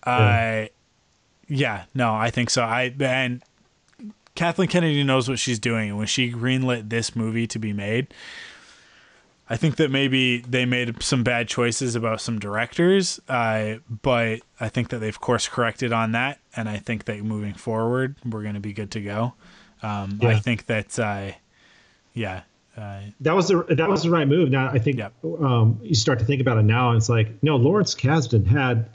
I 0.04 0.70
yeah, 1.48 1.86
no, 1.96 2.14
I 2.14 2.30
think 2.30 2.50
so. 2.52 2.64
I 2.64 2.94
and 3.00 3.42
Kathleen 4.36 4.68
Kennedy 4.70 5.04
knows 5.04 5.28
what 5.28 5.40
she's 5.40 5.58
doing, 5.60 5.90
and 5.90 5.98
when 5.98 6.06
she 6.08 6.32
greenlit 6.32 6.90
this 6.90 7.16
movie 7.16 7.48
to 7.48 7.58
be 7.58 7.74
made, 7.74 8.14
I 9.50 9.58
think 9.58 9.78
that 9.78 9.90
maybe 9.90 10.40
they 10.42 10.66
made 10.66 11.02
some 11.02 11.24
bad 11.24 11.48
choices 11.48 11.96
about 11.96 12.22
some 12.22 12.38
directors, 12.40 13.20
uh, 13.30 13.76
but 14.04 14.42
I 14.60 14.70
think 14.70 14.90
that 14.90 15.00
they've 15.00 15.20
course 15.20 15.48
corrected 15.48 15.94
on 15.94 16.12
that, 16.12 16.40
and 16.56 16.68
I 16.70 16.78
think 16.78 17.06
that 17.06 17.24
moving 17.24 17.54
forward, 17.54 18.16
we're 18.26 18.42
going 18.44 18.56
to 18.56 18.60
be 18.60 18.74
good 18.74 18.92
to 18.92 19.02
go. 19.02 19.34
Um, 19.86 20.20
I 20.24 20.40
think 20.40 20.66
that, 20.68 20.98
uh, 21.00 21.32
yeah, 22.14 22.42
uh, 22.78 23.00
that 23.22 23.36
was 23.36 23.48
the 23.50 23.64
that 23.70 23.90
was 23.90 24.04
the 24.04 24.10
right 24.10 24.28
move. 24.28 24.50
Now 24.50 24.70
I 24.70 24.80
think 24.80 24.98
Yep. 24.98 25.14
um, 25.42 25.80
you 25.84 25.96
start 25.96 26.20
to 26.20 26.26
think 26.26 26.42
about 26.42 26.58
it 26.58 26.64
now, 26.64 26.90
and 26.90 26.98
it's 26.98 27.10
like 27.10 27.42
no, 27.44 27.56
Lawrence 27.56 27.94
Kasdan 27.96 28.46
had 28.48 28.90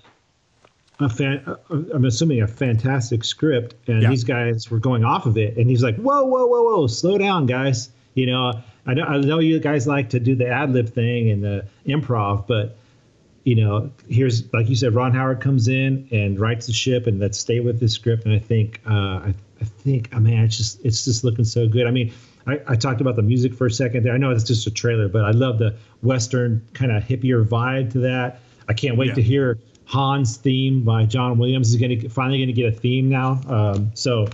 a 0.99 1.09
fan. 1.09 1.43
uh, 1.47 1.57
I'm 1.71 2.05
assuming 2.05 2.43
a 2.43 2.47
fantastic 2.47 3.25
script, 3.25 3.75
and 3.89 4.03
Yeah. 4.03 4.11
these 4.11 4.25
guys 4.25 4.71
were 4.71 4.79
going 4.79 5.05
off 5.05 5.25
of 5.27 5.39
it, 5.39 5.57
and 5.57 5.71
he's 5.71 5.83
like, 5.83 5.97
whoa, 5.97 6.25
whoa, 6.25 6.47
whoa, 6.47 6.63
whoa, 6.63 6.87
slow 6.87 7.17
down, 7.19 7.47
guys. 7.47 7.89
You 8.15 8.27
know, 8.27 8.53
I 8.87 8.95
know 8.95 9.05
I 9.05 9.19
know 9.19 9.39
you 9.39 9.61
guys 9.61 9.87
like 9.87 10.11
to 10.11 10.21
do 10.21 10.35
the 10.35 10.49
ad 10.49 10.73
lib 10.73 10.89
thing 10.89 11.31
and 11.31 11.43
the 11.43 11.65
improv, 11.87 12.47
but 12.47 12.77
you 13.45 13.55
know, 13.55 13.91
here's 14.09 14.53
like 14.53 14.69
you 14.69 14.77
said, 14.77 14.95
Ron 14.95 15.13
Howard 15.13 15.41
comes 15.41 15.69
in 15.69 16.07
and 16.11 16.39
writes 16.39 16.67
the 16.67 16.73
ship, 16.75 17.07
and 17.07 17.19
let's 17.19 17.39
stay 17.39 17.61
with 17.61 17.81
this 17.81 17.95
script. 17.95 18.25
And 18.27 18.35
I 18.35 18.39
think, 18.39 18.81
uh, 18.87 18.93
I, 19.29 19.35
I 19.61 19.65
think, 19.65 20.09
I 20.15 20.19
mean, 20.19 20.39
it's 20.39 20.57
just, 20.57 20.85
it's 20.85 21.05
just 21.05 21.25
looking 21.25 21.45
so 21.45 21.69
good. 21.69 21.87
I 21.87 21.91
mean, 21.91 22.13
I, 22.47 22.61
I 22.69 22.77
talked 22.77 23.01
about 23.01 23.17
the 23.17 23.23
music 23.23 23.55
for 23.55 23.67
a 23.67 23.71
second 23.71 24.05
there. 24.05 24.15
I 24.15 24.17
know 24.17 24.31
it's 24.31 24.45
just 24.45 24.67
a 24.67 24.71
trailer, 24.71 25.09
but 25.09 25.25
I 25.25 25.31
love 25.33 25.59
the 25.59 25.77
Western 26.03 26.67
kind 26.73 26.91
of 26.91 27.03
hippier 27.03 27.45
vibe 27.47 27.93
to 27.93 27.99
that. 28.01 28.41
I 28.69 28.73
can't 28.73 28.97
wait 28.97 29.09
Yeah. 29.09 29.15
to 29.15 29.23
hear 29.23 29.59
Han's 29.85 30.37
theme 30.37 30.83
by 30.85 31.05
John 31.05 31.37
Williams. 31.39 31.69
Is 31.75 31.77
going 31.81 32.01
to 32.01 32.09
finally 32.09 32.39
going 32.39 32.47
to 32.49 32.53
get 32.55 32.73
a 32.73 32.77
theme 32.77 33.09
now. 33.09 33.41
Um, 33.49 33.91
so 33.95 34.29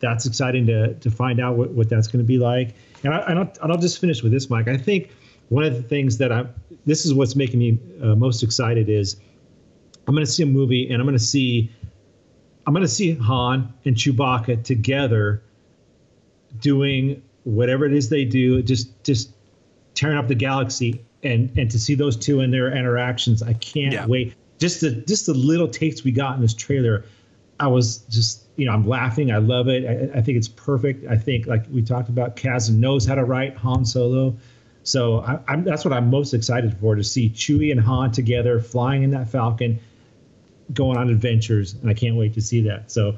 that's 0.00 0.26
exciting 0.26 0.66
to 0.66 0.94
to 0.94 1.10
find 1.10 1.38
out 1.40 1.56
what, 1.56 1.70
what 1.70 1.88
that's 1.88 2.08
going 2.08 2.24
to 2.24 2.26
be 2.26 2.38
like. 2.38 2.74
And, 3.04 3.14
I, 3.14 3.18
and, 3.28 3.38
I'll, 3.38 3.52
and 3.62 3.72
I'll 3.72 3.78
just 3.78 4.00
finish 4.00 4.22
with 4.22 4.32
this, 4.32 4.48
Mike. 4.48 4.68
I 4.68 4.76
think 4.76 5.10
one 5.50 5.64
of 5.64 5.74
the 5.74 5.82
things 5.82 6.18
that 6.18 6.32
I'm 6.32 6.52
this 6.86 7.04
is 7.04 7.14
what's 7.14 7.36
making 7.36 7.58
me 7.60 7.78
uh, 8.02 8.14
most 8.16 8.42
excited 8.42 8.88
is 8.88 9.16
I'm 10.08 10.14
going 10.14 10.26
to 10.26 10.32
see 10.32 10.42
a 10.42 10.46
movie 10.46 10.88
and 10.90 11.00
I'm 11.00 11.06
going 11.06 11.16
to 11.18 11.22
see 11.24 11.70
I'm 12.66 12.72
going 12.72 12.82
to 12.82 12.88
see 12.88 13.12
Han 13.14 13.72
and 13.84 13.96
Chewbacca 13.96 14.62
together 14.62 15.42
doing 16.60 17.22
whatever 17.44 17.86
it 17.86 17.92
is 17.92 18.08
they 18.08 18.24
do, 18.24 18.62
just 18.62 19.02
just 19.04 19.30
tearing 19.94 20.16
up 20.16 20.28
the 20.28 20.34
galaxy, 20.34 21.04
and 21.22 21.50
and 21.56 21.70
to 21.70 21.78
see 21.78 21.94
those 21.94 22.16
two 22.16 22.40
and 22.40 22.52
their 22.52 22.74
interactions, 22.76 23.42
I 23.42 23.54
can't 23.54 23.92
Yeah. 23.92 24.06
wait. 24.06 24.34
Just 24.58 24.80
the 24.80 24.90
just 24.92 25.26
the 25.26 25.34
little 25.34 25.68
takes 25.68 26.04
we 26.04 26.12
got 26.12 26.36
in 26.36 26.42
this 26.42 26.54
trailer, 26.54 27.04
I 27.58 27.66
was 27.66 27.98
just 28.08 28.44
you 28.56 28.66
know 28.66 28.72
I'm 28.72 28.86
laughing. 28.86 29.32
I 29.32 29.38
love 29.38 29.68
it. 29.68 29.84
I, 30.14 30.18
I 30.18 30.22
think 30.22 30.38
it's 30.38 30.48
perfect. 30.48 31.04
I 31.10 31.16
think 31.16 31.46
like 31.46 31.64
we 31.70 31.82
talked 31.82 32.08
about, 32.08 32.36
Kaz 32.36 32.70
knows 32.70 33.04
how 33.06 33.16
to 33.16 33.24
write 33.24 33.56
Han 33.56 33.84
Solo. 33.84 34.36
So 34.84 35.20
I, 35.20 35.38
I'm, 35.48 35.62
that's 35.64 35.84
what 35.84 35.94
I'm 35.94 36.10
most 36.10 36.34
excited 36.34 36.76
for 36.78 36.96
to 36.96 37.04
see 37.04 37.30
Chewie 37.30 37.70
and 37.70 37.80
Han 37.80 38.10
together 38.12 38.58
flying 38.60 39.04
in 39.04 39.10
that 39.12 39.28
Falcon, 39.28 39.78
going 40.72 40.96
on 40.96 41.08
adventures, 41.10 41.74
and 41.74 41.88
I 41.90 41.94
can't 41.94 42.16
wait 42.16 42.34
to 42.34 42.40
see 42.40 42.60
that. 42.62 42.90
So, 42.90 43.16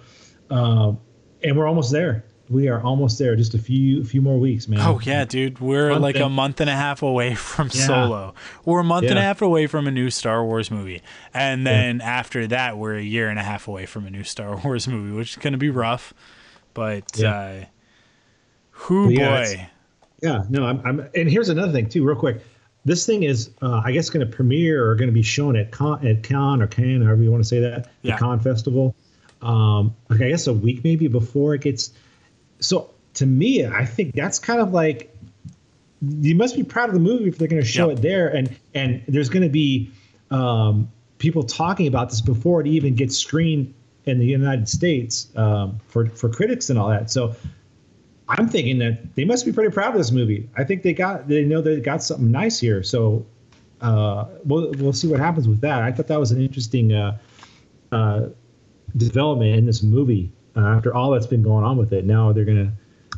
um, 0.50 0.98
and 1.42 1.56
we're 1.56 1.66
almost 1.66 1.92
there. 1.92 2.24
We 2.50 2.68
are 2.68 2.82
almost 2.82 3.18
there. 3.18 3.36
Just 3.36 3.54
a 3.54 3.58
few 3.58 4.04
few 4.04 4.20
more 4.20 4.38
weeks, 4.38 4.68
man. 4.68 4.78
Oh 4.80 5.00
yeah, 5.02 5.24
dude, 5.24 5.60
we're 5.60 5.88
Month 5.90 6.02
like 6.02 6.16
a 6.16 6.28
month 6.28 6.60
and 6.60 6.68
a 6.68 6.74
half 6.74 7.02
away 7.02 7.34
from 7.36 7.70
Yeah. 7.72 7.86
Solo. 7.86 8.34
We're 8.66 8.80
a 8.80 8.84
month 8.84 9.08
and 9.08 9.18
a 9.18 9.22
half 9.22 9.40
away 9.40 9.66
from 9.66 9.86
a 9.86 9.90
new 9.90 10.10
Star 10.10 10.44
Wars 10.44 10.70
movie, 10.70 11.00
and 11.32 11.66
then 11.66 12.00
after 12.02 12.46
that, 12.48 12.76
we're 12.76 12.96
a 12.96 13.02
year 13.02 13.30
and 13.30 13.38
a 13.38 13.42
half 13.42 13.66
away 13.66 13.86
from 13.86 14.06
a 14.06 14.10
new 14.10 14.24
Star 14.24 14.56
Wars 14.64 14.86
movie, 14.86 15.16
which 15.16 15.30
is 15.32 15.36
going 15.36 15.52
to 15.54 15.58
be 15.58 15.70
rough. 15.70 16.12
But 16.74 17.04
Yeah. 17.16 17.34
uh, 17.34 17.64
who 18.70 19.08
yeah, 19.10 19.44
boy, 19.44 19.68
Yeah, 20.20 20.44
no, 20.50 20.66
I'm, 20.66 20.80
I'm. 20.84 21.08
And 21.14 21.30
here's 21.30 21.48
another 21.48 21.72
thing 21.72 21.88
too, 21.88 22.04
real 22.04 22.16
quick. 22.16 22.42
This 22.84 23.06
thing 23.06 23.22
is, 23.22 23.50
uh, 23.62 23.80
I 23.84 23.92
guess, 23.92 24.10
going 24.10 24.26
to 24.26 24.30
premiere 24.30 24.88
or 24.88 24.94
going 24.94 25.08
to 25.08 25.14
be 25.14 25.22
shown 25.22 25.56
at 25.56 25.70
Con, 25.70 26.06
at 26.06 26.22
Con 26.22 26.60
or 26.60 26.66
Can, 26.66 27.02
however 27.02 27.22
you 27.22 27.30
want 27.30 27.42
to 27.42 27.48
say 27.48 27.60
that, 27.60 27.90
Yeah. 28.02 28.14
the 28.14 28.18
Con 28.20 28.40
Festival. 28.40 28.94
Um, 29.40 29.94
like 30.08 30.20
I 30.20 30.28
guess 30.28 30.46
a 30.46 30.52
week 30.52 30.84
maybe 30.84 31.06
before 31.08 31.54
it 31.54 31.62
gets. 31.62 31.92
So 32.60 32.90
to 33.14 33.26
me, 33.26 33.66
I 33.66 33.84
think 33.84 34.14
that's 34.14 34.38
kind 34.38 34.60
of 34.60 34.72
like 34.72 35.14
you 36.02 36.34
must 36.34 36.56
be 36.56 36.62
proud 36.62 36.88
of 36.88 36.94
the 36.94 37.00
movie 37.00 37.28
if 37.28 37.38
they're 37.38 37.48
going 37.48 37.62
to 37.62 37.68
show 37.68 37.88
Yep. 37.88 37.98
it 37.98 38.02
there, 38.02 38.28
and 38.28 38.54
and 38.74 39.02
there's 39.08 39.28
going 39.28 39.42
to 39.42 39.48
be 39.50 39.90
um, 40.30 40.90
people 41.18 41.42
talking 41.42 41.86
about 41.86 42.10
this 42.10 42.20
before 42.20 42.60
it 42.60 42.66
even 42.66 42.94
gets 42.94 43.16
screened 43.16 43.72
in 44.06 44.18
the 44.18 44.26
United 44.26 44.68
States 44.68 45.28
um, 45.36 45.78
for 45.88 46.06
for 46.10 46.28
critics 46.28 46.70
and 46.70 46.78
all 46.78 46.88
that. 46.88 47.10
So 47.10 47.34
I'm 48.38 48.48
thinking 48.48 48.78
that 48.78 49.14
they 49.14 49.24
must 49.24 49.44
be 49.44 49.52
pretty 49.52 49.70
proud 49.70 49.92
of 49.92 49.98
this 49.98 50.10
movie. 50.10 50.48
I 50.56 50.64
think 50.64 50.82
they 50.82 50.92
got 50.92 51.28
they 51.28 51.44
know 51.44 51.60
they 51.60 51.80
got 51.80 52.02
something 52.02 52.30
nice 52.30 52.58
here. 52.58 52.82
So 52.82 53.24
uh, 53.80 54.26
we'll 54.44 54.72
we'll 54.78 54.92
see 54.92 55.08
what 55.08 55.20
happens 55.20 55.48
with 55.48 55.60
that. 55.60 55.82
I 55.82 55.92
thought 55.92 56.08
that 56.08 56.18
was 56.18 56.32
an 56.32 56.40
interesting 56.40 56.92
uh, 56.92 57.18
uh, 57.92 58.28
development 58.96 59.56
in 59.56 59.66
this 59.66 59.82
movie. 59.82 60.32
Uh, 60.56 60.76
after 60.76 60.94
all 60.94 61.10
that's 61.10 61.26
been 61.26 61.42
going 61.42 61.64
on 61.64 61.76
with 61.76 61.92
it, 61.92 62.04
now 62.04 62.32
they're 62.32 62.44
gonna 62.44 62.72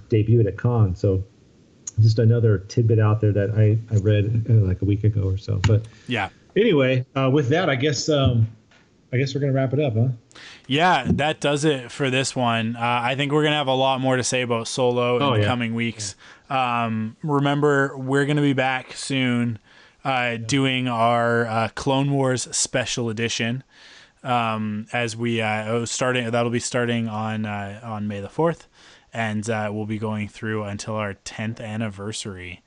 debut 0.08 0.40
it 0.40 0.46
at 0.46 0.56
Con. 0.56 0.94
So 0.94 1.24
just 2.00 2.18
another 2.18 2.58
tidbit 2.58 2.98
out 2.98 3.20
there 3.20 3.32
that 3.32 3.50
I 3.50 3.78
I 3.94 3.98
read 3.98 4.46
uh, 4.50 4.54
like 4.54 4.82
a 4.82 4.84
week 4.84 5.04
ago 5.04 5.22
or 5.22 5.36
so. 5.38 5.60
But 5.66 5.86
yeah, 6.08 6.28
anyway, 6.56 7.06
uh, 7.14 7.30
with 7.32 7.48
that, 7.48 7.70
I 7.70 7.76
guess 7.76 8.08
um, 8.08 8.48
I 9.16 9.18
guess 9.18 9.34
we're 9.34 9.40
gonna 9.40 9.52
wrap 9.52 9.72
it 9.72 9.80
up, 9.80 9.94
huh? 9.94 10.08
yeah, 10.66 11.04
that 11.08 11.40
does 11.40 11.64
it 11.64 11.90
for 11.90 12.10
this 12.10 12.36
one. 12.36 12.76
Uh, 12.76 12.80
I 13.02 13.14
think 13.16 13.32
we're 13.32 13.42
gonna 13.44 13.56
have 13.56 13.66
a 13.66 13.74
lot 13.74 14.00
more 14.00 14.16
to 14.16 14.24
say 14.24 14.42
about 14.42 14.68
Solo 14.68 15.16
in 15.16 15.22
Oh, 15.22 15.34
the 15.34 15.40
yeah. 15.40 15.46
coming 15.46 15.74
weeks. 15.74 16.14
Um, 16.50 17.16
remember, 17.22 17.96
we're 17.96 18.26
gonna 18.26 18.42
be 18.42 18.52
back 18.52 18.92
soon, 18.92 19.58
uh, 20.04 20.36
doing 20.36 20.86
our 20.86 21.46
uh, 21.46 21.68
Clone 21.74 22.10
Wars 22.12 22.46
special 22.56 23.08
edition. 23.10 23.64
um, 24.22 24.86
as 24.92 25.16
we 25.16 25.40
uh, 25.40 25.64
oh, 25.68 25.84
starting 25.84 26.30
that'll 26.30 26.50
be 26.50 26.58
starting 26.60 27.08
on 27.08 27.46
uh, 27.46 27.80
on 27.82 28.08
May 28.08 28.20
the 28.20 28.28
fourth, 28.28 28.66
and 29.12 29.48
uh, 29.48 29.70
we'll 29.72 29.86
be 29.86 29.98
going 29.98 30.28
through 30.28 30.64
until 30.64 30.94
our 30.96 31.14
tenth 31.14 31.60
anniversary 31.60 32.62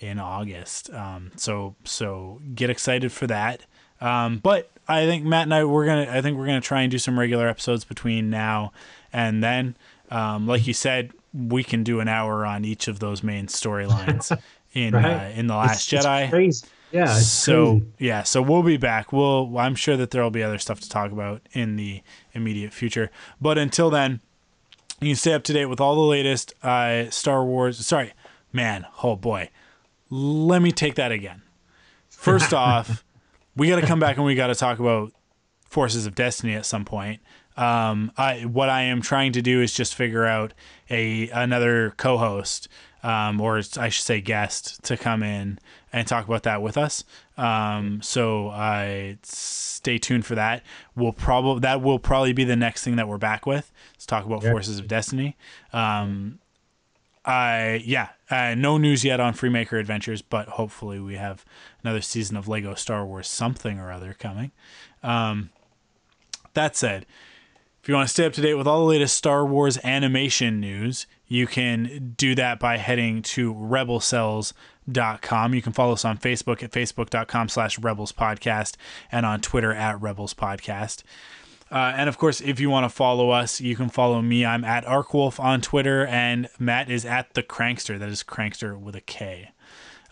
in 0.00 0.18
August. 0.18 0.90
Um, 0.92 1.30
so 1.36 1.76
so 1.84 2.40
get 2.54 2.68
excited 2.70 3.12
for 3.12 3.26
that. 3.28 3.62
Um, 4.00 4.38
but 4.38 4.70
I 4.88 5.04
think 5.06 5.24
Matt 5.24 5.42
and 5.44 5.54
I 5.54 5.64
we're 5.64 5.86
gonna 5.86 6.08
I 6.10 6.22
think 6.22 6.38
we're 6.38 6.46
gonna 6.46 6.60
try 6.60 6.82
and 6.82 6.90
do 6.90 6.98
some 6.98 7.18
regular 7.18 7.46
episodes 7.48 7.84
between 7.84 8.30
now 8.30 8.72
and 9.12 9.42
then. 9.42 9.76
Um, 10.10 10.46
like 10.46 10.66
you 10.66 10.72
said, 10.72 11.12
we 11.34 11.62
can 11.62 11.84
do 11.84 12.00
an 12.00 12.08
hour 12.08 12.46
on 12.46 12.64
each 12.64 12.88
of 12.88 12.98
those 12.98 13.22
main 13.22 13.46
storylines 13.48 14.36
in 14.72 14.94
uh, 14.94 15.30
in 15.36 15.46
the 15.46 15.54
Last 15.54 15.92
It's- 15.92 16.04
it's 16.04 16.06
Jedi 16.06 16.30
crazy. 16.30 16.66
Yeah. 16.90 17.02
It's 17.14 17.26
so 17.26 17.72
crazy. 17.80 17.86
yeah, 17.98 18.22
so 18.22 18.40
we'll 18.40 18.62
be 18.62 18.78
back. 18.78 19.12
We'll 19.12 19.58
I'm 19.58 19.74
sure 19.74 19.98
that 19.98 20.10
there 20.10 20.22
will 20.22 20.30
be 20.30 20.42
other 20.42 20.56
stuff 20.58 20.80
to 20.80 20.88
talk 20.88 21.12
about 21.12 21.42
in 21.52 21.76
the 21.76 22.02
immediate 22.32 22.72
future. 22.72 23.10
But 23.42 23.58
until 23.58 23.90
then, 23.90 24.20
you 25.00 25.08
can 25.08 25.16
stay 25.16 25.34
up 25.34 25.44
to 25.44 25.52
date 25.52 25.66
with 25.66 25.82
all 25.82 25.94
the 25.96 26.00
latest 26.00 26.54
uh, 26.64 27.10
Star 27.10 27.44
Wars. 27.44 27.84
Sorry, 27.86 28.14
man. 28.54 28.86
Oh 29.02 29.16
boy, 29.16 29.50
let 30.08 30.62
me 30.62 30.72
take 30.72 30.94
that 30.94 31.12
again. 31.12 31.42
First 32.08 32.54
off, 32.54 33.04
we 33.58 33.68
got 33.68 33.80
to 33.80 33.86
come 33.86 34.00
back 34.00 34.16
and 34.16 34.24
we 34.24 34.34
got 34.34 34.46
to 34.46 34.54
talk 34.54 34.78
about 34.78 35.12
Forces 35.68 36.06
of 36.06 36.14
Destiny 36.14 36.54
at 36.54 36.64
some 36.64 36.84
point. 36.84 37.20
Um, 37.56 38.12
I 38.16 38.42
what 38.42 38.68
I 38.68 38.82
am 38.82 39.02
trying 39.02 39.32
to 39.32 39.42
do 39.42 39.60
is 39.60 39.74
just 39.74 39.94
figure 39.94 40.24
out 40.24 40.54
a 40.88 41.28
another 41.30 41.92
co-host, 41.96 42.68
um, 43.02 43.40
or 43.40 43.58
I 43.58 43.88
should 43.88 44.04
say 44.04 44.20
guest, 44.20 44.82
to 44.84 44.96
come 44.96 45.24
in 45.24 45.58
and 45.92 46.06
talk 46.06 46.26
about 46.26 46.44
that 46.44 46.62
with 46.62 46.78
us. 46.78 47.02
Um, 47.36 48.00
so 48.00 48.48
I 48.48 49.18
stay 49.24 49.98
tuned 49.98 50.24
for 50.24 50.36
that. 50.36 50.62
We'll 50.94 51.12
probably 51.12 51.60
that 51.60 51.82
will 51.82 51.98
probably 51.98 52.32
be 52.32 52.44
the 52.44 52.56
next 52.56 52.84
thing 52.84 52.94
that 52.94 53.08
we're 53.08 53.18
back 53.18 53.44
with. 53.44 53.72
Let's 53.94 54.06
talk 54.06 54.24
about 54.24 54.44
Yeah. 54.44 54.52
Forces 54.52 54.78
of 54.78 54.86
Destiny. 54.86 55.36
Um, 55.72 56.38
I 57.28 57.82
yeah, 57.84 58.08
uh, 58.30 58.54
no 58.56 58.78
news 58.78 59.04
yet 59.04 59.20
on 59.20 59.34
Freemaker 59.34 59.78
Adventures, 59.78 60.22
but 60.22 60.48
hopefully 60.48 60.98
we 60.98 61.16
have 61.16 61.44
another 61.84 62.00
season 62.00 62.38
of 62.38 62.48
Lego 62.48 62.74
Star 62.74 63.04
Wars 63.04 63.28
something 63.28 63.78
or 63.78 63.92
other 63.92 64.16
coming. 64.18 64.50
Um, 65.02 65.50
that 66.54 66.74
said, 66.74 67.04
if 67.82 67.88
you 67.88 67.94
want 67.94 68.08
to 68.08 68.12
stay 68.12 68.24
up 68.24 68.32
to 68.32 68.40
date 68.40 68.54
with 68.54 68.66
all 68.66 68.80
the 68.80 68.86
latest 68.86 69.14
Star 69.14 69.44
Wars 69.44 69.78
animation 69.84 70.58
news, 70.58 71.06
you 71.26 71.46
can 71.46 72.14
do 72.16 72.34
that 72.34 72.58
by 72.58 72.78
heading 72.78 73.20
to 73.20 73.52
rebelcells.com. 73.52 75.54
You 75.54 75.60
can 75.60 75.74
follow 75.74 75.92
us 75.92 76.06
on 76.06 76.16
Facebook 76.16 76.62
at 76.62 76.72
facebook.com 76.72 77.50
slash 77.50 77.78
rebels 77.78 78.10
podcast 78.10 78.76
and 79.12 79.26
on 79.26 79.42
Twitter 79.42 79.74
at 79.74 80.00
rebels 80.00 80.32
podcast. 80.32 81.02
Uh, 81.70 81.92
and 81.96 82.08
of 82.08 82.16
course, 82.18 82.40
if 82.40 82.60
you 82.60 82.70
want 82.70 82.84
to 82.84 82.88
follow 82.88 83.30
us, 83.30 83.60
you 83.60 83.76
can 83.76 83.88
follow 83.88 84.22
me. 84.22 84.44
I'm 84.44 84.64
at 84.64 84.84
Arkwolf 84.84 85.38
on 85.38 85.60
Twitter, 85.60 86.06
and 86.06 86.48
Matt 86.58 86.90
is 86.90 87.04
at 87.04 87.34
the 87.34 87.42
Crankster. 87.42 87.98
That 87.98 88.08
is 88.08 88.22
Crankster 88.22 88.78
with 88.78 88.96
a 88.96 89.00
K. 89.00 89.50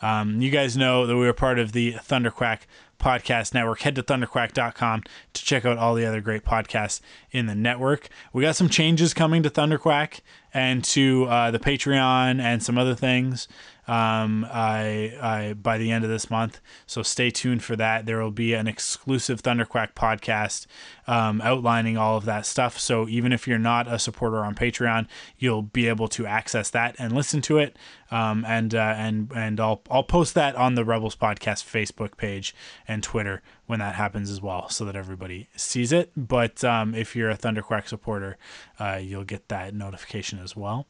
Um, 0.03 0.43
you 0.43 0.51
guys 0.51 0.77
know 0.77 1.07
that 1.07 1.17
we 1.17 1.27
are 1.27 1.33
part 1.33 1.59
of 1.59 1.73
the 1.73 1.95
Thunderquack 1.95 2.61
podcast 2.99 3.55
network. 3.55 3.81
Head 3.81 3.95
to 3.97 4.03
thunderquack.com 4.03 5.03
to 5.33 5.45
check 5.45 5.65
out 5.65 5.79
all 5.79 5.95
the 5.95 6.05
other 6.05 6.21
great 6.21 6.45
podcasts 6.45 7.01
in 7.31 7.47
the 7.47 7.55
network. 7.55 8.09
We 8.33 8.43
got 8.43 8.57
some 8.57 8.69
changes 8.69 9.15
coming 9.15 9.43
to 9.43 9.51
Thunderquack 9.51 10.21
and 10.53 10.85
to 10.85 11.25
uh, 11.25 11.51
the 11.51 11.59
Patreon 11.59 12.41
and 12.41 12.63
some 12.63 12.77
other 12.77 12.95
things 12.95 13.49
um, 13.89 14.47
I, 14.51 15.17
I 15.21 15.53
by 15.55 15.79
the 15.79 15.91
end 15.91 16.05
of 16.05 16.11
this 16.11 16.31
month. 16.31 16.61
So 16.87 17.03
stay 17.03 17.31
tuned 17.31 17.63
for 17.63 17.77
that. 17.77 18.07
There 18.07 18.23
will 18.23 18.31
be 18.31 18.55
an 18.55 18.67
exclusive 18.67 19.43
Thunderquack 19.43 19.95
podcast 19.95 20.67
um, 21.07 21.41
outlining 21.41 21.97
all 21.97 22.17
of 22.17 22.25
that 22.25 22.47
stuff. 22.47 22.79
So 22.79 23.09
even 23.09 23.33
if 23.33 23.47
you're 23.47 23.59
not 23.59 23.87
a 23.87 23.99
supporter 23.99 24.45
on 24.45 24.55
Patreon, 24.55 25.07
you'll 25.39 25.63
be 25.63 25.89
able 25.89 26.09
to 26.09 26.27
access 26.27 26.71
that 26.71 26.97
and 26.99 27.13
listen 27.13 27.41
to 27.43 27.59
it. 27.59 27.77
Um, 28.11 28.45
and 28.47 28.75
uh, 28.75 28.95
and 28.97 29.31
and 29.35 29.59
I'll 29.61 29.83
I'll 29.91 30.05
post 30.05 30.35
that 30.35 30.55
on 30.55 30.75
the 30.75 30.85
Rebels 30.85 31.17
Podcast 31.17 31.65
Facebook 31.65 32.17
page 32.17 32.55
and 32.87 33.03
Twitter 33.03 33.43
when 33.67 33.81
that 33.81 33.97
happens 33.97 34.31
as 34.31 34.41
well, 34.41 34.69
so 34.69 34.85
that 34.85 34.95
everybody 34.95 35.49
sees 35.57 35.93
it. 35.93 36.13
But 36.17 36.63
um, 36.63 36.95
if 36.95 37.17
you're 37.17 37.31
a 37.31 37.37
Thunderquack 37.37 37.89
supporter, 37.89 38.39
uh, 38.79 39.01
you'll 39.03 39.25
get 39.25 39.49
that 39.49 39.75
notification 39.75 40.39
as 40.39 40.55
well 40.55 40.87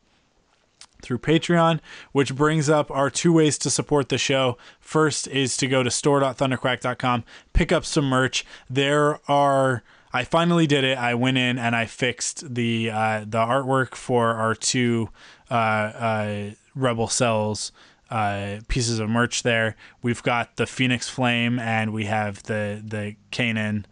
through 1.02 1.18
Patreon, 1.18 1.81
which 2.12 2.35
brings 2.35 2.68
up 2.68 2.90
our 2.90 3.10
two 3.10 3.32
ways 3.32 3.59
to 3.59 3.70
support 3.70 4.09
the 4.09 4.18
show. 4.18 4.56
First 4.81 5.28
is 5.28 5.56
to 5.59 5.66
go 5.66 5.82
to 5.82 5.90
store.thunderquack.com, 5.90 7.24
pick 7.52 7.73
up 7.73 7.85
some 7.85 8.06
merch. 8.06 8.44
There 8.68 9.20
are 9.31 9.82
I 10.12 10.24
finally 10.24 10.66
did 10.66 10.82
it. 10.82 10.97
I 10.97 11.14
went 11.14 11.36
in 11.36 11.59
and 11.59 11.77
I 11.77 11.85
fixed 11.85 12.55
the 12.55 12.90
uh, 12.90 13.20
the 13.20 13.39
artwork 13.39 13.94
for 13.94 14.35
our 14.35 14.55
two 14.55 15.10
uh, 15.51 15.55
uh, 15.55 16.51
Rebel 16.74 17.09
Cells 17.09 17.70
uh, 18.10 18.60
pieces 18.68 18.98
of 18.98 19.10
merch 19.10 19.43
there. 19.43 19.77
We've 20.02 20.23
got 20.23 20.56
the 20.56 20.66
Phoenix 20.66 21.09
Flame 21.09 21.59
and 21.59 21.93
we 21.93 22.05
have 22.06 22.43
the 22.44 22.82
the 22.85 23.16
Kanan 23.31 23.85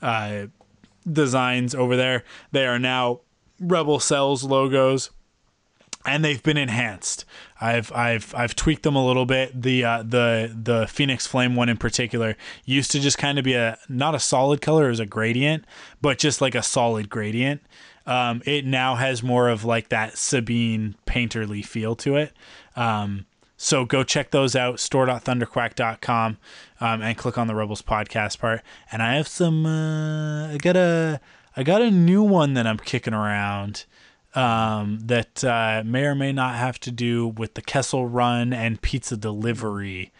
uh, 0.00 0.46
designs 1.10 1.74
over 1.74 1.96
there. 1.96 2.22
They 2.52 2.66
are 2.66 2.78
now 2.78 3.20
Rebel 3.58 3.98
Cells 3.98 4.44
logos 4.44 5.10
and 6.04 6.24
they've 6.24 6.42
been 6.42 6.56
enhanced. 6.56 7.24
I've 7.60 7.92
I've 7.92 8.34
I've 8.34 8.56
tweaked 8.56 8.82
them 8.82 8.96
a 8.96 9.06
little 9.06 9.26
bit. 9.26 9.62
The 9.62 9.84
uh, 9.84 10.02
the 10.02 10.54
the 10.54 10.86
Phoenix 10.88 11.26
Flame 11.26 11.54
one 11.54 11.68
in 11.68 11.76
particular 11.76 12.36
used 12.64 12.90
to 12.92 13.00
just 13.00 13.18
kind 13.18 13.38
of 13.38 13.44
be 13.44 13.54
a 13.54 13.78
not 13.88 14.14
a 14.14 14.20
solid 14.20 14.60
color, 14.60 14.86
it 14.86 14.90
was 14.90 15.00
a 15.00 15.06
gradient, 15.06 15.64
but 16.00 16.18
just 16.18 16.40
like 16.40 16.54
a 16.54 16.62
solid 16.62 17.08
gradient. 17.08 17.62
Um, 18.04 18.42
it 18.44 18.66
now 18.66 18.96
has 18.96 19.22
more 19.22 19.48
of 19.48 19.64
like 19.64 19.88
that 19.90 20.18
Sabine 20.18 20.96
painterly 21.06 21.64
feel 21.64 21.94
to 21.96 22.16
it. 22.16 22.32
Um, 22.74 23.26
so 23.56 23.84
go 23.84 24.02
check 24.02 24.32
those 24.32 24.56
out, 24.56 24.80
store.thunderquack.com, 24.80 26.38
um, 26.80 27.02
and 27.02 27.16
click 27.16 27.38
on 27.38 27.46
the 27.46 27.54
Rebels 27.54 27.80
podcast 27.80 28.40
part. 28.40 28.62
And 28.90 29.00
I 29.00 29.14
have 29.14 29.28
some, 29.28 29.64
uh, 29.64 30.48
I 30.52 30.56
got 30.56 30.76
a, 30.76 31.20
I 31.56 31.62
got 31.62 31.80
a 31.80 31.90
new 31.92 32.24
one 32.24 32.54
that 32.54 32.66
I'm 32.66 32.78
kicking 32.78 33.14
around 33.14 33.84
um, 34.34 34.98
that 35.04 35.44
uh, 35.44 35.82
may 35.84 36.04
or 36.04 36.14
may 36.14 36.32
not 36.32 36.56
have 36.56 36.78
to 36.80 36.90
do 36.90 37.28
with 37.28 37.54
the 37.54 37.62
Kessel 37.62 38.06
Run 38.06 38.52
and 38.52 38.80
pizza 38.80 39.16
delivery. 39.16 40.12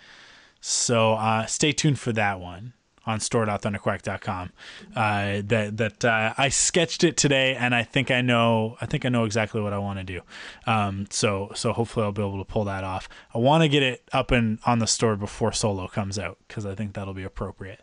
So 0.61 1.15
uh, 1.15 1.47
stay 1.47 1.73
tuned 1.73 1.99
for 1.99 2.13
that 2.13 2.41
one 2.41 2.75
on 3.07 3.21
store.thunderquack.com. 3.21 4.53
Uh, 4.95 5.43
that 5.45 5.77
that 5.77 6.05
uh, 6.05 6.35
I 6.39 6.49
sketched 6.49 7.05
it 7.05 7.17
today, 7.17 7.55
and 7.55 7.75
I 7.75 7.83
think 7.83 8.11
I 8.11 8.21
know 8.21 8.77
I 8.81 8.87
think 8.87 9.05
I 9.05 9.09
know 9.09 9.25
exactly 9.25 9.61
what 9.61 9.73
I 9.73 9.79
want 9.79 9.99
to 9.99 10.05
do. 10.05 10.21
Um, 10.67 11.07
so 11.11 11.51
so 11.55 11.73
hopefully 11.73 12.05
I'll 12.05 12.13
be 12.13 12.23
able 12.23 12.39
to 12.39 12.45
pull 12.45 12.65
that 12.65 12.85
off. 12.85 13.09
I 13.35 13.39
want 13.39 13.63
to 13.63 13.69
get 13.69 13.83
it 13.83 14.09
up 14.13 14.31
and 14.31 14.59
on 14.67 14.79
the 14.79 14.87
store 14.87 15.17
before 15.17 15.53
Solo 15.53 15.89
comes 15.89 16.19
out 16.19 16.39
because 16.47 16.67
I 16.67 16.75
think 16.75 16.95
that'll 16.95 17.15
be 17.15 17.25
appropriate. 17.25 17.81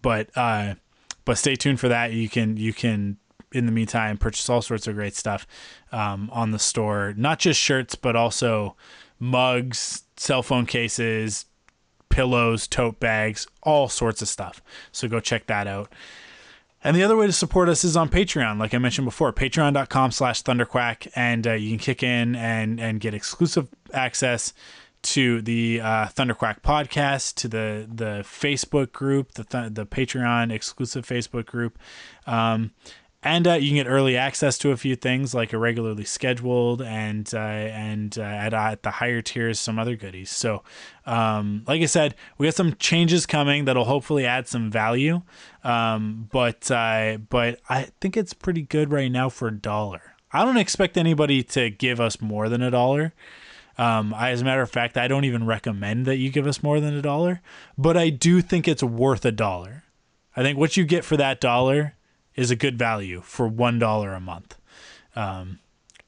But 0.00 0.30
uh, 0.36 0.74
but 1.24 1.38
stay 1.38 1.54
tuned 1.54 1.80
for 1.80 1.88
that. 1.88 2.12
You 2.12 2.28
can 2.28 2.56
you 2.56 2.72
can 2.72 3.18
in 3.52 3.66
the 3.66 3.72
meantime 3.72 4.16
purchase 4.16 4.48
all 4.48 4.62
sorts 4.62 4.86
of 4.86 4.94
great 4.94 5.14
stuff 5.14 5.46
um, 5.90 6.30
on 6.32 6.50
the 6.50 6.58
store, 6.58 7.14
not 7.16 7.38
just 7.38 7.60
shirts 7.60 7.94
but 7.94 8.16
also 8.16 8.76
mugs, 9.18 10.02
cell 10.16 10.42
phone 10.42 10.66
cases, 10.66 11.46
pillows, 12.08 12.66
tote 12.66 13.00
bags, 13.00 13.46
all 13.62 13.88
sorts 13.88 14.22
of 14.22 14.28
stuff. 14.28 14.62
So 14.90 15.08
go 15.08 15.20
check 15.20 15.46
that 15.46 15.66
out. 15.66 15.92
And 16.84 16.96
the 16.96 17.04
other 17.04 17.16
way 17.16 17.26
to 17.26 17.32
support 17.32 17.68
us 17.68 17.84
is 17.84 17.96
on 17.96 18.08
Patreon, 18.08 18.58
like 18.58 18.74
I 18.74 18.78
mentioned 18.78 19.04
before, 19.04 19.32
patreon.com 19.32 20.10
slash 20.10 20.42
thunderquack. 20.42 21.06
And 21.14 21.46
uh, 21.46 21.52
you 21.52 21.70
can 21.70 21.78
kick 21.78 22.02
in 22.02 22.34
and, 22.34 22.80
and 22.80 23.00
get 23.00 23.14
exclusive 23.14 23.68
access 23.92 24.52
to 25.02 25.42
the 25.42 25.80
uh, 25.80 26.06
Thunderquack 26.06 26.62
podcast, 26.62 27.34
to 27.34 27.48
the 27.48 27.88
the 27.92 28.22
Facebook 28.24 28.92
group, 28.92 29.32
the 29.32 29.44
th- 29.44 29.74
the 29.74 29.84
Patreon 29.84 30.52
exclusive 30.52 31.04
Facebook 31.04 31.46
group, 31.46 31.78
um, 32.26 32.70
and 33.22 33.46
uh, 33.46 33.52
you 33.52 33.68
can 33.68 33.76
get 33.76 33.90
early 33.90 34.16
access 34.16 34.58
to 34.58 34.72
a 34.72 34.76
few 34.76 34.96
things 34.96 35.32
like 35.34 35.52
irregularly 35.52 36.04
scheduled 36.04 36.82
and 36.82 37.32
uh, 37.34 37.38
and 37.38 38.18
uh, 38.18 38.22
at, 38.22 38.52
at 38.52 38.82
the 38.82 38.90
higher 38.90 39.22
tiers 39.22 39.60
some 39.60 39.78
other 39.78 39.96
goodies. 39.96 40.30
So 40.30 40.62
um, 41.06 41.64
like 41.66 41.82
i 41.82 41.86
said 41.86 42.14
we 42.38 42.46
got 42.46 42.54
some 42.54 42.74
changes 42.74 43.26
coming 43.26 43.64
that'll 43.64 43.84
hopefully 43.84 44.26
add 44.26 44.48
some 44.48 44.70
value. 44.70 45.22
Um, 45.64 46.28
but 46.32 46.70
uh, 46.70 47.18
but 47.28 47.60
i 47.68 47.88
think 48.00 48.16
it's 48.16 48.32
pretty 48.32 48.62
good 48.62 48.90
right 48.90 49.10
now 49.10 49.28
for 49.28 49.48
a 49.48 49.56
dollar. 49.56 50.02
I 50.32 50.44
don't 50.44 50.56
expect 50.56 50.96
anybody 50.96 51.42
to 51.44 51.70
give 51.70 52.00
us 52.00 52.20
more 52.20 52.48
than 52.48 52.62
a 52.62 52.70
dollar. 52.70 53.12
Um, 53.78 54.14
I, 54.14 54.30
as 54.30 54.40
a 54.42 54.44
matter 54.44 54.62
of 54.62 54.70
fact, 54.70 54.96
I 54.96 55.08
don't 55.08 55.24
even 55.24 55.46
recommend 55.46 56.06
that 56.06 56.16
you 56.16 56.30
give 56.30 56.46
us 56.46 56.62
more 56.62 56.80
than 56.80 56.94
a 56.94 57.02
dollar, 57.02 57.40
but 57.78 57.96
I 57.96 58.10
do 58.10 58.40
think 58.40 58.66
it's 58.66 58.82
worth 58.82 59.24
a 59.24 59.32
dollar. 59.32 59.84
I 60.36 60.42
think 60.42 60.58
what 60.58 60.76
you 60.76 60.84
get 60.84 61.04
for 61.04 61.16
that 61.16 61.40
dollar 61.40 61.94
is 62.36 62.50
a 62.50 62.56
good 62.56 62.78
value 62.78 63.20
for 63.22 63.46
one 63.46 63.78
dollar 63.78 64.12
a 64.12 64.20
month. 64.20 64.56
Um, 65.14 65.58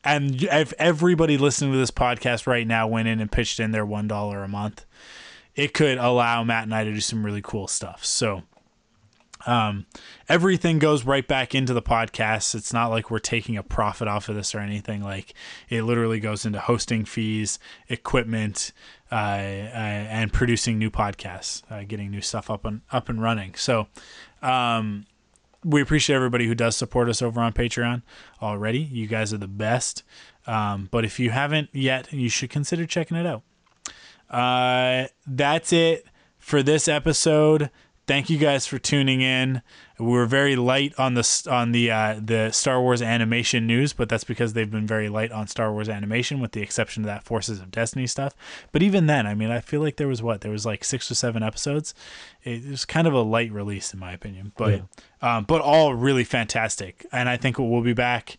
and 0.02 0.42
if 0.42 0.72
everybody 0.78 1.38
listening 1.38 1.72
to 1.72 1.78
this 1.78 1.90
podcast 1.90 2.46
right 2.46 2.66
now 2.66 2.86
went 2.86 3.08
in 3.08 3.20
and 3.20 3.32
pitched 3.32 3.58
in 3.60 3.72
their 3.72 3.86
one 3.86 4.06
dollar 4.06 4.42
a 4.42 4.48
month, 4.48 4.84
it 5.54 5.72
could 5.72 5.98
allow 5.98 6.44
Matt 6.44 6.64
and 6.64 6.74
I 6.74 6.84
to 6.84 6.92
do 6.92 7.00
some 7.00 7.24
really 7.24 7.42
cool 7.42 7.68
stuff. 7.68 8.04
So 8.04 8.42
um, 9.46 9.86
everything 10.28 10.78
goes 10.78 11.04
right 11.04 11.26
back 11.26 11.54
into 11.54 11.74
the 11.74 11.82
podcast. 11.82 12.54
It's 12.54 12.72
not 12.72 12.88
like 12.88 13.10
we're 13.10 13.18
taking 13.18 13.56
a 13.56 13.62
profit 13.62 14.08
off 14.08 14.28
of 14.28 14.36
this 14.36 14.54
or 14.54 14.58
anything. 14.58 15.02
Like 15.02 15.34
it 15.68 15.82
literally 15.82 16.20
goes 16.20 16.46
into 16.46 16.60
hosting 16.60 17.04
fees, 17.04 17.58
equipment, 17.88 18.72
uh, 19.12 19.14
uh, 19.14 19.18
and 19.18 20.32
producing 20.32 20.78
new 20.78 20.90
podcasts, 20.90 21.62
uh, 21.70 21.84
getting 21.86 22.10
new 22.10 22.20
stuff 22.20 22.50
up 22.50 22.64
and 22.64 22.80
up 22.90 23.08
and 23.08 23.22
running. 23.22 23.54
So 23.54 23.86
um, 24.42 25.06
we 25.64 25.80
appreciate 25.80 26.16
everybody 26.16 26.46
who 26.46 26.54
does 26.54 26.76
support 26.76 27.08
us 27.08 27.22
over 27.22 27.40
on 27.40 27.52
Patreon 27.52 28.02
already. 28.42 28.80
You 28.80 29.06
guys 29.06 29.32
are 29.32 29.38
the 29.38 29.48
best. 29.48 30.02
Um, 30.46 30.88
but 30.90 31.04
if 31.04 31.18
you 31.18 31.30
haven't 31.30 31.70
yet, 31.72 32.12
you 32.12 32.28
should 32.28 32.50
consider 32.50 32.86
checking 32.86 33.16
it 33.16 33.26
out. 33.26 33.42
Uh, 34.30 35.08
that's 35.26 35.72
it 35.72 36.06
for 36.38 36.62
this 36.62 36.88
episode. 36.88 37.70
Thank 38.06 38.28
you 38.28 38.36
guys 38.36 38.66
for 38.66 38.78
tuning 38.78 39.22
in. 39.22 39.62
We 39.98 40.06
were 40.06 40.26
very 40.26 40.56
light 40.56 40.92
on 40.98 41.14
the 41.14 41.48
on 41.50 41.72
the 41.72 41.90
uh, 41.90 42.20
the 42.22 42.50
Star 42.50 42.80
Wars 42.80 43.00
animation 43.00 43.66
news, 43.66 43.94
but 43.94 44.10
that's 44.10 44.24
because 44.24 44.52
they've 44.52 44.70
been 44.70 44.86
very 44.86 45.08
light 45.08 45.32
on 45.32 45.46
Star 45.46 45.72
Wars 45.72 45.88
animation, 45.88 46.38
with 46.38 46.52
the 46.52 46.60
exception 46.60 47.04
of 47.04 47.06
that 47.06 47.24
Forces 47.24 47.60
of 47.60 47.70
Destiny 47.70 48.06
stuff. 48.06 48.34
But 48.72 48.82
even 48.82 49.06
then, 49.06 49.26
I 49.26 49.34
mean, 49.34 49.50
I 49.50 49.60
feel 49.60 49.80
like 49.80 49.96
there 49.96 50.08
was 50.08 50.22
what 50.22 50.42
there 50.42 50.52
was 50.52 50.66
like 50.66 50.84
six 50.84 51.10
or 51.10 51.14
seven 51.14 51.42
episodes. 51.42 51.94
It 52.42 52.68
was 52.68 52.84
kind 52.84 53.06
of 53.06 53.14
a 53.14 53.22
light 53.22 53.50
release, 53.52 53.94
in 53.94 54.00
my 54.00 54.12
opinion, 54.12 54.52
but 54.56 54.82
yeah. 55.22 55.36
um, 55.36 55.44
but 55.44 55.62
all 55.62 55.94
really 55.94 56.24
fantastic. 56.24 57.06
And 57.10 57.28
I 57.28 57.38
think 57.38 57.58
we'll 57.58 57.80
be 57.80 57.94
back. 57.94 58.36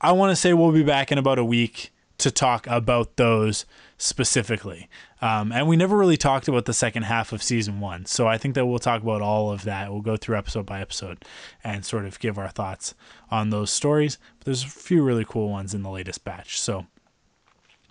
I 0.00 0.12
want 0.12 0.30
to 0.30 0.36
say 0.36 0.52
we'll 0.52 0.70
be 0.70 0.84
back 0.84 1.10
in 1.10 1.18
about 1.18 1.38
a 1.38 1.44
week 1.44 1.92
to 2.18 2.30
talk 2.30 2.68
about 2.68 3.16
those 3.16 3.66
specifically. 3.98 4.88
Um, 5.22 5.52
and 5.52 5.68
we 5.68 5.76
never 5.76 5.96
really 5.96 6.16
talked 6.16 6.48
about 6.48 6.64
the 6.64 6.74
second 6.74 7.04
half 7.04 7.32
of 7.32 7.44
season 7.44 7.78
one. 7.78 8.06
So 8.06 8.26
I 8.26 8.36
think 8.36 8.56
that 8.56 8.66
we'll 8.66 8.80
talk 8.80 9.02
about 9.02 9.22
all 9.22 9.52
of 9.52 9.62
that. 9.62 9.92
We'll 9.92 10.02
go 10.02 10.16
through 10.16 10.36
episode 10.36 10.66
by 10.66 10.80
episode 10.80 11.24
and 11.62 11.84
sort 11.84 12.06
of 12.06 12.18
give 12.18 12.38
our 12.38 12.48
thoughts 12.48 12.94
on 13.30 13.50
those 13.50 13.70
stories. 13.70 14.18
But 14.38 14.46
there's 14.46 14.64
a 14.64 14.68
few 14.68 15.02
really 15.04 15.24
cool 15.24 15.48
ones 15.48 15.74
in 15.74 15.84
the 15.84 15.90
latest 15.90 16.24
batch. 16.24 16.60
So 16.60 16.86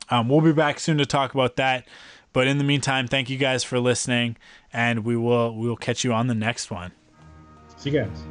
um, 0.10 0.28
we'll 0.28 0.42
be 0.42 0.52
back 0.52 0.78
soon 0.78 0.98
to 0.98 1.06
talk 1.06 1.34
about 1.34 1.56
that. 1.56 1.88
But 2.34 2.48
in 2.48 2.58
the 2.58 2.66
meantime, 2.66 3.08
thank 3.08 3.30
you 3.30 3.38
guys 3.38 3.64
for 3.64 3.80
listening, 3.80 4.38
and 4.72 5.04
we 5.04 5.18
will 5.18 5.56
we 5.56 5.68
will 5.68 5.76
catch 5.76 6.04
you 6.04 6.14
on 6.14 6.28
the 6.28 6.36
next 6.36 6.72
one. 6.72 6.92
See 7.78 7.90
you 7.90 8.02
guys. 8.02 8.24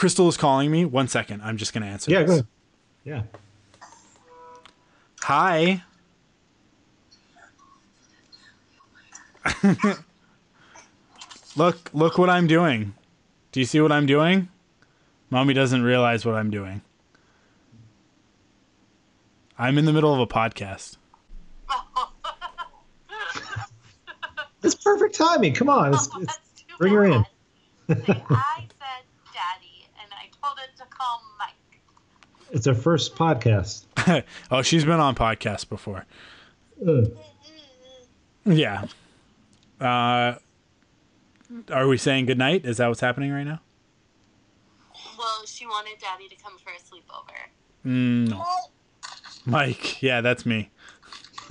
Crystal 0.00 0.28
is 0.28 0.38
calling 0.38 0.70
me. 0.70 0.86
One 0.86 1.08
second. 1.08 1.42
I'm 1.42 1.58
just 1.58 1.74
going 1.74 1.82
to 1.82 1.88
answer. 1.88 2.10
Yeah, 2.10 2.20
this. 2.20 2.26
go 2.26 2.32
ahead. 2.32 2.46
Yeah. 3.04 3.22
Hi. 5.20 5.82
look, 11.56 11.90
look 11.92 12.16
what 12.16 12.30
I'm 12.30 12.46
doing. 12.46 12.94
Do 13.52 13.60
you 13.60 13.66
see 13.66 13.80
what 13.82 13.92
I'm 13.92 14.06
doing? 14.06 14.48
Mommy 15.28 15.52
doesn't 15.52 15.82
realize 15.82 16.24
what 16.24 16.34
I'm 16.34 16.50
doing. 16.50 16.80
I'm 19.58 19.76
in 19.76 19.84
the 19.84 19.92
middle 19.92 20.14
of 20.14 20.20
a 20.20 20.26
podcast. 20.26 20.96
It's 24.62 24.74
perfect 24.74 25.14
timing. 25.14 25.54
Come 25.54 25.68
on, 25.68 25.94
it's, 25.94 26.08
it's, 26.20 26.38
bring 26.78 26.92
her 26.94 27.04
in. 27.04 27.12
I 27.12 27.24
said 27.88 28.06
daddy, 29.32 29.86
and 30.02 30.12
I 30.12 30.28
told 30.42 30.58
it 30.58 30.76
to 30.78 30.84
call 30.90 31.22
Mike. 31.38 31.80
It's 32.52 32.66
our 32.66 32.74
first 32.74 33.14
podcast. 33.16 33.84
oh, 34.50 34.62
she's 34.62 34.84
been 34.84 34.98
on 35.00 35.14
podcasts 35.14 35.68
before. 35.68 36.04
Uh, 36.86 37.02
Yeah. 38.44 38.86
Uh, 39.80 40.34
are 41.70 41.86
we 41.88 41.96
saying 41.96 42.26
goodnight? 42.26 42.64
Is 42.64 42.78
that 42.78 42.88
what's 42.88 43.00
happening 43.00 43.30
right 43.32 43.44
now? 43.44 43.60
Well, 45.18 45.46
she 45.46 45.66
wanted 45.66 45.98
daddy 46.00 46.28
to 46.28 46.36
come 46.36 46.54
for 46.58 46.70
a 46.70 46.78
sleepover. 46.80 47.50
Mm. 47.86 48.40
Mike. 49.46 50.02
Yeah, 50.02 50.20
that's 50.20 50.44
me. 50.44 50.70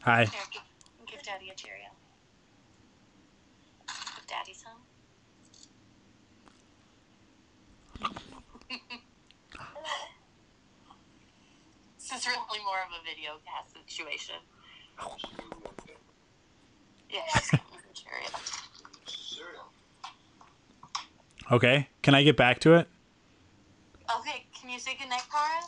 Hi. 0.00 0.24
Here, 0.24 0.40
give, 0.52 0.62
give 1.06 1.22
daddy 1.22 1.50
a 1.50 1.54
Cheerio. 1.54 1.88
Give 3.86 4.26
daddy 4.26 4.54
some. 4.54 4.72
Is 12.20 12.26
really 12.26 12.64
more 12.64 12.76
of 12.84 12.92
a 12.92 13.02
video 13.08 13.40
cast 13.46 13.72
situation. 13.88 14.34
Yeah, 17.08 17.20
she's 17.34 17.50
giving 17.50 17.64
him 17.66 17.80
a 17.80 17.94
Cheerio. 19.06 19.62
Okay. 21.50 21.88
Can 22.02 22.14
I 22.14 22.22
get 22.22 22.36
back 22.36 22.60
to 22.60 22.74
it? 22.74 22.88
Okay, 24.18 24.44
can 24.58 24.70
you 24.70 24.78
say 24.78 24.96
goodnight, 24.98 25.22
Cara? 25.30 25.64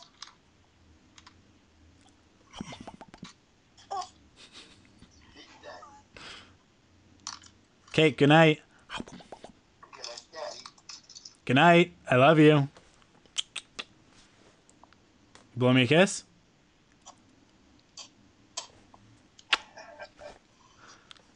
Okay. 7.89 8.11
Good 8.11 8.29
night. 8.29 8.59
Good 11.45 11.55
night. 11.55 11.93
I 12.09 12.15
love 12.15 12.39
you. 12.39 12.67
Blow 15.55 15.73
me 15.73 15.83
a 15.83 15.87
kiss. 15.87 16.23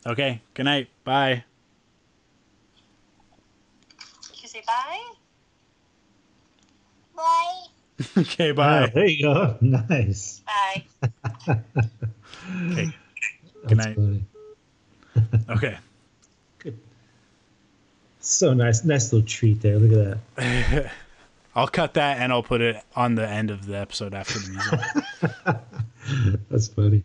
Okay. 0.08 0.42
Good 0.54 0.64
night. 0.64 0.88
Bye. 1.04 1.44
Can 3.98 4.36
you 4.42 4.48
say 4.48 4.62
bye? 4.66 5.04
Bye. 7.16 7.64
okay. 8.22 8.52
Bye. 8.52 8.92
There 8.94 9.06
you 9.06 9.24
go. 9.24 9.58
Nice. 9.62 10.42
Bye. 10.46 10.86
Okay. 12.72 12.88
That's 13.64 13.68
Good 13.68 13.78
night. 13.78 13.96
funny. 13.96 14.24
Okay. 15.50 15.78
So 18.22 18.54
nice, 18.54 18.84
nice 18.86 19.12
little 19.12 19.28
treat 19.28 19.62
there. 19.62 19.78
Look 19.80 19.92
at 19.92 20.18
that. 20.38 20.92
I'll 21.56 21.68
cut 21.68 21.94
that 21.96 22.20
and 22.20 22.32
I'll 22.32 22.44
put 22.44 22.62
it 22.62 22.82
on 22.96 23.16
the 23.16 23.28
end 23.28 23.52
of 23.52 23.66
the 23.66 23.78
episode 23.78 24.14
after 24.14 24.40
the 24.40 24.50
music. 24.50 26.40
That's 26.50 26.68
funny. 26.70 27.04